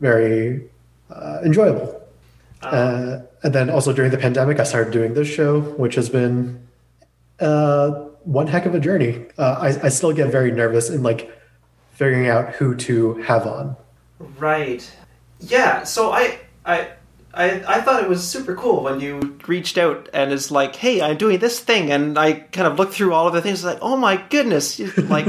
very 0.00 0.68
uh, 1.10 1.40
enjoyable. 1.44 1.94
Um, 2.62 3.22
and 3.42 3.54
then 3.54 3.70
also 3.70 3.92
during 3.92 4.10
the 4.10 4.18
pandemic, 4.18 4.58
I 4.58 4.64
started 4.64 4.92
doing 4.92 5.14
this 5.14 5.28
show, 5.28 5.60
which 5.60 5.94
has 5.94 6.08
been 6.08 6.66
uh, 7.40 7.90
one 8.24 8.48
heck 8.48 8.66
of 8.66 8.74
a 8.74 8.80
journey. 8.80 9.26
Uh, 9.38 9.56
I, 9.60 9.86
I 9.86 9.88
still 9.88 10.12
get 10.12 10.30
very 10.30 10.50
nervous 10.50 10.90
in 10.90 11.02
like 11.02 11.30
figuring 11.92 12.28
out 12.28 12.54
who 12.54 12.74
to 12.76 13.14
have 13.22 13.46
on. 13.46 13.76
Right. 14.38 14.90
Yeah. 15.40 15.84
So 15.84 16.12
I 16.12 16.38
I. 16.64 16.88
I, 17.38 17.76
I 17.76 17.80
thought 17.80 18.02
it 18.02 18.08
was 18.08 18.26
super 18.26 18.54
cool 18.54 18.82
when 18.82 19.00
you 19.00 19.38
reached 19.46 19.78
out 19.78 20.08
and 20.12 20.32
is 20.32 20.50
like, 20.50 20.76
"Hey, 20.76 21.00
I'm 21.00 21.16
doing 21.16 21.38
this 21.38 21.60
thing," 21.60 21.90
and 21.90 22.18
I 22.18 22.32
kind 22.32 22.66
of 22.66 22.78
looked 22.78 22.94
through 22.94 23.14
all 23.14 23.28
of 23.28 23.32
the 23.32 23.40
things. 23.40 23.64
Like, 23.64 23.78
oh 23.80 23.96
my 23.96 24.16
goodness, 24.28 24.78
like, 24.98 25.28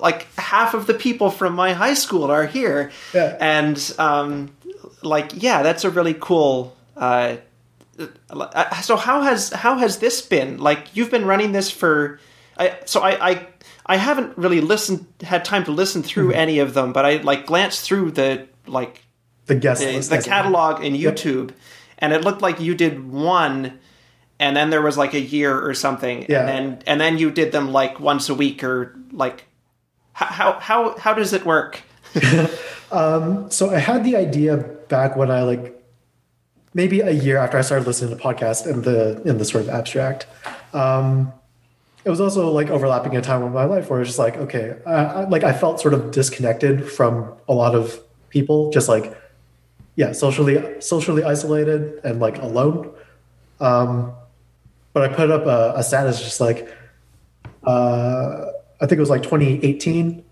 like 0.00 0.26
half 0.36 0.74
of 0.74 0.86
the 0.86 0.94
people 0.94 1.30
from 1.30 1.54
my 1.54 1.72
high 1.72 1.94
school 1.94 2.30
are 2.30 2.46
here, 2.46 2.92
yeah. 3.12 3.36
and 3.40 3.94
um, 3.98 4.54
like, 5.02 5.42
yeah, 5.42 5.62
that's 5.62 5.84
a 5.84 5.90
really 5.90 6.14
cool 6.14 6.76
uh, 6.96 7.36
uh, 8.30 8.80
so 8.80 8.96
how 8.96 9.22
has 9.22 9.50
how 9.50 9.78
has 9.78 9.98
this 9.98 10.20
been? 10.20 10.58
Like 10.58 10.96
you've 10.96 11.10
been 11.10 11.24
running 11.24 11.52
this 11.52 11.70
for, 11.70 12.18
I 12.58 12.78
so 12.84 13.00
I 13.00 13.30
I, 13.30 13.46
I 13.86 13.96
haven't 13.96 14.36
really 14.36 14.60
listened 14.60 15.06
had 15.22 15.44
time 15.44 15.64
to 15.64 15.72
listen 15.72 16.02
through 16.02 16.28
mm-hmm. 16.28 16.38
any 16.38 16.58
of 16.58 16.74
them, 16.74 16.92
but 16.92 17.04
I 17.04 17.16
like 17.18 17.46
glanced 17.46 17.82
through 17.82 18.12
the 18.12 18.48
like 18.66 19.03
the 19.46 19.54
guest 19.54 19.82
the, 19.82 20.16
the 20.16 20.22
catalog 20.22 20.82
in 20.82 20.94
YouTube, 20.94 21.50
yep. 21.50 21.58
and 21.98 22.12
it 22.12 22.22
looked 22.22 22.42
like 22.42 22.60
you 22.60 22.74
did 22.74 23.10
one, 23.10 23.78
and 24.38 24.56
then 24.56 24.70
there 24.70 24.82
was 24.82 24.96
like 24.96 25.14
a 25.14 25.20
year 25.20 25.58
or 25.58 25.74
something, 25.74 26.26
yeah. 26.28 26.40
and 26.40 26.48
then 26.48 26.82
and 26.86 27.00
then 27.00 27.18
you 27.18 27.30
did 27.30 27.52
them 27.52 27.72
like 27.72 28.00
once 28.00 28.28
a 28.28 28.34
week 28.34 28.62
or 28.64 28.96
like 29.12 29.44
how 30.12 30.58
how 30.60 30.96
how 30.98 31.14
does 31.14 31.32
it 31.32 31.44
work? 31.44 31.82
um, 32.92 33.50
so 33.50 33.70
I 33.70 33.78
had 33.78 34.04
the 34.04 34.16
idea 34.16 34.56
back 34.56 35.16
when 35.16 35.30
I 35.30 35.42
like 35.42 35.82
maybe 36.72 37.00
a 37.00 37.10
year 37.10 37.38
after 37.38 37.58
I 37.58 37.62
started 37.62 37.86
listening 37.86 38.16
to 38.16 38.22
podcasts 38.22 38.66
in 38.66 38.82
the 38.82 39.20
in 39.24 39.38
the 39.38 39.44
sort 39.44 39.64
of 39.64 39.70
abstract. 39.70 40.26
Um, 40.72 41.32
it 42.04 42.10
was 42.10 42.20
also 42.20 42.50
like 42.50 42.68
overlapping 42.68 43.16
a 43.16 43.22
time 43.22 43.42
in 43.42 43.52
my 43.52 43.64
life 43.64 43.88
where 43.88 44.00
it's 44.00 44.10
just 44.10 44.18
like, 44.18 44.36
okay, 44.36 44.76
I, 44.86 44.92
I, 44.92 45.28
like 45.28 45.42
I 45.42 45.52
felt 45.52 45.80
sort 45.80 45.94
of 45.94 46.10
disconnected 46.10 46.86
from 46.90 47.34
a 47.48 47.54
lot 47.54 47.74
of 47.74 47.98
people, 48.28 48.70
just 48.70 48.88
like, 48.88 49.16
yeah, 49.96 50.12
socially 50.12 50.80
socially 50.80 51.22
isolated 51.22 52.00
and 52.04 52.20
like 52.20 52.38
alone. 52.38 52.92
Um, 53.60 54.12
but 54.92 55.10
I 55.10 55.14
put 55.14 55.30
up 55.30 55.46
a, 55.46 55.78
a 55.78 55.82
status 55.82 56.20
just 56.20 56.40
like, 56.40 56.68
uh, 57.64 58.46
I 58.80 58.86
think 58.86 58.92
it 58.92 59.00
was 59.00 59.10
like 59.10 59.22
2018. 59.22 60.24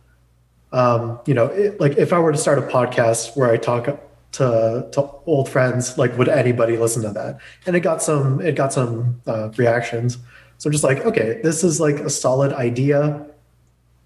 Um, 0.72 1.20
you 1.26 1.34
know, 1.34 1.46
it, 1.46 1.80
like 1.80 1.98
if 1.98 2.12
I 2.12 2.18
were 2.18 2.32
to 2.32 2.38
start 2.38 2.58
a 2.58 2.62
podcast 2.62 3.36
where 3.36 3.50
I 3.50 3.56
talk 3.56 3.86
to 4.32 4.88
to 4.92 5.10
old 5.26 5.48
friends 5.48 5.98
like 5.98 6.16
would 6.16 6.28
anybody 6.28 6.78
listen 6.78 7.02
to 7.02 7.10
that 7.10 7.38
and 7.66 7.76
it 7.76 7.80
got 7.80 8.02
some 8.02 8.40
it 8.40 8.56
got 8.56 8.72
some 8.72 9.20
uh, 9.26 9.50
reactions 9.58 10.16
so 10.56 10.70
just 10.70 10.82
like 10.82 11.04
okay 11.04 11.38
this 11.42 11.62
is 11.62 11.78
like 11.78 11.96
a 11.96 12.08
solid 12.08 12.50
idea 12.54 13.26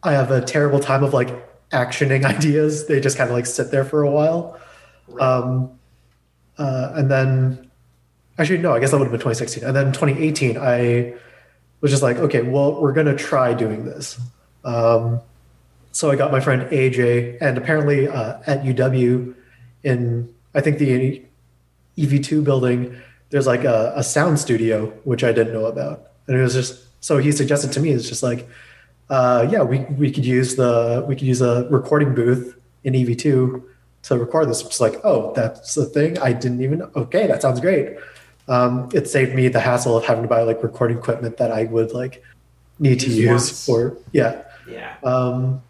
i 0.03 0.11
have 0.11 0.33
a 0.33 0.41
terrible 0.41 0.81
time 0.81 1.05
of 1.05 1.15
like 1.15 1.29
actioning 1.71 2.25
ideas 2.37 2.87
they 2.87 3.01
just 3.01 3.17
kind 3.17 3.31
of 3.31 3.37
like 3.37 3.47
sit 3.47 3.71
there 3.71 3.85
for 3.85 4.03
a 4.03 4.11
while. 4.11 4.59
Um 5.21 5.71
uh, 6.59 6.93
and 6.95 7.11
then 7.11 7.71
actually 8.39 8.59
no 8.59 8.73
i 8.73 8.81
guess 8.81 8.91
that 8.91 8.99
would 8.99 9.05
have 9.05 9.13
been 9.13 9.21
2016 9.21 9.65
and 9.65 9.77
then 9.77 9.93
2018 9.93 10.59
i 10.59 11.15
was 11.81 11.91
just 11.91 12.03
like 12.03 12.17
okay 12.17 12.43
well 12.43 12.81
we're 12.81 12.93
gonna 12.93 13.17
try 13.17 13.55
doing 13.55 13.85
this. 13.85 14.19
Um 14.65 15.21
so 15.93 16.11
i 16.11 16.17
got 16.17 16.33
my 16.33 16.41
friend 16.41 16.63
aj 16.71 17.39
and 17.41 17.57
apparently 17.57 18.09
uh, 18.09 18.39
at 18.47 18.63
uw 18.65 19.35
in 19.83 20.35
I 20.55 20.61
think 20.63 20.79
the 20.79 21.23
EV2 21.99 22.43
building, 22.43 22.97
there's 23.31 23.47
like 23.47 23.65
a, 23.65 23.93
a 23.95 24.03
sound 24.03 24.39
studio 24.39 24.87
which 25.05 25.23
I 25.23 25.33
didn't 25.33 25.53
know 25.53 25.67
about, 25.67 26.11
and 26.27 26.37
it 26.37 26.43
was 26.43 26.55
just 26.55 26.83
so 27.05 27.19
he 27.19 27.31
suggested 27.31 27.73
to 27.73 27.81
me 27.81 27.91
it's 27.91 28.09
just 28.09 28.23
like, 28.23 28.49
uh, 29.11 29.47
yeah, 29.51 29.63
we 29.63 29.81
we 29.97 30.11
could 30.11 30.25
use 30.25 30.57
the 30.57 31.05
we 31.07 31.15
could 31.15 31.27
use 31.27 31.41
a 31.41 31.69
recording 31.71 32.15
booth 32.15 32.57
in 32.85 32.95
EV2 32.95 33.63
to 34.07 34.19
record 34.19 34.49
this. 34.49 34.63
It's 34.63 34.81
like, 34.81 35.01
oh, 35.05 35.33
that's 35.35 35.75
the 35.75 35.87
thing. 35.87 36.19
I 36.19 36.33
didn't 36.33 36.63
even. 36.63 36.83
Okay, 36.95 37.27
that 37.27 37.43
sounds 37.43 37.61
great. 37.61 37.97
Um, 38.49 38.89
it 38.95 39.09
saved 39.09 39.35
me 39.35 39.49
the 39.49 39.61
hassle 39.61 39.97
of 39.97 40.05
having 40.05 40.23
to 40.23 40.29
buy 40.29 40.43
like 40.43 40.63
recording 40.63 40.99
equipment 40.99 41.37
that 41.39 41.51
I 41.51 41.65
would 41.65 41.93
like 41.93 42.23
need 42.79 43.01
to 43.01 43.11
use 43.11 43.29
once. 43.29 43.67
for 43.67 43.97
yeah. 44.13 44.43
Yeah. 44.69 44.95
Um, 45.03 45.63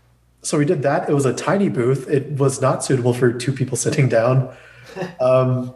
so 0.43 0.59
we 0.59 0.65
did 0.65 0.83
that. 0.83 1.09
It 1.09 1.15
was 1.15 1.25
a 1.25 1.33
tiny 1.33 1.69
booth. 1.69 2.09
It 2.09 2.33
was 2.33 2.61
not 2.61 2.85
suitable 2.85 3.13
for 3.13 3.33
two 3.33 3.53
people 3.53 3.77
sitting 3.77 4.09
down. 4.09 4.55
Um, 5.21 5.75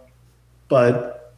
but 0.68 1.34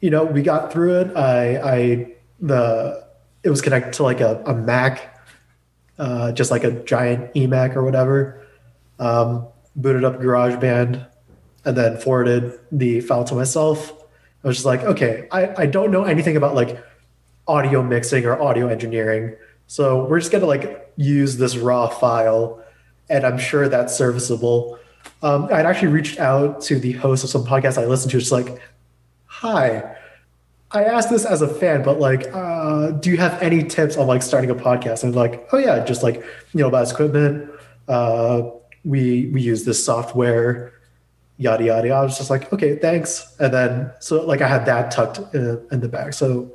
you 0.00 0.10
know, 0.10 0.24
we 0.24 0.42
got 0.42 0.72
through 0.72 1.00
it. 1.00 1.16
I, 1.16 1.56
I, 1.56 2.12
the, 2.40 3.04
it 3.42 3.50
was 3.50 3.60
connected 3.60 3.92
to 3.94 4.02
like 4.04 4.20
a, 4.20 4.42
a 4.46 4.54
Mac, 4.54 5.20
uh, 5.98 6.32
just 6.32 6.50
like 6.50 6.64
a 6.64 6.70
giant 6.84 7.34
eMac 7.34 7.76
or 7.76 7.82
whatever. 7.82 8.46
Um, 8.98 9.48
booted 9.76 10.04
up 10.04 10.20
GarageBand 10.20 11.06
and 11.64 11.76
then 11.76 11.98
forwarded 11.98 12.58
the 12.72 13.00
file 13.00 13.24
to 13.24 13.34
myself. 13.34 13.92
I 14.42 14.48
was 14.48 14.56
just 14.56 14.66
like, 14.66 14.82
okay, 14.82 15.28
I, 15.30 15.62
I 15.62 15.66
don't 15.66 15.90
know 15.90 16.04
anything 16.04 16.36
about 16.36 16.54
like 16.54 16.82
audio 17.46 17.82
mixing 17.82 18.24
or 18.24 18.40
audio 18.40 18.68
engineering. 18.68 19.36
So 19.66 20.06
we're 20.06 20.20
just 20.20 20.32
gonna 20.32 20.46
like 20.46 20.92
use 20.96 21.36
this 21.36 21.56
raw 21.56 21.88
file 21.88 22.62
and 23.08 23.24
I'm 23.24 23.38
sure 23.38 23.68
that's 23.68 23.96
serviceable. 23.96 24.78
Um, 25.22 25.48
I'd 25.52 25.66
actually 25.66 25.88
reached 25.88 26.18
out 26.18 26.60
to 26.62 26.78
the 26.78 26.92
host 26.92 27.24
of 27.24 27.30
some 27.30 27.44
podcast 27.44 27.80
I 27.80 27.86
listened 27.86 28.10
to. 28.12 28.18
It's 28.18 28.32
like, 28.32 28.60
hi, 29.26 29.96
I 30.70 30.84
asked 30.84 31.10
this 31.10 31.24
as 31.24 31.42
a 31.42 31.48
fan, 31.48 31.82
but 31.82 32.00
like, 32.00 32.26
uh, 32.32 32.90
do 32.92 33.10
you 33.10 33.16
have 33.16 33.40
any 33.42 33.62
tips 33.62 33.96
on 33.96 34.06
like 34.06 34.22
starting 34.22 34.50
a 34.50 34.54
podcast? 34.54 35.04
And 35.04 35.14
like, 35.14 35.48
oh 35.52 35.58
yeah, 35.58 35.84
just 35.84 36.02
like 36.02 36.16
you 36.16 36.60
know, 36.60 36.68
about 36.68 36.90
equipment. 36.90 37.50
Uh, 37.88 38.50
we 38.86 39.26
we 39.34 39.42
use 39.42 39.64
this 39.64 39.84
software, 39.84 40.72
yada 41.38 41.64
yada. 41.64 41.90
I 41.90 42.02
was 42.02 42.16
just 42.16 42.30
like, 42.30 42.52
okay, 42.52 42.76
thanks. 42.76 43.34
And 43.40 43.52
then 43.52 43.92
so 43.98 44.24
like 44.24 44.40
I 44.40 44.48
had 44.48 44.64
that 44.66 44.90
tucked 44.90 45.34
in, 45.34 45.66
in 45.72 45.80
the 45.80 45.88
back. 45.88 46.14
So 46.14 46.52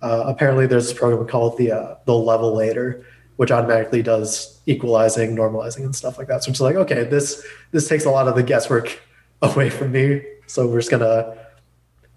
uh, 0.00 0.24
apparently 0.26 0.66
there's 0.66 0.88
this 0.88 0.98
program 0.98 1.26
called 1.26 1.58
the 1.58 1.72
uh, 1.72 1.96
the 2.04 2.12
Levelator, 2.12 3.04
which 3.36 3.50
automatically 3.50 4.02
does 4.02 4.60
equalizing, 4.66 5.34
normalizing, 5.34 5.84
and 5.84 5.94
stuff 5.94 6.18
like 6.18 6.28
that. 6.28 6.44
So 6.44 6.50
it's 6.50 6.60
like, 6.60 6.76
okay, 6.76 7.02
this 7.02 7.44
this 7.72 7.88
takes 7.88 8.04
a 8.04 8.10
lot 8.10 8.28
of 8.28 8.36
the 8.36 8.42
guesswork 8.44 9.00
away 9.42 9.68
from 9.68 9.90
me. 9.92 10.22
So 10.46 10.68
we're 10.68 10.78
just 10.78 10.90
gonna 10.90 11.36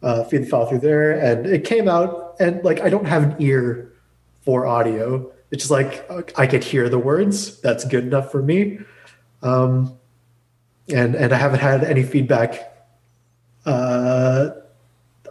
uh, 0.03 0.23
feed 0.25 0.43
the 0.43 0.45
file 0.45 0.67
through 0.67 0.79
there, 0.79 1.19
and 1.19 1.47
it 1.47 1.63
came 1.65 1.87
out. 1.89 2.35
And 2.39 2.63
like, 2.63 2.81
I 2.81 2.89
don't 2.89 3.05
have 3.05 3.23
an 3.23 3.35
ear 3.39 3.93
for 4.41 4.67
audio. 4.67 5.31
It's 5.51 5.63
just 5.63 5.71
like 5.71 6.07
I 6.37 6.45
could 6.45 6.63
hear 6.63 6.87
the 6.89 6.99
words. 6.99 7.59
That's 7.61 7.83
good 7.83 8.03
enough 8.03 8.31
for 8.31 8.43
me. 8.43 8.79
Um, 9.41 9.97
and 10.89 11.15
and 11.15 11.33
I 11.33 11.37
haven't 11.37 11.59
had 11.59 11.83
any 11.83 12.03
feedback 12.03 12.73
uh, 13.65 14.49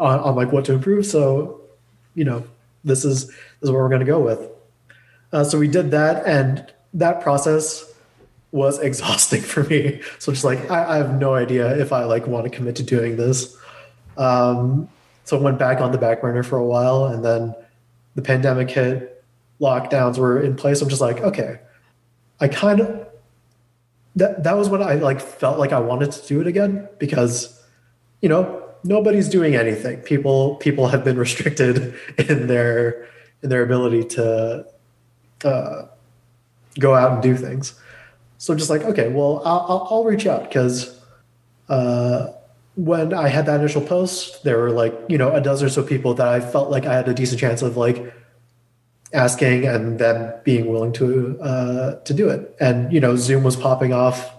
on, 0.01 0.21
on 0.21 0.37
like 0.37 0.53
what 0.53 0.65
to 0.67 0.73
improve. 0.73 1.07
So, 1.07 1.61
you 2.15 2.25
know, 2.25 2.45
this 2.85 3.05
is 3.05 3.27
this 3.27 3.37
is 3.63 3.71
what 3.71 3.79
we're 3.79 3.89
going 3.89 4.01
to 4.01 4.07
go 4.07 4.21
with. 4.21 4.49
Uh, 5.33 5.45
so 5.45 5.59
we 5.59 5.69
did 5.69 5.91
that, 5.91 6.27
and 6.27 6.73
that 6.95 7.21
process 7.21 7.85
was 8.53 8.79
exhausting 8.83 9.43
for 9.43 9.65
me. 9.65 10.01
So 10.19 10.33
just 10.33 10.45
like 10.45 10.71
I, 10.71 10.95
I 10.95 10.97
have 10.97 11.19
no 11.19 11.35
idea 11.35 11.77
if 11.79 11.93
I 11.93 12.05
like 12.05 12.27
want 12.27 12.45
to 12.45 12.51
commit 12.51 12.77
to 12.77 12.83
doing 12.83 13.17
this. 13.17 13.57
Um, 14.17 14.89
so 15.25 15.39
I 15.39 15.41
went 15.43 15.59
back 15.59 15.81
on 15.81 15.93
the 15.93 15.99
back 15.99 16.23
burner 16.23 16.43
for 16.43 16.57
a 16.57 16.65
while, 16.65 17.07
and 17.07 17.25
then 17.25 17.55
the 18.15 18.23
pandemic 18.23 18.71
hit, 18.71 19.23
lockdowns 19.61 20.19
were 20.19 20.41
in 20.41 20.57
place. 20.57 20.81
I'm 20.81 20.89
just 20.89 21.01
like, 21.01 21.21
okay, 21.21 21.61
I 22.41 22.49
kind 22.49 22.81
of 22.81 23.08
that 24.19 24.45
that 24.45 24.57
was 24.57 24.69
when 24.69 24.83
I 24.83 24.95
like 24.95 25.21
felt 25.21 25.59
like 25.59 25.73
I 25.73 25.81
wanted 25.81 26.13
to 26.13 26.27
do 26.27 26.41
it 26.41 26.47
again 26.47 26.89
because, 26.99 27.63
you 28.21 28.29
know, 28.29 28.63
nobody's 28.85 29.29
doing 29.29 29.55
anything. 29.55 30.01
People 30.01 30.57
people 30.57 30.89
have 30.89 31.05
been 31.05 31.17
restricted 31.17 31.95
in 32.19 32.47
their 32.47 33.09
in 33.43 33.49
their 33.49 33.63
ability 33.63 34.05
to 34.05 34.67
uh, 35.45 35.83
go 36.79 36.95
out 36.95 37.13
and 37.13 37.23
do 37.23 37.37
things. 37.37 37.79
So 38.39 38.55
just 38.55 38.71
like, 38.71 38.83
okay, 38.83 39.09
well, 39.09 39.43
I'll, 39.45 39.67
I'll, 39.69 39.89
I'll 39.91 40.05
reach 40.05 40.27
out 40.27 40.45
because 40.45 41.01
uh, 41.69 42.29
when 42.77 43.13
I 43.13 43.29
had 43.29 43.47
that 43.47 43.61
initial 43.61 43.83
post, 43.83 44.45
there 44.45 44.59
were 44.59 44.71
like, 44.71 44.95
you 45.09 45.19
know, 45.19 45.33
a 45.33 45.41
dozen 45.41 45.67
or 45.67 45.71
so 45.71 45.83
people 45.83 46.15
that 46.15 46.29
I 46.29 46.41
felt 46.41 46.71
like 46.71 46.87
I 46.87 46.95
had 46.95 47.09
a 47.09 47.15
decent 47.15 47.41
chance 47.41 47.63
of 47.63 47.77
like 47.77 48.15
asking 49.13 49.67
and 49.67 49.99
them 49.99 50.35
being 50.45 50.67
willing 50.67 50.93
to 50.95 51.41
uh, 51.41 51.95
to 52.03 52.15
do 52.15 52.29
it. 52.29 52.55
And 52.61 52.93
you 52.93 53.01
know, 53.01 53.17
Zoom 53.17 53.45
was 53.45 53.57
popping 53.57 53.93
off 53.93 54.35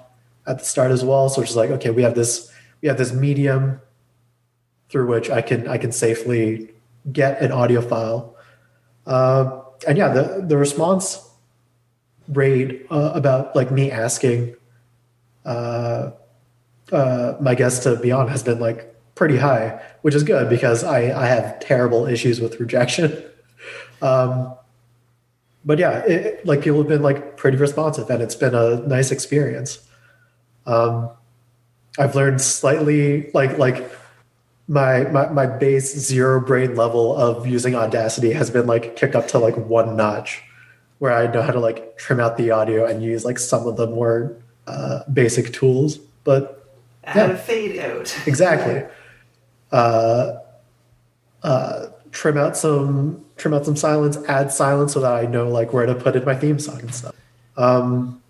at 0.48 0.60
the 0.60 0.66
start 0.66 0.92
as 0.92 1.04
well. 1.04 1.30
So 1.30 1.42
it's 1.42 1.56
like, 1.56 1.70
okay, 1.72 1.90
we 1.90 2.04
have 2.04 2.16
this 2.16 2.52
we 2.82 2.88
have 2.88 2.98
this 2.98 3.14
medium 3.14 3.82
through 4.90 5.08
which 5.08 5.30
I 5.30 5.42
can 5.42 5.68
I 5.68 5.78
can 5.78 5.92
safely 5.92 6.70
get 7.12 7.42
an 7.42 7.52
audio 7.52 7.82
file. 7.82 8.36
Uh, 9.06 9.62
and 9.88 9.98
yeah, 9.98 10.10
the 10.10 10.44
the 10.46 10.58
response 10.58 11.26
rate 12.28 12.86
uh, 12.92 13.12
about 13.14 13.56
like 13.56 13.72
me 13.72 13.92
asking 13.92 14.56
uh, 15.46 16.12
uh, 16.92 17.36
my 17.40 17.56
guest 17.56 17.84
to 17.84 17.96
be 17.96 18.12
on 18.12 18.28
has 18.28 18.44
been 18.44 18.60
like 18.60 18.96
pretty 19.16 19.38
high, 19.38 19.82
which 20.02 20.16
is 20.16 20.24
good 20.24 20.50
because 20.50 20.84
I, 20.84 21.00
I 21.20 21.26
have 21.28 21.60
terrible 21.60 22.06
issues 22.06 22.40
with 22.40 22.60
rejection. 22.60 23.24
um, 24.02 24.56
but 25.66 25.80
yeah, 25.80 26.00
it, 26.06 26.46
like 26.46 26.62
people 26.62 26.80
have 26.80 26.88
been 26.88 27.02
like 27.02 27.38
pretty 27.38 27.58
responsive 27.58 28.10
and 28.10 28.22
it's 28.22 28.36
been 28.36 28.56
a 28.56 28.78
nice 28.88 29.12
experience. 29.12 29.88
Um, 30.66 31.10
I've 31.98 32.16
learned 32.16 32.42
slightly 32.42 33.30
like 33.34 33.58
like 33.58 33.92
my, 34.68 35.04
my 35.06 35.28
my 35.30 35.46
base 35.46 35.96
zero 35.98 36.40
brain 36.40 36.76
level 36.76 37.16
of 37.16 37.48
using 37.48 37.76
Audacity 37.76 38.32
has 38.32 38.50
been 38.50 38.68
like 38.68 38.96
kicked 38.96 39.16
up 39.16 39.28
to 39.30 39.40
like 39.40 39.58
one 39.58 39.98
notch, 39.98 40.44
where 41.00 41.12
I 41.12 41.32
know 41.32 41.42
how 41.42 41.52
to 41.52 41.60
like 41.60 41.98
trim 41.98 42.20
out 42.20 42.38
the 42.38 42.52
audio 42.52 42.86
and 42.86 43.04
use 43.04 43.26
like 43.26 43.40
some 43.40 43.68
of 43.68 43.78
the 43.78 43.88
more 43.88 44.38
uh, 44.68 45.04
basic 45.12 45.52
tools. 45.54 45.98
But 46.24 46.74
yeah. 47.04 47.32
a 47.32 47.38
fade 47.38 47.80
out. 47.80 48.16
exactly. 48.28 48.86
Uh, 49.72 50.38
uh, 51.44 51.88
trim 52.12 52.38
out 52.38 52.58
some 52.58 53.26
trim 53.38 53.54
out 53.54 53.66
some 53.66 53.76
silence, 53.76 54.18
add 54.28 54.52
silence 54.52 54.94
so 54.94 55.02
that 55.02 55.14
I 55.14 55.26
know 55.26 55.48
like 55.48 55.74
where 55.74 55.86
to 55.86 55.96
put 55.96 56.16
in 56.16 56.26
my 56.26 56.36
theme 56.36 56.60
song 56.60 56.80
and 56.82 56.94
stuff. 56.94 57.16
Um, 57.58 58.22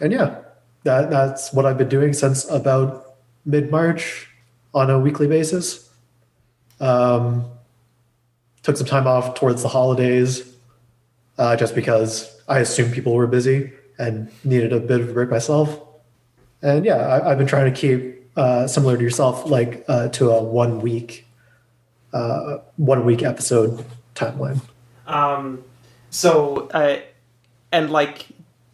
and 0.00 0.12
yeah, 0.12 0.38
that 0.84 1.10
that's 1.10 1.52
what 1.52 1.66
I've 1.66 1.78
been 1.78 1.88
doing 1.88 2.12
since 2.12 2.48
about 2.50 3.16
mid 3.44 3.70
March 3.70 4.28
on 4.74 4.90
a 4.90 4.98
weekly 4.98 5.26
basis. 5.26 5.90
Um, 6.80 7.46
took 8.62 8.76
some 8.76 8.86
time 8.86 9.06
off 9.06 9.34
towards 9.34 9.62
the 9.62 9.68
holidays, 9.68 10.54
uh, 11.38 11.56
just 11.56 11.74
because 11.74 12.40
I 12.48 12.58
assumed 12.58 12.92
people 12.92 13.14
were 13.14 13.26
busy 13.26 13.72
and 13.98 14.30
needed 14.44 14.72
a 14.72 14.80
bit 14.80 15.00
of 15.00 15.08
a 15.08 15.12
break 15.12 15.30
myself 15.30 15.80
and 16.62 16.84
yeah, 16.84 17.20
I, 17.24 17.28
have 17.30 17.38
been 17.38 17.46
trying 17.46 17.72
to 17.72 17.78
keep 17.78 18.30
uh, 18.36 18.66
similar 18.66 18.96
to 18.96 19.02
yourself, 19.02 19.48
like 19.48 19.84
uh, 19.88 20.08
to 20.08 20.30
a 20.30 20.42
one 20.42 20.80
week, 20.80 21.25
uh, 22.12 22.58
one 22.76 23.04
week 23.04 23.22
episode 23.22 23.84
timeline. 24.14 24.60
Um, 25.06 25.64
so, 26.10 26.68
uh, 26.68 27.00
and 27.72 27.90
like, 27.90 28.26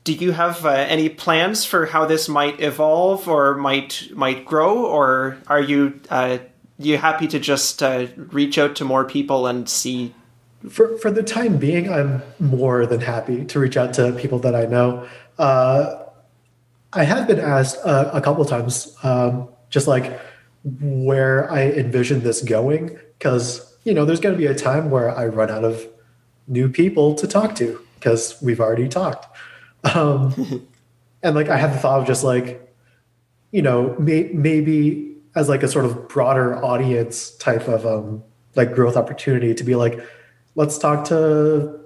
do 0.04 0.12
you 0.12 0.32
have 0.32 0.64
uh, 0.66 0.70
any 0.70 1.08
plans 1.08 1.64
for 1.64 1.86
how 1.86 2.06
this 2.06 2.28
might 2.28 2.60
evolve 2.60 3.28
or 3.28 3.54
might 3.54 4.08
might 4.14 4.44
grow, 4.44 4.84
or 4.84 5.38
are 5.46 5.60
you 5.60 6.00
uh, 6.10 6.38
you 6.78 6.98
happy 6.98 7.26
to 7.28 7.38
just 7.38 7.82
reach 8.16 8.58
out 8.58 8.76
to 8.76 8.84
more 8.84 9.04
people 9.04 9.46
and 9.46 9.68
see? 9.68 10.14
For 10.68 10.96
for 10.98 11.10
the 11.10 11.22
time 11.22 11.56
being, 11.56 11.92
I'm 11.92 12.22
more 12.38 12.86
than 12.86 13.00
happy 13.00 13.44
to 13.46 13.58
reach 13.58 13.76
out 13.76 13.94
to 13.94 14.12
people 14.12 14.38
that 14.40 14.54
I 14.54 14.66
know. 14.66 15.06
Uh, 15.38 16.02
I 16.92 17.04
have 17.04 17.26
been 17.26 17.40
asked 17.40 17.78
uh, 17.84 18.10
a 18.12 18.20
couple 18.20 18.44
times, 18.44 18.94
um, 19.02 19.48
just 19.70 19.86
like 19.86 20.20
where 20.80 21.50
I 21.50 21.70
envision 21.70 22.22
this 22.22 22.42
going, 22.42 22.98
because 23.22 23.72
you 23.84 23.94
know, 23.94 24.04
there's 24.04 24.20
going 24.20 24.34
to 24.34 24.38
be 24.38 24.46
a 24.46 24.54
time 24.54 24.90
where 24.90 25.16
I 25.16 25.26
run 25.26 25.50
out 25.50 25.64
of 25.64 25.86
new 26.48 26.68
people 26.68 27.14
to 27.16 27.26
talk 27.26 27.54
to 27.56 27.80
because 27.94 28.40
we've 28.42 28.60
already 28.60 28.88
talked, 28.88 29.26
um, 29.94 30.66
and 31.22 31.36
like 31.36 31.48
I 31.48 31.56
had 31.56 31.72
the 31.72 31.78
thought 31.78 32.00
of 32.00 32.06
just 32.06 32.24
like, 32.24 32.74
you 33.52 33.62
know, 33.62 33.96
may- 33.98 34.30
maybe 34.32 35.16
as 35.34 35.48
like 35.48 35.62
a 35.62 35.68
sort 35.68 35.84
of 35.84 36.08
broader 36.08 36.62
audience 36.64 37.30
type 37.36 37.68
of 37.68 37.86
um, 37.86 38.22
like 38.54 38.74
growth 38.74 38.96
opportunity 38.96 39.54
to 39.54 39.64
be 39.64 39.76
like, 39.76 39.98
let's 40.56 40.78
talk 40.78 41.04
to 41.06 41.80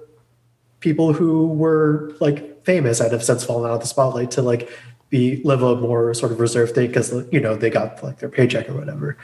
people 0.79 1.13
who 1.13 1.47
were 1.47 2.15
like 2.19 2.63
famous 2.65 2.99
and 2.99 3.11
have 3.11 3.23
since 3.23 3.43
fallen 3.43 3.69
out 3.69 3.75
of 3.75 3.81
the 3.81 3.87
spotlight 3.87 4.31
to 4.31 4.41
like 4.41 4.69
be 5.09 5.41
live 5.43 5.61
a 5.61 5.75
more 5.75 6.13
sort 6.13 6.31
of 6.31 6.39
reserved 6.39 6.75
thing 6.75 6.87
because 6.87 7.13
you 7.31 7.39
know 7.39 7.55
they 7.55 7.69
got 7.69 8.03
like 8.03 8.19
their 8.19 8.29
paycheck 8.29 8.69
or 8.69 8.73
whatever. 8.73 9.17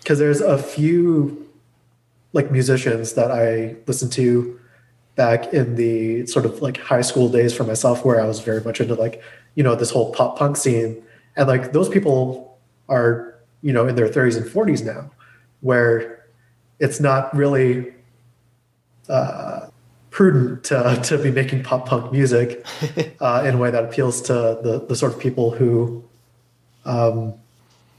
Because 0.00 0.18
there's 0.18 0.40
a 0.40 0.58
few 0.58 1.48
like 2.32 2.50
musicians 2.50 3.14
that 3.14 3.30
I 3.30 3.76
listened 3.86 4.12
to 4.12 4.58
back 5.16 5.52
in 5.52 5.74
the 5.74 6.26
sort 6.26 6.44
of 6.44 6.62
like 6.62 6.78
high 6.78 7.00
school 7.00 7.28
days 7.28 7.54
for 7.54 7.64
myself, 7.64 8.04
where 8.04 8.20
I 8.20 8.26
was 8.26 8.40
very 8.40 8.62
much 8.62 8.80
into 8.80 8.94
like 8.94 9.22
you 9.54 9.62
know 9.62 9.74
this 9.74 9.90
whole 9.90 10.12
pop 10.12 10.38
punk 10.38 10.56
scene, 10.56 11.02
and 11.36 11.48
like 11.48 11.72
those 11.72 11.88
people 11.88 12.58
are 12.88 13.34
you 13.62 13.72
know 13.72 13.86
in 13.86 13.96
their 13.96 14.08
30s 14.08 14.36
and 14.36 14.46
40s 14.46 14.84
now, 14.84 15.10
where 15.60 16.26
it's 16.78 17.00
not 17.00 17.34
really 17.34 17.92
uh, 19.08 19.68
prudent 20.10 20.64
to, 20.64 21.00
to 21.04 21.18
be 21.18 21.30
making 21.30 21.62
pop 21.62 21.86
punk 21.86 22.12
music 22.12 22.64
uh, 23.20 23.44
in 23.46 23.54
a 23.54 23.58
way 23.58 23.70
that 23.70 23.84
appeals 23.84 24.20
to 24.22 24.32
the, 24.32 24.84
the 24.88 24.96
sort 24.96 25.12
of 25.12 25.20
people 25.20 25.50
who, 25.50 26.02
um, 26.84 27.34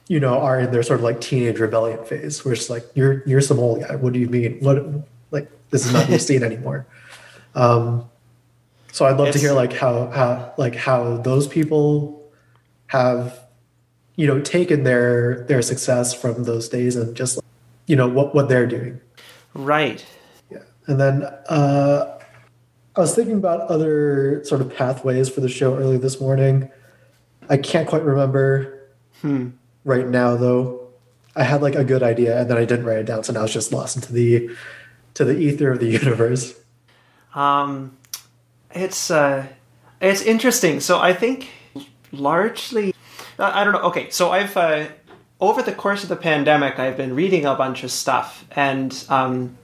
you 0.10 0.20
know, 0.20 0.40
are 0.40 0.60
in 0.60 0.72
their 0.72 0.82
sort 0.82 1.00
of 1.00 1.04
like 1.04 1.22
teenage 1.22 1.60
rebellion 1.60 2.04
phase, 2.04 2.44
where 2.44 2.56
it's 2.56 2.68
like, 2.68 2.84
you're, 2.96 3.24
you're 3.28 3.42
some 3.42 3.60
old 3.60 3.82
guy. 3.82 3.96
What 3.96 4.12
do 4.12 4.20
you 4.20 4.28
mean? 4.28 4.58
What, 4.60 4.84
like, 5.30 5.50
this 5.70 5.86
is 5.86 5.94
not 5.94 6.10
your 6.10 6.18
scene 6.18 6.44
anymore. 6.44 6.88
Um, 7.54 8.10
so 8.92 9.06
I'd 9.06 9.18
love 9.18 9.28
it's, 9.28 9.38
to 9.38 9.40
hear 9.40 9.54
like 9.54 9.72
how, 9.72 10.10
how, 10.10 10.56
like 10.58 10.74
how 10.74 11.18
those 11.18 11.48
people 11.48 12.28
have, 12.88 13.40
you 14.16 14.26
know, 14.26 14.42
taken 14.42 14.84
their, 14.84 15.46
their 15.48 15.62
success 15.62 16.12
from 16.12 16.44
those 16.44 16.70
days 16.70 16.96
and 16.96 17.16
just, 17.16 17.38
like, 17.38 17.46
you 17.86 17.96
know, 17.96 18.08
what, 18.08 18.34
what 18.34 18.50
they're 18.50 18.66
doing. 18.66 19.00
Right. 19.54 20.04
Yeah. 20.50 20.64
And 20.88 21.00
then 21.00 21.24
uh, 21.50 22.18
I 22.96 23.00
was 23.00 23.14
thinking 23.14 23.36
about 23.36 23.62
other 23.70 24.44
sort 24.44 24.62
of 24.62 24.76
pathways 24.76 25.30
for 25.30 25.42
the 25.42 25.50
show 25.50 25.78
early 25.78 26.00
this 26.00 26.20
morning. 26.20 26.72
I 27.48 27.58
can't 27.58 27.88
quite 27.88 28.02
remember 28.02 28.88
hmm. 29.22 29.50
Right 29.84 30.08
now, 30.08 30.36
though. 30.36 30.88
I 31.36 31.44
had 31.44 31.62
like 31.62 31.76
a 31.76 31.84
good 31.84 32.04
idea 32.04 32.42
and 32.42 32.50
then 32.50 32.58
I 32.58 32.66
didn't 32.66 32.86
write 32.86 32.98
it 32.98 33.06
down, 33.06 33.24
so 33.24 33.34
now 33.34 33.44
it's 33.44 33.54
just 33.54 33.72
lost 33.72 33.96
into 33.96 34.12
the 34.12 34.50
to 35.14 35.24
the 35.24 35.38
ether 35.38 35.72
of 35.72 35.80
the 35.80 35.88
universe. 36.02 36.60
Um, 37.34 37.98
it's 38.72 39.12
uh, 39.12 39.48
it's 40.02 40.22
interesting. 40.22 40.80
So 40.80 41.00
I 41.00 41.14
think 41.14 41.50
largely, 42.12 42.94
I 43.38 43.64
don't 43.64 43.74
know. 43.74 43.82
Okay, 43.84 44.10
so 44.10 44.32
I've 44.32 44.56
uh, 44.58 44.88
over 45.40 45.62
the 45.62 45.72
course 45.72 46.04
of 46.04 46.10
the 46.10 46.16
pandemic, 46.16 46.80
I've 46.80 46.98
been 46.98 47.16
reading 47.16 47.46
a 47.46 47.56
bunch 47.56 47.84
of 47.84 47.92
stuff, 47.92 48.46
and 48.52 48.94
um, 49.10 49.58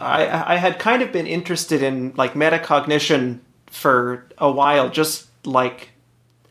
I 0.00 0.54
I 0.54 0.56
had 0.56 0.78
kind 0.78 1.02
of 1.02 1.12
been 1.12 1.26
interested 1.26 1.82
in 1.82 2.12
like 2.16 2.34
metacognition 2.34 3.40
for 3.66 4.26
a 4.38 4.50
while, 4.50 4.90
just 4.90 5.26
like 5.46 5.90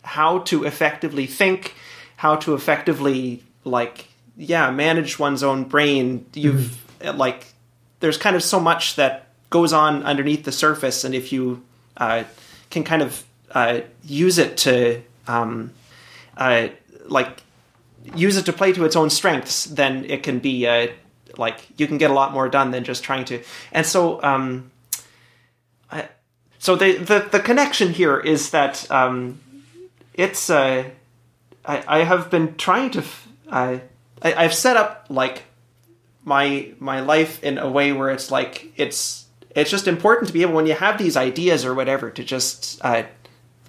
how 0.03 0.39
to 0.39 0.63
effectively 0.63 1.25
think, 1.25 1.73
how 2.17 2.35
to 2.37 2.53
effectively 2.53 3.43
like 3.63 4.07
yeah 4.37 4.71
manage 4.71 5.19
one's 5.19 5.43
own 5.43 5.63
brain. 5.63 6.25
You've 6.33 6.77
mm-hmm. 6.99 7.17
like 7.17 7.53
there's 7.99 8.17
kind 8.17 8.35
of 8.35 8.43
so 8.43 8.59
much 8.59 8.95
that 8.95 9.27
goes 9.49 9.73
on 9.73 10.03
underneath 10.03 10.43
the 10.43 10.51
surface, 10.51 11.03
and 11.03 11.15
if 11.15 11.31
you 11.31 11.63
uh, 11.97 12.23
can 12.69 12.83
kind 12.83 13.01
of 13.01 13.23
uh, 13.51 13.81
use 14.03 14.37
it 14.37 14.57
to 14.57 15.01
um, 15.27 15.71
uh, 16.37 16.67
like 17.07 17.41
use 18.15 18.37
it 18.37 18.45
to 18.45 18.53
play 18.53 18.73
to 18.73 18.85
its 18.85 18.95
own 18.95 19.09
strengths, 19.09 19.65
then 19.65 20.05
it 20.05 20.23
can 20.23 20.39
be 20.39 20.67
uh, 20.67 20.87
like 21.37 21.65
you 21.77 21.87
can 21.87 21.97
get 21.97 22.11
a 22.11 22.13
lot 22.13 22.33
more 22.33 22.49
done 22.49 22.71
than 22.71 22.83
just 22.83 23.03
trying 23.03 23.25
to. 23.25 23.41
And 23.71 23.85
so, 23.85 24.21
um, 24.23 24.71
I, 25.91 26.09
so 26.59 26.75
the, 26.75 26.97
the 26.97 27.27
the 27.31 27.39
connection 27.39 27.93
here 27.93 28.19
is 28.19 28.51
that 28.51 28.89
um, 28.91 29.39
it's 30.13 30.49
uh, 30.49 30.89
I, 31.67 31.83
I 31.87 32.03
have 32.03 32.29
been 32.29 32.55
trying 32.55 32.91
to 32.91 33.03
I, 33.49 33.81
I've 34.21 34.53
set 34.53 34.77
up 34.77 35.05
like 35.09 35.43
my 36.23 36.71
my 36.79 37.01
life 37.01 37.43
in 37.43 37.57
a 37.57 37.69
way 37.69 37.91
where 37.91 38.09
it's 38.09 38.31
like 38.31 38.71
it's 38.75 39.25
it's 39.51 39.69
just 39.69 39.87
important 39.87 40.27
to 40.27 40.33
be 40.33 40.41
able 40.41 40.53
when 40.53 40.65
you 40.65 40.73
have 40.73 40.97
these 40.97 41.15
ideas 41.15 41.63
or 41.63 41.73
whatever 41.73 42.09
to 42.11 42.23
just 42.23 42.83
uh, 42.83 43.03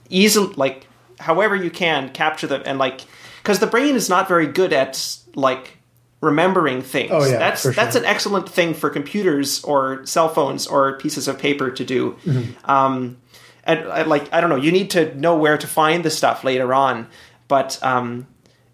easily 0.09 0.53
like 0.55 0.86
however 1.18 1.55
you 1.55 1.70
can 1.70 2.11
capture 2.11 2.47
them 2.47 2.62
and 2.64 2.78
like 2.78 3.03
because 3.42 3.61
the 3.61 3.66
brain 3.66 3.94
is 3.94 4.09
not 4.09 4.26
very 4.26 4.47
good 4.47 4.72
at 4.72 5.18
like 5.34 5.76
remembering 6.20 6.82
things. 6.82 7.11
Oh, 7.12 7.24
yeah, 7.24 7.38
that's 7.38 7.62
sure. 7.62 7.72
that's 7.72 7.94
an 7.94 8.05
excellent 8.05 8.49
thing 8.49 8.74
for 8.74 8.90
computers 8.90 9.62
or 9.64 10.05
cell 10.07 10.28
phones 10.28 10.66
or 10.66 10.99
pieces 10.99 11.28
of 11.28 11.38
paper 11.38 11.70
to 11.70 11.84
do. 11.84 12.16
Mm-hmm. 12.24 12.70
Um, 12.70 13.18
and, 13.64 13.80
and, 13.80 14.09
like 14.09 14.32
I 14.32 14.40
don't 14.40 14.51
know, 14.51 14.57
you 14.57 14.72
need 14.72 14.90
to 14.90 15.14
know 15.14 15.36
where 15.36 15.59
to 15.59 15.66
find 15.66 16.05
the 16.05 16.11
stuff 16.11 16.44
later 16.44 16.72
on. 16.74 17.07
But 17.49 17.78
um, 17.82 18.26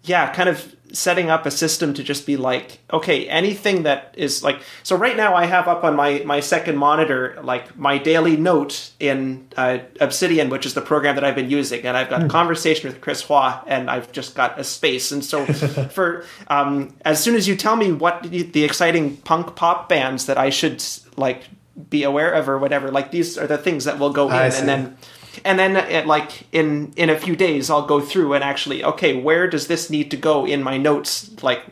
yeah, 0.03 0.33
kind 0.33 0.49
of 0.49 0.75
setting 0.93 1.31
up 1.31 1.45
a 1.47 1.51
system 1.51 1.91
to 1.95 2.03
just 2.03 2.25
be 2.25 2.37
like, 2.37 2.77
okay, 2.91 3.27
anything 3.27 3.83
that 3.83 4.13
is 4.15 4.43
like, 4.43 4.61
so 4.83 4.95
right 4.95 5.17
now 5.17 5.33
I 5.33 5.45
have 5.45 5.67
up 5.67 5.83
on 5.83 5.95
my 5.95 6.21
my 6.23 6.39
second 6.39 6.77
monitor 6.77 7.39
like 7.41 7.75
my 7.77 7.97
daily 7.97 8.37
note 8.37 8.91
in 8.99 9.47
uh, 9.57 9.79
Obsidian, 9.99 10.49
which 10.49 10.65
is 10.65 10.75
the 10.75 10.81
program 10.81 11.15
that 11.15 11.23
I've 11.23 11.35
been 11.35 11.49
using, 11.49 11.83
and 11.85 11.97
I've 11.97 12.09
got 12.09 12.21
mm. 12.21 12.25
a 12.25 12.29
conversation 12.29 12.89
with 12.89 13.01
Chris 13.01 13.23
Hua, 13.23 13.63
and 13.65 13.89
I've 13.89 14.11
just 14.11 14.35
got 14.35 14.59
a 14.59 14.63
space, 14.63 15.11
and 15.11 15.25
so 15.25 15.45
for 15.91 16.25
um, 16.47 16.95
as 17.03 17.21
soon 17.21 17.35
as 17.35 17.47
you 17.47 17.55
tell 17.55 17.75
me 17.75 17.91
what 17.91 18.23
the 18.23 18.63
exciting 18.63 19.17
punk 19.17 19.55
pop 19.55 19.89
bands 19.89 20.27
that 20.27 20.37
I 20.37 20.51
should 20.51 20.83
like 21.17 21.43
be 21.89 22.03
aware 22.03 22.31
of 22.31 22.47
or 22.47 22.59
whatever, 22.59 22.91
like 22.91 23.09
these 23.09 23.37
are 23.37 23.47
the 23.47 23.57
things 23.57 23.85
that 23.85 23.97
will 23.97 24.13
go 24.13 24.29
in, 24.29 24.35
and 24.35 24.69
then 24.69 24.97
and 25.43 25.57
then 25.57 25.75
it, 25.75 26.05
like 26.07 26.47
in 26.51 26.93
in 26.95 27.09
a 27.09 27.17
few 27.17 27.35
days 27.35 27.69
i'll 27.69 27.85
go 27.85 27.99
through 27.99 28.33
and 28.33 28.43
actually 28.43 28.83
okay 28.83 29.15
where 29.19 29.47
does 29.47 29.67
this 29.67 29.89
need 29.89 30.11
to 30.11 30.17
go 30.17 30.45
in 30.45 30.63
my 30.63 30.77
notes? 30.77 31.31
Like 31.41 31.63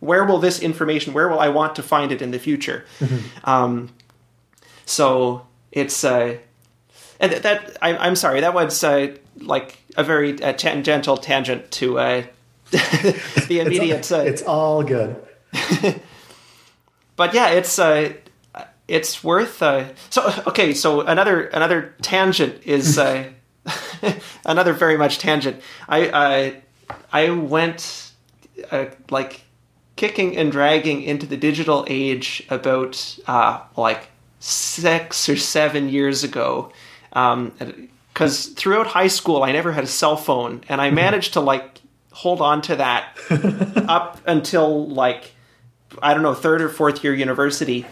where 0.00 0.24
will 0.24 0.38
this 0.38 0.60
information 0.60 1.12
where 1.12 1.28
will 1.28 1.40
i 1.40 1.48
want 1.48 1.74
to 1.76 1.82
find 1.82 2.12
it 2.12 2.22
in 2.22 2.30
the 2.30 2.38
future? 2.38 2.84
Mm-hmm. 3.00 3.50
um, 3.50 3.90
so 4.84 5.46
it's 5.72 6.04
uh 6.04 6.38
and 7.18 7.32
that 7.32 7.76
I, 7.80 8.06
am 8.06 8.16
sorry 8.16 8.40
that 8.40 8.52
was 8.52 8.84
uh, 8.84 9.16
like 9.40 9.78
a 9.96 10.04
very 10.04 10.40
uh, 10.42 10.52
tangential 10.52 11.16
tangent 11.16 11.70
to 11.72 11.98
uh, 11.98 12.22
the 12.70 13.60
immediate 13.64 13.98
it's, 13.98 14.12
all, 14.12 14.20
it's 14.20 14.42
all 14.42 14.82
good. 14.82 15.16
But 17.16 17.32
yeah 17.32 17.48
it's 17.48 17.78
uh 17.78 18.12
it's 18.88 19.24
worth 19.24 19.62
uh, 19.62 19.84
so 20.10 20.32
okay 20.46 20.72
so 20.72 21.00
another 21.00 21.46
another 21.46 21.94
tangent 22.02 22.60
is 22.64 22.98
uh, 22.98 23.28
another 24.44 24.72
very 24.72 24.96
much 24.96 25.18
tangent 25.18 25.60
i 25.88 26.10
i 26.10 26.62
i 27.12 27.30
went 27.30 28.12
uh, 28.70 28.86
like 29.10 29.42
kicking 29.96 30.36
and 30.36 30.52
dragging 30.52 31.02
into 31.02 31.26
the 31.26 31.36
digital 31.36 31.84
age 31.88 32.46
about 32.50 33.18
uh, 33.26 33.60
like 33.76 34.08
six 34.38 35.28
or 35.28 35.36
seven 35.36 35.88
years 35.88 36.22
ago 36.22 36.70
because 37.08 38.48
um, 38.48 38.54
throughout 38.54 38.86
high 38.86 39.08
school 39.08 39.42
i 39.42 39.50
never 39.50 39.72
had 39.72 39.84
a 39.84 39.88
cell 39.88 40.16
phone 40.16 40.62
and 40.68 40.80
i 40.80 40.86
mm-hmm. 40.86 40.96
managed 40.96 41.32
to 41.32 41.40
like 41.40 41.80
hold 42.12 42.40
on 42.40 42.62
to 42.62 42.76
that 42.76 43.18
up 43.88 44.20
until 44.26 44.88
like 44.88 45.32
I 46.02 46.14
don't 46.14 46.22
know, 46.22 46.34
third 46.34 46.62
or 46.62 46.68
fourth 46.68 47.02
year 47.02 47.14
university. 47.14 47.86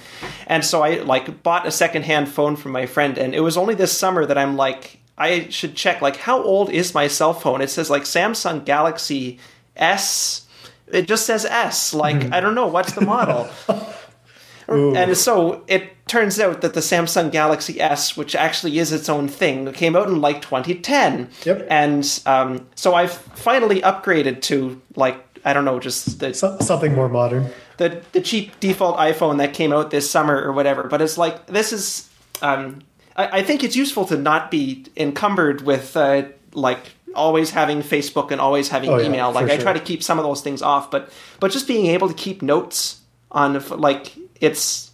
And 0.47 0.65
so 0.65 0.83
I 0.83 1.01
like 1.01 1.43
bought 1.43 1.67
a 1.67 1.71
secondhand 1.71 2.29
phone 2.29 2.57
from 2.57 2.73
my 2.73 2.87
friend 2.87 3.19
and 3.19 3.35
it 3.35 3.41
was 3.41 3.57
only 3.57 3.75
this 3.75 3.97
summer 3.97 4.27
that 4.27 4.39
I'm 4.39 4.57
like 4.57 5.01
I 5.17 5.49
should 5.49 5.77
check 5.77 6.01
like 6.01 6.17
how 6.17 6.43
old 6.43 6.71
is 6.71 6.95
my 6.95 7.09
cell 7.09 7.35
phone? 7.35 7.61
It 7.61 7.71
says 7.71 7.91
like 7.91 8.03
Samsung 8.03 8.65
Galaxy 8.65 9.39
S. 9.77 10.47
It 10.89 11.07
just 11.07 11.27
says 11.27 11.45
S. 11.45 11.95
Like 11.95 12.17
mm. 12.17 12.33
I 12.33 12.41
don't 12.41 12.55
know 12.55 12.67
what's 12.67 12.93
the 12.93 13.01
model. 13.01 13.49
and 14.69 15.17
so 15.17 15.65
it 15.67 16.07
turns 16.07 16.39
out 16.41 16.61
that 16.61 16.75
the 16.75 16.81
Samsung 16.81 17.31
Galaxy 17.31 17.81
S, 17.81 18.17
which 18.17 18.35
actually 18.35 18.79
is 18.79 18.93
its 18.93 19.09
own 19.09 19.29
thing, 19.29 19.73
came 19.73 19.97
out 19.97 20.09
in 20.09 20.21
like 20.21 20.43
2010. 20.43 21.31
Yep. 21.45 21.67
And 21.71 22.23
um, 22.27 22.67
so 22.75 22.95
I've 22.95 23.13
finally 23.13 23.81
upgraded 23.83 24.43
to 24.43 24.81
like 24.97 25.24
I 25.45 25.53
don't 25.53 25.65
know, 25.65 25.79
just 25.79 26.21
the, 26.21 26.33
so, 26.35 26.59
something 26.61 26.95
more 26.95 27.09
modern 27.09 27.51
the 27.77 28.03
the 28.13 28.21
cheap 28.21 28.59
default 28.61 28.97
iPhone 28.99 29.39
that 29.39 29.55
came 29.55 29.73
out 29.73 29.91
this 29.91 30.11
summer 30.11 30.41
or 30.41 30.53
whatever. 30.53 30.85
But 30.85 31.03
it's 31.03 31.19
like 31.19 31.47
this 31.47 31.73
is. 31.73 32.09
Um, 32.43 32.83
I, 33.17 33.39
I 33.39 33.43
think 33.43 33.63
it's 33.63 33.77
useful 33.77 34.05
to 34.07 34.17
not 34.17 34.51
be 34.51 34.85
encumbered 34.97 35.63
with 35.63 35.97
uh, 35.97 36.25
like 36.53 36.93
always 37.15 37.51
having 37.51 37.81
Facebook 37.81 38.31
and 38.31 38.41
always 38.41 38.69
having 38.69 38.91
oh, 38.91 39.01
email. 39.01 39.29
Yeah, 39.29 39.41
like 39.41 39.51
I 39.51 39.57
try 39.57 39.73
to 39.73 39.81
keep 39.81 40.03
some 40.03 40.19
of 40.19 40.25
those 40.25 40.41
things 40.41 40.63
off, 40.63 40.91
but 40.91 41.11
but 41.41 41.51
just 41.51 41.67
being 41.67 41.87
able 41.87 42.09
to 42.09 42.15
keep 42.15 42.43
notes 42.43 43.01
on 43.31 43.63
like 43.81 44.13
it's. 44.41 44.91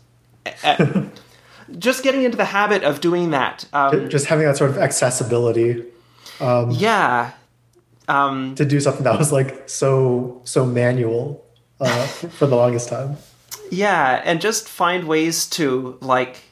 Uh, 0.65 1.05
just 1.79 2.03
getting 2.03 2.25
into 2.25 2.37
the 2.37 2.47
habit 2.47 2.83
of 2.83 3.01
doing 3.01 3.31
that. 3.31 3.65
Um, 3.73 4.09
just 4.09 4.27
having 4.27 4.47
that 4.47 4.57
sort 4.57 4.71
of 4.71 4.79
accessibility. 4.79 5.85
Um, 6.41 6.71
yeah. 6.71 7.33
Um, 8.11 8.57
to 8.57 8.65
do 8.65 8.81
something 8.81 9.05
that 9.05 9.17
was 9.17 9.31
like 9.31 9.69
so 9.69 10.41
so 10.45 10.67
manual 10.67 11.45
uh, 11.81 12.07
for 12.39 12.47
the 12.47 12.57
longest 12.57 12.89
time. 12.89 13.17
Yeah, 13.71 14.21
and 14.25 14.41
just 14.41 14.69
find 14.69 15.05
ways 15.05 15.47
to 15.51 15.97
like. 16.01 16.43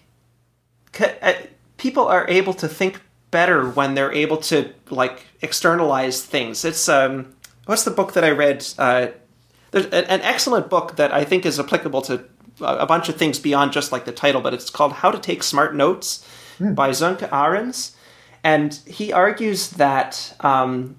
Uh, 1.00 1.32
people 1.76 2.06
are 2.06 2.28
able 2.28 2.54
to 2.54 2.68
think 2.68 3.00
better 3.30 3.68
when 3.68 3.94
they're 3.94 4.12
able 4.12 4.36
to 4.36 4.72
like 4.90 5.26
externalize 5.42 6.24
things. 6.24 6.64
It's 6.64 6.88
um, 6.88 7.34
what's 7.66 7.82
the 7.82 7.90
book 7.90 8.12
that 8.12 8.24
I 8.24 8.30
read? 8.30 8.64
Uh, 8.78 9.08
there's 9.72 9.86
an 9.86 10.20
excellent 10.22 10.70
book 10.70 10.94
that 10.96 11.12
I 11.12 11.24
think 11.24 11.44
is 11.44 11.58
applicable 11.58 12.02
to 12.02 12.24
a 12.60 12.86
bunch 12.86 13.08
of 13.08 13.16
things 13.16 13.38
beyond 13.38 13.72
just 13.72 13.90
like 13.90 14.04
the 14.04 14.12
title, 14.12 14.40
but 14.40 14.54
it's 14.54 14.70
called 14.70 14.92
How 14.92 15.10
to 15.10 15.18
Take 15.18 15.42
Smart 15.42 15.74
Notes 15.74 16.26
mm. 16.58 16.74
by 16.74 16.90
Sönke 16.90 17.30
Ahrens, 17.32 17.96
and 18.42 18.74
he 18.86 19.12
argues 19.12 19.70
that 19.70 20.34
um, 20.40 20.96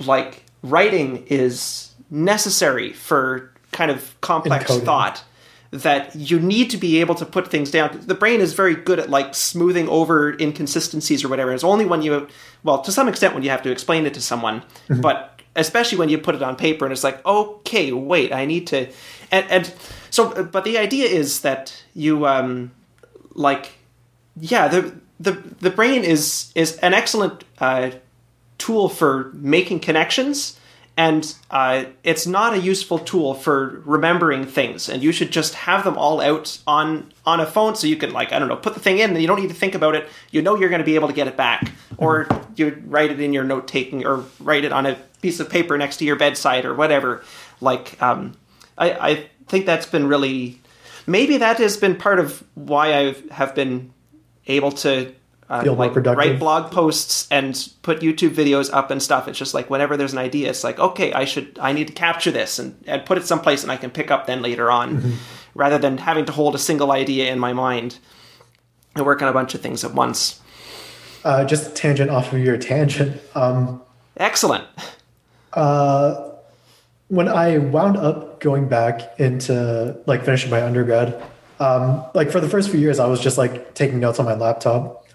like 0.00 0.44
writing 0.62 1.24
is 1.26 1.92
necessary 2.10 2.92
for 2.92 3.52
kind 3.72 3.90
of 3.90 4.18
complex 4.20 4.70
Encoding. 4.70 4.84
thought 4.84 5.24
that 5.70 6.14
you 6.14 6.38
need 6.38 6.70
to 6.70 6.76
be 6.76 7.00
able 7.00 7.14
to 7.16 7.26
put 7.26 7.48
things 7.48 7.70
down. 7.70 8.00
The 8.06 8.14
brain 8.14 8.40
is 8.40 8.54
very 8.54 8.74
good 8.74 8.98
at 8.98 9.10
like 9.10 9.34
smoothing 9.34 9.88
over 9.88 10.36
inconsistencies 10.38 11.24
or 11.24 11.28
whatever. 11.28 11.52
It's 11.52 11.64
only 11.64 11.84
when 11.84 12.02
you, 12.02 12.28
well, 12.62 12.82
to 12.82 12.92
some 12.92 13.08
extent, 13.08 13.34
when 13.34 13.42
you 13.42 13.50
have 13.50 13.62
to 13.62 13.70
explain 13.70 14.06
it 14.06 14.14
to 14.14 14.20
someone, 14.20 14.60
mm-hmm. 14.88 15.00
but 15.00 15.42
especially 15.56 15.98
when 15.98 16.08
you 16.08 16.18
put 16.18 16.34
it 16.34 16.42
on 16.42 16.56
paper 16.56 16.84
and 16.84 16.92
it's 16.92 17.04
like, 17.04 17.24
okay, 17.26 17.92
wait, 17.92 18.32
I 18.32 18.44
need 18.44 18.66
to, 18.68 18.88
and, 19.30 19.50
and 19.50 19.74
so, 20.10 20.44
but 20.44 20.64
the 20.64 20.78
idea 20.78 21.06
is 21.08 21.40
that 21.40 21.84
you, 21.94 22.26
um, 22.26 22.70
like, 23.34 23.72
yeah, 24.38 24.68
the 24.68 24.94
the 25.18 25.32
the 25.60 25.70
brain 25.70 26.04
is 26.04 26.52
is 26.54 26.76
an 26.78 26.92
excellent 26.92 27.44
uh, 27.58 27.90
tool 28.58 28.88
for 28.88 29.30
making 29.34 29.80
connections 29.80 30.58
and 30.98 31.34
uh, 31.50 31.84
it's 32.04 32.26
not 32.26 32.54
a 32.54 32.58
useful 32.58 32.98
tool 32.98 33.34
for 33.34 33.82
remembering 33.84 34.46
things 34.46 34.88
and 34.88 35.02
you 35.02 35.12
should 35.12 35.30
just 35.30 35.54
have 35.54 35.84
them 35.84 35.98
all 35.98 36.20
out 36.20 36.58
on 36.66 37.12
on 37.26 37.40
a 37.40 37.46
phone 37.46 37.74
so 37.74 37.86
you 37.86 37.96
can 37.96 38.12
like 38.12 38.32
i 38.32 38.38
don't 38.38 38.48
know 38.48 38.56
put 38.56 38.74
the 38.74 38.80
thing 38.80 38.98
in 38.98 39.10
and 39.10 39.20
you 39.20 39.26
don't 39.26 39.40
need 39.40 39.48
to 39.48 39.54
think 39.54 39.74
about 39.74 39.94
it. 39.94 40.08
You 40.30 40.42
know 40.42 40.56
you're 40.56 40.68
going 40.68 40.80
to 40.80 40.84
be 40.84 40.96
able 40.96 41.08
to 41.08 41.14
get 41.14 41.28
it 41.28 41.36
back. 41.36 41.70
Or 41.98 42.26
you 42.56 42.82
write 42.86 43.10
it 43.10 43.20
in 43.20 43.32
your 43.32 43.44
note 43.44 43.68
taking 43.68 44.04
or 44.04 44.24
write 44.40 44.64
it 44.64 44.72
on 44.72 44.86
a 44.86 44.96
piece 45.22 45.40
of 45.40 45.48
paper 45.48 45.78
next 45.78 45.98
to 45.98 46.04
your 46.04 46.16
bedside 46.16 46.64
or 46.64 46.74
whatever. 46.74 47.24
Like 47.60 48.00
um, 48.02 48.36
I, 48.76 48.90
I 48.92 49.30
think 49.46 49.66
that's 49.66 49.86
been 49.86 50.08
really 50.08 50.60
maybe 51.06 51.38
that 51.38 51.58
has 51.58 51.76
been 51.76 51.96
part 51.96 52.18
of 52.18 52.44
why 52.54 52.94
I 52.94 53.14
have 53.30 53.54
been 53.54 53.92
able 54.46 54.72
to 54.72 55.14
uh, 55.48 55.62
Feel 55.62 55.74
more 55.76 55.84
like 55.86 55.94
productive. 55.94 56.18
write 56.18 56.38
blog 56.38 56.72
posts 56.72 57.28
and 57.30 57.68
put 57.82 58.00
YouTube 58.00 58.30
videos 58.30 58.68
up 58.72 58.90
and 58.90 59.00
stuff. 59.02 59.28
It's 59.28 59.38
just 59.38 59.54
like 59.54 59.70
whenever 59.70 59.96
there's 59.96 60.12
an 60.12 60.18
idea, 60.18 60.50
it's 60.50 60.64
like 60.64 60.78
okay, 60.78 61.12
I 61.12 61.24
should 61.24 61.58
I 61.60 61.72
need 61.72 61.86
to 61.88 61.92
capture 61.94 62.30
this 62.32 62.58
and, 62.58 62.74
and 62.86 63.04
put 63.06 63.16
it 63.18 63.26
someplace 63.26 63.62
and 63.62 63.70
I 63.70 63.76
can 63.76 63.90
pick 63.90 64.10
up 64.10 64.26
then 64.26 64.42
later 64.42 64.70
on, 64.70 64.96
Mm-hmm. 64.98 65.12
rather 65.54 65.78
than 65.78 65.98
having 65.98 66.24
to 66.26 66.32
hold 66.32 66.54
a 66.54 66.58
single 66.58 66.90
idea 66.92 67.32
in 67.32 67.38
my 67.38 67.52
mind 67.52 67.98
and 68.94 69.04
work 69.06 69.22
on 69.22 69.28
a 69.28 69.32
bunch 69.32 69.54
of 69.54 69.60
things 69.60 69.84
at 69.84 69.94
once. 69.94 70.40
Uh, 71.24 71.44
just 71.44 71.74
tangent 71.76 72.10
off 72.10 72.32
of 72.32 72.38
your 72.40 72.56
tangent. 72.56 73.20
Um, 73.34 73.82
Excellent. 74.16 74.64
when 77.08 77.28
I 77.28 77.58
wound 77.58 77.96
up 77.96 78.40
going 78.40 78.68
back 78.68 79.18
into 79.20 79.96
like 80.06 80.24
finishing 80.24 80.50
my 80.50 80.62
undergrad, 80.62 81.22
um, 81.60 82.04
like 82.14 82.30
for 82.30 82.40
the 82.40 82.48
first 82.48 82.70
few 82.70 82.80
years, 82.80 82.98
I 82.98 83.06
was 83.06 83.20
just 83.20 83.38
like 83.38 83.74
taking 83.74 84.00
notes 84.00 84.18
on 84.18 84.24
my 84.24 84.34
laptop. 84.34 85.05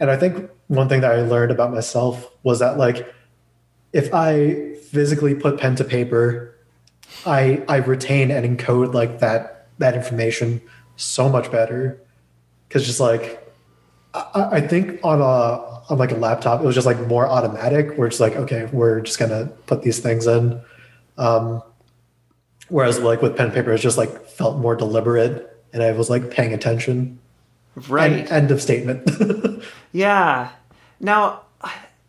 And 0.00 0.10
I 0.10 0.16
think 0.16 0.50
one 0.68 0.88
thing 0.88 1.02
that 1.02 1.12
I 1.12 1.20
learned 1.20 1.52
about 1.52 1.72
myself 1.72 2.30
was 2.42 2.58
that 2.58 2.78
like 2.78 3.12
if 3.92 4.12
I 4.14 4.74
physically 4.90 5.34
put 5.34 5.58
pen 5.58 5.76
to 5.76 5.84
paper, 5.84 6.56
I 7.26 7.62
I 7.68 7.76
retain 7.76 8.30
and 8.30 8.58
encode 8.58 8.94
like 8.94 9.20
that 9.20 9.68
that 9.78 9.94
information 9.94 10.62
so 10.96 11.28
much 11.28 11.50
better. 11.52 12.00
Cause 12.70 12.86
just 12.86 13.00
like 13.00 13.46
I, 14.14 14.48
I 14.52 14.60
think 14.60 15.00
on 15.04 15.20
a 15.20 15.24
on 15.24 15.98
like 15.98 16.12
a 16.12 16.16
laptop, 16.16 16.60
it 16.60 16.64
was 16.64 16.74
just 16.74 16.86
like 16.86 16.98
more 17.06 17.26
automatic. 17.26 17.96
Where 17.96 18.06
it's 18.06 18.20
like, 18.20 18.36
okay, 18.36 18.68
we're 18.72 19.00
just 19.00 19.18
gonna 19.18 19.46
put 19.66 19.82
these 19.82 19.98
things 19.98 20.26
in. 20.26 20.60
Um, 21.18 21.62
whereas 22.68 23.00
like 23.00 23.22
with 23.22 23.36
pen 23.36 23.46
and 23.46 23.54
paper, 23.54 23.72
it 23.72 23.78
just 23.78 23.98
like 23.98 24.26
felt 24.26 24.58
more 24.58 24.76
deliberate, 24.76 25.62
and 25.72 25.82
I 25.82 25.92
was 25.92 26.08
like 26.08 26.30
paying 26.30 26.54
attention. 26.54 27.18
Right. 27.88 28.12
End, 28.12 28.30
end 28.30 28.50
of 28.50 28.62
statement. 28.62 29.08
Yeah. 29.92 30.50
Now, 30.98 31.42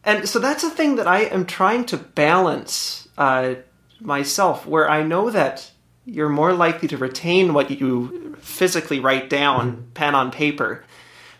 and 0.03 0.27
so 0.27 0.39
that's 0.39 0.63
a 0.63 0.69
thing 0.69 0.95
that 0.95 1.07
I 1.07 1.21
am 1.21 1.45
trying 1.45 1.86
to 1.86 1.97
balance 1.97 3.07
uh, 3.17 3.55
myself, 3.99 4.65
where 4.65 4.89
I 4.89 5.03
know 5.03 5.29
that 5.29 5.71
you're 6.05 6.29
more 6.29 6.53
likely 6.53 6.88
to 6.88 6.97
retain 6.97 7.53
what 7.53 7.69
you 7.69 8.36
physically 8.39 8.99
write 8.99 9.29
down, 9.29 9.88
pen 9.93 10.15
on 10.15 10.32
paper. 10.32 10.84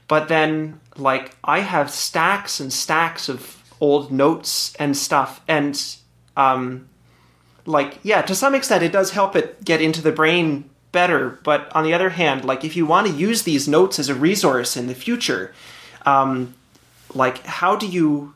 But 0.07 0.27
then, 0.27 0.79
like, 0.95 1.35
I 1.43 1.59
have 1.59 1.89
stacks 1.89 2.59
and 2.59 2.71
stacks 2.71 3.29
of 3.29 3.57
old 3.79 4.11
notes 4.11 4.75
and 4.75 4.95
stuff, 4.95 5.41
and 5.47 5.81
um, 6.37 6.87
like, 7.65 7.97
yeah, 8.03 8.21
to 8.21 8.35
some 8.35 8.53
extent, 8.53 8.83
it 8.83 8.91
does 8.91 9.11
help 9.11 9.35
it 9.35 9.63
get 9.65 9.81
into 9.81 10.01
the 10.01 10.11
brain 10.11 10.69
better. 10.91 11.39
But 11.43 11.75
on 11.75 11.83
the 11.83 11.93
other 11.93 12.09
hand, 12.09 12.45
like, 12.45 12.63
if 12.63 12.75
you 12.75 12.85
want 12.85 13.07
to 13.07 13.13
use 13.13 13.43
these 13.43 13.67
notes 13.67 13.97
as 13.97 14.09
a 14.09 14.15
resource 14.15 14.77
in 14.77 14.87
the 14.87 14.95
future, 14.95 15.53
um, 16.06 16.54
like 17.14 17.43
how 17.45 17.76
do 17.76 17.88
you 17.88 18.34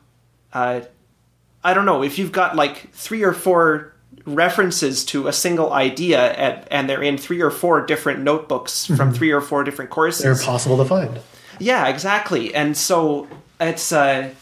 uh, 0.52 0.80
i 1.64 1.74
don't 1.74 1.86
know 1.86 2.02
if 2.02 2.18
you've 2.18 2.32
got 2.32 2.56
like 2.56 2.90
three 2.92 3.22
or 3.22 3.32
four 3.32 3.92
references 4.24 5.04
to 5.04 5.28
a 5.28 5.32
single 5.32 5.72
idea 5.72 6.32
and, 6.32 6.66
and 6.70 6.88
they're 6.90 7.02
in 7.02 7.16
three 7.16 7.40
or 7.40 7.50
four 7.50 7.84
different 7.86 8.20
notebooks 8.20 8.86
from 8.86 9.12
three 9.12 9.30
or 9.30 9.40
four 9.40 9.62
different 9.64 9.90
courses 9.90 10.22
They're 10.22 10.34
possible 10.52 10.76
to 10.78 10.84
find. 10.84 11.20
yeah, 11.60 11.86
exactly. 11.86 12.52
And 12.54 12.76
so 12.76 13.28
it's 13.60 13.92
a 13.92 14.34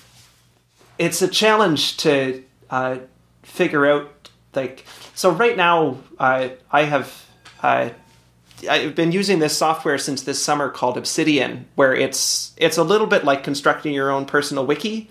it's 0.99 1.21
a 1.23 1.29
challenge 1.29 1.97
to 1.99 2.43
uh, 2.71 2.99
figure 3.43 3.85
out 3.87 4.31
like 4.55 4.85
so 5.15 5.31
right 5.31 5.57
now 5.57 5.99
uh, 6.19 6.49
I 6.73 6.83
have 6.85 7.27
uh, 7.63 7.91
I've 8.69 8.95
been 8.95 9.13
using 9.13 9.39
this 9.39 9.57
software 9.57 9.99
since 9.99 10.23
this 10.23 10.43
summer 10.43 10.69
called 10.71 10.97
Obsidian, 10.97 11.67
where 11.75 11.95
it's 11.95 12.53
it's 12.57 12.79
a 12.79 12.85
little 12.85 13.07
bit 13.07 13.25
like 13.25 13.45
constructing 13.45 13.95
your 13.95 14.11
own 14.11 14.27
personal 14.27 14.67
wiki, 14.67 15.09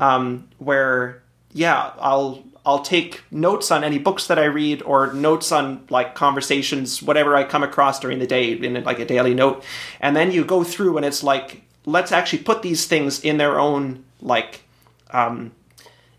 um, 0.00 0.48
where 0.58 1.22
yeah, 1.52 1.92
I'll 1.98 2.42
I'll 2.64 2.82
take 2.82 3.22
notes 3.30 3.70
on 3.70 3.82
any 3.84 3.98
books 3.98 4.26
that 4.28 4.38
I 4.38 4.44
read 4.44 4.82
or 4.82 5.12
notes 5.12 5.50
on 5.52 5.84
like 5.90 6.14
conversations, 6.14 7.02
whatever 7.02 7.34
I 7.34 7.44
come 7.44 7.62
across 7.62 7.98
during 7.98 8.18
the 8.18 8.26
day 8.26 8.52
in 8.52 8.82
like 8.84 8.98
a 8.98 9.04
daily 9.04 9.34
note, 9.34 9.64
and 10.00 10.14
then 10.14 10.30
you 10.30 10.44
go 10.44 10.62
through 10.64 10.96
and 10.96 11.06
it's 11.06 11.22
like 11.22 11.62
let's 11.84 12.12
actually 12.12 12.42
put 12.42 12.62
these 12.62 12.86
things 12.86 13.20
in 13.24 13.38
their 13.38 13.58
own 13.58 14.04
like 14.20 14.62
um, 15.10 15.52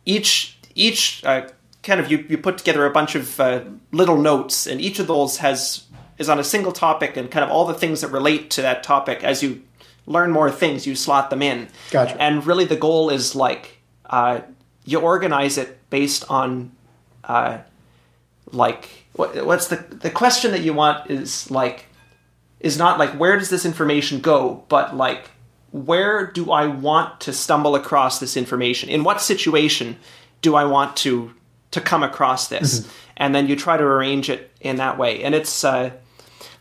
each 0.05 0.57
each 0.75 1.23
uh, 1.23 1.47
kind 1.83 1.99
of 1.99 2.11
you, 2.11 2.25
you 2.29 2.37
put 2.37 2.57
together 2.57 2.85
a 2.85 2.91
bunch 2.91 3.15
of 3.15 3.39
uh, 3.39 3.63
little 3.91 4.17
notes 4.17 4.65
and 4.67 4.81
each 4.81 4.99
of 4.99 5.07
those 5.07 5.37
has 5.37 5.82
is 6.17 6.29
on 6.29 6.39
a 6.39 6.43
single 6.43 6.71
topic 6.71 7.17
and 7.17 7.29
kind 7.31 7.43
of 7.43 7.51
all 7.51 7.65
the 7.65 7.73
things 7.73 8.01
that 8.01 8.09
relate 8.09 8.49
to 8.51 8.61
that 8.61 8.83
topic. 8.83 9.23
As 9.23 9.41
you 9.43 9.63
learn 10.05 10.31
more 10.31 10.51
things 10.51 10.85
you 10.85 10.95
slot 10.95 11.29
them 11.29 11.41
in. 11.41 11.67
Gotcha. 11.91 12.21
and 12.21 12.45
really 12.45 12.65
the 12.65 12.75
goal 12.75 13.09
is 13.09 13.35
like 13.35 13.79
uh, 14.09 14.41
you 14.85 14.99
organize 14.99 15.57
it 15.57 15.79
based 15.89 16.29
on 16.29 16.71
uh, 17.23 17.59
like 18.51 18.89
what, 19.13 19.45
what's 19.45 19.67
the 19.67 19.77
the 19.77 20.09
question 20.09 20.51
that 20.51 20.61
you 20.61 20.73
want 20.73 21.09
is 21.09 21.49
like 21.49 21.85
is 22.59 22.77
not 22.77 22.99
like 22.99 23.11
where 23.11 23.37
does 23.37 23.49
this 23.49 23.65
information 23.65 24.19
go? 24.19 24.63
But 24.69 24.95
like 24.95 25.29
where 25.71 26.27
do 26.27 26.51
i 26.51 26.67
want 26.67 27.19
to 27.19 27.33
stumble 27.33 27.75
across 27.75 28.19
this 28.19 28.37
information? 28.37 28.89
In 28.89 29.03
what 29.03 29.21
situation 29.21 29.97
do 30.41 30.55
i 30.55 30.63
want 30.63 30.95
to 30.97 31.33
to 31.71 31.81
come 31.81 32.03
across 32.03 32.47
this? 32.47 32.87
And 33.17 33.33
then 33.33 33.47
you 33.47 33.55
try 33.55 33.77
to 33.77 33.83
arrange 33.83 34.29
it 34.29 34.51
in 34.59 34.77
that 34.77 34.97
way. 34.97 35.23
And 35.23 35.33
it's 35.33 35.63
uh 35.63 35.91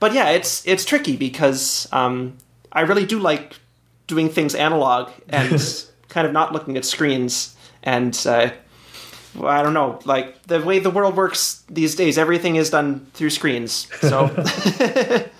but 0.03 0.12
yeah 0.12 0.30
it's 0.30 0.66
it's 0.66 0.84
tricky 0.84 1.16
because 1.16 1.88
um 1.92 2.36
i 2.72 2.80
really 2.80 3.07
do 3.07 3.20
like 3.20 3.55
doing 4.09 4.28
things 4.28 4.53
analog 4.55 5.09
and 5.28 5.86
kind 6.09 6.26
of 6.26 6.32
not 6.32 6.53
looking 6.53 6.76
at 6.76 6.84
screens 6.84 7.57
and 7.82 8.26
uh 8.26 8.50
I 9.40 9.62
don't 9.62 9.72
know, 9.72 9.98
like 10.05 10.42
the 10.42 10.61
way 10.61 10.78
the 10.78 10.90
world 10.90 11.16
works 11.16 11.64
these 11.70 11.94
days, 11.94 12.18
everything 12.18 12.57
is 12.57 12.68
done 12.68 13.07
through 13.14 13.30
screens. 13.30 13.88
So 14.03 14.28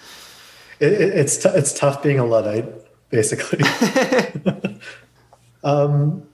It, 0.83 0.93
it, 0.95 1.15
it's 1.15 1.37
t- 1.37 1.49
it's 1.51 1.73
tough 1.73 2.03
being 2.03 2.19
a 2.19 2.25
luddite, 2.25 2.65
basically. 3.09 3.61
um, 5.63 6.27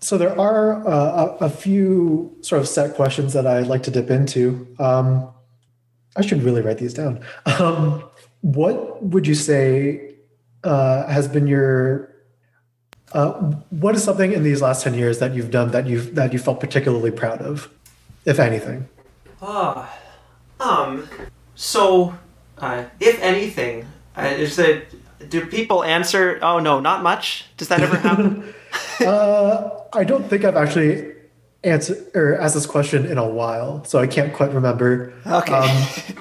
so 0.00 0.18
there 0.18 0.36
are 0.36 0.86
uh, 0.86 1.36
a, 1.40 1.44
a 1.44 1.50
few 1.50 2.36
sort 2.40 2.60
of 2.60 2.66
set 2.66 2.96
questions 2.96 3.34
that 3.34 3.46
I'd 3.46 3.68
like 3.68 3.84
to 3.84 3.92
dip 3.92 4.10
into. 4.10 4.66
Um, 4.80 5.28
I 6.16 6.22
should 6.22 6.42
really 6.42 6.62
write 6.62 6.78
these 6.78 6.94
down. 6.94 7.20
Um, 7.46 8.04
what 8.40 9.02
would 9.02 9.26
you 9.26 9.34
say 9.34 10.14
uh, 10.64 11.06
has 11.06 11.28
been 11.28 11.46
your 11.46 12.14
uh, 13.12 13.32
what 13.70 13.94
is 13.94 14.02
something 14.02 14.32
in 14.32 14.42
these 14.42 14.60
last 14.60 14.82
ten 14.82 14.94
years 14.94 15.18
that 15.18 15.34
you've 15.34 15.50
done 15.50 15.70
that 15.70 15.86
you 15.86 15.98
have 15.98 16.14
that 16.14 16.32
you 16.32 16.38
felt 16.38 16.60
particularly 16.60 17.10
proud 17.10 17.40
of, 17.40 17.70
if 18.24 18.38
anything? 18.38 18.88
Ah, 19.40 19.88
um, 20.60 21.08
so, 21.54 22.14
uh, 22.58 22.84
if 23.00 23.20
anything, 23.22 23.86
uh, 24.16 24.22
is 24.22 24.58
it, 24.58 24.94
do 25.30 25.46
people 25.46 25.84
answer, 25.84 26.38
oh 26.42 26.58
no, 26.58 26.80
not 26.80 27.02
much? 27.02 27.46
Does 27.56 27.68
that 27.68 27.80
ever 27.80 27.96
happen? 27.96 28.54
Uh, 29.00 29.80
I 29.94 30.02
don't 30.04 30.28
think 30.28 30.44
I've 30.44 30.56
actually 30.56 31.14
answered 31.68 32.10
or 32.14 32.38
asked 32.40 32.54
this 32.54 32.66
question 32.66 33.06
in 33.06 33.18
a 33.18 33.28
while, 33.28 33.84
so 33.84 33.98
I 33.98 34.06
can't 34.06 34.32
quite 34.32 34.52
remember. 34.52 35.12
Okay. 35.26 35.52
Um, 35.52 36.16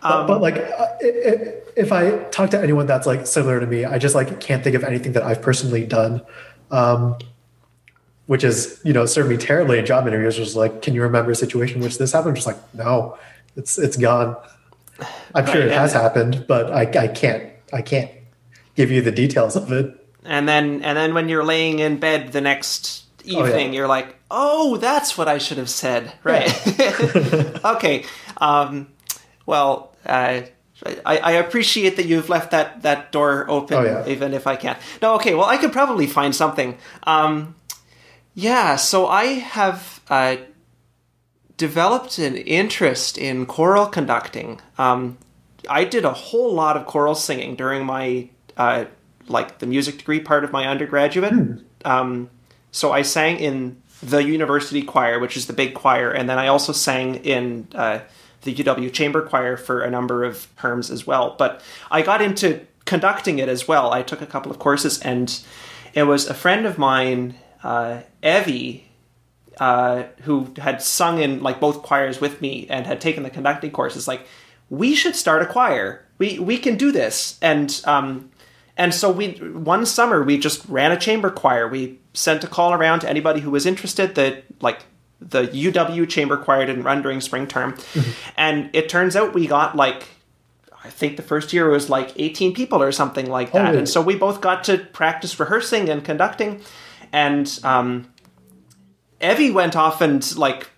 but, 0.02 0.26
but, 0.26 0.40
like, 0.40 0.56
uh, 0.56 0.86
if 1.76 1.92
I 1.92 2.24
talk 2.30 2.50
to 2.50 2.60
anyone 2.60 2.86
that's 2.86 3.06
like 3.06 3.26
similar 3.26 3.60
to 3.60 3.66
me, 3.66 3.84
I 3.84 3.98
just 3.98 4.14
like 4.14 4.40
can't 4.40 4.64
think 4.64 4.74
of 4.74 4.84
anything 4.84 5.12
that 5.12 5.22
I've 5.22 5.40
personally 5.40 5.86
done, 5.86 6.22
um, 6.70 7.16
which 8.26 8.44
is 8.44 8.80
you 8.84 8.92
know 8.92 9.06
served 9.06 9.30
me 9.30 9.36
terribly 9.36 9.78
in 9.78 9.86
job 9.86 10.06
interviews. 10.06 10.36
Just 10.36 10.56
like, 10.56 10.82
can 10.82 10.94
you 10.94 11.02
remember 11.02 11.30
a 11.30 11.36
situation 11.36 11.76
in 11.76 11.82
which 11.82 11.98
this 11.98 12.12
happened? 12.12 12.36
Just 12.36 12.46
like, 12.46 12.58
no, 12.74 13.16
it's 13.56 13.78
it's 13.78 13.96
gone. 13.96 14.36
I'm 15.34 15.46
sure 15.46 15.60
Right, 15.60 15.68
it 15.68 15.72
has 15.72 15.92
happened, 15.92 16.44
but 16.48 16.72
I, 16.72 16.82
I 17.00 17.08
can't 17.08 17.52
I 17.72 17.82
can't 17.82 18.10
give 18.74 18.90
you 18.90 19.02
the 19.02 19.12
details 19.12 19.56
of 19.56 19.70
it. 19.72 19.94
and 20.24 20.48
then, 20.48 20.82
and 20.82 20.96
then 20.96 21.14
when 21.14 21.28
you're 21.28 21.44
laying 21.44 21.78
in 21.80 21.98
bed 21.98 22.32
the 22.32 22.40
next 22.40 23.04
evening, 23.24 23.72
you're 23.74 23.88
like, 23.88 24.16
oh, 24.30 24.76
that's 24.76 25.16
what 25.16 25.28
I 25.28 25.38
should 25.38 25.58
have 25.58 25.70
said. 25.70 26.12
Right. 26.22 26.50
okay. 27.64 28.04
Um, 28.36 28.88
well, 29.46 29.94
uh, 30.06 30.42
I, 31.04 31.18
I 31.18 31.32
appreciate 31.32 31.96
that 31.96 32.06
you've 32.06 32.28
left 32.28 32.50
that, 32.52 32.82
that 32.82 33.10
door 33.12 33.46
open, 33.48 33.76
Oh, 33.78 33.82
yeah. 33.82 34.06
even 34.06 34.34
if 34.34 34.46
I 34.46 34.56
can't. 34.56 34.78
No, 35.02 35.14
okay. 35.16 35.34
Well, 35.34 35.46
I 35.46 35.56
could 35.56 35.72
probably 35.72 36.06
find 36.06 36.34
something. 36.34 36.76
Um, 37.04 37.54
yeah. 38.34 38.76
So 38.76 39.06
I 39.08 39.24
have 39.24 40.00
uh, 40.08 40.36
developed 41.56 42.18
an 42.18 42.36
interest 42.36 43.18
in 43.18 43.46
choral 43.46 43.86
conducting. 43.86 44.60
Um, 44.78 45.18
I 45.68 45.84
did 45.84 46.04
a 46.04 46.12
whole 46.12 46.54
lot 46.54 46.76
of 46.76 46.86
choral 46.86 47.14
singing 47.14 47.56
during 47.56 47.84
my 47.84 48.28
uh, 48.56 48.84
like 49.26 49.58
the 49.58 49.66
music 49.66 49.98
degree 49.98 50.20
part 50.20 50.44
of 50.44 50.52
my 50.52 50.66
undergraduate. 50.66 51.34
Um, 51.84 52.30
so 52.70 52.92
I 52.92 53.02
sang 53.02 53.38
in 53.38 53.82
the 54.02 54.22
university 54.22 54.82
choir, 54.82 55.18
which 55.18 55.36
is 55.36 55.46
the 55.46 55.52
big 55.52 55.74
choir, 55.74 56.10
and 56.10 56.28
then 56.28 56.38
I 56.38 56.48
also 56.48 56.72
sang 56.72 57.16
in 57.16 57.68
uh, 57.74 58.00
the 58.42 58.54
UW 58.54 58.92
chamber 58.92 59.22
choir 59.22 59.56
for 59.56 59.82
a 59.82 59.90
number 59.90 60.24
of 60.24 60.46
terms 60.56 60.90
as 60.90 61.06
well. 61.06 61.34
But 61.38 61.60
I 61.90 62.02
got 62.02 62.22
into 62.22 62.66
conducting 62.84 63.38
it 63.38 63.48
as 63.48 63.66
well. 63.66 63.92
I 63.92 64.02
took 64.02 64.22
a 64.22 64.26
couple 64.26 64.50
of 64.50 64.58
courses, 64.58 65.00
and 65.00 65.40
it 65.94 66.04
was 66.04 66.28
a 66.28 66.34
friend 66.34 66.64
of 66.64 66.78
mine, 66.78 67.34
uh, 67.62 68.02
Evie, 68.22 68.88
uh, 69.58 70.04
who 70.22 70.52
had 70.58 70.80
sung 70.80 71.18
in 71.18 71.42
like 71.42 71.58
both 71.58 71.82
choirs 71.82 72.20
with 72.20 72.40
me 72.40 72.66
and 72.70 72.86
had 72.86 73.00
taken 73.00 73.24
the 73.24 73.30
conducting 73.30 73.72
courses. 73.72 74.06
Like, 74.06 74.26
we 74.70 74.94
should 74.94 75.16
start 75.16 75.42
a 75.42 75.46
choir. 75.46 76.04
We 76.18 76.38
we 76.38 76.58
can 76.58 76.76
do 76.76 76.92
this, 76.92 77.38
and 77.42 77.80
um, 77.84 78.30
and 78.76 78.94
so 78.94 79.10
we 79.10 79.32
one 79.32 79.86
summer 79.86 80.22
we 80.22 80.38
just 80.38 80.64
ran 80.68 80.92
a 80.92 80.96
chamber 80.96 81.30
choir. 81.30 81.66
We 81.68 81.97
sent 82.14 82.44
a 82.44 82.46
call 82.46 82.72
around 82.72 83.00
to 83.00 83.08
anybody 83.08 83.40
who 83.40 83.50
was 83.50 83.66
interested. 83.66 84.14
That 84.14 84.44
like 84.60 84.84
the 85.20 85.46
UW 85.48 86.08
chamber 86.08 86.36
choir 86.36 86.66
didn't 86.66 86.84
run 86.84 87.02
during 87.02 87.20
spring 87.20 87.46
term, 87.46 87.72
mm-hmm. 87.72 88.10
and 88.36 88.70
it 88.72 88.88
turns 88.88 89.16
out 89.16 89.34
we 89.34 89.46
got 89.46 89.76
like 89.76 90.08
I 90.84 90.90
think 90.90 91.16
the 91.16 91.22
first 91.22 91.52
year 91.52 91.68
was 91.68 91.90
like 91.90 92.12
18 92.16 92.54
people 92.54 92.82
or 92.82 92.92
something 92.92 93.26
like 93.26 93.52
that. 93.52 93.74
Oh, 93.74 93.78
and 93.78 93.88
so 93.88 94.00
we 94.00 94.14
both 94.14 94.40
got 94.40 94.64
to 94.64 94.78
practice 94.78 95.38
rehearsing 95.38 95.88
and 95.88 96.04
conducting. 96.04 96.62
And 97.12 97.58
um, 97.64 98.10
Evie 99.20 99.50
went 99.50 99.76
off 99.76 100.00
and 100.00 100.36
like 100.36 100.70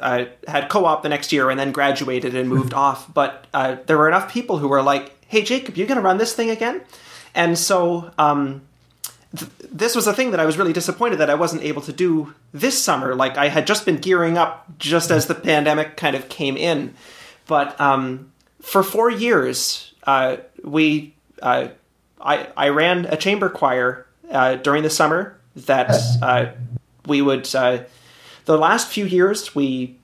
uh, 0.00 0.26
had 0.48 0.68
co-op 0.68 1.02
the 1.02 1.08
next 1.08 1.32
year 1.32 1.50
and 1.50 1.58
then 1.58 1.72
graduated 1.72 2.34
and 2.34 2.48
moved 2.48 2.74
off. 2.74 3.12
But 3.12 3.46
uh, 3.54 3.76
there 3.86 3.96
were 3.96 4.08
enough 4.08 4.30
people 4.32 4.58
who 4.58 4.68
were 4.68 4.82
like, 4.82 5.12
"Hey, 5.26 5.42
Jacob, 5.42 5.76
you 5.76 5.86
going 5.86 5.96
to 5.96 6.02
run 6.02 6.18
this 6.18 6.34
thing 6.34 6.50
again?" 6.50 6.82
And 7.34 7.56
so 7.56 8.10
um, 8.18 8.62
th- 9.36 9.50
this 9.70 9.94
was 9.94 10.06
a 10.06 10.12
thing 10.12 10.30
that 10.30 10.40
I 10.40 10.44
was 10.44 10.56
really 10.56 10.72
disappointed 10.72 11.16
that 11.16 11.30
I 11.30 11.34
wasn't 11.34 11.62
able 11.62 11.82
to 11.82 11.92
do 11.92 12.34
this 12.52 12.82
summer. 12.82 13.14
Like 13.14 13.36
I 13.36 13.48
had 13.48 13.66
just 13.66 13.84
been 13.84 13.96
gearing 13.96 14.38
up 14.38 14.66
just 14.78 15.10
as 15.10 15.26
the 15.26 15.34
pandemic 15.34 15.96
kind 15.96 16.16
of 16.16 16.28
came 16.28 16.56
in. 16.56 16.94
But 17.46 17.78
um, 17.80 18.32
for 18.60 18.82
four 18.82 19.10
years, 19.10 19.92
uh, 20.04 20.38
we 20.62 21.14
uh, 21.42 21.68
I 22.20 22.48
I 22.56 22.68
ran 22.68 23.06
a 23.06 23.16
chamber 23.16 23.48
choir 23.48 24.06
uh, 24.30 24.56
during 24.56 24.82
the 24.82 24.90
summer 24.90 25.38
that 25.56 25.90
uh, 26.22 26.52
we 27.06 27.22
would. 27.22 27.52
Uh, 27.54 27.84
the 28.46 28.58
last 28.58 28.88
few 28.88 29.06
years, 29.06 29.54
we 29.54 29.96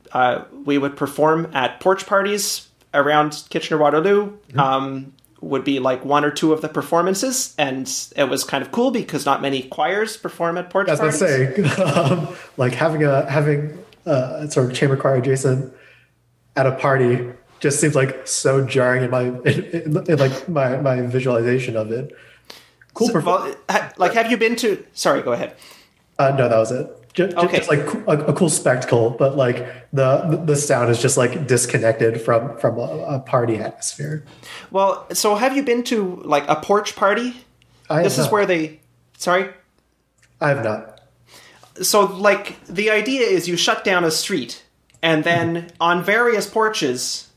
we 0.65 0.79
would 0.79 0.97
perform 0.97 1.51
at 1.55 1.81
porch 1.81 2.07
parties 2.07 2.69
around 2.93 3.45
Kitchener 3.51 3.79
Waterloo. 3.79 4.31
Mm-hmm. 4.31 4.61
Um, 4.61 5.13
would 5.41 5.65
be 5.65 5.79
like 5.79 6.05
one 6.05 6.25
or 6.25 6.31
two 6.31 6.53
of 6.53 6.61
the 6.61 6.69
performances, 6.69 7.55
and 7.59 7.91
it 8.17 8.25
was 8.25 8.45
kind 8.45 8.63
of 8.63 8.73
cool 8.73 8.91
because 8.91 9.25
not 9.25 9.41
many 9.41 9.63
choirs 9.63 10.17
perform 10.17 10.59
at 10.59 10.71
porch 10.71 10.89
As 10.89 11.01
parties. 11.01 11.23
I 11.23 11.27
say, 11.27 11.63
um, 11.83 12.29
like 12.57 12.75
having 12.75 13.05
a 13.05 13.31
having 13.31 13.79
a 14.07 14.51
sort 14.51 14.71
of 14.71 14.77
chamber 14.77 14.97
choir 14.97 15.17
adjacent 15.17 15.73
at 16.57 16.67
a 16.67 16.73
party 16.73 17.31
just 17.61 17.81
seems 17.81 17.95
like 17.95 18.27
so 18.27 18.65
jarring 18.65 19.05
in 19.05 19.11
my 19.11 19.23
in, 19.23 19.45
in, 19.45 20.11
in 20.11 20.19
like 20.19 20.49
my 20.49 20.77
my 20.79 21.01
visualization 21.03 21.77
of 21.77 21.91
it. 21.91 22.15
Cool. 22.95 23.09
So, 23.09 23.21
well, 23.21 23.55
like, 23.97 24.15
have 24.15 24.31
you 24.31 24.37
been 24.37 24.57
to? 24.57 24.85
Sorry, 24.93 25.23
go 25.23 25.33
ahead. 25.33 25.55
Uh, 26.19 26.35
no, 26.37 26.49
that 26.49 26.59
was 26.59 26.73
it. 26.73 27.00
Just, 27.13 27.37
okay. 27.37 27.57
just 27.57 27.69
like 27.69 27.81
a, 28.07 28.27
a, 28.27 28.33
cool 28.33 28.49
spectacle, 28.49 29.11
but 29.11 29.37
like 29.37 29.91
the 29.93 30.41
the 30.45 30.55
sound 30.55 30.91
is 30.91 31.03
just 31.03 31.17
like 31.17 31.49
disconnected 31.49 32.21
from 32.21 32.57
from 32.59 32.79
a, 32.79 32.83
a 32.83 33.19
party 33.19 33.57
atmosphere. 33.57 34.25
Well, 34.71 35.09
so 35.13 35.35
have 35.35 35.57
you 35.57 35.65
been 35.65 35.83
to 35.85 36.23
like 36.25 36.45
a 36.49 36.55
porch 36.55 36.95
party? 36.95 37.35
I 37.89 38.05
this 38.05 38.17
is 38.17 38.27
not. 38.27 38.33
where 38.33 38.47
they. 38.47 38.81
Sorry, 39.19 39.51
I 40.41 40.51
have 40.51 40.63
not. 40.63 41.01
So, 41.83 42.05
like, 42.05 42.65
the 42.67 42.91
idea 42.91 43.23
is 43.23 43.49
you 43.49 43.57
shut 43.57 43.83
down 43.83 44.05
a 44.05 44.11
street, 44.13 44.63
and 45.03 45.25
then 45.25 45.57
mm-hmm. 45.57 45.69
on 45.81 46.05
various 46.05 46.49
porches, 46.49 47.29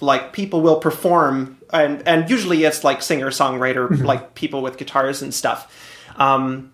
like 0.00 0.32
people 0.32 0.60
will 0.60 0.78
perform, 0.78 1.58
and 1.72 2.06
and 2.06 2.30
usually 2.30 2.62
it's 2.62 2.84
like 2.84 3.02
singer 3.02 3.30
songwriter, 3.30 3.88
mm-hmm. 3.88 4.04
like 4.04 4.36
people 4.36 4.62
with 4.62 4.76
guitars 4.76 5.20
and 5.20 5.34
stuff, 5.34 6.00
um, 6.14 6.72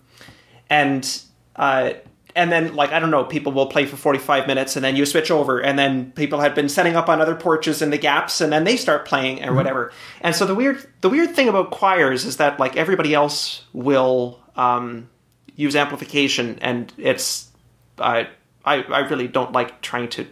and. 0.69 1.23
Uh, 1.55 1.93
and 2.37 2.51
then 2.51 2.75
like 2.75 2.91
I 2.91 2.99
don't 2.99 3.11
know, 3.11 3.25
people 3.25 3.51
will 3.51 3.65
play 3.65 3.85
for 3.85 3.97
45 3.97 4.47
minutes 4.47 4.75
and 4.75 4.85
then 4.85 4.95
you 4.95 5.05
switch 5.05 5.31
over 5.31 5.59
and 5.59 5.77
then 5.77 6.11
people 6.11 6.39
had 6.39 6.53
been 6.53 6.69
setting 6.69 6.95
up 6.95 7.09
on 7.09 7.19
other 7.19 7.35
porches 7.35 7.81
in 7.81 7.89
the 7.89 7.97
gaps 7.97 8.39
and 8.39 8.53
then 8.53 8.63
they 8.63 8.77
start 8.77 9.05
playing 9.05 9.39
or 9.39 9.47
mm-hmm. 9.47 9.55
whatever. 9.55 9.91
And 10.21 10.35
so 10.35 10.45
the 10.45 10.55
weird 10.55 10.87
the 11.01 11.09
weird 11.09 11.35
thing 11.35 11.49
about 11.49 11.71
choirs 11.71 12.23
is 12.23 12.37
that 12.37 12.59
like 12.59 12.77
everybody 12.77 13.13
else 13.13 13.63
will 13.73 14.39
um, 14.55 15.09
use 15.55 15.75
amplification 15.75 16.59
and 16.61 16.93
it's 16.97 17.49
uh, 17.97 18.25
I 18.63 18.83
I 18.83 18.99
really 18.99 19.27
don't 19.27 19.51
like 19.51 19.81
trying 19.81 20.09
to 20.09 20.27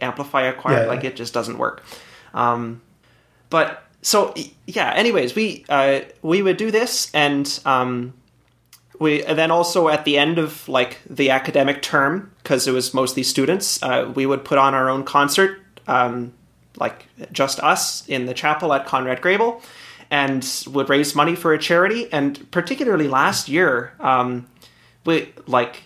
amplify 0.00 0.42
a 0.42 0.52
choir 0.52 0.82
yeah. 0.82 0.86
like 0.86 1.04
it 1.04 1.14
just 1.14 1.32
doesn't 1.32 1.58
work. 1.58 1.84
Um, 2.34 2.82
but 3.50 3.84
so 4.02 4.34
yeah, 4.66 4.92
anyways, 4.94 5.36
we 5.36 5.64
uh, 5.68 6.00
we 6.22 6.42
would 6.42 6.56
do 6.56 6.72
this 6.72 7.08
and 7.14 7.60
um, 7.64 8.14
we 8.98 9.24
and 9.24 9.38
then 9.38 9.50
also 9.50 9.88
at 9.88 10.04
the 10.04 10.18
end 10.18 10.38
of 10.38 10.68
like 10.68 10.98
the 11.08 11.30
academic 11.30 11.82
term 11.82 12.32
because 12.42 12.66
it 12.66 12.72
was 12.72 12.94
mostly 12.94 13.22
students 13.22 13.82
uh, 13.82 14.10
we 14.14 14.26
would 14.26 14.44
put 14.44 14.58
on 14.58 14.74
our 14.74 14.88
own 14.88 15.04
concert 15.04 15.60
um, 15.88 16.32
like 16.78 17.06
just 17.32 17.60
us 17.60 18.06
in 18.08 18.26
the 18.26 18.34
chapel 18.34 18.72
at 18.72 18.86
conrad 18.86 19.20
grebel 19.20 19.62
and 20.10 20.64
would 20.68 20.88
raise 20.88 21.14
money 21.14 21.34
for 21.34 21.52
a 21.52 21.58
charity. 21.58 22.10
And 22.12 22.48
particularly 22.50 23.08
last 23.08 23.48
year 23.48 23.92
um, 24.00 24.46
we 25.04 25.32
like 25.46 25.84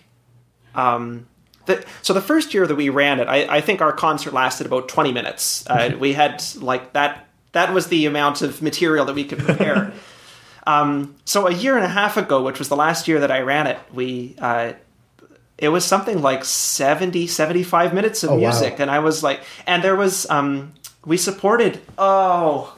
um, 0.75 1.27
the, 1.65 1.83
so 2.01 2.13
the 2.13 2.21
first 2.21 2.53
year 2.53 2.65
that 2.67 2.75
we 2.75 2.89
ran 2.89 3.19
it 3.19 3.27
I, 3.27 3.57
I 3.57 3.61
think 3.61 3.81
our 3.81 3.93
concert 3.93 4.33
lasted 4.33 4.67
about 4.67 4.87
20 4.89 5.11
minutes. 5.11 5.65
Uh, 5.67 5.95
we 5.99 6.13
had 6.13 6.43
like 6.57 6.93
that 6.93 7.27
that 7.53 7.73
was 7.73 7.87
the 7.87 8.05
amount 8.05 8.41
of 8.41 8.61
material 8.61 9.05
that 9.05 9.15
we 9.15 9.25
could 9.25 9.39
prepare 9.39 9.91
Um, 10.67 11.15
so 11.25 11.47
a 11.47 11.53
year 11.53 11.75
and 11.75 11.85
a 11.85 11.89
half 11.89 12.17
ago, 12.17 12.43
which 12.43 12.59
was 12.59 12.69
the 12.69 12.75
last 12.75 13.07
year 13.07 13.19
that 13.19 13.31
I 13.31 13.41
ran 13.41 13.67
it, 13.67 13.79
we 13.93 14.35
uh, 14.39 14.73
it 15.57 15.69
was 15.69 15.85
something 15.85 16.21
like 16.21 16.43
70, 16.43 17.27
75 17.27 17.93
minutes 17.93 18.23
of 18.23 18.31
oh, 18.31 18.37
music, 18.37 18.73
wow. 18.73 18.83
and 18.83 18.91
I 18.91 18.99
was 18.99 19.23
like, 19.23 19.41
and 19.67 19.83
there 19.83 19.95
was 19.95 20.29
um, 20.29 20.73
we 21.05 21.17
supported 21.17 21.81
oh 21.97 22.77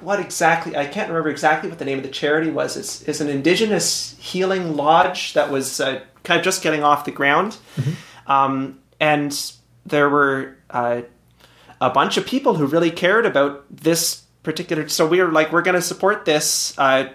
what 0.00 0.18
exactly 0.18 0.76
I 0.76 0.86
can't 0.86 1.08
remember 1.08 1.30
exactly 1.30 1.68
what 1.68 1.78
the 1.78 1.84
name 1.84 1.98
of 1.98 2.04
the 2.04 2.10
charity 2.10 2.50
was. 2.50 2.76
It's, 2.76 3.02
it's 3.02 3.20
an 3.20 3.28
indigenous 3.28 4.16
healing 4.18 4.76
lodge 4.76 5.34
that 5.34 5.50
was 5.50 5.80
uh, 5.80 6.00
kind 6.24 6.38
of 6.38 6.44
just 6.44 6.62
getting 6.62 6.82
off 6.82 7.04
the 7.04 7.12
ground, 7.12 7.56
mm-hmm. 7.76 8.30
um, 8.30 8.80
and 8.98 9.52
there 9.86 10.08
were 10.08 10.56
uh, 10.70 11.02
a 11.80 11.90
bunch 11.90 12.16
of 12.16 12.26
people 12.26 12.54
who 12.54 12.66
really 12.66 12.90
cared 12.90 13.26
about 13.26 13.64
this 13.70 14.22
particular. 14.42 14.88
So 14.88 15.06
we 15.06 15.20
were 15.20 15.30
like, 15.30 15.52
we're 15.52 15.62
going 15.62 15.74
to 15.74 15.82
support 15.82 16.24
this. 16.24 16.78
Uh, 16.78 17.08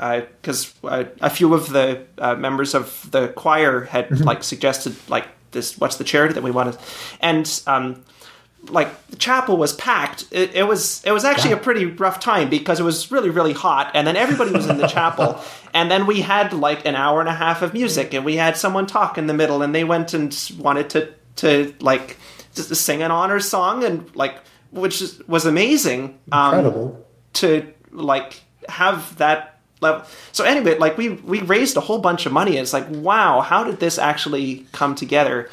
because 0.00 0.74
uh, 0.82 1.04
a 1.20 1.28
few 1.28 1.52
of 1.52 1.68
the 1.70 2.06
uh, 2.18 2.34
members 2.34 2.74
of 2.74 3.08
the 3.10 3.28
choir 3.28 3.82
had 3.82 4.08
mm-hmm. 4.08 4.24
like 4.24 4.42
suggested 4.42 4.96
like 5.08 5.28
this 5.50 5.76
what's 5.78 5.96
the 5.96 6.04
charity 6.04 6.32
that 6.34 6.42
we 6.42 6.50
wanted 6.50 6.76
and 7.20 7.62
um, 7.66 8.02
like 8.68 9.06
the 9.08 9.16
chapel 9.16 9.58
was 9.58 9.74
packed 9.74 10.24
it, 10.30 10.54
it 10.54 10.62
was 10.62 11.04
it 11.04 11.12
was 11.12 11.24
actually 11.24 11.50
yeah. 11.50 11.56
a 11.56 11.60
pretty 11.60 11.84
rough 11.84 12.18
time 12.18 12.48
because 12.48 12.80
it 12.80 12.82
was 12.82 13.10
really 13.10 13.28
really 13.28 13.52
hot 13.52 13.90
and 13.94 14.06
then 14.06 14.16
everybody 14.16 14.50
was 14.52 14.66
in 14.66 14.78
the 14.78 14.86
chapel 14.86 15.38
and 15.74 15.90
then 15.90 16.06
we 16.06 16.22
had 16.22 16.52
like 16.52 16.86
an 16.86 16.94
hour 16.94 17.20
and 17.20 17.28
a 17.28 17.34
half 17.34 17.60
of 17.60 17.74
music 17.74 18.14
and 18.14 18.24
we 18.24 18.36
had 18.36 18.56
someone 18.56 18.86
talk 18.86 19.18
in 19.18 19.26
the 19.26 19.34
middle 19.34 19.60
and 19.62 19.74
they 19.74 19.84
went 19.84 20.14
and 20.14 20.50
wanted 20.58 20.88
to 20.88 21.12
to 21.36 21.74
like 21.80 22.16
just 22.54 22.74
sing 22.74 23.02
an 23.02 23.10
honor 23.10 23.40
song 23.40 23.84
and 23.84 24.14
like 24.16 24.38
which 24.70 25.02
was 25.26 25.44
amazing 25.44 26.18
um, 26.32 26.54
incredible 26.54 27.06
to 27.32 27.72
like 27.92 28.40
have 28.68 29.16
that 29.18 29.59
level. 29.80 30.04
So 30.32 30.44
anyway, 30.44 30.78
like 30.78 30.96
we 30.96 31.10
we 31.10 31.40
raised 31.40 31.76
a 31.76 31.80
whole 31.80 31.98
bunch 31.98 32.26
of 32.26 32.32
money. 32.32 32.56
it's 32.56 32.72
like, 32.72 32.86
wow, 32.88 33.40
how 33.40 33.64
did 33.64 33.80
this 33.80 33.98
actually 33.98 34.66
come 34.72 34.94
together? 34.94 35.48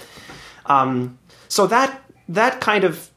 Um, 0.66 1.18
so 1.48 1.68
that 1.68 2.02
that 2.30 2.62
kind 2.62 2.84
of, 2.84 3.10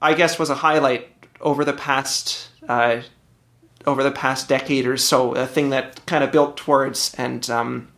I 0.00 0.14
guess, 0.14 0.38
was 0.38 0.50
a 0.50 0.54
highlight 0.54 1.08
over 1.40 1.64
the 1.64 1.72
past 1.72 2.48
uh, 2.68 3.02
over 3.86 4.02
the 4.02 4.10
past 4.10 4.48
decade 4.48 4.86
or 4.86 4.96
so. 4.96 5.34
A 5.34 5.46
thing 5.46 5.70
that 5.70 6.04
kind 6.06 6.24
of 6.24 6.32
built 6.32 6.56
towards, 6.56 7.14
and 7.14 7.48
um, 7.50 7.88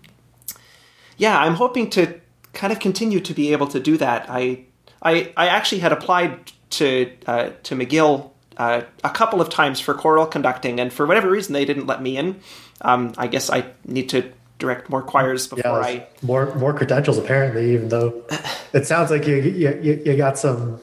yeah, 1.16 1.38
I'm 1.38 1.54
hoping 1.54 1.90
to 1.90 2.20
kind 2.52 2.72
of 2.72 2.80
continue 2.80 3.20
to 3.20 3.34
be 3.34 3.52
able 3.52 3.68
to 3.68 3.80
do 3.80 3.96
that. 3.98 4.26
I 4.28 4.64
I 5.02 5.32
I 5.36 5.48
actually 5.48 5.80
had 5.80 5.92
applied 5.92 6.52
to 6.70 7.10
uh, 7.26 7.50
to 7.62 7.76
McGill 7.76 8.30
uh, 8.56 8.82
a 9.04 9.10
couple 9.10 9.40
of 9.40 9.48
times 9.48 9.80
for 9.80 9.94
choral 9.94 10.26
conducting, 10.26 10.80
and 10.80 10.92
for 10.92 11.06
whatever 11.06 11.30
reason 11.30 11.52
they 11.52 11.64
didn't 11.64 11.86
let 11.86 12.02
me 12.02 12.16
in. 12.16 12.40
Um, 12.80 13.14
I 13.16 13.26
guess 13.26 13.50
I 13.50 13.66
need 13.84 14.08
to 14.10 14.32
direct 14.58 14.88
more 14.88 15.02
choirs 15.02 15.46
before 15.46 15.80
yeah, 15.80 15.86
I 15.86 16.06
more 16.22 16.54
more 16.54 16.72
credentials 16.72 17.18
apparently. 17.18 17.74
Even 17.74 17.88
though 17.88 18.24
it 18.72 18.86
sounds 18.86 19.10
like 19.10 19.26
you 19.26 19.36
you, 19.36 20.02
you 20.04 20.16
got 20.16 20.38
some 20.38 20.80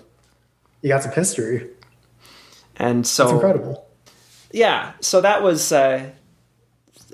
you 0.82 0.90
got 0.90 1.04
some 1.04 1.12
history, 1.12 1.70
and 2.78 3.06
so 3.06 3.24
it's 3.26 3.34
incredible. 3.34 3.88
Yeah, 4.52 4.94
so 5.00 5.22
that 5.22 5.42
was 5.42 5.72
uh, 5.72 6.12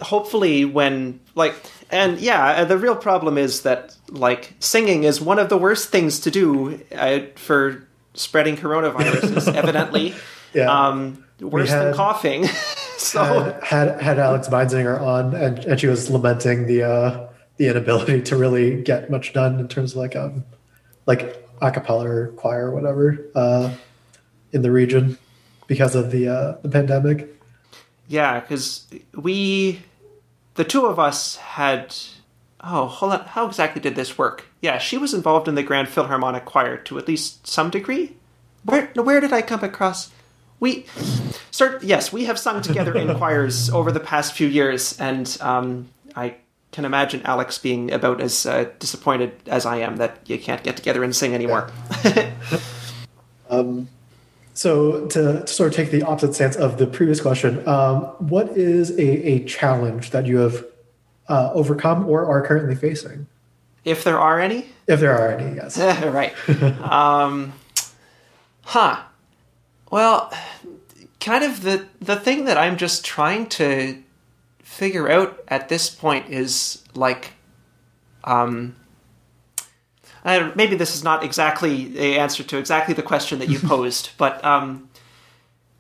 hopefully 0.02 0.66
when 0.66 1.20
like 1.36 1.56
and 1.90 2.20
yeah, 2.20 2.44
uh, 2.46 2.66
the 2.66 2.78
real 2.78 2.96
problem 2.96 3.38
is 3.38 3.62
that 3.62 3.96
like 4.10 4.54
singing 4.60 5.04
is 5.04 5.22
one 5.22 5.40
of 5.40 5.50
the 5.50 5.58
worst 5.58 5.90
things 5.90 6.20
to 6.22 6.32
do 6.32 6.82
uh, 6.96 7.22
for 7.36 7.88
spreading 8.14 8.58
coronaviruses, 8.58 9.54
evidently. 9.56 10.14
Yeah. 10.54 10.88
Um, 10.88 11.24
worse 11.40 11.70
than 11.70 11.94
coughing. 11.94 12.46
so 12.98 13.60
had, 13.64 13.64
had 13.64 14.02
had 14.02 14.20
Alex 14.20 14.48
Beinzinger 14.48 15.00
on, 15.00 15.36
and, 15.36 15.60
and 15.60 15.80
she 15.80 15.88
was 15.88 16.10
lamenting 16.10 16.66
the 16.68 16.84
uh, 16.84 17.28
the 17.58 17.68
inability 17.68 18.22
to 18.24 18.36
really 18.36 18.82
get 18.82 19.10
much 19.10 19.34
done 19.34 19.60
in 19.60 19.68
terms 19.68 19.92
of 19.92 19.98
like 19.98 20.16
um 20.16 20.44
like 21.06 21.46
a 21.62 21.72
cappella 21.72 22.08
or 22.08 22.28
choir 22.30 22.68
or 22.68 22.76
whatever 22.76 23.26
uh, 23.36 23.74
in 24.52 24.62
the 24.62 24.72
region 24.72 25.18
because 25.68 25.96
of 25.96 26.12
the 26.12 26.28
uh, 26.28 26.58
the 26.62 26.70
pandemic. 26.70 27.36
yeah, 28.08 28.40
because 28.40 28.88
we, 29.14 29.82
the 30.56 30.64
two 30.64 30.86
of 30.86 31.00
us 31.00 31.38
had. 31.38 31.96
Oh, 32.62 32.88
hold 32.88 33.14
on. 33.14 33.22
How 33.22 33.48
exactly 33.48 33.82
did 33.82 33.96
this 33.96 34.18
work? 34.18 34.46
Yeah, 34.60 34.80
she 34.80 34.98
was 34.98 35.14
involved 35.14 35.48
in 35.48 35.56
the 35.56 35.64
Grand 35.64 35.88
Philharmonic 35.88 36.44
Choir 36.44 36.76
to 36.76 36.98
at 36.98 37.08
least 37.08 37.48
some 37.48 37.70
degree. 37.70 38.18
Where 38.66 38.88
where 38.96 39.22
did 39.22 39.32
I 39.32 39.42
come 39.42 39.64
across? 39.64 40.12
We 40.60 40.86
start. 41.52 41.84
Yes, 41.84 42.12
we 42.12 42.26
have 42.26 42.38
sung 42.38 42.62
together 42.62 42.96
in 42.96 43.16
choirs 43.18 43.70
over 43.70 43.92
the 43.92 44.00
past 44.00 44.34
few 44.34 44.48
years, 44.48 45.00
and 45.00 45.38
um, 45.42 45.90
I 46.16 46.36
can 46.72 46.86
imagine 46.86 47.22
Alex 47.24 47.58
being 47.58 47.92
about 47.92 48.22
as 48.22 48.46
uh, 48.46 48.70
disappointed 48.80 49.34
as 49.48 49.66
I 49.66 49.78
am 49.78 49.98
that 49.98 50.20
you 50.26 50.38
can't 50.38 50.64
get 50.64 50.78
together 50.78 51.04
and 51.04 51.16
sing 51.16 51.34
anymore. 51.34 51.72
So 54.60 55.06
to, 55.08 55.40
to 55.40 55.48
sort 55.48 55.70
of 55.70 55.74
take 55.74 55.90
the 55.90 56.04
opposite 56.04 56.36
stance 56.36 56.58
of 56.58 56.80
the 56.80 56.86
previous 56.86 57.22
question, 57.22 57.66
um, 57.66 58.02
what 58.20 58.58
is 58.58 58.92
a, 58.92 59.02
a 59.02 59.46
challenge 59.46 60.12
that 60.12 60.26
you 60.26 60.40
have 60.40 60.66
uh, 61.30 61.52
overcome 61.54 62.06
or 62.10 62.26
are 62.26 62.46
currently 62.46 62.76
facing, 62.76 63.28
if 63.86 64.04
there 64.04 64.20
are 64.20 64.38
any, 64.38 64.66
if 64.86 65.00
there 65.00 65.18
are 65.18 65.32
any? 65.32 65.56
Yes. 65.56 65.78
right. 66.04 66.34
um, 66.82 67.54
huh. 68.64 69.02
Well, 69.90 70.32
kind 71.20 71.44
of 71.44 71.64
the 71.64 71.88
the 72.00 72.16
thing 72.16 72.46
that 72.46 72.58
I'm 72.58 72.78
just 72.78 73.06
trying 73.06 73.48
to 73.50 74.02
figure 74.62 75.10
out 75.10 75.44
at 75.48 75.70
this 75.70 75.90
point 75.90 76.30
is 76.30 76.84
like, 76.94 77.34
um, 78.24 78.76
I 80.24 80.52
maybe 80.56 80.76
this 80.76 80.96
is 80.96 81.04
not 81.04 81.24
exactly 81.24 81.86
the 81.86 82.20
answer 82.20 82.44
to 82.44 82.58
exactly 82.58 82.94
the 82.94 83.04
question 83.04 83.40
that 83.40 83.50
you 83.50 83.60
posed, 83.68 84.12
but 84.18 84.44
um, 84.46 84.90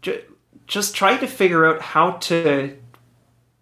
ju- 0.01 0.22
just 0.68 0.95
trying 0.95 1.20
to 1.20 1.28
figure 1.28 1.66
out 1.66 1.82
how 1.82 2.12
to 2.12 2.78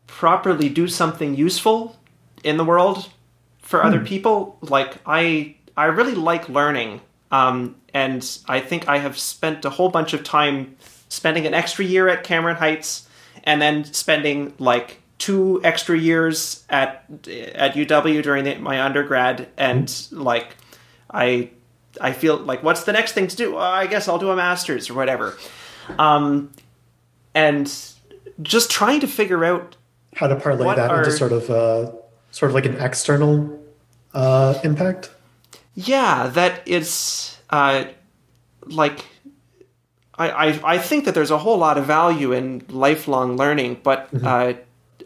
properly 0.07 0.69
do 0.69 0.87
something 0.87 1.35
useful 1.35 1.95
in 2.43 2.57
the 2.57 2.65
world 2.65 3.09
for 3.61 3.83
other 3.83 3.99
people. 3.99 4.57
Like 4.61 4.97
I, 5.05 5.55
I 5.75 5.85
really 5.85 6.15
like 6.15 6.49
learning, 6.49 7.01
um, 7.31 7.75
and 7.93 8.39
I 8.47 8.59
think 8.59 8.87
I 8.87 8.97
have 8.99 9.17
spent 9.17 9.65
a 9.65 9.69
whole 9.69 9.89
bunch 9.89 10.13
of 10.13 10.23
time 10.23 10.75
spending 11.09 11.45
an 11.45 11.53
extra 11.53 11.83
year 11.85 12.07
at 12.07 12.23
Cameron 12.23 12.55
Heights, 12.57 13.07
and 13.43 13.61
then 13.61 13.83
spending 13.85 14.53
like 14.59 15.01
two 15.17 15.59
extra 15.63 15.97
years 15.97 16.63
at 16.69 17.03
at 17.55 17.73
UW 17.73 18.21
during 18.23 18.43
the, 18.43 18.55
my 18.55 18.81
undergrad, 18.81 19.47
and 19.57 19.91
like 20.11 20.55
I 21.11 21.49
I 21.99 22.11
feel 22.13 22.37
like 22.37 22.63
what's 22.63 22.83
the 22.83 22.93
next 22.93 23.13
thing 23.13 23.27
to 23.27 23.35
do? 23.35 23.53
Well, 23.55 23.63
I 23.63 23.87
guess 23.87 24.07
I'll 24.07 24.19
do 24.19 24.29
a 24.29 24.35
master's 24.35 24.89
or 24.89 24.93
whatever. 24.93 25.37
Um, 25.97 26.51
and 27.33 27.71
just 28.41 28.69
trying 28.69 28.99
to 28.99 29.07
figure 29.07 29.43
out 29.45 29.75
How 30.15 30.27
to 30.27 30.35
parlay 30.35 30.75
that 30.75 30.91
are- 30.91 30.99
into 30.99 31.11
sort 31.11 31.31
of 31.31 31.49
uh, 31.49 31.91
sort 32.31 32.51
of 32.51 32.55
like 32.55 32.65
an 32.65 32.75
external 32.79 33.59
uh, 34.13 34.59
impact. 34.63 35.11
Yeah, 35.79 36.27
that 36.29 36.63
it's 36.65 37.37
uh, 37.51 37.85
like 38.65 39.05
I, 40.17 40.29
I 40.29 40.73
I 40.73 40.77
think 40.79 41.05
that 41.05 41.13
there's 41.13 41.29
a 41.29 41.37
whole 41.37 41.57
lot 41.59 41.77
of 41.77 41.85
value 41.85 42.31
in 42.33 42.65
lifelong 42.69 43.37
learning, 43.37 43.81
but 43.83 44.09
uh, 44.23 44.53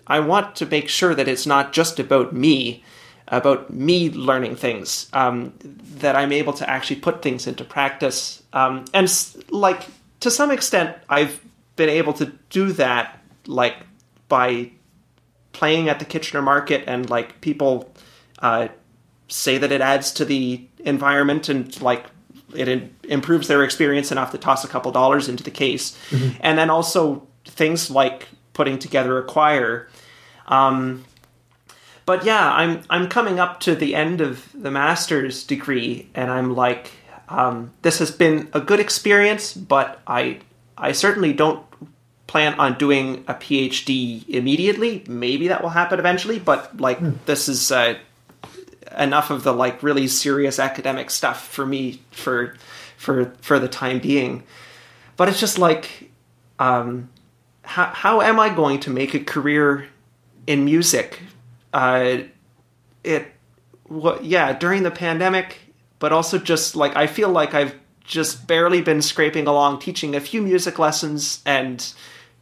I 0.07 0.22
want 0.22 0.55
to 0.55 0.65
make 0.65 0.88
sure 0.88 1.13
that 1.13 1.28
it's 1.28 1.45
not 1.45 1.74
just 1.74 1.99
about 1.99 2.32
me, 2.32 2.86
about 3.28 3.69
me 3.69 4.09
learning 4.11 4.55
things. 4.55 5.09
Um, 5.11 5.51
that 5.99 6.15
I'm 6.15 6.32
able 6.32 6.53
to 6.53 6.69
actually 6.69 7.01
put 7.01 7.22
things 7.22 7.47
into 7.47 7.65
practice, 7.65 8.41
um, 8.53 8.86
and 8.93 9.03
s- 9.07 9.36
like 9.49 9.82
to 10.22 10.32
some 10.32 10.51
extent, 10.51 10.95
I've 11.09 11.41
been 11.76 11.89
able 11.89 12.13
to 12.13 12.28
do 12.49 12.72
that, 12.74 13.19
like 13.45 13.76
by 14.30 14.72
playing 15.51 15.89
at 15.89 15.99
the 15.99 16.05
Kitchener 16.05 16.41
Market 16.41 16.86
and 16.88 17.09
like 17.09 17.41
people. 17.41 17.91
Uh, 18.39 18.69
say 19.32 19.57
that 19.57 19.71
it 19.71 19.82
adds 19.82 20.11
to 20.11 20.25
the 20.25 20.67
environment 20.79 21.49
and 21.49 21.82
like 21.82 22.05
it 22.53 22.67
in- 22.67 22.93
improves 23.03 23.47
their 23.47 23.63
experience 23.63 24.11
enough 24.11 24.32
to 24.32 24.38
toss 24.38 24.63
a 24.63 24.67
couple 24.67 24.91
dollars 24.91 25.29
into 25.29 25.43
the 25.43 25.51
case. 25.51 25.97
And 26.41 26.57
then 26.57 26.69
also 26.69 27.25
things 27.45 27.89
like 27.89 28.27
putting 28.53 28.77
together 28.77 29.17
a 29.17 29.23
choir 29.23 29.88
um, 30.47 31.03
but 32.05 32.25
yeah 32.25 32.51
i'm 32.53 32.82
i'm 32.89 33.07
coming 33.07 33.39
up 33.39 33.59
to 33.59 33.75
the 33.75 33.95
end 33.95 34.21
of 34.21 34.49
the 34.53 34.71
master's 34.71 35.43
degree 35.43 36.09
and 36.13 36.29
i'm 36.29 36.55
like 36.55 36.91
um, 37.29 37.71
this 37.82 37.99
has 37.99 38.11
been 38.11 38.49
a 38.53 38.59
good 38.59 38.79
experience 38.79 39.53
but 39.53 40.01
i 40.05 40.38
i 40.77 40.91
certainly 40.91 41.32
don't 41.34 41.65
plan 42.27 42.53
on 42.59 42.77
doing 42.77 43.23
a 43.27 43.34
phd 43.34 44.27
immediately. 44.29 45.03
Maybe 45.07 45.49
that 45.49 45.61
will 45.61 45.69
happen 45.69 45.99
eventually 45.99 46.39
but 46.39 46.79
like 46.79 46.99
this 47.25 47.49
is 47.49 47.71
uh, 47.71 47.97
enough 48.97 49.29
of 49.29 49.43
the 49.43 49.53
like 49.53 49.81
really 49.83 50.07
serious 50.07 50.59
academic 50.59 51.09
stuff 51.09 51.47
for 51.47 51.65
me 51.65 52.01
for 52.11 52.55
for 52.97 53.33
for 53.41 53.59
the 53.59 53.67
time 53.67 53.99
being. 53.99 54.43
But 55.17 55.29
it's 55.29 55.39
just 55.39 55.57
like 55.57 56.11
um 56.59 57.09
how, 57.63 57.85
how 57.85 58.21
am 58.21 58.39
i 58.39 58.49
going 58.49 58.79
to 58.81 58.89
make 58.89 59.13
a 59.13 59.19
career 59.19 59.87
in 60.47 60.65
music? 60.65 61.19
Uh 61.73 62.19
it 63.03 63.31
what 63.85 64.23
yeah 64.23 64.53
during 64.53 64.83
the 64.83 64.91
pandemic 64.91 65.59
but 65.99 66.13
also 66.13 66.37
just 66.37 66.75
like 66.75 66.95
i 66.95 67.07
feel 67.07 67.29
like 67.29 67.53
i've 67.53 67.75
just 68.03 68.47
barely 68.47 68.81
been 68.81 69.01
scraping 69.01 69.47
along 69.47 69.79
teaching 69.79 70.15
a 70.15 70.19
few 70.19 70.41
music 70.41 70.79
lessons 70.79 71.41
and 71.45 71.93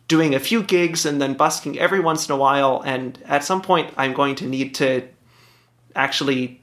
doing 0.07 0.33
a 0.33 0.39
few 0.39 0.63
gigs 0.63 1.05
and 1.05 1.21
then 1.21 1.35
busking 1.35 1.77
every 1.77 1.99
once 1.99 2.27
in 2.27 2.33
a 2.33 2.37
while. 2.37 2.81
And 2.85 3.21
at 3.25 3.43
some 3.43 3.61
point 3.61 3.93
i'm 3.95 4.13
going 4.13 4.35
to 4.35 4.47
need 4.47 4.75
to 4.75 5.07
actually 6.03 6.59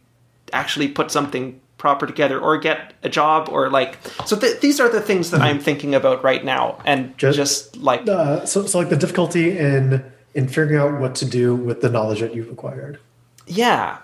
actually 0.52 0.88
put 0.88 1.10
something 1.10 1.60
proper 1.78 2.06
together 2.06 2.38
or 2.40 2.56
get 2.58 2.78
a 3.02 3.08
job 3.08 3.48
or 3.54 3.68
like 3.80 3.92
so 4.24 4.34
th- 4.36 4.60
these 4.60 4.80
are 4.82 4.88
the 4.88 5.00
things 5.00 5.30
that 5.30 5.40
i'm 5.42 5.58
thinking 5.68 5.94
about 5.94 6.18
right 6.24 6.44
now 6.44 6.78
and 6.84 7.00
Just- 7.18 7.36
just, 7.36 7.76
like 7.88 8.08
Uh, 8.08 8.46
so, 8.46 8.66
so 8.66 8.78
like 8.80 8.88
the 8.88 8.96
difficulty 9.04 9.46
in 9.58 10.02
in 10.34 10.48
figuring 10.48 10.80
out 10.82 11.00
what 11.00 11.14
to 11.16 11.24
do 11.38 11.54
with 11.68 11.78
the 11.80 11.90
knowledge 11.90 12.20
that 12.20 12.34
you've 12.34 12.50
acquired. 12.56 12.98
yeah. 13.46 13.98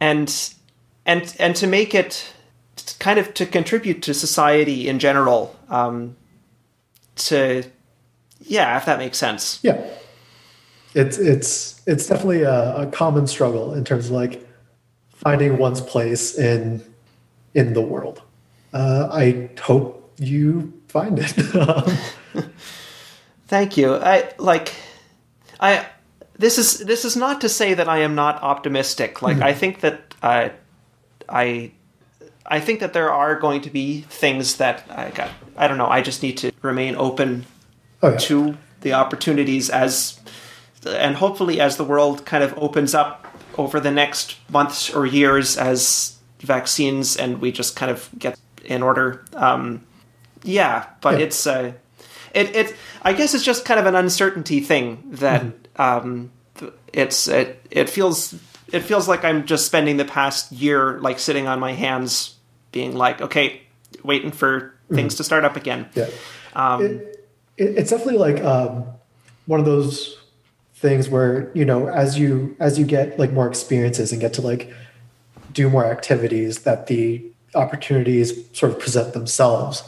And 0.00 0.28
and 1.04 1.22
and 1.44 1.56
to 1.56 1.66
make 1.66 1.92
it 1.94 2.32
kind 2.98 3.18
of 3.18 3.26
to 3.34 3.44
contribute 3.46 4.00
to 4.06 4.12
society 4.14 4.78
in 4.90 4.98
general 4.98 5.40
um 5.78 6.14
to 7.28 7.64
yeah 8.56 8.76
if 8.78 8.84
that 8.86 8.98
makes 8.98 9.18
sense. 9.18 9.58
Yeah, 9.62 9.76
it's 10.98 11.16
it's 11.16 11.80
it's 11.86 12.08
definitely 12.08 12.42
a, 12.42 12.76
a 12.76 12.86
common 12.86 13.28
struggle 13.28 13.72
in 13.72 13.84
terms 13.84 14.06
of 14.06 14.12
like 14.12 14.44
finding 15.10 15.56
one's 15.56 15.80
place 15.80 16.36
in 16.36 16.82
in 17.54 17.72
the 17.72 17.80
world. 17.80 18.20
Uh, 18.72 19.08
I 19.12 19.48
hope 19.60 20.12
you 20.18 20.72
find 20.88 21.20
it. 21.20 21.30
Thank 23.46 23.76
you. 23.76 23.94
I 23.94 24.32
like 24.38 24.74
I 25.60 25.86
this 26.36 26.58
is 26.58 26.78
this 26.80 27.04
is 27.04 27.16
not 27.16 27.40
to 27.42 27.48
say 27.48 27.74
that 27.74 27.88
I 27.88 27.98
am 27.98 28.16
not 28.16 28.42
optimistic. 28.42 29.22
Like 29.22 29.40
I 29.40 29.54
think 29.54 29.80
that 29.80 30.14
uh, 30.20 30.48
I 31.28 31.70
I 32.44 32.58
think 32.58 32.80
that 32.80 32.92
there 32.92 33.12
are 33.12 33.38
going 33.38 33.60
to 33.62 33.70
be 33.70 34.00
things 34.00 34.56
that 34.56 34.84
I 34.90 35.10
got 35.10 35.30
I 35.56 35.68
don't 35.68 35.78
know, 35.78 35.86
I 35.86 36.02
just 36.02 36.24
need 36.24 36.38
to 36.38 36.50
remain 36.60 36.96
open 36.96 37.46
okay. 38.02 38.18
to 38.26 38.56
the 38.80 38.94
opportunities 38.94 39.70
as 39.70 40.17
and 40.86 41.16
hopefully 41.16 41.60
as 41.60 41.76
the 41.76 41.84
world 41.84 42.24
kind 42.24 42.42
of 42.44 42.54
opens 42.58 42.94
up 42.94 43.26
over 43.56 43.80
the 43.80 43.90
next 43.90 44.36
months 44.50 44.92
or 44.94 45.04
years 45.06 45.56
as 45.56 46.16
vaccines 46.40 47.16
and 47.16 47.40
we 47.40 47.50
just 47.52 47.74
kind 47.76 47.90
of 47.90 48.08
get 48.18 48.38
in 48.64 48.82
order 48.82 49.24
um 49.34 49.84
yeah 50.44 50.86
but 51.00 51.18
Yeah. 51.18 51.24
it's 51.26 51.46
uh 51.46 51.72
it 52.32 52.54
it 52.54 52.76
i 53.02 53.12
guess 53.12 53.34
it's 53.34 53.44
just 53.44 53.64
kind 53.64 53.80
of 53.80 53.86
an 53.86 53.94
uncertainty 53.96 54.60
thing 54.60 55.02
that 55.12 55.44
um 55.76 56.30
it's 56.92 57.26
it 57.28 57.60
it 57.70 57.88
feels 57.90 58.34
it 58.72 58.80
feels 58.80 59.08
like 59.08 59.24
i'm 59.24 59.46
just 59.46 59.66
spending 59.66 59.96
the 59.96 60.04
past 60.04 60.52
year 60.52 60.98
like 61.00 61.18
sitting 61.18 61.48
on 61.48 61.58
my 61.58 61.72
hands 61.72 62.36
being 62.70 62.94
like 62.94 63.20
okay 63.20 63.62
waiting 64.04 64.30
for 64.30 64.74
things 64.92 65.16
to 65.16 65.24
start 65.24 65.44
up 65.44 65.56
again 65.56 65.88
Yeah. 65.94 66.06
um 66.54 66.84
it, 66.84 67.26
it, 67.56 67.78
it's 67.78 67.90
definitely 67.90 68.18
like 68.18 68.42
um, 68.44 68.84
one 69.46 69.58
of 69.60 69.66
those 69.66 70.17
things 70.78 71.08
where 71.08 71.50
you 71.54 71.64
know 71.64 71.88
as 71.88 72.18
you 72.18 72.56
as 72.60 72.78
you 72.78 72.84
get 72.84 73.18
like 73.18 73.32
more 73.32 73.48
experiences 73.48 74.12
and 74.12 74.20
get 74.20 74.32
to 74.34 74.42
like 74.42 74.72
do 75.52 75.68
more 75.68 75.84
activities 75.84 76.60
that 76.60 76.86
the 76.86 77.24
opportunities 77.54 78.32
sort 78.52 78.72
of 78.72 78.78
present 78.78 79.12
themselves, 79.12 79.82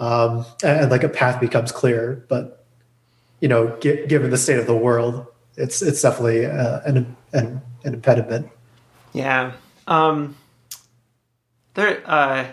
um, 0.00 0.44
and, 0.62 0.80
and, 0.80 0.90
like 0.90 1.04
a 1.04 1.08
path 1.08 1.40
becomes 1.40 1.72
clear. 1.72 2.24
But 2.28 2.64
you 3.40 3.48
know, 3.48 3.76
get, 3.80 4.08
given 4.08 4.30
the 4.30 4.36
state 4.36 4.58
of 4.58 4.66
the 4.66 4.76
world, 4.76 5.26
it's 5.56 5.82
it's 5.82 6.02
definitely 6.02 6.46
uh, 6.46 6.80
an, 6.84 7.16
an 7.32 7.62
an 7.84 7.94
impediment. 7.94 8.48
Yeah. 9.12 9.52
Um, 9.86 10.36
there. 11.74 12.02
Uh, 12.04 12.46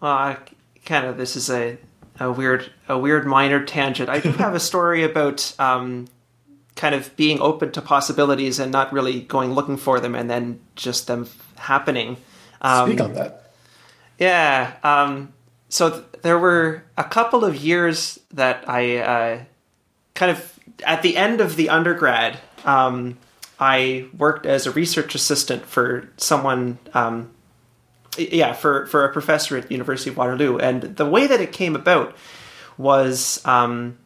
well, 0.00 0.38
kind 0.86 1.06
of. 1.06 1.16
This 1.18 1.36
is 1.36 1.50
a 1.50 1.76
a 2.18 2.30
weird 2.30 2.72
a 2.88 2.98
weird 2.98 3.26
minor 3.26 3.64
tangent. 3.64 4.08
I 4.08 4.20
do 4.20 4.30
have 4.32 4.54
a 4.54 4.60
story 4.60 5.02
about 5.04 5.54
um, 5.58 6.06
kind 6.76 6.94
of 6.94 7.14
being 7.16 7.40
open 7.40 7.72
to 7.72 7.82
possibilities 7.82 8.58
and 8.58 8.72
not 8.72 8.92
really 8.92 9.20
going 9.20 9.52
looking 9.52 9.76
for 9.76 10.00
them, 10.00 10.14
and 10.14 10.30
then 10.30 10.60
just 10.74 11.06
them 11.06 11.28
happening. 11.56 12.16
Um, 12.60 12.88
Speak 12.90 13.00
on 13.00 13.14
that. 13.14 13.52
Yeah. 14.18 14.74
Um, 14.82 15.32
so 15.68 15.90
th- 15.90 16.04
there 16.22 16.38
were 16.38 16.84
a 16.96 17.04
couple 17.04 17.44
of 17.44 17.56
years 17.56 18.20
that 18.32 18.68
I 18.68 18.98
uh, 18.98 19.44
kind 20.14 20.30
of 20.30 20.58
at 20.84 21.02
the 21.02 21.16
end 21.16 21.40
of 21.40 21.56
the 21.56 21.68
undergrad. 21.68 22.38
Um, 22.64 23.18
I 23.58 24.06
worked 24.16 24.46
as 24.46 24.66
a 24.66 24.70
research 24.70 25.14
assistant 25.14 25.66
for 25.66 26.08
someone 26.16 26.78
um, 26.94 27.30
yeah, 28.18 28.52
for 28.52 28.86
for 28.86 29.04
a 29.04 29.12
professor 29.12 29.56
at 29.56 29.68
the 29.68 29.74
University 29.74 30.10
of 30.10 30.16
Waterloo, 30.16 30.58
and 30.58 30.82
the 30.82 31.06
way 31.06 31.26
that 31.26 31.40
it 31.40 31.52
came 31.52 31.74
about 31.74 32.16
was 32.76 33.44
um, 33.46 33.98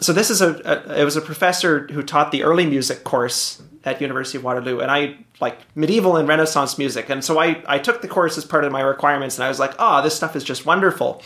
so 0.00 0.12
this 0.12 0.30
is 0.30 0.40
a, 0.40 0.60
a, 0.64 1.00
it 1.00 1.04
was 1.04 1.16
a 1.16 1.20
professor 1.20 1.86
who 1.90 2.02
taught 2.02 2.32
the 2.32 2.42
early 2.42 2.66
music 2.66 3.04
course 3.04 3.62
at 3.84 4.00
University 4.00 4.38
of 4.38 4.44
Waterloo, 4.44 4.80
and 4.80 4.90
I 4.90 5.16
like 5.40 5.58
medieval 5.74 6.16
and 6.16 6.28
Renaissance 6.28 6.78
music, 6.78 7.08
and 7.08 7.24
so 7.24 7.38
I 7.38 7.62
I 7.66 7.78
took 7.78 8.02
the 8.02 8.08
course 8.08 8.36
as 8.38 8.44
part 8.44 8.64
of 8.64 8.72
my 8.72 8.80
requirements, 8.80 9.36
and 9.36 9.44
I 9.44 9.48
was 9.48 9.58
like, 9.58 9.74
oh, 9.78 10.02
this 10.02 10.14
stuff 10.14 10.36
is 10.36 10.44
just 10.44 10.66
wonderful. 10.66 11.22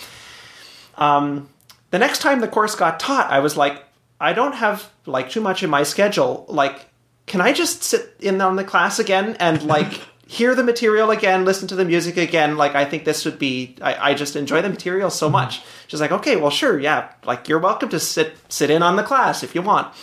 Um, 0.97 1.49
the 1.91 1.99
next 1.99 2.21
time 2.21 2.41
the 2.41 2.49
course 2.49 2.75
got 2.75 3.01
taught, 3.01 3.31
I 3.31 3.41
was 3.41 3.57
like, 3.57 3.85
I 4.21 4.33
don't 4.33 4.55
have 4.55 4.91
like 5.07 5.31
too 5.31 5.41
much 5.41 5.63
in 5.63 5.71
my 5.71 5.83
schedule, 5.83 6.47
like. 6.49 6.87
Can 7.27 7.41
I 7.41 7.55
just 7.55 7.83
sit 7.83 8.15
in 8.21 8.43
on 8.43 8.57
the 8.57 8.65
class 8.65 8.99
again 8.99 9.35
and 9.41 9.63
like 9.63 9.99
hear 10.35 10.55
the 10.57 10.65
material 10.65 11.13
again, 11.13 11.45
listen 11.45 11.69
to 11.69 11.77
the 11.77 11.85
music 11.85 12.17
again. 12.17 12.57
Like, 12.57 12.75
I 12.75 12.85
think 12.85 13.05
this 13.05 13.25
would 13.25 13.39
be, 13.39 13.77
I, 13.81 14.11
I 14.11 14.15
just 14.15 14.35
enjoy 14.35 14.63
the 14.63 14.69
material 14.69 15.09
so 15.11 15.29
hmm. 15.29 15.33
much. 15.33 15.63
She's 15.87 16.01
like, 16.01 16.11
okay, 16.11 16.37
well, 16.37 16.51
sure, 16.51 16.79
yeah, 16.79 17.13
like 17.25 17.49
you're 17.49 17.61
welcome 17.61 17.89
to 17.91 18.01
sit 18.01 18.37
sit 18.49 18.69
in 18.71 18.83
on 18.83 18.97
the 18.97 19.05
class 19.05 19.43
if 19.43 19.55
you 19.55 19.63
want. 19.63 19.95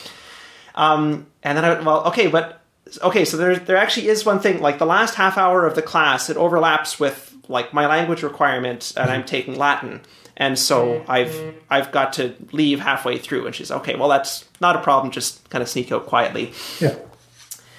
Um, 0.74 1.28
and 1.44 1.58
then 1.58 1.66
I, 1.66 1.82
well, 1.82 2.06
okay, 2.06 2.28
but 2.28 2.62
okay, 3.02 3.26
so 3.26 3.36
there 3.36 3.58
there 3.58 3.78
actually 3.78 4.08
is 4.08 4.26
one 4.26 4.40
thing. 4.40 4.62
Like 4.62 4.80
the 4.80 4.86
last 4.86 5.16
half 5.16 5.38
hour 5.38 5.66
of 5.66 5.76
the 5.76 5.82
class, 5.82 6.30
it 6.30 6.38
overlaps 6.38 6.98
with 6.98 7.36
like 7.50 7.74
my 7.74 7.86
language 7.86 8.24
requirement, 8.24 8.94
and 8.96 9.10
I'm 9.10 9.22
hmm. 9.22 9.28
taking 9.28 9.58
Latin. 9.58 10.02
And 10.38 10.58
so 10.58 11.00
hmm. 11.00 11.12
I've 11.12 11.56
I've 11.70 11.92
got 11.92 12.14
to 12.14 12.36
leave 12.54 12.80
halfway 12.80 13.18
through, 13.18 13.48
and 13.48 13.54
she's 13.54 13.70
okay. 13.70 13.96
Well, 13.96 14.08
that's 14.08 14.46
not 14.62 14.78
a 14.78 14.82
problem. 14.82 15.12
Just 15.12 15.50
kind 15.50 15.62
of 15.62 15.68
sneak 15.68 15.92
out 15.92 16.06
quietly. 16.06 16.54
Yeah. 16.80 16.96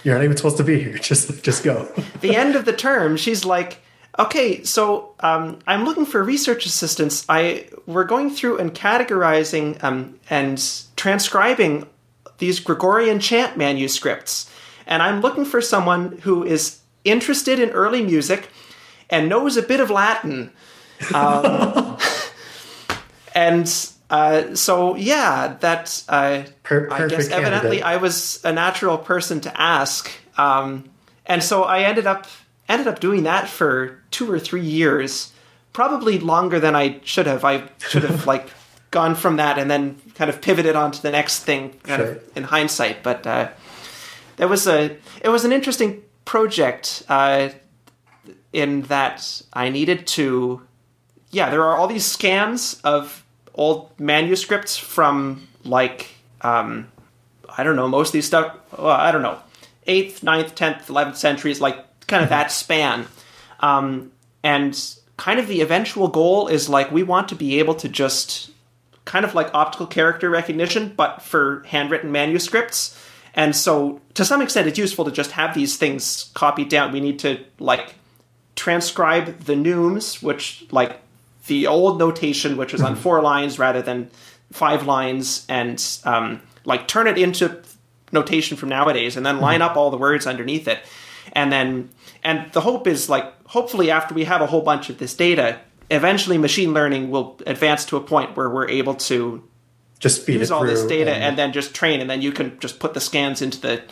You're 0.04 0.14
not 0.14 0.24
even 0.24 0.36
supposed 0.36 0.56
to 0.56 0.64
be 0.64 0.82
here. 0.82 0.98
Just 0.98 1.42
just 1.42 1.64
go. 1.64 1.84
the 2.20 2.36
end 2.36 2.56
of 2.56 2.64
the 2.64 2.72
term, 2.72 3.16
she's 3.16 3.44
like, 3.44 3.78
okay, 4.18 4.62
so 4.64 5.14
um, 5.20 5.58
I'm 5.66 5.84
looking 5.84 6.06
for 6.06 6.22
research 6.22 6.66
assistants. 6.66 7.24
I 7.28 7.66
we're 7.86 8.04
going 8.04 8.30
through 8.30 8.58
and 8.58 8.74
categorizing 8.74 9.82
um, 9.82 10.18
and 10.30 10.62
transcribing 10.96 11.86
these 12.38 12.60
Gregorian 12.60 13.20
chant 13.20 13.56
manuscripts, 13.56 14.50
and 14.86 15.02
I'm 15.02 15.20
looking 15.20 15.44
for 15.44 15.60
someone 15.60 16.18
who 16.18 16.44
is 16.44 16.80
interested 17.04 17.58
in 17.58 17.70
early 17.70 18.02
music 18.02 18.48
and 19.10 19.28
knows 19.28 19.56
a 19.56 19.62
bit 19.62 19.80
of 19.80 19.90
Latin. 19.90 20.52
Um, 21.14 21.98
and 23.34 23.68
uh, 24.12 24.54
so 24.54 24.94
yeah, 24.94 25.56
that 25.60 26.04
uh, 26.06 26.42
per- 26.62 26.86
I 26.90 27.08
guess 27.08 27.30
evidently. 27.30 27.82
I 27.82 27.96
was 27.96 28.44
a 28.44 28.52
natural 28.52 28.98
person 28.98 29.40
to 29.40 29.60
ask, 29.60 30.10
um, 30.36 30.90
and 31.24 31.42
so 31.42 31.62
I 31.62 31.84
ended 31.84 32.06
up 32.06 32.26
ended 32.68 32.88
up 32.88 33.00
doing 33.00 33.22
that 33.22 33.48
for 33.48 34.02
two 34.10 34.30
or 34.30 34.38
three 34.38 34.66
years, 34.66 35.32
probably 35.72 36.18
longer 36.18 36.60
than 36.60 36.76
I 36.76 37.00
should 37.04 37.26
have. 37.26 37.42
I 37.42 37.70
should 37.78 38.02
have 38.02 38.26
like 38.32 38.50
gone 38.90 39.14
from 39.14 39.36
that 39.36 39.58
and 39.58 39.70
then 39.70 39.98
kind 40.14 40.28
of 40.28 40.42
pivoted 40.42 40.76
on 40.76 40.92
to 40.92 41.00
the 41.00 41.10
next 41.10 41.44
thing, 41.44 41.70
kind 41.82 42.02
sure. 42.02 42.10
of 42.10 42.36
in 42.36 42.44
hindsight. 42.44 43.02
But 43.02 43.26
uh, 43.26 43.48
there 44.36 44.46
was 44.46 44.66
a 44.66 44.94
it 45.22 45.30
was 45.30 45.46
an 45.46 45.52
interesting 45.52 46.02
project 46.26 47.02
uh, 47.08 47.48
in 48.52 48.82
that 48.82 49.40
I 49.54 49.70
needed 49.70 50.06
to. 50.08 50.60
Yeah, 51.30 51.48
there 51.48 51.64
are 51.64 51.78
all 51.78 51.86
these 51.86 52.04
scans 52.04 52.78
of 52.84 53.22
old 53.54 53.90
manuscripts 53.98 54.76
from 54.76 55.48
like 55.64 56.08
um, 56.40 56.90
I 57.56 57.62
don't 57.62 57.76
know 57.76 57.88
most 57.88 58.08
of 58.08 58.12
these 58.12 58.26
stuff. 58.26 58.56
Well, 58.76 58.88
I 58.88 59.12
don't 59.12 59.22
know 59.22 59.38
eighth, 59.86 60.22
9th, 60.22 60.54
tenth, 60.54 60.88
eleventh 60.88 61.16
centuries, 61.16 61.60
like 61.60 62.06
kind 62.06 62.22
of 62.22 62.28
that 62.30 62.50
span. 62.52 63.06
Um, 63.60 64.12
and 64.42 64.78
kind 65.16 65.38
of 65.38 65.46
the 65.46 65.60
eventual 65.60 66.08
goal 66.08 66.48
is 66.48 66.68
like 66.68 66.90
we 66.90 67.02
want 67.02 67.28
to 67.28 67.34
be 67.34 67.58
able 67.58 67.74
to 67.76 67.88
just 67.88 68.50
kind 69.04 69.24
of 69.24 69.34
like 69.34 69.52
optical 69.54 69.86
character 69.86 70.30
recognition, 70.30 70.92
but 70.96 71.22
for 71.22 71.62
handwritten 71.66 72.12
manuscripts. 72.12 72.98
And 73.34 73.56
so, 73.56 74.00
to 74.14 74.24
some 74.24 74.42
extent, 74.42 74.68
it's 74.68 74.78
useful 74.78 75.04
to 75.06 75.10
just 75.10 75.32
have 75.32 75.54
these 75.54 75.76
things 75.76 76.30
copied 76.34 76.68
down. 76.68 76.92
We 76.92 77.00
need 77.00 77.18
to 77.20 77.42
like 77.58 77.94
transcribe 78.56 79.40
the 79.40 79.54
neumes, 79.54 80.22
which 80.22 80.66
like 80.70 81.00
the 81.46 81.66
old 81.66 81.98
notation, 81.98 82.56
which 82.56 82.72
was 82.72 82.82
on 82.82 82.92
mm-hmm. 82.92 83.02
four 83.02 83.22
lines 83.22 83.58
rather 83.58 83.82
than 83.82 84.10
five 84.52 84.86
lines, 84.86 85.46
and 85.48 85.82
um, 86.04 86.40
like 86.64 86.86
turn 86.86 87.06
it 87.06 87.18
into 87.18 87.62
notation 88.12 88.56
from 88.56 88.68
nowadays, 88.68 89.16
and 89.16 89.24
then 89.24 89.40
line 89.40 89.60
mm-hmm. 89.60 89.70
up 89.70 89.76
all 89.76 89.90
the 89.90 89.96
words 89.96 90.26
underneath 90.26 90.68
it, 90.68 90.80
and 91.32 91.52
then 91.52 91.90
and 92.22 92.52
the 92.52 92.60
hope 92.60 92.86
is 92.86 93.08
like 93.08 93.32
hopefully 93.46 93.90
after 93.90 94.14
we 94.14 94.24
have 94.24 94.40
a 94.40 94.46
whole 94.46 94.62
bunch 94.62 94.90
of 94.90 94.98
this 94.98 95.14
data, 95.14 95.60
eventually 95.90 96.38
machine 96.38 96.72
learning 96.72 97.10
will 97.10 97.38
advance 97.46 97.84
to 97.86 97.96
a 97.96 98.00
point 98.00 98.36
where 98.36 98.48
we're 98.48 98.68
able 98.68 98.94
to 98.94 99.42
just 99.98 100.26
use 100.28 100.50
all 100.50 100.64
this 100.64 100.84
data 100.84 101.12
and, 101.12 101.22
and, 101.22 101.38
then 101.38 101.52
just 101.52 101.74
train, 101.74 102.00
and 102.00 102.10
then 102.10 102.20
you 102.20 102.32
can 102.32 102.58
just 102.58 102.80
put 102.80 102.92
the 102.92 103.00
scans 103.00 103.40
into 103.40 103.60
the 103.60 103.82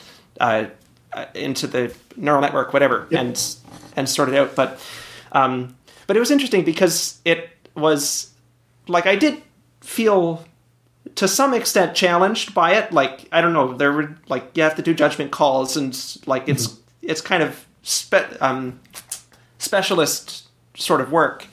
uh, 0.40 0.66
uh, 1.12 1.26
into 1.34 1.66
the 1.66 1.94
neural 2.16 2.40
network, 2.40 2.72
whatever, 2.72 3.06
yep. 3.10 3.20
and 3.20 3.56
and 3.96 4.08
sort 4.08 4.28
it 4.28 4.34
out. 4.34 4.54
But 4.56 4.80
um, 5.32 5.76
but 6.10 6.16
it 6.16 6.18
was 6.18 6.32
interesting 6.32 6.64
because 6.64 7.20
it 7.24 7.50
was 7.76 8.32
like 8.88 9.06
I 9.06 9.14
did 9.14 9.40
feel 9.80 10.44
to 11.14 11.28
some 11.28 11.54
extent 11.54 11.94
challenged 11.94 12.52
by 12.52 12.74
it. 12.74 12.90
Like 12.90 13.28
I 13.30 13.40
don't 13.40 13.52
know, 13.52 13.74
there 13.74 13.92
were 13.92 14.16
like 14.28 14.56
you 14.56 14.64
have 14.64 14.74
to 14.74 14.82
do 14.82 14.92
judgment 14.92 15.30
calls 15.30 15.76
and 15.76 15.96
like 16.26 16.48
it's 16.48 16.66
mm-hmm. 16.66 16.80
it's 17.02 17.20
kind 17.20 17.44
of 17.44 17.64
spe- 17.82 18.40
um, 18.40 18.80
specialist 19.58 20.48
sort 20.74 21.00
of 21.00 21.12
work. 21.12 21.46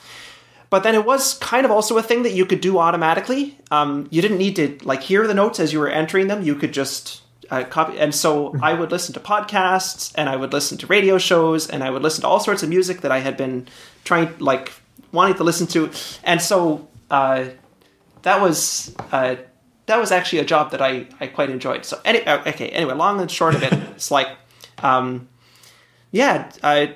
But 0.71 0.81
then 0.81 0.95
it 0.95 1.05
was 1.05 1.35
kind 1.35 1.63
of 1.63 1.69
also 1.69 1.95
a 1.99 2.01
thing 2.01 2.23
that 2.23 2.33
you 2.33 2.47
could 2.47 2.59
do 2.59 2.79
automatically. 2.79 3.59
Um, 3.69 4.07
you 4.09 4.23
didn't 4.23 4.39
need 4.39 4.55
to 4.55 4.79
like 4.81 5.03
hear 5.03 5.27
the 5.27 5.35
notes 5.35 5.59
as 5.59 5.71
you 5.71 5.79
were 5.79 5.87
entering 5.87 6.29
them. 6.29 6.41
You 6.41 6.55
could 6.55 6.73
just 6.73 7.21
uh, 7.49 7.63
copy. 7.63 7.97
And 7.99 8.13
so 8.13 8.49
mm-hmm. 8.49 8.63
I 8.63 8.73
would 8.73 8.91
listen 8.91 9.13
to 9.13 9.19
podcasts 9.19 10.11
and 10.15 10.29
I 10.29 10.35
would 10.35 10.53
listen 10.53 10.77
to 10.79 10.87
radio 10.87 11.17
shows 11.17 11.69
and 11.69 11.83
I 11.83 11.89
would 11.89 12.01
listen 12.01 12.21
to 12.21 12.27
all 12.27 12.39
sorts 12.39 12.63
of 12.63 12.69
music 12.69 13.01
that 13.01 13.11
I 13.11 13.19
had 13.19 13.37
been 13.37 13.67
trying, 14.03 14.37
like, 14.39 14.73
wanting 15.11 15.35
to 15.35 15.43
listen 15.43 15.67
to. 15.67 15.91
And 16.23 16.41
so 16.41 16.87
uh, 17.09 17.45
that 18.23 18.41
was. 18.41 18.95
Uh, 19.11 19.35
that 19.87 20.01
was 20.01 20.11
actually 20.11 20.39
a 20.39 20.43
job 20.43 20.71
that 20.71 20.81
I, 20.81 21.07
I 21.21 21.27
quite 21.27 21.49
enjoyed. 21.49 21.85
So 21.85 21.97
any, 22.03 22.21
uh, 22.27 22.41
okay, 22.41 22.67
anyway, 22.67 22.93
long 22.93 23.21
and 23.21 23.31
short 23.31 23.55
of 23.55 23.63
it, 23.63 23.71
it's 23.95 24.11
like, 24.11 24.27
um, 24.79 25.29
yeah, 26.11 26.51
uh, 26.61 26.87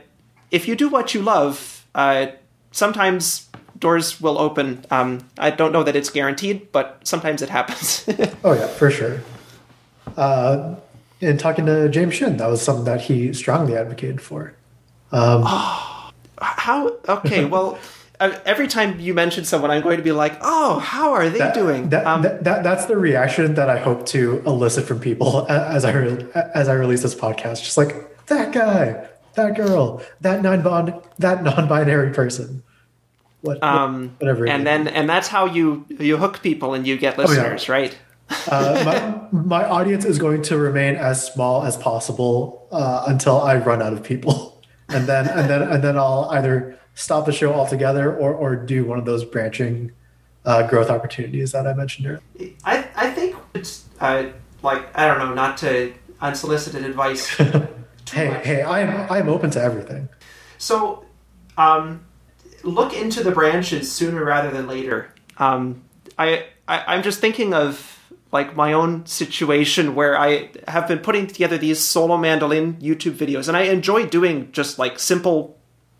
if 0.51 0.67
you 0.67 0.75
do 0.75 0.89
what 0.89 1.13
you 1.13 1.21
love, 1.21 1.87
uh, 1.95 2.27
sometimes 2.71 3.47
doors 3.79 4.19
will 4.19 4.37
open. 4.37 4.83
Um, 4.91 5.25
I 5.37 5.51
don't 5.51 5.71
know 5.71 5.83
that 5.83 5.95
it's 5.95 6.09
guaranteed, 6.09 6.73
but 6.73 6.99
sometimes 7.05 7.41
it 7.41 7.47
happens. 7.47 8.03
oh 8.43 8.51
yeah, 8.51 8.67
for 8.67 8.91
sure 8.91 9.21
uh, 10.17 10.75
in 11.19 11.37
talking 11.37 11.65
to 11.65 11.89
James 11.89 12.13
Shin, 12.13 12.37
that 12.37 12.47
was 12.47 12.61
something 12.61 12.85
that 12.85 13.01
he 13.01 13.33
strongly 13.33 13.75
advocated 13.75 14.21
for. 14.21 14.53
Um, 15.11 15.43
oh, 15.45 16.11
how? 16.39 16.97
Okay, 17.07 17.45
well. 17.55 17.79
every 18.45 18.67
time 18.67 18.99
you 18.99 19.15
mention 19.15 19.43
someone, 19.45 19.71
I'm 19.71 19.81
going 19.81 19.97
to 19.97 20.03
be 20.03 20.11
like, 20.11 20.37
"Oh, 20.41 20.77
how 20.77 21.13
are 21.13 21.27
they 21.27 21.39
that, 21.39 21.55
doing?" 21.55 21.89
That, 21.89 22.05
um, 22.05 22.21
that, 22.21 22.43
that, 22.43 22.63
that's 22.63 22.85
the 22.85 22.95
reaction 22.95 23.55
that 23.55 23.67
I 23.67 23.79
hope 23.79 24.05
to 24.07 24.43
elicit 24.45 24.85
from 24.85 24.99
people 24.99 25.47
as 25.49 25.85
I 25.85 25.91
as 26.53 26.69
I 26.69 26.73
release 26.73 27.01
this 27.01 27.15
podcast. 27.15 27.63
Just 27.63 27.77
like 27.77 28.25
that 28.27 28.51
guy, 28.51 29.07
that 29.33 29.55
girl, 29.55 30.01
that 30.21 30.41
non 30.41 30.61
bond, 30.61 30.93
that 31.17 31.43
non-binary 31.43 32.13
person. 32.13 32.63
What, 33.41 33.61
um, 33.63 34.15
whatever. 34.19 34.47
And 34.47 34.65
then 34.65 34.87
and 34.87 35.09
that's 35.09 35.27
how 35.27 35.45
you 35.45 35.85
you 35.89 36.17
hook 36.17 36.41
people 36.43 36.73
and 36.73 36.85
you 36.85 36.97
get 36.97 37.17
listeners, 37.17 37.67
oh, 37.67 37.73
yeah. 37.73 37.79
right? 37.79 37.97
Uh, 38.47 39.27
my, 39.31 39.39
my 39.41 39.65
audience 39.65 40.05
is 40.05 40.17
going 40.17 40.41
to 40.43 40.57
remain 40.57 40.95
as 40.95 41.25
small 41.25 41.63
as 41.63 41.77
possible 41.77 42.67
uh, 42.71 43.05
until 43.07 43.41
I 43.41 43.57
run 43.57 43.81
out 43.81 43.93
of 43.93 44.03
people. 44.03 44.61
and 44.89 45.07
then 45.07 45.27
and 45.29 45.49
then 45.49 45.61
and 45.61 45.83
then 45.83 45.97
I'll 45.97 46.29
either 46.31 46.77
stop 46.95 47.25
the 47.25 47.31
show 47.31 47.53
altogether 47.53 48.13
or 48.13 48.33
or 48.33 48.55
do 48.55 48.85
one 48.85 48.99
of 48.99 49.05
those 49.05 49.23
branching 49.23 49.91
uh, 50.45 50.67
growth 50.67 50.89
opportunities 50.89 51.51
that 51.51 51.67
I 51.67 51.73
mentioned 51.73 52.07
earlier. 52.07 52.53
I 52.63 52.87
I 52.95 53.11
think 53.11 53.35
it's 53.53 53.85
uh, 53.99 54.25
like 54.63 54.97
I 54.97 55.07
don't 55.07 55.19
know, 55.19 55.33
not 55.33 55.57
to 55.57 55.93
unsolicited 56.19 56.83
advice. 56.85 57.27
hey 58.09 58.29
much. 58.29 58.45
hey, 58.45 58.63
I'm 58.63 59.11
I'm 59.11 59.29
open 59.29 59.49
to 59.51 59.61
everything. 59.61 60.09
So, 60.57 61.05
um, 61.57 62.05
look 62.63 62.93
into 62.93 63.23
the 63.23 63.31
branches 63.31 63.91
sooner 63.91 64.23
rather 64.23 64.51
than 64.51 64.67
later. 64.67 65.13
Um, 65.37 65.83
I, 66.17 66.45
I 66.67 66.95
I'm 66.95 67.03
just 67.03 67.19
thinking 67.19 67.53
of 67.53 67.99
like 68.31 68.55
my 68.55 68.73
own 68.73 69.05
situation 69.05 69.93
where 69.93 70.17
I 70.17 70.49
have 70.67 70.87
been 70.87 70.99
putting 70.99 71.27
together 71.27 71.57
these 71.57 71.79
solo 71.79 72.17
mandolin 72.17 72.75
YouTube 72.75 73.13
videos, 73.13 73.47
and 73.47 73.57
I 73.57 73.63
enjoy 73.63 74.05
doing 74.05 74.51
just 74.51 74.79
like 74.79 74.99
simple, 74.99 75.57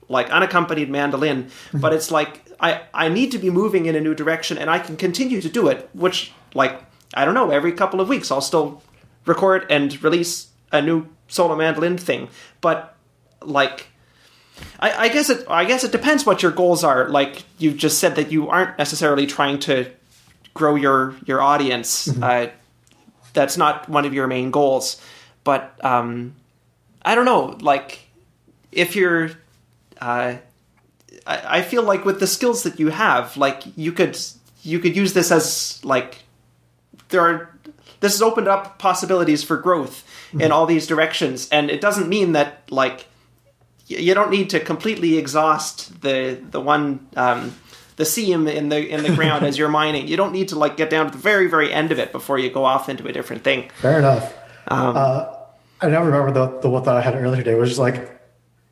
like 0.08 0.30
unaccompanied 0.30 0.90
mandolin. 0.90 1.46
Mm-hmm. 1.46 1.80
But 1.80 1.94
it's 1.94 2.12
like 2.12 2.46
I 2.60 2.84
I 2.94 3.10
need 3.10 3.32
to 3.32 3.38
be 3.38 3.50
moving 3.50 3.86
in 3.86 3.96
a 3.96 4.02
new 4.02 4.16
direction, 4.16 4.58
and 4.58 4.70
I 4.70 4.80
can 4.80 4.96
continue 4.96 5.42
to 5.42 5.50
do 5.50 5.68
it. 5.68 5.90
Which 5.94 6.32
like 6.54 6.82
I 7.14 7.26
don't 7.26 7.34
know, 7.34 7.50
every 7.50 7.74
couple 7.74 8.00
of 8.00 8.08
weeks 8.08 8.32
I'll 8.32 8.42
still 8.42 8.82
record 9.26 9.66
and 9.70 10.02
release 10.04 10.48
a 10.72 10.82
new 10.82 11.08
solo 11.28 11.56
mandolin 11.56 11.98
thing. 11.98 12.30
But 12.62 12.96
like 13.42 13.88
I, 14.80 15.06
I 15.06 15.10
guess 15.10 15.30
it. 15.30 15.46
I 15.50 15.66
guess 15.66 15.84
it 15.84 15.92
depends 15.92 16.26
what 16.26 16.42
your 16.42 16.52
goals 16.52 16.84
are. 16.84 17.10
Like 17.10 17.44
you 17.58 17.72
just 17.74 18.00
said 18.00 18.16
that 18.16 18.32
you 18.32 18.50
aren't 18.50 18.78
necessarily 18.78 19.28
trying 19.28 19.60
to 19.60 19.92
grow 20.54 20.76
your 20.76 21.16
your 21.26 21.42
audience. 21.42 22.08
Uh, 22.22 22.50
that's 23.34 23.58
not 23.58 23.88
one 23.88 24.06
of 24.06 24.14
your 24.14 24.28
main 24.28 24.52
goals. 24.52 25.02
But 25.44 25.84
um, 25.84 26.36
I 27.04 27.16
don't 27.16 27.26
know. 27.26 27.58
Like 27.62 28.00
if 28.72 28.96
you're, 28.96 29.32
uh, 30.00 30.36
I, 31.26 31.58
I 31.58 31.62
feel 31.62 31.84
like 31.84 32.06
with 32.06 32.20
the 32.20 32.28
skills 32.28 32.64
that 32.64 32.80
you 32.80 32.90
have, 32.90 33.38
like 33.38 33.64
you 33.76 33.92
could 33.92 34.18
you 34.64 34.80
could 34.80 34.96
use 34.96 35.14
this 35.14 35.32
as 35.32 35.84
like 35.84 36.24
there 37.10 37.22
are. 37.22 37.48
This 38.00 38.14
has 38.14 38.22
opened 38.24 38.48
up 38.48 38.80
possibilities 38.80 39.44
for 39.44 39.58
growth 39.58 40.04
in 40.40 40.52
all 40.52 40.66
these 40.66 40.88
directions, 40.88 41.48
and 41.50 41.70
it 41.70 41.82
doesn't 41.82 42.10
mean 42.10 42.32
that 42.32 42.64
like 42.72 43.06
you 43.86 44.14
don't 44.14 44.32
need 44.32 44.50
to 44.52 44.60
completely 44.60 45.18
exhaust 45.18 46.02
the 46.02 46.42
the 46.50 46.60
one 46.60 47.08
um, 47.16 47.54
the 48.02 48.06
seam 48.06 48.48
in 48.48 48.70
the 48.70 48.90
in 48.90 49.04
the 49.04 49.16
ground 49.20 49.46
as 49.46 49.60
you're 49.60 49.70
mining. 49.70 50.08
You 50.08 50.18
don't 50.18 50.34
need 50.34 50.48
to 50.50 50.58
like 50.58 50.76
get 50.76 50.90
down 50.90 51.06
to 51.06 51.12
the 51.12 51.20
very 51.20 51.48
very 51.48 51.72
end 51.72 51.92
of 51.92 52.00
it 52.00 52.12
before 52.12 52.40
you 52.40 52.50
go 52.50 52.66
off 52.66 52.90
into 52.90 53.08
a 53.08 53.12
different 53.12 53.44
thing. 53.44 53.70
Fair 53.80 54.00
enough. 54.00 54.34
uh, 54.68 55.38
I 55.82 55.90
now 55.90 56.04
remember 56.04 56.32
the 56.32 56.60
the 56.62 56.70
one 56.70 56.84
that 56.84 56.98
I 56.98 57.02
had 57.02 57.14
earlier 57.16 57.44
today 57.44 57.54
was 57.54 57.70
just 57.70 57.80
like, 57.80 58.20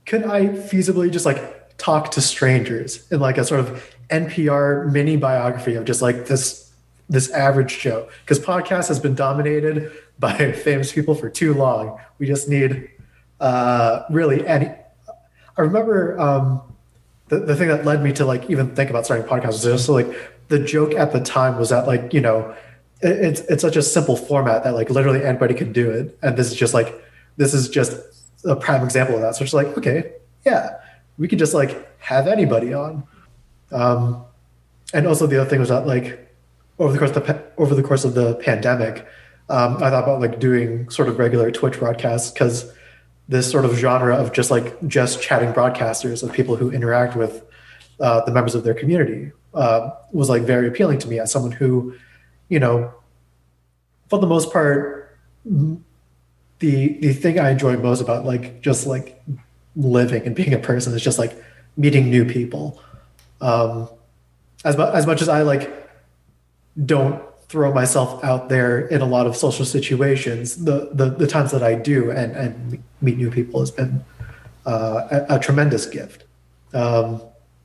could 0.07 0.23
I 0.23 0.47
feasibly 0.47 1.11
just 1.11 1.27
like 1.27 1.77
talk 1.77 2.09
to 2.11 2.21
strangers 2.21 3.09
in 3.11 3.19
like 3.19 3.37
a 3.37 3.45
sort 3.45 3.59
of 3.59 3.95
NPR 4.09 4.91
mini 4.91 5.15
biography 5.15 5.75
of 5.75 5.85
just 5.85 6.01
like 6.01 6.25
this 6.25 6.71
this 7.07 7.29
average 7.29 7.79
Joe? 7.79 8.09
Because 8.21 8.39
podcast 8.39 8.87
has 8.87 8.99
been 8.99 9.13
dominated 9.13 9.91
by 10.19 10.51
famous 10.53 10.91
people 10.91 11.13
for 11.13 11.29
too 11.29 11.53
long. 11.53 11.99
We 12.17 12.25
just 12.25 12.49
need 12.49 12.89
uh, 13.39 14.03
really 14.09 14.45
any. 14.47 14.71
I 15.55 15.61
remember 15.61 16.19
um, 16.19 16.68
the 17.29 17.39
the 17.39 17.55
thing 17.55 17.69
that 17.69 17.85
led 17.85 18.03
me 18.03 18.11
to 18.13 18.25
like 18.25 18.49
even 18.49 18.75
think 18.75 18.89
about 18.89 19.05
starting 19.05 19.25
a 19.25 19.29
podcast 19.29 19.47
was 19.47 19.63
just 19.63 19.89
like 19.89 20.07
the 20.49 20.59
joke 20.59 20.93
at 20.93 21.13
the 21.13 21.21
time 21.21 21.57
was 21.57 21.69
that 21.69 21.87
like 21.87 22.13
you 22.13 22.21
know 22.21 22.55
it, 23.01 23.11
it's 23.11 23.41
it's 23.41 23.61
such 23.61 23.75
a 23.75 23.81
simple 23.81 24.17
format 24.17 24.63
that 24.63 24.73
like 24.73 24.89
literally 24.89 25.23
anybody 25.23 25.53
can 25.53 25.71
do 25.71 25.89
it, 25.89 26.17
and 26.21 26.35
this 26.35 26.47
is 26.51 26.55
just 26.55 26.73
like 26.73 27.01
this 27.37 27.53
is 27.53 27.69
just 27.69 27.99
a 28.45 28.55
prime 28.55 28.83
example 28.83 29.15
of 29.15 29.21
that. 29.21 29.35
So 29.35 29.43
it's 29.43 29.53
like 29.53 29.77
okay, 29.77 30.11
yeah, 30.45 30.79
we 31.17 31.27
could 31.27 31.39
just 31.39 31.53
like 31.53 31.87
have 31.99 32.27
anybody 32.27 32.73
on. 32.73 33.03
Um, 33.71 34.25
and 34.93 35.05
also 35.05 35.27
the 35.27 35.39
other 35.39 35.49
thing 35.49 35.59
was 35.59 35.69
that 35.69 35.85
like 35.85 36.27
over 36.79 36.91
the 36.91 36.99
course 36.99 37.15
of 37.15 37.25
the 37.25 37.43
over 37.57 37.75
the 37.75 37.83
course 37.83 38.05
of 38.05 38.15
the 38.15 38.35
pandemic, 38.35 39.07
um, 39.49 39.77
I 39.77 39.91
thought 39.91 40.03
about 40.03 40.19
like 40.19 40.39
doing 40.39 40.89
sort 40.89 41.07
of 41.09 41.19
regular 41.19 41.51
Twitch 41.51 41.77
broadcasts 41.79 42.31
because 42.31 42.71
this 43.29 43.49
sort 43.49 43.63
of 43.63 43.77
genre 43.77 44.15
of 44.15 44.33
just 44.33 44.49
like 44.49 44.75
just 44.87 45.21
chatting 45.21 45.53
broadcasters 45.53 46.23
of 46.23 46.33
people 46.33 46.55
who 46.55 46.71
interact 46.71 47.15
with 47.15 47.43
uh, 47.99 48.25
the 48.25 48.31
members 48.31 48.55
of 48.55 48.63
their 48.63 48.73
community 48.73 49.31
uh, 49.53 49.91
was 50.11 50.29
like 50.29 50.41
very 50.41 50.67
appealing 50.67 50.97
to 50.97 51.07
me 51.07 51.19
as 51.19 51.31
someone 51.31 51.51
who, 51.51 51.93
you 52.49 52.59
know, 52.59 52.91
for 54.09 54.17
the 54.17 54.25
most 54.25 54.51
part, 54.51 55.15
the 55.45 56.97
the 56.99 57.13
thing 57.13 57.39
I 57.39 57.51
enjoy 57.51 57.77
most 57.77 58.01
about 58.01 58.25
like 58.25 58.61
just 58.61 58.87
like 58.87 59.21
living 59.75 60.25
and 60.25 60.35
being 60.35 60.53
a 60.53 60.59
person 60.59 60.93
is 60.95 61.03
just 61.03 61.19
like 61.19 61.41
meeting 61.77 62.09
new 62.09 62.25
people. 62.25 62.81
Um, 63.41 63.89
as 64.65 64.75
mu- 64.75 64.91
as 64.91 65.05
much 65.05 65.21
as 65.21 65.29
I 65.29 65.43
like 65.43 65.71
don't 66.83 67.23
throw 67.49 67.73
myself 67.73 68.23
out 68.23 68.47
there 68.47 68.87
in 68.87 69.01
a 69.01 69.05
lot 69.05 69.25
of 69.27 69.35
social 69.35 69.65
situations, 69.65 70.63
the 70.63 70.89
the, 70.93 71.09
the 71.09 71.27
times 71.27 71.51
that 71.51 71.63
I 71.63 71.75
do 71.75 72.11
and 72.11 72.35
and 72.35 72.83
meet 73.01 73.17
new 73.17 73.31
people 73.31 73.59
has 73.59 73.71
been 73.71 74.05
uh, 74.65 75.25
a, 75.29 75.35
a 75.35 75.39
tremendous 75.39 75.85
gift. 75.85 76.23
Um, 76.73 77.21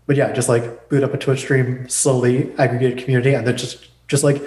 but 0.07 0.17
yeah, 0.17 0.33
just 0.33 0.49
like 0.49 0.89
boot 0.89 1.05
up 1.05 1.15
a 1.15 1.19
Twitch 1.19 1.41
stream, 1.41 1.89
slowly 1.89 2.53
aggregate 2.59 2.99
community, 2.99 3.35
and 3.35 3.47
then 3.47 3.57
just 3.57 3.89
just 4.09 4.25
like 4.25 4.43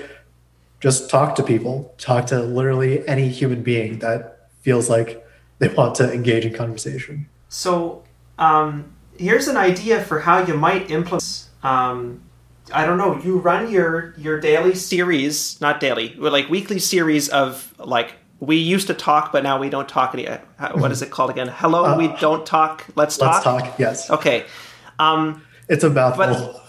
just 0.80 1.10
talk 1.10 1.36
to 1.36 1.44
people, 1.44 1.94
talk 1.98 2.26
to 2.28 2.42
literally 2.42 3.08
any 3.08 3.30
human 3.30 3.64
being 3.64 4.00
that 4.00 4.50
feels 4.62 4.90
like 4.90 5.26
they 5.60 5.68
want 5.70 5.96
to 5.96 6.12
engage 6.12 6.46
in 6.46 6.54
conversation. 6.54 7.28
So 7.50 8.04
um, 8.38 8.94
here's 9.18 9.48
an 9.48 9.58
idea 9.58 10.04
for 10.04 10.20
how 10.20 10.46
you 10.46 10.56
might 10.56 10.92
implement. 10.92 11.46
Um, 11.64 12.22
I 12.74 12.86
don't 12.86 12.98
know. 12.98 13.18
You 13.22 13.40
run 13.40 13.72
your 13.72 14.14
your 14.18 14.40
daily 14.40 14.76
series, 14.76 15.60
not 15.62 15.80
daily, 15.80 16.16
but 16.20 16.32
like 16.32 16.50
weekly 16.50 16.80
series 16.80 17.30
of 17.30 17.74
like 17.80 18.14
we 18.40 18.58
used 18.58 18.88
to 18.88 18.94
talk, 18.94 19.32
but 19.32 19.44
now 19.44 19.60
we 19.60 19.70
don't 19.70 19.90
talk 19.90 20.14
any. 20.14 20.28
uh, 20.28 20.38
What 20.76 20.92
is 20.92 21.02
it 21.02 21.10
called 21.10 21.30
again? 21.32 21.48
Hello, 21.48 21.98
we 21.98 22.08
don't 22.20 22.46
talk. 22.46 22.86
Let's 22.96 23.18
talk. 23.18 23.46
Let's 23.46 23.64
talk. 23.68 23.80
Yes, 23.80 24.10
Okay. 24.10 24.46
Um, 25.00 25.44
it's 25.70 25.84
a 25.84 25.90
mouthful. 25.90 26.62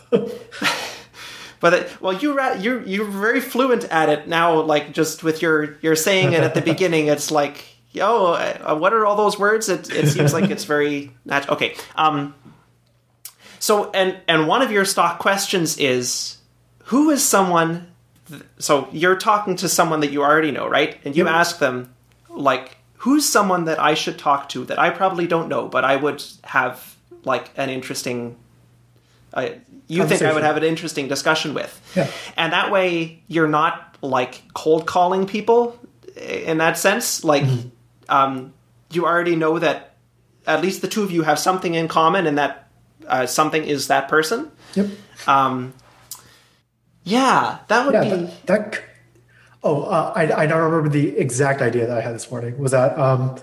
but 1.60 1.72
it, 1.74 2.00
well, 2.00 2.14
you 2.14 2.40
you 2.58 2.82
you're 2.86 3.04
very 3.06 3.40
fluent 3.40 3.84
at 3.84 4.08
it 4.08 4.28
now. 4.28 4.60
Like 4.60 4.92
just 4.92 5.22
with 5.24 5.42
your 5.42 5.76
you're 5.82 5.96
saying 5.96 6.32
it 6.32 6.40
at 6.42 6.54
the 6.54 6.62
beginning, 6.72 7.08
it's 7.08 7.30
like 7.30 7.64
yo, 7.90 8.32
uh, 8.34 8.76
what 8.76 8.92
are 8.92 9.04
all 9.06 9.16
those 9.16 9.38
words? 9.38 9.68
It 9.68 9.90
it 9.90 10.08
seems 10.08 10.32
like 10.32 10.50
it's 10.50 10.64
very 10.64 11.12
natural. 11.24 11.56
Okay. 11.56 11.74
Um. 11.96 12.34
So 13.58 13.90
and 13.92 14.16
and 14.28 14.46
one 14.48 14.62
of 14.62 14.70
your 14.70 14.84
stock 14.84 15.18
questions 15.18 15.76
is 15.78 16.38
who 16.84 17.10
is 17.10 17.24
someone. 17.24 17.88
th- 18.28 18.42
So 18.58 18.88
you're 18.92 19.16
talking 19.16 19.56
to 19.56 19.68
someone 19.68 20.00
that 20.00 20.10
you 20.12 20.22
already 20.22 20.50
know, 20.50 20.66
right? 20.68 20.96
And 21.04 21.16
you 21.16 21.26
ask 21.28 21.58
them 21.58 21.94
like, 22.30 22.76
who's 22.98 23.26
someone 23.28 23.64
that 23.64 23.78
I 23.80 23.94
should 23.94 24.18
talk 24.18 24.48
to 24.50 24.64
that 24.66 24.78
I 24.78 24.90
probably 24.90 25.26
don't 25.26 25.48
know, 25.48 25.68
but 25.68 25.84
I 25.84 25.96
would 25.96 26.22
have 26.44 26.96
like 27.24 27.50
an 27.56 27.68
interesting 27.70 28.36
I 29.34 29.60
you 29.88 30.06
think 30.06 30.22
I 30.22 30.32
would 30.32 30.42
have 30.44 30.56
an 30.56 30.62
interesting 30.64 31.08
discussion 31.08 31.54
with. 31.54 31.80
Yeah. 31.96 32.08
And 32.36 32.52
that 32.52 32.70
way 32.70 33.22
you're 33.28 33.48
not 33.48 33.96
like 34.02 34.42
cold 34.54 34.86
calling 34.86 35.26
people 35.26 35.78
in 36.16 36.58
that 36.58 36.78
sense. 36.78 37.24
Like 37.24 37.42
Mm-hmm. 37.44 37.68
um, 38.08 38.52
you 38.90 39.04
already 39.04 39.36
know 39.36 39.58
that 39.58 39.96
at 40.46 40.62
least 40.62 40.80
the 40.80 40.88
two 40.88 41.02
of 41.02 41.10
you 41.10 41.22
have 41.24 41.38
something 41.38 41.74
in 41.74 41.88
common 41.88 42.26
and 42.26 42.38
that 42.38 42.67
uh, 43.06 43.26
something 43.26 43.64
is 43.64 43.88
that 43.88 44.08
person. 44.08 44.50
yep. 44.74 44.86
Um, 45.26 45.74
yeah, 47.04 47.58
that 47.68 47.86
would 47.86 47.94
Yeah. 47.94 48.04
be 48.04 48.10
That, 48.10 48.46
that 48.46 48.82
Oh, 49.64 49.82
uh, 49.82 50.12
I 50.14 50.44
I 50.44 50.46
now 50.46 50.58
remember 50.60 50.88
the 50.88 51.16
exact 51.18 51.60
idea 51.62 51.86
that 51.86 51.98
I 51.98 52.00
had 52.00 52.14
this 52.14 52.30
morning. 52.30 52.56
Was 52.58 52.70
that 52.72 52.96
um, 52.96 53.36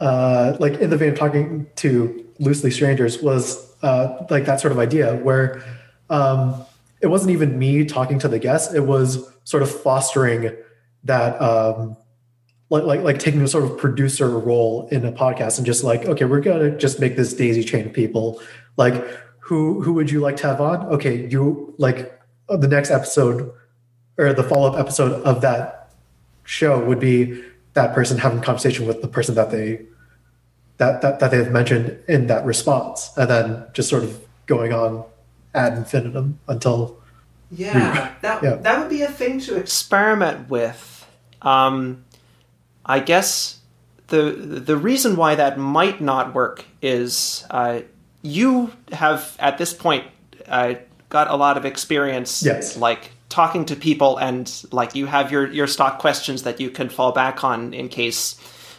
uh, 0.00 0.56
like 0.58 0.74
in 0.74 0.90
the 0.90 0.96
vein 0.96 1.10
of 1.12 1.18
talking 1.18 1.66
to 1.76 2.24
loosely 2.40 2.70
strangers 2.72 3.22
was 3.22 3.72
uh, 3.82 4.24
like 4.30 4.44
that 4.46 4.60
sort 4.60 4.72
of 4.72 4.78
idea 4.78 5.14
where 5.16 5.62
um, 6.10 6.64
it 7.00 7.06
wasn't 7.06 7.30
even 7.30 7.56
me 7.58 7.84
talking 7.84 8.18
to 8.18 8.28
the 8.28 8.38
guests. 8.38 8.74
It 8.74 8.80
was 8.84 9.24
sort 9.44 9.62
of 9.62 9.70
fostering 9.70 10.54
that 11.04 11.40
um, 11.40 11.96
like 12.70 12.84
like 12.84 13.00
like 13.02 13.18
taking 13.18 13.40
a 13.42 13.48
sort 13.48 13.64
of 13.64 13.78
producer 13.78 14.28
role 14.38 14.88
in 14.90 15.04
a 15.04 15.12
podcast 15.12 15.58
and 15.58 15.66
just 15.66 15.84
like 15.84 16.04
okay, 16.06 16.24
we're 16.24 16.40
gonna 16.40 16.76
just 16.76 17.00
make 17.00 17.16
this 17.16 17.32
daisy 17.34 17.62
chain 17.64 17.86
of 17.86 17.92
people. 17.92 18.40
Like 18.76 18.94
who 19.40 19.80
who 19.82 19.92
would 19.94 20.10
you 20.10 20.20
like 20.20 20.36
to 20.38 20.46
have 20.48 20.60
on? 20.60 20.86
Okay, 20.86 21.26
you 21.28 21.74
like 21.78 22.18
uh, 22.48 22.56
the 22.56 22.68
next 22.68 22.90
episode 22.90 23.52
or 24.18 24.32
the 24.32 24.42
follow 24.42 24.72
up 24.72 24.78
episode 24.78 25.22
of 25.22 25.40
that 25.42 25.92
show 26.44 26.82
would 26.84 26.98
be 27.00 27.42
that 27.74 27.94
person 27.94 28.18
having 28.18 28.38
a 28.38 28.42
conversation 28.42 28.86
with 28.86 29.02
the 29.02 29.08
person 29.08 29.34
that 29.34 29.50
they 29.50 29.84
that 30.78 31.00
that, 31.02 31.20
that 31.20 31.30
they've 31.30 31.50
mentioned 31.50 31.96
in 32.08 32.26
that 32.26 32.44
response 32.44 33.10
and 33.16 33.30
then 33.30 33.64
just 33.72 33.88
sort 33.88 34.02
of 34.04 34.20
going 34.46 34.72
on 34.72 35.04
ad 35.54 35.74
infinitum 35.74 36.38
until 36.48 36.98
Yeah, 37.50 38.12
that 38.22 38.42
Yeah. 38.42 38.56
that 38.56 38.78
would 38.80 38.88
be 38.90 39.02
a 39.02 39.08
thing 39.10 39.38
to 39.40 39.56
experiment 39.56 40.50
with. 40.50 41.06
Um, 41.42 42.04
I 42.86 43.00
guess 43.00 43.58
the 44.08 44.30
the 44.30 44.76
reason 44.76 45.16
why 45.16 45.34
that 45.34 45.58
might 45.58 46.00
not 46.00 46.34
work 46.34 46.64
is 46.80 47.44
uh, 47.50 47.80
you 48.22 48.72
have 48.92 49.36
at 49.40 49.58
this 49.58 49.74
point 49.74 50.04
uh, 50.48 50.74
got 51.08 51.28
a 51.30 51.36
lot 51.36 51.56
of 51.56 51.64
experience, 51.64 52.42
Yes. 52.42 52.76
like 52.76 53.10
talking 53.28 53.64
to 53.66 53.76
people, 53.76 54.16
and 54.18 54.50
like 54.70 54.94
you 54.94 55.06
have 55.06 55.32
your 55.32 55.50
your 55.52 55.66
stock 55.66 55.98
questions 55.98 56.44
that 56.44 56.60
you 56.60 56.70
can 56.70 56.88
fall 56.88 57.12
back 57.12 57.42
on 57.42 57.74
in 57.74 57.88
case 57.88 58.36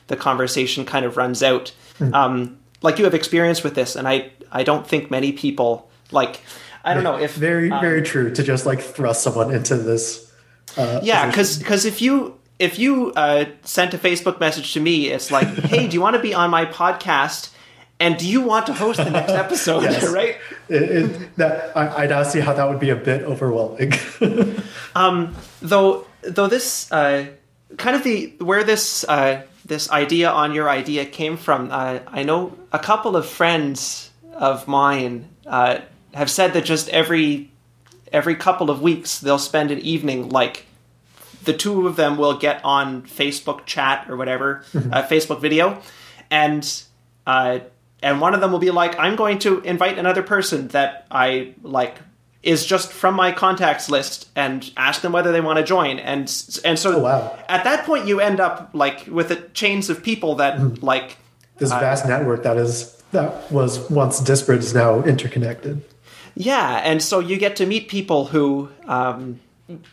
the 0.08 0.16
conversation 0.16 0.86
kind 0.86 1.06
of 1.06 1.18
runs 1.18 1.44
out. 1.44 1.74
Hmm. 1.98 2.14
Um, 2.14 2.58
like 2.82 2.98
you 2.98 3.04
have 3.06 3.14
experience 3.14 3.64
with 3.64 3.76
this, 3.76 3.96
and 3.98 4.08
I 4.08 4.32
I 4.52 4.64
don't 4.64 4.88
think 4.88 5.12
many 5.12 5.34
people 5.34 5.90
like 6.12 6.40
I 6.86 6.94
don't 6.94 7.04
know 7.04 7.18
if 7.18 7.36
Very, 7.36 7.70
um, 7.70 7.82
very 7.82 8.02
true 8.02 8.34
to 8.34 8.44
just 8.44 8.66
like 8.66 8.80
thrust 8.80 9.22
someone 9.22 9.54
into 9.54 9.76
this. 9.76 10.32
Uh, 10.78 11.02
yeah, 11.04 11.30
position. 11.30 11.64
because 11.64 11.86
if 11.86 12.02
you 12.02 12.37
if 12.60 12.80
you 12.80 13.14
uh, 13.16 13.46
sent 13.64 13.94
a 13.94 13.98
Facebook 13.98 14.40
message 14.40 14.74
to 14.74 14.80
me, 14.80 15.08
it's 15.08 15.32
like, 15.32 15.48
hey, 15.66 15.88
do 15.88 15.94
you 15.94 16.02
want 16.02 16.16
to 16.16 16.22
be 16.22 16.34
on 16.34 16.50
my 16.50 16.66
podcast? 16.66 17.52
And 18.00 18.18
do 18.18 18.28
you 18.28 18.42
want 18.42 18.68
to 18.68 18.74
host 18.74 19.04
the 19.04 19.10
next 19.10 19.32
episode? 19.32 19.84
Yes. 19.84 20.08
right? 20.14 20.38
It, 20.70 20.84
it, 20.84 21.36
that 21.38 21.76
I, 21.76 22.04
I 22.04 22.08
now 22.08 22.22
see 22.22 22.40
how 22.40 22.54
that 22.54 22.70
would 22.70 22.80
be 22.80 22.92
a 22.92 22.96
bit 22.96 23.24
overwhelming. 23.24 23.94
Though 25.62 26.06
though 26.22 26.48
this 26.48 26.92
uh, 26.92 27.28
kind 27.78 27.96
of 27.96 28.04
the 28.04 28.34
where 28.40 28.64
this 28.64 29.04
uh, 29.06 29.44
this 29.66 29.90
idea 29.90 30.30
on 30.30 30.54
your 30.54 30.70
idea 30.70 31.06
came 31.06 31.38
from, 31.38 31.72
uh, 31.72 32.00
I 32.08 32.24
know 32.24 32.58
a 32.72 32.80
couple 32.80 33.16
of 33.16 33.26
friends 33.26 34.12
of 34.34 34.68
mine 34.68 35.28
uh, 35.46 35.80
have 36.14 36.30
said 36.30 36.54
that 36.54 36.66
just 36.66 36.90
every 36.90 37.52
every 38.12 38.36
couple 38.36 38.70
of 38.70 38.82
weeks 38.82 39.20
they'll 39.20 39.40
spend 39.40 39.72
an 39.72 39.80
evening 39.80 40.30
like 40.30 40.66
the 41.48 41.54
two 41.54 41.88
of 41.88 41.96
them 41.96 42.18
will 42.18 42.38
get 42.38 42.62
on 42.64 43.02
Facebook 43.02 43.66
chat 43.66 44.06
or 44.08 44.16
whatever, 44.16 44.64
uh, 44.76 45.02
Facebook 45.08 45.42
video, 45.42 45.82
and 46.30 46.84
uh, 47.26 47.60
and 48.04 48.22
one 48.22 48.36
of 48.36 48.42
them 48.42 48.52
will 48.52 48.60
be 48.60 48.70
like, 48.70 49.00
"I'm 49.00 49.16
going 49.16 49.40
to 49.40 49.62
invite 49.62 49.98
another 49.98 50.22
person 50.22 50.68
that 50.70 51.08
I 51.10 51.56
like 51.64 51.98
is 52.44 52.66
just 52.66 52.92
from 52.94 53.16
my 53.16 53.32
contacts 53.32 53.90
list 53.90 54.30
and 54.36 54.72
ask 54.78 55.02
them 55.02 55.12
whether 55.12 55.32
they 55.32 55.42
want 55.42 55.58
to 55.58 55.64
join." 55.66 55.98
And 56.00 56.32
and 56.64 56.78
so 56.78 56.98
Oh, 56.98 57.00
wow. 57.00 57.40
at 57.50 57.64
that 57.64 57.86
point 57.86 58.08
you 58.08 58.20
end 58.20 58.40
up 58.40 58.70
like 58.74 59.08
with 59.08 59.32
a 59.32 59.38
chains 59.54 59.90
of 59.90 60.04
people 60.04 60.36
that 60.36 60.84
like 60.84 61.18
this 61.58 61.72
vast 61.72 62.06
network 62.06 62.44
that 62.44 62.58
is 62.58 62.94
that 63.14 63.52
was 63.52 63.90
once 63.90 64.20
disparate 64.20 64.60
is 64.60 64.74
now 64.76 65.02
interconnected. 65.04 65.84
Yeah, 66.36 66.82
and 66.84 67.02
so 67.02 67.20
you 67.20 67.38
get 67.38 67.56
to 67.56 67.66
meet 67.66 67.88
people 67.88 68.26
who, 68.26 68.70
um, 68.86 69.40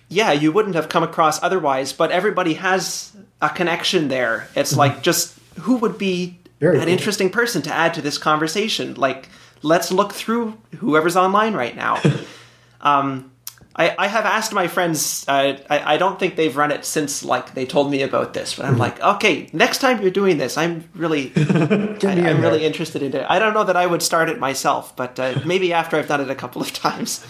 yeah, 0.08 0.32
you 0.32 0.52
wouldn't 0.52 0.74
have 0.74 0.88
come 0.88 1.02
across 1.02 1.42
otherwise, 1.42 1.92
but 1.92 2.10
everybody 2.10 2.54
has 2.54 3.12
a 3.40 3.48
connection 3.48 4.08
there. 4.08 4.48
It's 4.54 4.76
like 4.76 5.02
just 5.02 5.38
who 5.60 5.76
would 5.76 5.98
be 5.98 6.38
Very 6.60 6.76
an 6.76 6.84
cool. 6.84 6.92
interesting 6.92 7.30
person 7.30 7.62
to 7.62 7.72
add 7.72 7.94
to 7.94 8.02
this 8.02 8.18
conversation? 8.18 8.94
Like, 8.94 9.28
let's 9.62 9.90
look 9.90 10.12
through 10.12 10.58
whoever's 10.76 11.16
online 11.16 11.54
right 11.54 11.74
now. 11.74 12.00
um, 12.80 13.30
I, 13.76 13.94
I 13.98 14.06
have 14.06 14.24
asked 14.24 14.52
my 14.52 14.68
friends. 14.68 15.24
Uh, 15.26 15.58
I, 15.68 15.94
I 15.94 15.96
don't 15.96 16.18
think 16.18 16.36
they've 16.36 16.56
run 16.56 16.70
it 16.70 16.84
since 16.84 17.24
like 17.24 17.54
they 17.54 17.66
told 17.66 17.90
me 17.90 18.02
about 18.02 18.32
this, 18.32 18.54
but 18.54 18.66
I'm 18.66 18.78
like, 18.78 19.00
okay, 19.00 19.48
next 19.52 19.78
time 19.78 20.00
you're 20.00 20.12
doing 20.12 20.38
this, 20.38 20.56
I'm 20.56 20.88
really 20.94 21.32
I, 21.36 21.40
me 21.40 22.20
in 22.20 22.26
I'm 22.26 22.40
really 22.40 22.64
interested 22.64 23.02
in 23.02 23.14
it. 23.14 23.26
I 23.28 23.40
don't 23.40 23.52
know 23.52 23.64
that 23.64 23.76
I 23.76 23.86
would 23.86 24.02
start 24.02 24.28
it 24.28 24.38
myself, 24.38 24.94
but 24.94 25.18
uh, 25.18 25.40
maybe 25.46 25.72
after 25.72 25.96
I've 25.96 26.06
done 26.06 26.20
it 26.20 26.30
a 26.30 26.36
couple 26.36 26.62
of 26.62 26.72
times. 26.72 27.24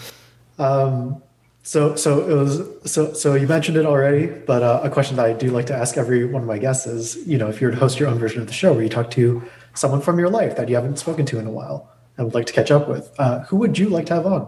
So, 1.67 1.95
so 1.95 2.29
it 2.29 2.33
was. 2.35 2.61
So, 2.91 3.13
so 3.13 3.33
you 3.33 3.47
mentioned 3.47 3.75
it 3.75 3.87
already, 3.87 4.27
but 4.27 4.61
uh, 4.61 4.81
a 4.83 4.89
question 4.89 5.15
that 5.17 5.25
I 5.25 5.33
do 5.33 5.49
like 5.49 5.65
to 5.65 5.75
ask 5.75 5.97
every 5.97 6.23
one 6.23 6.43
of 6.43 6.47
my 6.47 6.59
guests 6.59 6.85
is, 6.85 7.15
you 7.27 7.39
know, 7.39 7.47
if 7.49 7.59
you 7.59 7.65
were 7.65 7.73
to 7.73 7.79
host 7.79 7.99
your 7.99 8.07
own 8.07 8.19
version 8.19 8.39
of 8.39 8.45
the 8.45 8.53
show 8.53 8.71
where 8.71 8.83
you 8.83 8.89
talk 8.89 9.09
to 9.11 9.41
someone 9.73 9.99
from 9.99 10.19
your 10.19 10.29
life 10.29 10.55
that 10.57 10.69
you 10.69 10.75
haven't 10.75 10.99
spoken 10.99 11.25
to 11.25 11.39
in 11.39 11.47
a 11.47 11.51
while 11.51 11.89
and 12.17 12.25
would 12.27 12.35
like 12.35 12.45
to 12.45 12.53
catch 12.53 12.69
up 12.69 12.87
with, 12.87 13.09
uh, 13.17 13.39
who 13.45 13.55
would 13.57 13.79
you 13.79 13.89
like 13.89 14.05
to 14.05 14.13
have 14.13 14.27
on? 14.27 14.47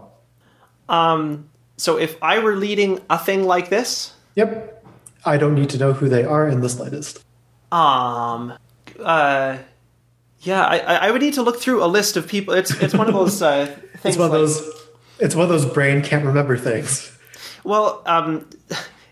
So 1.76 1.96
if 1.98 2.16
I 2.22 2.38
were 2.38 2.54
leading 2.56 3.00
a 3.10 3.18
thing 3.18 3.44
like 3.44 3.68
this, 3.68 4.12
Yep, 4.36 4.84
I 5.24 5.36
don't 5.38 5.56
need 5.56 5.70
to 5.70 5.78
know 5.78 5.92
who 5.94 6.08
they 6.08 6.24
are 6.24 6.48
in 6.48 6.60
the 6.60 6.68
slightest. 6.68 7.24
um, 7.72 8.52
uh, 9.00 9.58
yeah, 10.40 10.62
I, 10.64 10.78
I 10.78 10.94
I 11.06 11.10
would 11.10 11.20
need 11.20 11.34
to 11.34 11.42
look 11.42 11.60
through 11.60 11.82
a 11.82 11.86
list 11.86 12.16
of 12.16 12.28
people. 12.28 12.54
It's 12.54 12.70
it's 12.80 12.94
one 12.94 13.08
of 13.08 13.14
those 13.14 13.42
uh, 13.42 13.66
things. 13.96 14.14
It's 14.14 14.16
one 14.16 14.26
of 14.26 14.32
like- 14.32 14.40
those. 14.42 14.77
It's 15.18 15.34
one 15.34 15.44
of 15.44 15.48
those 15.48 15.66
brain 15.66 16.02
can't 16.02 16.24
remember 16.24 16.56
things. 16.56 17.16
Well, 17.64 18.02
um, 18.06 18.48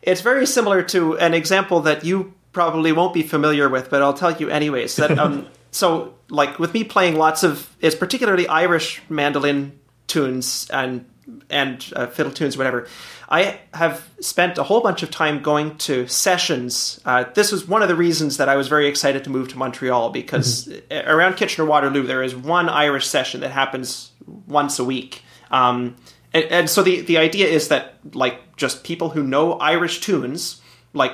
it's 0.03 0.21
very 0.21 0.47
similar 0.47 0.83
to 0.85 1.19
an 1.19 1.35
example 1.35 1.81
that 1.81 2.05
you 2.05 2.35
probably 2.53 2.93
won't 2.93 3.13
be 3.13 3.23
familiar 3.23 3.69
with, 3.69 3.91
but 3.91 4.03
I'll 4.03 4.15
tell 4.15 4.33
you 4.33 4.49
anyways. 4.49 4.97
That 4.97 5.19
um, 5.19 5.47
so 5.71 6.15
like 6.31 6.59
with 6.59 6.73
me 6.73 6.85
playing 6.85 7.17
lots 7.17 7.43
of 7.43 7.75
it's 7.81 7.95
particularly 7.95 8.49
Irish 8.49 9.03
mandolin 9.09 9.79
tunes 10.07 10.69
and 10.73 11.05
and 11.51 11.93
uh, 11.97 12.07
fiddle 12.07 12.33
tunes, 12.33 12.57
whatever. 12.57 12.87
I 13.29 13.59
have 13.75 14.09
spent 14.21 14.59
a 14.59 14.63
whole 14.63 14.81
bunch 14.81 15.03
of 15.03 15.11
time 15.11 15.43
going 15.43 15.77
to 15.79 16.07
sessions. 16.07 17.01
Uh, 17.05 17.25
this 17.35 17.51
was 17.51 17.67
one 17.67 17.83
of 17.83 17.89
the 17.89 17.97
reasons 17.97 18.37
that 18.37 18.49
I 18.49 18.57
was 18.57 18.69
very 18.69 18.87
excited 18.87 19.25
to 19.25 19.31
move 19.31 19.49
to 19.49 19.59
Montreal 19.59 20.11
because 20.11 20.73
around 20.91 21.37
Kitchener 21.37 21.67
Waterloo 21.67 22.05
there 22.05 22.23
is 22.23 22.37
one 22.37 22.69
Irish 22.69 23.09
session 23.09 23.41
that 23.41 23.51
happens 23.51 24.13
once 24.47 24.79
a 24.79 24.85
week. 24.85 25.23
Um, 25.51 25.97
and, 26.33 26.45
and 26.47 26.71
so 26.71 26.83
the, 26.83 27.01
the 27.01 27.19
idea 27.19 27.47
is 27.47 27.69
that 27.69 27.95
like 28.13 28.57
just 28.57 28.85
people 28.85 29.11
who 29.11 29.23
know 29.23 29.55
Irish 29.55 30.01
tunes, 30.01 30.61
like 30.93 31.13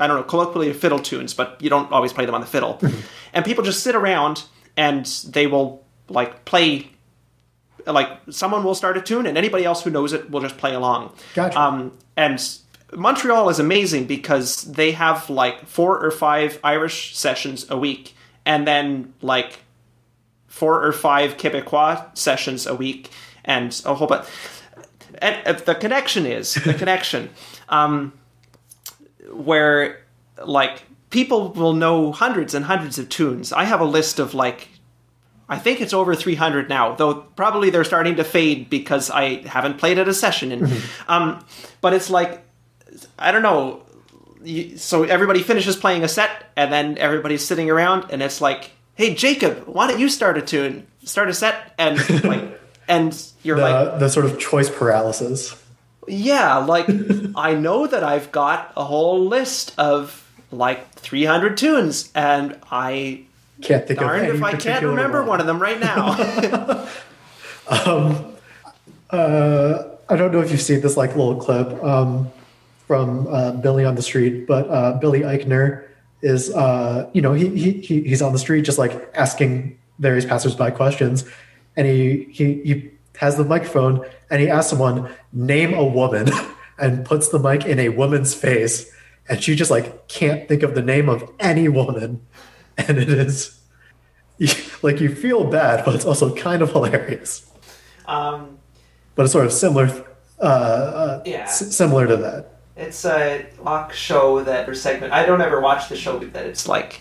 I 0.00 0.06
don't 0.06 0.16
know, 0.16 0.24
colloquially 0.24 0.72
fiddle 0.72 0.98
tunes, 0.98 1.34
but 1.34 1.60
you 1.60 1.70
don't 1.70 1.90
always 1.92 2.12
play 2.12 2.26
them 2.26 2.34
on 2.34 2.40
the 2.40 2.46
fiddle. 2.46 2.80
and 3.32 3.44
people 3.44 3.64
just 3.64 3.82
sit 3.82 3.94
around 3.94 4.44
and 4.76 5.06
they 5.06 5.46
will 5.46 5.84
like 6.08 6.44
play 6.44 6.90
like 7.86 8.08
someone 8.30 8.64
will 8.64 8.74
start 8.74 8.96
a 8.96 9.00
tune 9.00 9.26
and 9.26 9.36
anybody 9.36 9.64
else 9.64 9.82
who 9.82 9.90
knows 9.90 10.12
it 10.12 10.30
will 10.30 10.40
just 10.40 10.56
play 10.56 10.74
along. 10.74 11.12
Gotcha. 11.34 11.60
Um, 11.60 11.92
and 12.16 12.40
Montreal 12.96 13.48
is 13.48 13.58
amazing 13.58 14.06
because 14.06 14.62
they 14.62 14.92
have 14.92 15.28
like 15.28 15.66
four 15.66 16.02
or 16.02 16.10
five 16.10 16.58
Irish 16.62 17.16
sessions 17.16 17.66
a 17.70 17.76
week, 17.76 18.14
and 18.46 18.66
then 18.66 19.14
like 19.20 19.60
four 20.46 20.84
or 20.84 20.92
five 20.92 21.36
Quebecois 21.36 22.16
sessions 22.16 22.66
a 22.66 22.74
week, 22.74 23.10
and 23.44 23.80
a 23.84 23.94
whole 23.94 24.06
bunch. 24.06 24.26
And 25.18 25.46
uh, 25.46 25.52
the 25.52 25.74
connection 25.74 26.26
is 26.26 26.54
the 26.54 26.74
connection, 26.82 27.30
um, 27.68 28.12
where 29.30 30.04
like 30.44 30.82
people 31.10 31.50
will 31.52 31.72
know 31.72 32.12
hundreds 32.12 32.54
and 32.54 32.64
hundreds 32.64 32.98
of 32.98 33.08
tunes. 33.08 33.52
I 33.52 33.64
have 33.64 33.80
a 33.80 33.84
list 33.84 34.18
of 34.18 34.34
like 34.34 34.68
I 35.48 35.58
think 35.58 35.80
it's 35.80 35.92
over 35.92 36.14
300 36.14 36.68
now, 36.68 36.94
though 36.94 37.14
probably 37.14 37.70
they're 37.70 37.84
starting 37.84 38.16
to 38.16 38.24
fade 38.24 38.70
because 38.70 39.10
I 39.10 39.46
haven't 39.46 39.78
played 39.78 39.98
at 39.98 40.08
a 40.08 40.14
session. 40.14 40.52
And, 40.52 40.82
um, 41.06 41.44
but 41.80 41.92
it's 41.92 42.08
like, 42.08 42.42
I 43.18 43.30
don't 43.30 43.42
know. 43.42 43.82
You, 44.42 44.76
so 44.78 45.04
everybody 45.04 45.42
finishes 45.42 45.76
playing 45.76 46.02
a 46.02 46.08
set, 46.08 46.50
and 46.56 46.72
then 46.72 46.98
everybody's 46.98 47.44
sitting 47.44 47.70
around, 47.70 48.10
and 48.10 48.22
it's 48.22 48.40
like, 48.40 48.72
hey, 48.94 49.14
Jacob, 49.14 49.64
why 49.66 49.86
don't 49.86 49.98
you 49.98 50.08
start 50.08 50.38
a 50.38 50.42
tune, 50.42 50.86
start 51.04 51.28
a 51.28 51.34
set? 51.34 51.74
And 51.78 51.98
like, 52.24 52.60
and 52.88 53.16
you're 53.42 53.56
The 53.56 53.62
like, 53.62 53.98
the 53.98 54.08
sort 54.08 54.26
of 54.26 54.38
choice 54.38 54.68
paralysis. 54.70 55.54
yeah, 56.08 56.56
like, 56.58 56.86
I 57.36 57.54
know 57.54 57.86
that 57.86 58.02
I've 58.04 58.30
got 58.32 58.72
a 58.76 58.84
whole 58.84 59.26
list 59.26 59.74
of 59.78 60.20
like 60.50 60.92
300 60.94 61.56
tunes, 61.56 62.10
and 62.14 62.58
I 62.70 63.22
Can't 63.62 63.86
think 63.86 64.00
of 64.00 64.06
darned 64.06 64.26
if 64.28 64.42
I 64.42 64.52
can't 64.54 64.84
remember 64.84 65.20
one. 65.20 65.28
one 65.28 65.40
of 65.40 65.46
them 65.46 65.60
right 65.60 65.80
now. 65.80 66.14
I 69.10 70.16
don't 70.16 70.32
know 70.32 70.40
if 70.40 70.50
you've 70.50 70.60
seen 70.60 70.80
this 70.80 70.96
like 70.96 71.10
little 71.16 71.36
clip 71.36 71.82
um, 71.82 72.30
from 72.86 73.26
uh, 73.28 73.52
Billy 73.52 73.84
on 73.84 73.94
the 73.94 74.02
street, 74.02 74.46
but 74.46 74.68
uh, 74.68 74.92
Billy 74.98 75.20
Eichner 75.20 75.86
is, 76.22 76.52
uh, 76.54 77.08
you 77.12 77.22
know, 77.22 77.32
he, 77.32 77.48
he 77.56 77.72
he 77.72 78.02
he's 78.02 78.20
on 78.22 78.32
the 78.32 78.38
street 78.38 78.62
just 78.62 78.78
like 78.78 79.10
asking 79.14 79.78
various 79.98 80.24
passersby 80.24 80.72
questions, 80.72 81.24
and 81.76 81.86
he 81.86 82.26
he 82.30 82.44
he 82.64 82.90
has 83.18 83.36
the 83.36 83.44
microphone 83.44 84.04
and 84.30 84.40
he 84.40 84.48
asks 84.50 84.70
someone 84.70 85.08
name 85.32 85.72
a 85.74 85.84
woman, 85.84 86.28
and 86.78 87.04
puts 87.04 87.28
the 87.28 87.38
mic 87.38 87.64
in 87.64 87.78
a 87.78 87.88
woman's 87.90 88.34
face, 88.34 88.90
and 89.28 89.42
she 89.42 89.54
just 89.54 89.70
like 89.70 90.08
can't 90.08 90.48
think 90.48 90.62
of 90.62 90.74
the 90.74 90.82
name 90.82 91.08
of 91.08 91.28
any 91.40 91.68
woman, 91.68 92.20
and 92.78 92.98
it 92.98 93.08
is 93.08 93.60
like 94.82 95.00
you 95.00 95.14
feel 95.14 95.44
bad, 95.44 95.84
but 95.84 95.94
it's 95.94 96.04
also 96.04 96.34
kind 96.34 96.62
of 96.62 96.72
hilarious 96.72 97.50
um, 98.06 98.58
but 99.14 99.22
it's 99.22 99.32
sort 99.32 99.46
of 99.46 99.52
similar, 99.52 99.86
uh, 100.40 100.44
uh, 100.44 101.22
Yeah. 101.24 101.44
s- 101.44 101.74
similar 101.74 102.06
to 102.06 102.16
that. 102.18 102.50
It's 102.76 103.02
a 103.06 103.46
mock 103.62 103.94
show 103.94 104.42
that 104.42 104.68
or 104.68 104.74
segment. 104.74 105.12
I 105.14 105.24
don't 105.24 105.40
ever 105.40 105.60
watch 105.60 105.88
the 105.88 105.96
show 105.96 106.18
that 106.18 106.44
it's 106.44 106.68
like 106.68 107.00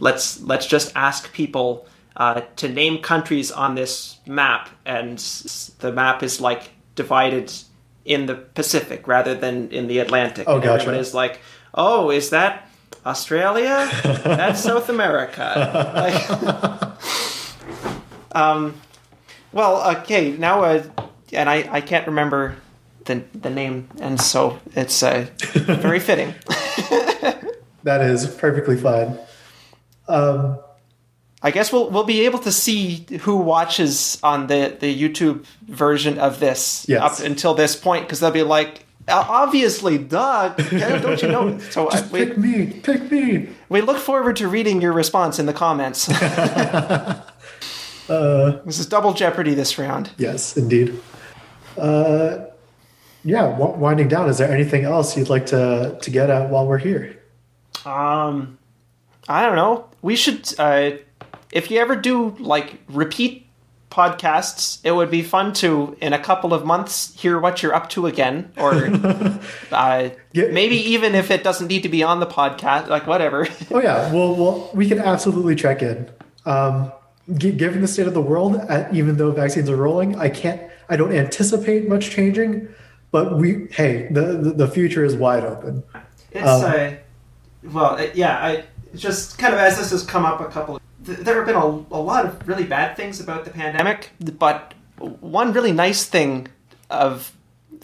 let's 0.00 0.40
let's 0.42 0.64
just 0.66 0.92
ask 0.94 1.30
people 1.32 1.86
uh, 2.16 2.42
to 2.56 2.68
name 2.68 3.02
countries 3.02 3.50
on 3.50 3.74
this 3.74 4.18
map, 4.26 4.68
and 4.84 5.18
the 5.80 5.92
map 5.92 6.22
is 6.22 6.40
like 6.40 6.70
divided 6.94 7.52
in 8.04 8.26
the 8.26 8.34
Pacific 8.34 9.06
rather 9.06 9.34
than 9.34 9.70
in 9.70 9.86
the 9.86 9.98
Atlantic. 9.98 10.46
Oh, 10.48 10.54
And 10.54 10.62
gotcha. 10.64 10.82
Everyone 10.82 11.00
is 11.00 11.14
like, 11.14 11.40
oh, 11.74 12.10
is 12.10 12.30
that 12.30 12.68
Australia? 13.06 13.88
That's 14.02 14.62
South 14.62 14.88
America. 14.88 15.52
Like, 15.94 16.98
um, 18.34 18.74
well, 19.52 19.96
okay, 19.98 20.32
now, 20.32 20.64
uh, 20.64 20.82
and 21.32 21.48
I, 21.48 21.68
I 21.70 21.80
can't 21.80 22.06
remember 22.06 22.56
the, 23.04 23.22
the 23.34 23.50
name, 23.50 23.88
and 24.00 24.20
so 24.20 24.58
it's 24.74 25.02
uh, 25.02 25.26
very 25.54 26.00
fitting. 26.00 26.34
That 27.84 28.02
is 28.02 28.26
perfectly 28.26 28.76
fine. 28.76 29.16
Um, 30.08 30.58
I 31.42 31.50
guess 31.52 31.72
we'll 31.72 31.88
we'll 31.90 32.04
be 32.04 32.24
able 32.26 32.38
to 32.40 32.50
see 32.52 33.06
who 33.20 33.36
watches 33.36 34.18
on 34.22 34.46
the, 34.48 34.76
the 34.80 34.92
YouTube 35.02 35.44
version 35.66 36.18
of 36.18 36.40
this 36.40 36.84
Yes. 36.88 37.20
up 37.20 37.26
until 37.26 37.54
this 37.54 37.76
point 37.76 38.06
because 38.06 38.18
they'll 38.20 38.30
be 38.32 38.42
like, 38.42 38.84
obviously, 39.06 39.98
duh, 39.98 40.48
don't 40.56 41.22
you 41.22 41.28
know? 41.28 41.58
So 41.70 41.88
I, 41.88 41.92
just 41.92 42.10
we, 42.12 42.24
pick 42.26 42.38
me, 42.38 42.66
pick 42.82 43.10
me. 43.12 43.48
we 43.68 43.80
look 43.82 43.98
forward 43.98 44.36
to 44.36 44.48
reading 44.48 44.80
your 44.82 44.92
response 44.92 45.38
in 45.38 45.46
the 45.46 45.52
comments. 45.52 46.06
this 48.08 48.78
is 48.80 48.86
double 48.86 49.12
jeopardy 49.12 49.54
this 49.54 49.78
round. 49.78 50.10
Yes, 50.18 50.56
indeed. 50.56 50.98
Uh, 51.76 52.46
yeah, 53.24 53.50
w- 53.52 53.76
winding 53.78 54.08
down. 54.08 54.28
Is 54.28 54.38
there 54.38 54.50
anything 54.50 54.84
else 54.84 55.16
you'd 55.16 55.28
like 55.28 55.46
to 55.46 55.98
to 56.00 56.10
get 56.10 56.30
at 56.30 56.50
while 56.50 56.66
we're 56.66 56.78
here? 56.78 57.20
Um, 57.84 58.58
I 59.28 59.42
don't 59.42 59.56
know. 59.56 59.86
We 60.02 60.16
should, 60.16 60.48
uh, 60.58 60.92
if 61.52 61.70
you 61.70 61.78
ever 61.80 61.96
do 61.96 62.36
like 62.38 62.78
repeat 62.88 63.46
podcasts, 63.90 64.80
it 64.84 64.92
would 64.92 65.10
be 65.10 65.22
fun 65.22 65.52
to, 65.54 65.96
in 66.00 66.12
a 66.12 66.18
couple 66.18 66.52
of 66.52 66.64
months, 66.64 67.14
hear 67.20 67.38
what 67.38 67.62
you're 67.62 67.74
up 67.74 67.88
to 67.90 68.06
again, 68.06 68.52
or 68.58 68.74
uh, 69.72 70.10
Yeah. 70.32 70.48
maybe 70.52 70.76
even 70.76 71.14
if 71.14 71.30
it 71.30 71.42
doesn't 71.42 71.68
need 71.68 71.82
to 71.84 71.88
be 71.88 72.02
on 72.02 72.20
the 72.20 72.26
podcast, 72.26 72.88
like 72.88 73.06
whatever. 73.06 73.46
Oh 73.70 73.80
yeah, 73.80 74.12
well, 74.12 74.34
well, 74.34 74.70
we 74.74 74.86
can 74.88 74.98
absolutely 74.98 75.54
check 75.56 75.82
in. 75.82 76.08
Um, 76.44 76.92
gi- 77.34 77.52
given 77.52 77.80
the 77.80 77.88
state 77.88 78.06
of 78.06 78.14
the 78.14 78.20
world, 78.20 78.56
uh, 78.68 78.88
even 78.92 79.16
though 79.16 79.30
vaccines 79.32 79.68
are 79.70 79.76
rolling, 79.76 80.16
I 80.18 80.28
can't, 80.28 80.60
I 80.88 80.96
don't 80.96 81.12
anticipate 81.12 81.88
much 81.88 82.10
changing. 82.10 82.68
But 83.10 83.38
we, 83.38 83.68
hey, 83.70 84.08
the 84.10 84.36
the, 84.36 84.50
the 84.52 84.68
future 84.68 85.02
is 85.02 85.16
wide 85.16 85.42
open. 85.44 85.82
It's 86.30 86.46
Um, 86.46 86.64
uh, 86.64 86.90
well, 87.72 87.94
uh, 87.96 88.06
yeah. 88.14 88.36
I 88.44 88.64
just 88.94 89.38
kind 89.38 89.54
of 89.54 89.60
as 89.60 89.78
this 89.78 89.90
has 89.92 90.02
come 90.04 90.26
up 90.26 90.40
a 90.42 90.46
couple. 90.46 90.78
Th- 91.08 91.18
there 91.20 91.36
have 91.36 91.46
been 91.46 91.56
a, 91.56 91.96
a 91.96 92.02
lot 92.02 92.26
of 92.26 92.46
really 92.46 92.64
bad 92.64 92.96
things 92.96 93.18
about 93.18 93.46
the 93.46 93.50
pandemic, 93.50 94.10
but 94.38 94.74
one 95.20 95.54
really 95.54 95.72
nice 95.72 96.04
thing 96.04 96.48
of 96.90 97.32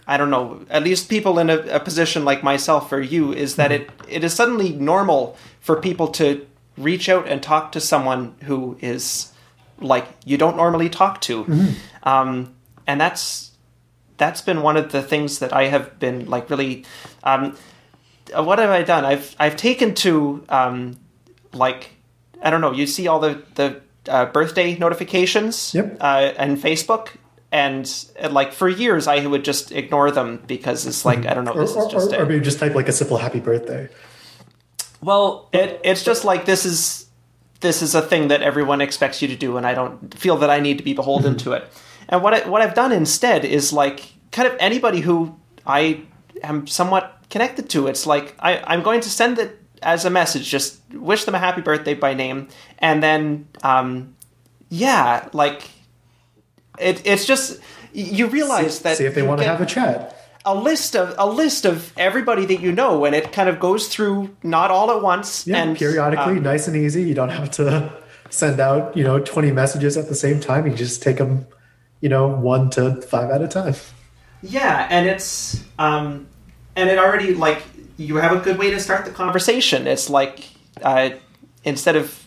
I 0.07 0.19
don't 0.19 0.29
know, 0.29 0.67
at 0.69 0.83
least 0.83 1.09
people 1.09 1.39
in 1.39 1.49
a, 1.49 1.59
a 1.77 1.81
position 1.81 2.25
like 2.27 2.43
myself 2.43 2.93
or 2.93 3.01
you, 3.01 3.33
is 3.33 3.57
that 3.57 3.73
it, 3.73 3.89
it 4.07 4.23
is 4.23 4.35
suddenly 4.35 4.71
normal 4.71 5.37
for 5.61 5.81
people 5.81 6.09
to 6.09 6.47
reach 6.77 7.09
out 7.09 7.27
and 7.27 7.43
talk 7.43 7.73
to 7.73 7.81
someone 7.81 8.35
who 8.43 8.77
is 8.81 9.33
like 9.81 10.07
you 10.27 10.37
don't 10.37 10.57
normally 10.57 10.91
talk 10.91 11.21
to, 11.23 11.47
um, 12.03 12.55
and 12.87 13.01
that's 13.01 13.53
that's 14.19 14.43
been 14.43 14.61
one 14.63 14.77
of 14.77 14.93
the 14.93 15.03
things 15.03 15.39
that 15.39 15.53
I 15.53 15.65
have 15.69 15.99
been 15.99 16.27
like 16.27 16.51
really. 16.51 16.85
Um, 17.23 17.57
what 18.35 18.59
have 18.59 18.71
I 18.71 18.83
done? 18.83 19.05
I've 19.05 19.35
I've 19.39 19.57
taken 19.57 19.95
to 19.97 20.45
um, 20.51 20.99
like 21.53 21.94
I 22.45 22.51
don't 22.51 22.61
know. 22.61 22.73
You 22.73 22.87
see 22.87 23.09
all 23.09 23.19
the 23.19 23.43
the 23.57 23.81
uh, 24.09 24.27
birthday 24.27 24.77
notifications 24.79 25.73
Yep. 25.75 25.97
uh, 26.01 26.33
and 26.37 26.59
Facebook, 26.59 27.09
and 27.51 27.91
uh, 28.23 28.29
like 28.29 28.53
for 28.53 28.69
years 28.69 29.07
I 29.09 29.27
would 29.27 29.45
just 29.45 29.73
ignore 29.73 30.11
them 30.13 30.43
because 30.47 30.87
it's 30.87 31.05
like 31.05 31.25
I 31.27 31.35
don't 31.35 31.45
know. 31.45 31.53
Or, 31.55 31.63
This 31.63 31.75
is 31.75 31.87
just 31.91 32.13
or, 32.13 32.17
a- 32.17 32.23
or 32.23 32.27
maybe 32.27 32.45
just 32.45 32.59
type 32.61 32.75
like 32.75 32.89
a 32.89 32.93
simple 32.93 33.17
happy 33.17 33.41
birthday. 33.41 33.89
well, 35.01 35.49
it, 35.53 35.81
it's 35.85 36.03
just 36.05 36.25
like 36.25 36.45
this 36.45 36.65
is 36.65 37.07
this 37.61 37.81
is 37.83 37.95
a 37.95 38.03
thing 38.03 38.29
that 38.29 38.43
everyone 38.43 38.81
expects 38.83 39.23
you 39.23 39.29
to 39.29 39.37
do, 39.37 39.57
and 39.57 39.67
I 39.67 39.75
don't 39.75 40.13
feel 40.19 40.37
that 40.39 40.51
I 40.51 40.61
need 40.61 40.79
to 40.79 40.85
be 40.85 40.93
beholden 40.95 41.37
to 41.39 41.53
it. 41.53 41.65
And 42.09 42.23
what 42.23 42.35
I, 42.35 42.49
what 42.49 42.61
I've 42.61 42.75
done 42.75 42.93
instead 42.93 43.45
is 43.45 43.73
like 43.73 44.13
kind 44.33 44.47
of 44.47 44.55
anybody 44.61 45.01
who 45.01 45.35
I 45.67 46.03
am 46.43 46.67
somewhat 46.67 47.11
connected 47.31 47.71
to. 47.71 47.87
It's 47.87 48.07
like 48.07 48.35
I, 48.39 48.63
I'm 48.67 48.83
going 48.83 49.01
to 49.01 49.09
send 49.09 49.39
it 49.39 49.59
as 49.85 50.05
a 50.05 50.11
message, 50.11 50.49
just 50.51 50.81
wish 50.93 51.25
them 51.25 51.35
a 51.35 51.39
happy 51.39 51.61
birthday 51.61 51.95
by 51.95 52.15
name, 52.15 52.49
and 52.79 53.03
then 53.03 53.47
um, 53.63 54.15
yeah, 54.71 55.29
like 55.33 55.71
it, 56.79 57.03
it's 57.07 57.25
just 57.27 57.61
you 57.93 58.27
realize 58.27 58.81
that 58.81 58.97
See 58.97 59.05
if 59.05 59.15
they 59.15 59.23
want 59.23 59.41
to 59.41 59.47
have 59.47 59.61
a 59.61 59.67
chat. 59.67 60.17
a 60.45 60.55
list 60.55 60.97
of 60.97 61.15
a 61.19 61.27
list 61.27 61.65
of 61.65 61.93
everybody 61.97 62.45
that 62.47 62.61
you 62.61 62.73
know, 62.73 63.05
and 63.05 63.15
it 63.15 63.33
kind 63.33 63.49
of 63.49 63.61
goes 63.61 63.89
through 63.89 64.35
not 64.43 64.71
all 64.71 64.91
at 64.91 65.01
once 65.03 65.47
Yeah, 65.47 65.63
and 65.63 65.77
periodically, 65.77 66.39
um, 66.39 66.43
nice 66.43 66.67
and 66.67 66.77
easy. 66.77 67.03
You 67.05 67.15
don't 67.15 67.29
have 67.31 67.51
to 67.53 67.93
send 68.31 68.59
out, 68.59 68.97
you 68.97 69.05
know, 69.05 69.21
20 69.21 69.53
messages 69.53 69.97
at 69.97 70.09
the 70.09 70.15
same 70.17 70.41
time. 70.41 70.67
You 70.67 70.75
just 70.75 71.03
take 71.03 71.19
them, 71.19 71.47
you 72.01 72.09
know, 72.09 72.27
one 72.27 72.69
to 72.71 73.01
five 73.03 73.31
at 73.31 73.43
a 73.43 73.49
time. 73.49 73.75
yeah, 74.43 74.89
and 74.91 75.07
it's 75.07 75.63
um, 75.79 76.27
and 76.75 76.91
it 76.91 76.99
already 76.99 77.33
like 77.35 77.63
you 77.97 78.17
have 78.17 78.33
a 78.37 78.41
good 78.41 78.59
way 78.59 78.71
to 78.71 78.81
start 78.81 79.05
the 79.05 79.11
conversation. 79.11 79.87
It's 79.87 80.09
like 80.11 80.49
uh, 80.83 81.11
instead 81.65 81.97
of 81.97 82.27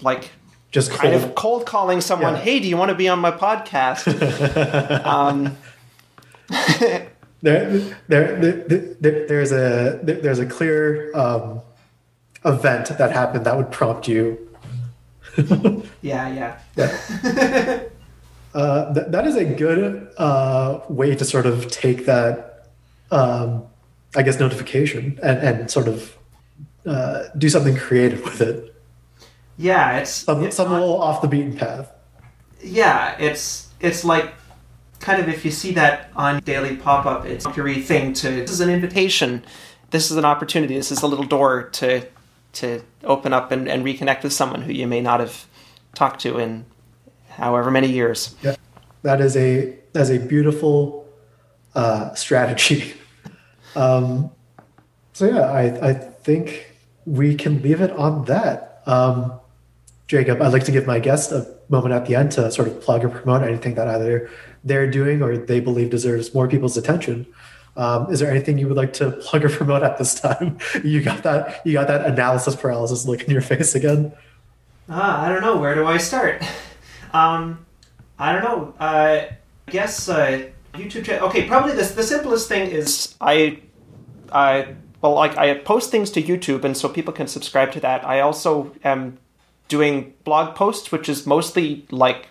like 0.00 0.30
Just 0.70 0.90
kind 0.90 1.12
cold. 1.14 1.24
of 1.24 1.34
cold 1.34 1.66
calling 1.66 2.00
someone, 2.00 2.34
Yeah. 2.34 2.40
hey, 2.40 2.60
do 2.60 2.68
you 2.68 2.76
want 2.76 2.90
to 2.90 2.94
be 2.94 3.08
on 3.08 3.18
my 3.18 3.30
podcast? 3.32 4.06
um, 5.06 5.56
there, 7.40 7.78
there, 8.08 8.36
there, 8.36 8.64
there, 9.00 9.26
there's 9.26 9.52
a 9.52 9.98
there, 10.02 10.16
there's 10.20 10.38
a 10.38 10.46
clear 10.46 11.14
um, 11.16 11.60
event 12.44 12.88
that 12.98 13.10
happened 13.12 13.46
that 13.46 13.56
would 13.56 13.70
prompt 13.70 14.08
you. 14.08 14.48
yeah, 16.02 16.58
yeah, 16.76 17.80
Uh, 18.54 18.92
th- 18.92 19.06
that 19.08 19.26
is 19.26 19.34
a 19.34 19.46
good 19.46 20.10
uh, 20.18 20.80
way 20.90 21.14
to 21.16 21.24
sort 21.24 21.46
of 21.46 21.70
take 21.70 22.04
that, 22.04 22.66
um, 23.10 23.64
I 24.16 24.22
guess, 24.22 24.38
notification 24.38 25.18
and, 25.22 25.38
and 25.38 25.70
sort 25.70 25.88
of 25.88 26.16
uh, 26.86 27.24
do 27.38 27.48
something 27.48 27.76
creative 27.76 28.22
with 28.24 28.40
it. 28.40 28.74
yeah. 29.56 29.98
It's 29.98 30.10
Some, 30.10 30.44
it's 30.44 30.56
some 30.56 30.70
not- 30.70 30.80
little 30.80 31.00
off 31.00 31.22
the 31.22 31.28
beaten 31.28 31.56
path. 31.56 31.90
yeah, 32.62 33.16
it's 33.18 33.68
it's 33.80 34.04
like 34.04 34.32
kind 35.00 35.20
of 35.20 35.28
if 35.28 35.44
you 35.44 35.50
see 35.50 35.72
that 35.72 36.10
on 36.14 36.40
daily 36.40 36.76
pop 36.76 37.06
up, 37.06 37.24
it's 37.24 37.44
a 37.46 37.50
thing 37.82 38.12
to 38.14 38.28
this 38.30 38.50
is 38.50 38.60
an 38.60 38.70
invitation, 38.70 39.44
this 39.90 40.10
is 40.10 40.16
an 40.16 40.24
opportunity, 40.24 40.74
this 40.76 40.92
is 40.92 41.02
a 41.02 41.06
little 41.06 41.24
door 41.24 41.64
to 41.80 42.06
to 42.54 42.82
open 43.04 43.32
up 43.32 43.50
and, 43.50 43.66
and 43.68 43.82
reconnect 43.84 44.22
with 44.22 44.32
someone 44.32 44.60
who 44.62 44.72
you 44.72 44.86
may 44.86 45.00
not 45.00 45.20
have 45.20 45.46
talked 45.94 46.20
to 46.20 46.38
in 46.38 46.64
however 47.30 47.70
many 47.70 47.88
years. 47.90 48.34
Yeah, 48.42 48.56
that 49.02 49.20
is 49.20 49.36
a 49.36 49.76
that's 49.92 50.10
a 50.10 50.18
beautiful 50.18 51.08
uh, 51.74 52.14
strategy. 52.14 52.94
Um, 53.76 54.30
so 55.12 55.26
yeah, 55.26 55.50
I 55.50 55.90
I 55.90 55.92
think 55.94 56.72
we 57.06 57.34
can 57.34 57.62
leave 57.62 57.80
it 57.80 57.90
on 57.92 58.24
that. 58.26 58.82
Um, 58.86 59.32
Jacob, 60.06 60.42
I'd 60.42 60.52
like 60.52 60.64
to 60.64 60.72
give 60.72 60.86
my 60.86 60.98
guest 60.98 61.32
a 61.32 61.46
moment 61.68 61.94
at 61.94 62.06
the 62.06 62.14
end 62.14 62.32
to 62.32 62.50
sort 62.50 62.68
of 62.68 62.80
plug 62.82 63.04
or 63.04 63.08
promote 63.08 63.42
anything 63.42 63.74
that 63.76 63.88
either 63.88 64.28
they're 64.62 64.90
doing 64.90 65.22
or 65.22 65.36
they 65.36 65.60
believe 65.60 65.90
deserves 65.90 66.34
more 66.34 66.46
people's 66.48 66.76
attention. 66.76 67.26
Um, 67.76 68.12
is 68.12 68.20
there 68.20 68.30
anything 68.30 68.58
you 68.58 68.68
would 68.68 68.76
like 68.76 68.92
to 68.94 69.12
plug 69.12 69.44
or 69.44 69.48
promote 69.48 69.82
at 69.82 69.96
this 69.96 70.14
time? 70.14 70.58
You 70.84 71.02
got 71.02 71.22
that 71.22 71.64
you 71.66 71.72
got 71.72 71.88
that 71.88 72.04
analysis 72.06 72.54
paralysis 72.56 73.06
look 73.06 73.22
in 73.22 73.30
your 73.30 73.40
face 73.40 73.74
again. 73.74 74.12
Ah, 74.88 75.22
I 75.24 75.28
don't 75.28 75.40
know. 75.40 75.56
Where 75.56 75.74
do 75.74 75.86
I 75.86 75.98
start? 75.98 76.42
Um, 77.14 77.66
I 78.18 78.32
don't 78.32 78.42
know. 78.42 78.74
Uh, 78.80 79.26
I 79.68 79.70
guess 79.70 80.08
uh, 80.08 80.48
YouTube. 80.74 81.04
Cha- 81.04 81.24
okay, 81.26 81.46
probably 81.46 81.72
the 81.72 81.82
the 81.82 82.02
simplest 82.02 82.48
thing 82.48 82.70
is 82.70 83.14
I, 83.20 83.60
I 84.32 84.74
well, 85.00 85.14
like 85.14 85.36
I 85.36 85.54
post 85.54 85.90
things 85.90 86.10
to 86.12 86.22
YouTube, 86.22 86.64
and 86.64 86.76
so 86.76 86.88
people 86.88 87.12
can 87.12 87.26
subscribe 87.26 87.72
to 87.72 87.80
that. 87.80 88.04
I 88.04 88.20
also 88.20 88.72
am 88.84 89.18
doing 89.68 90.14
blog 90.24 90.54
posts, 90.54 90.92
which 90.92 91.08
is 91.08 91.26
mostly 91.26 91.86
like 91.90 92.28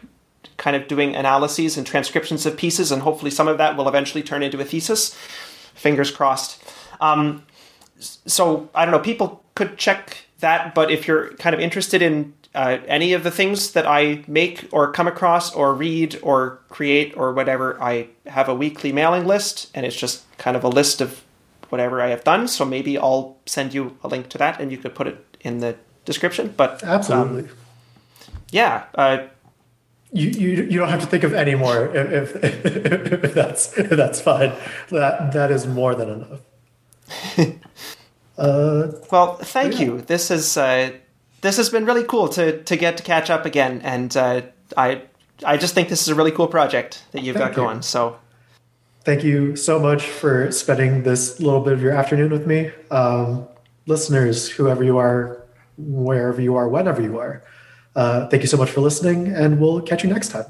kind 0.58 0.76
of 0.76 0.88
doing 0.88 1.16
analyses 1.16 1.78
and 1.78 1.86
transcriptions 1.86 2.46
of 2.46 2.58
pieces, 2.58 2.92
and 2.92 3.02
hopefully 3.02 3.32
some 3.32 3.48
of 3.48 3.58
that 3.58 3.78
will 3.78 3.88
eventually 3.88 4.24
turn 4.24 4.44
into 4.44 4.60
a 4.60 4.66
thesis. 4.66 5.16
Fingers 5.74 6.12
crossed. 6.12 6.64
Um, 7.00 7.44
so 8.00 8.70
I 8.74 8.86
don't 8.86 8.92
know. 8.92 9.00
People 9.00 9.44
could 9.56 9.78
check 9.78 10.26
that, 10.40 10.74
but 10.74 10.90
if 10.92 11.08
you're 11.08 11.34
kind 11.34 11.54
of 11.54 11.60
interested 11.60 12.02
in 12.02 12.34
uh, 12.54 12.80
any 12.88 13.14
of 13.14 13.24
the 13.24 13.32
things 13.32 13.72
that 13.72 13.88
I 13.88 14.24
make 14.28 14.68
or 14.72 14.92
come 14.92 15.08
across 15.08 15.56
or 15.56 15.74
read 15.74 16.20
or 16.22 16.60
create 16.70 17.16
or 17.16 17.34
whatever, 17.34 17.82
I 17.82 18.10
have 18.28 18.50
a 18.50 18.56
weekly 18.56 18.92
mailing 18.92 19.26
list, 19.26 19.72
and 19.74 19.86
it's 19.86 19.96
just 19.96 20.24
kind 20.38 20.58
of 20.58 20.64
a 20.64 20.68
list 20.70 21.02
of 21.02 21.24
whatever 21.70 22.02
I 22.02 22.10
have 22.10 22.24
done. 22.24 22.48
So 22.48 22.66
maybe 22.66 22.98
I'll 22.98 23.38
send 23.46 23.74
you 23.74 23.98
a 24.04 24.08
link 24.08 24.30
to 24.30 24.38
that, 24.38 24.60
and 24.60 24.72
you 24.72 24.78
could 24.78 24.94
put 24.96 25.08
it 25.08 25.38
in 25.42 25.60
the 25.60 25.76
description. 26.04 26.54
But 26.58 26.84
um, 26.84 26.90
Absolutely. 26.90 27.50
yeah, 28.52 28.84
uh, 28.96 29.28
You, 30.14 30.28
you 30.30 30.50
you 30.64 30.78
don't 30.80 30.90
have 30.90 31.00
to 31.00 31.08
think 31.08 31.24
of 31.24 31.34
any 31.34 31.56
more 31.56 31.88
if, 31.96 32.36
if, 32.36 32.66
if 33.24 33.34
that's 33.34 33.78
if 33.78 33.90
that's 33.92 34.20
fine. 34.20 34.52
That 34.90 35.32
that 35.32 35.52
is 35.52 35.66
more 35.66 35.96
than 35.96 36.10
enough. 36.10 36.42
Uh, 38.38 38.92
well, 39.12 39.36
thank 39.36 39.74
yeah. 39.74 39.86
you. 39.86 40.02
This 40.02 40.32
is 40.32 40.58
uh, 40.58 40.90
this 41.42 41.58
has 41.58 41.70
been 41.70 41.86
really 41.86 42.04
cool 42.04 42.30
to 42.30 42.64
to 42.64 42.76
get 42.76 42.98
to 42.98 43.04
catch 43.04 43.30
up 43.30 43.46
again, 43.46 43.82
and 43.84 44.16
uh, 44.16 44.42
I 44.78 45.04
I 45.46 45.58
just 45.58 45.74
think 45.74 45.90
this 45.90 46.02
is 46.02 46.08
a 46.10 46.16
really 46.16 46.32
cool 46.32 46.48
project 46.48 47.04
that 47.12 47.24
you've 47.24 47.36
Thank 47.36 47.56
got 47.56 47.62
you. 47.62 47.68
going. 47.68 47.82
So 47.82 48.18
thank 49.04 49.24
you 49.24 49.56
so 49.56 49.80
much 49.80 50.04
for 50.04 50.52
spending 50.52 51.04
this 51.04 51.40
little 51.40 51.62
bit 51.62 51.74
of 51.74 51.82
your 51.82 51.94
afternoon 51.94 52.32
with 52.32 52.46
me. 52.46 52.72
Um, 52.92 53.48
listeners, 53.88 54.50
whoever 54.50 54.84
you 54.84 54.98
are, 54.98 55.44
wherever 55.78 56.42
you 56.42 56.56
are, 56.56 56.68
whenever 56.68 57.02
you 57.02 57.20
are, 57.20 57.44
uh, 57.96 58.28
thank 58.28 58.44
you 58.44 58.48
so 58.48 58.58
much 58.58 58.70
for 58.70 58.82
listening, 58.82 59.28
and 59.28 59.60
we'll 59.60 59.82
catch 59.82 60.04
you 60.04 60.10
next 60.10 60.30
time. 60.30 60.46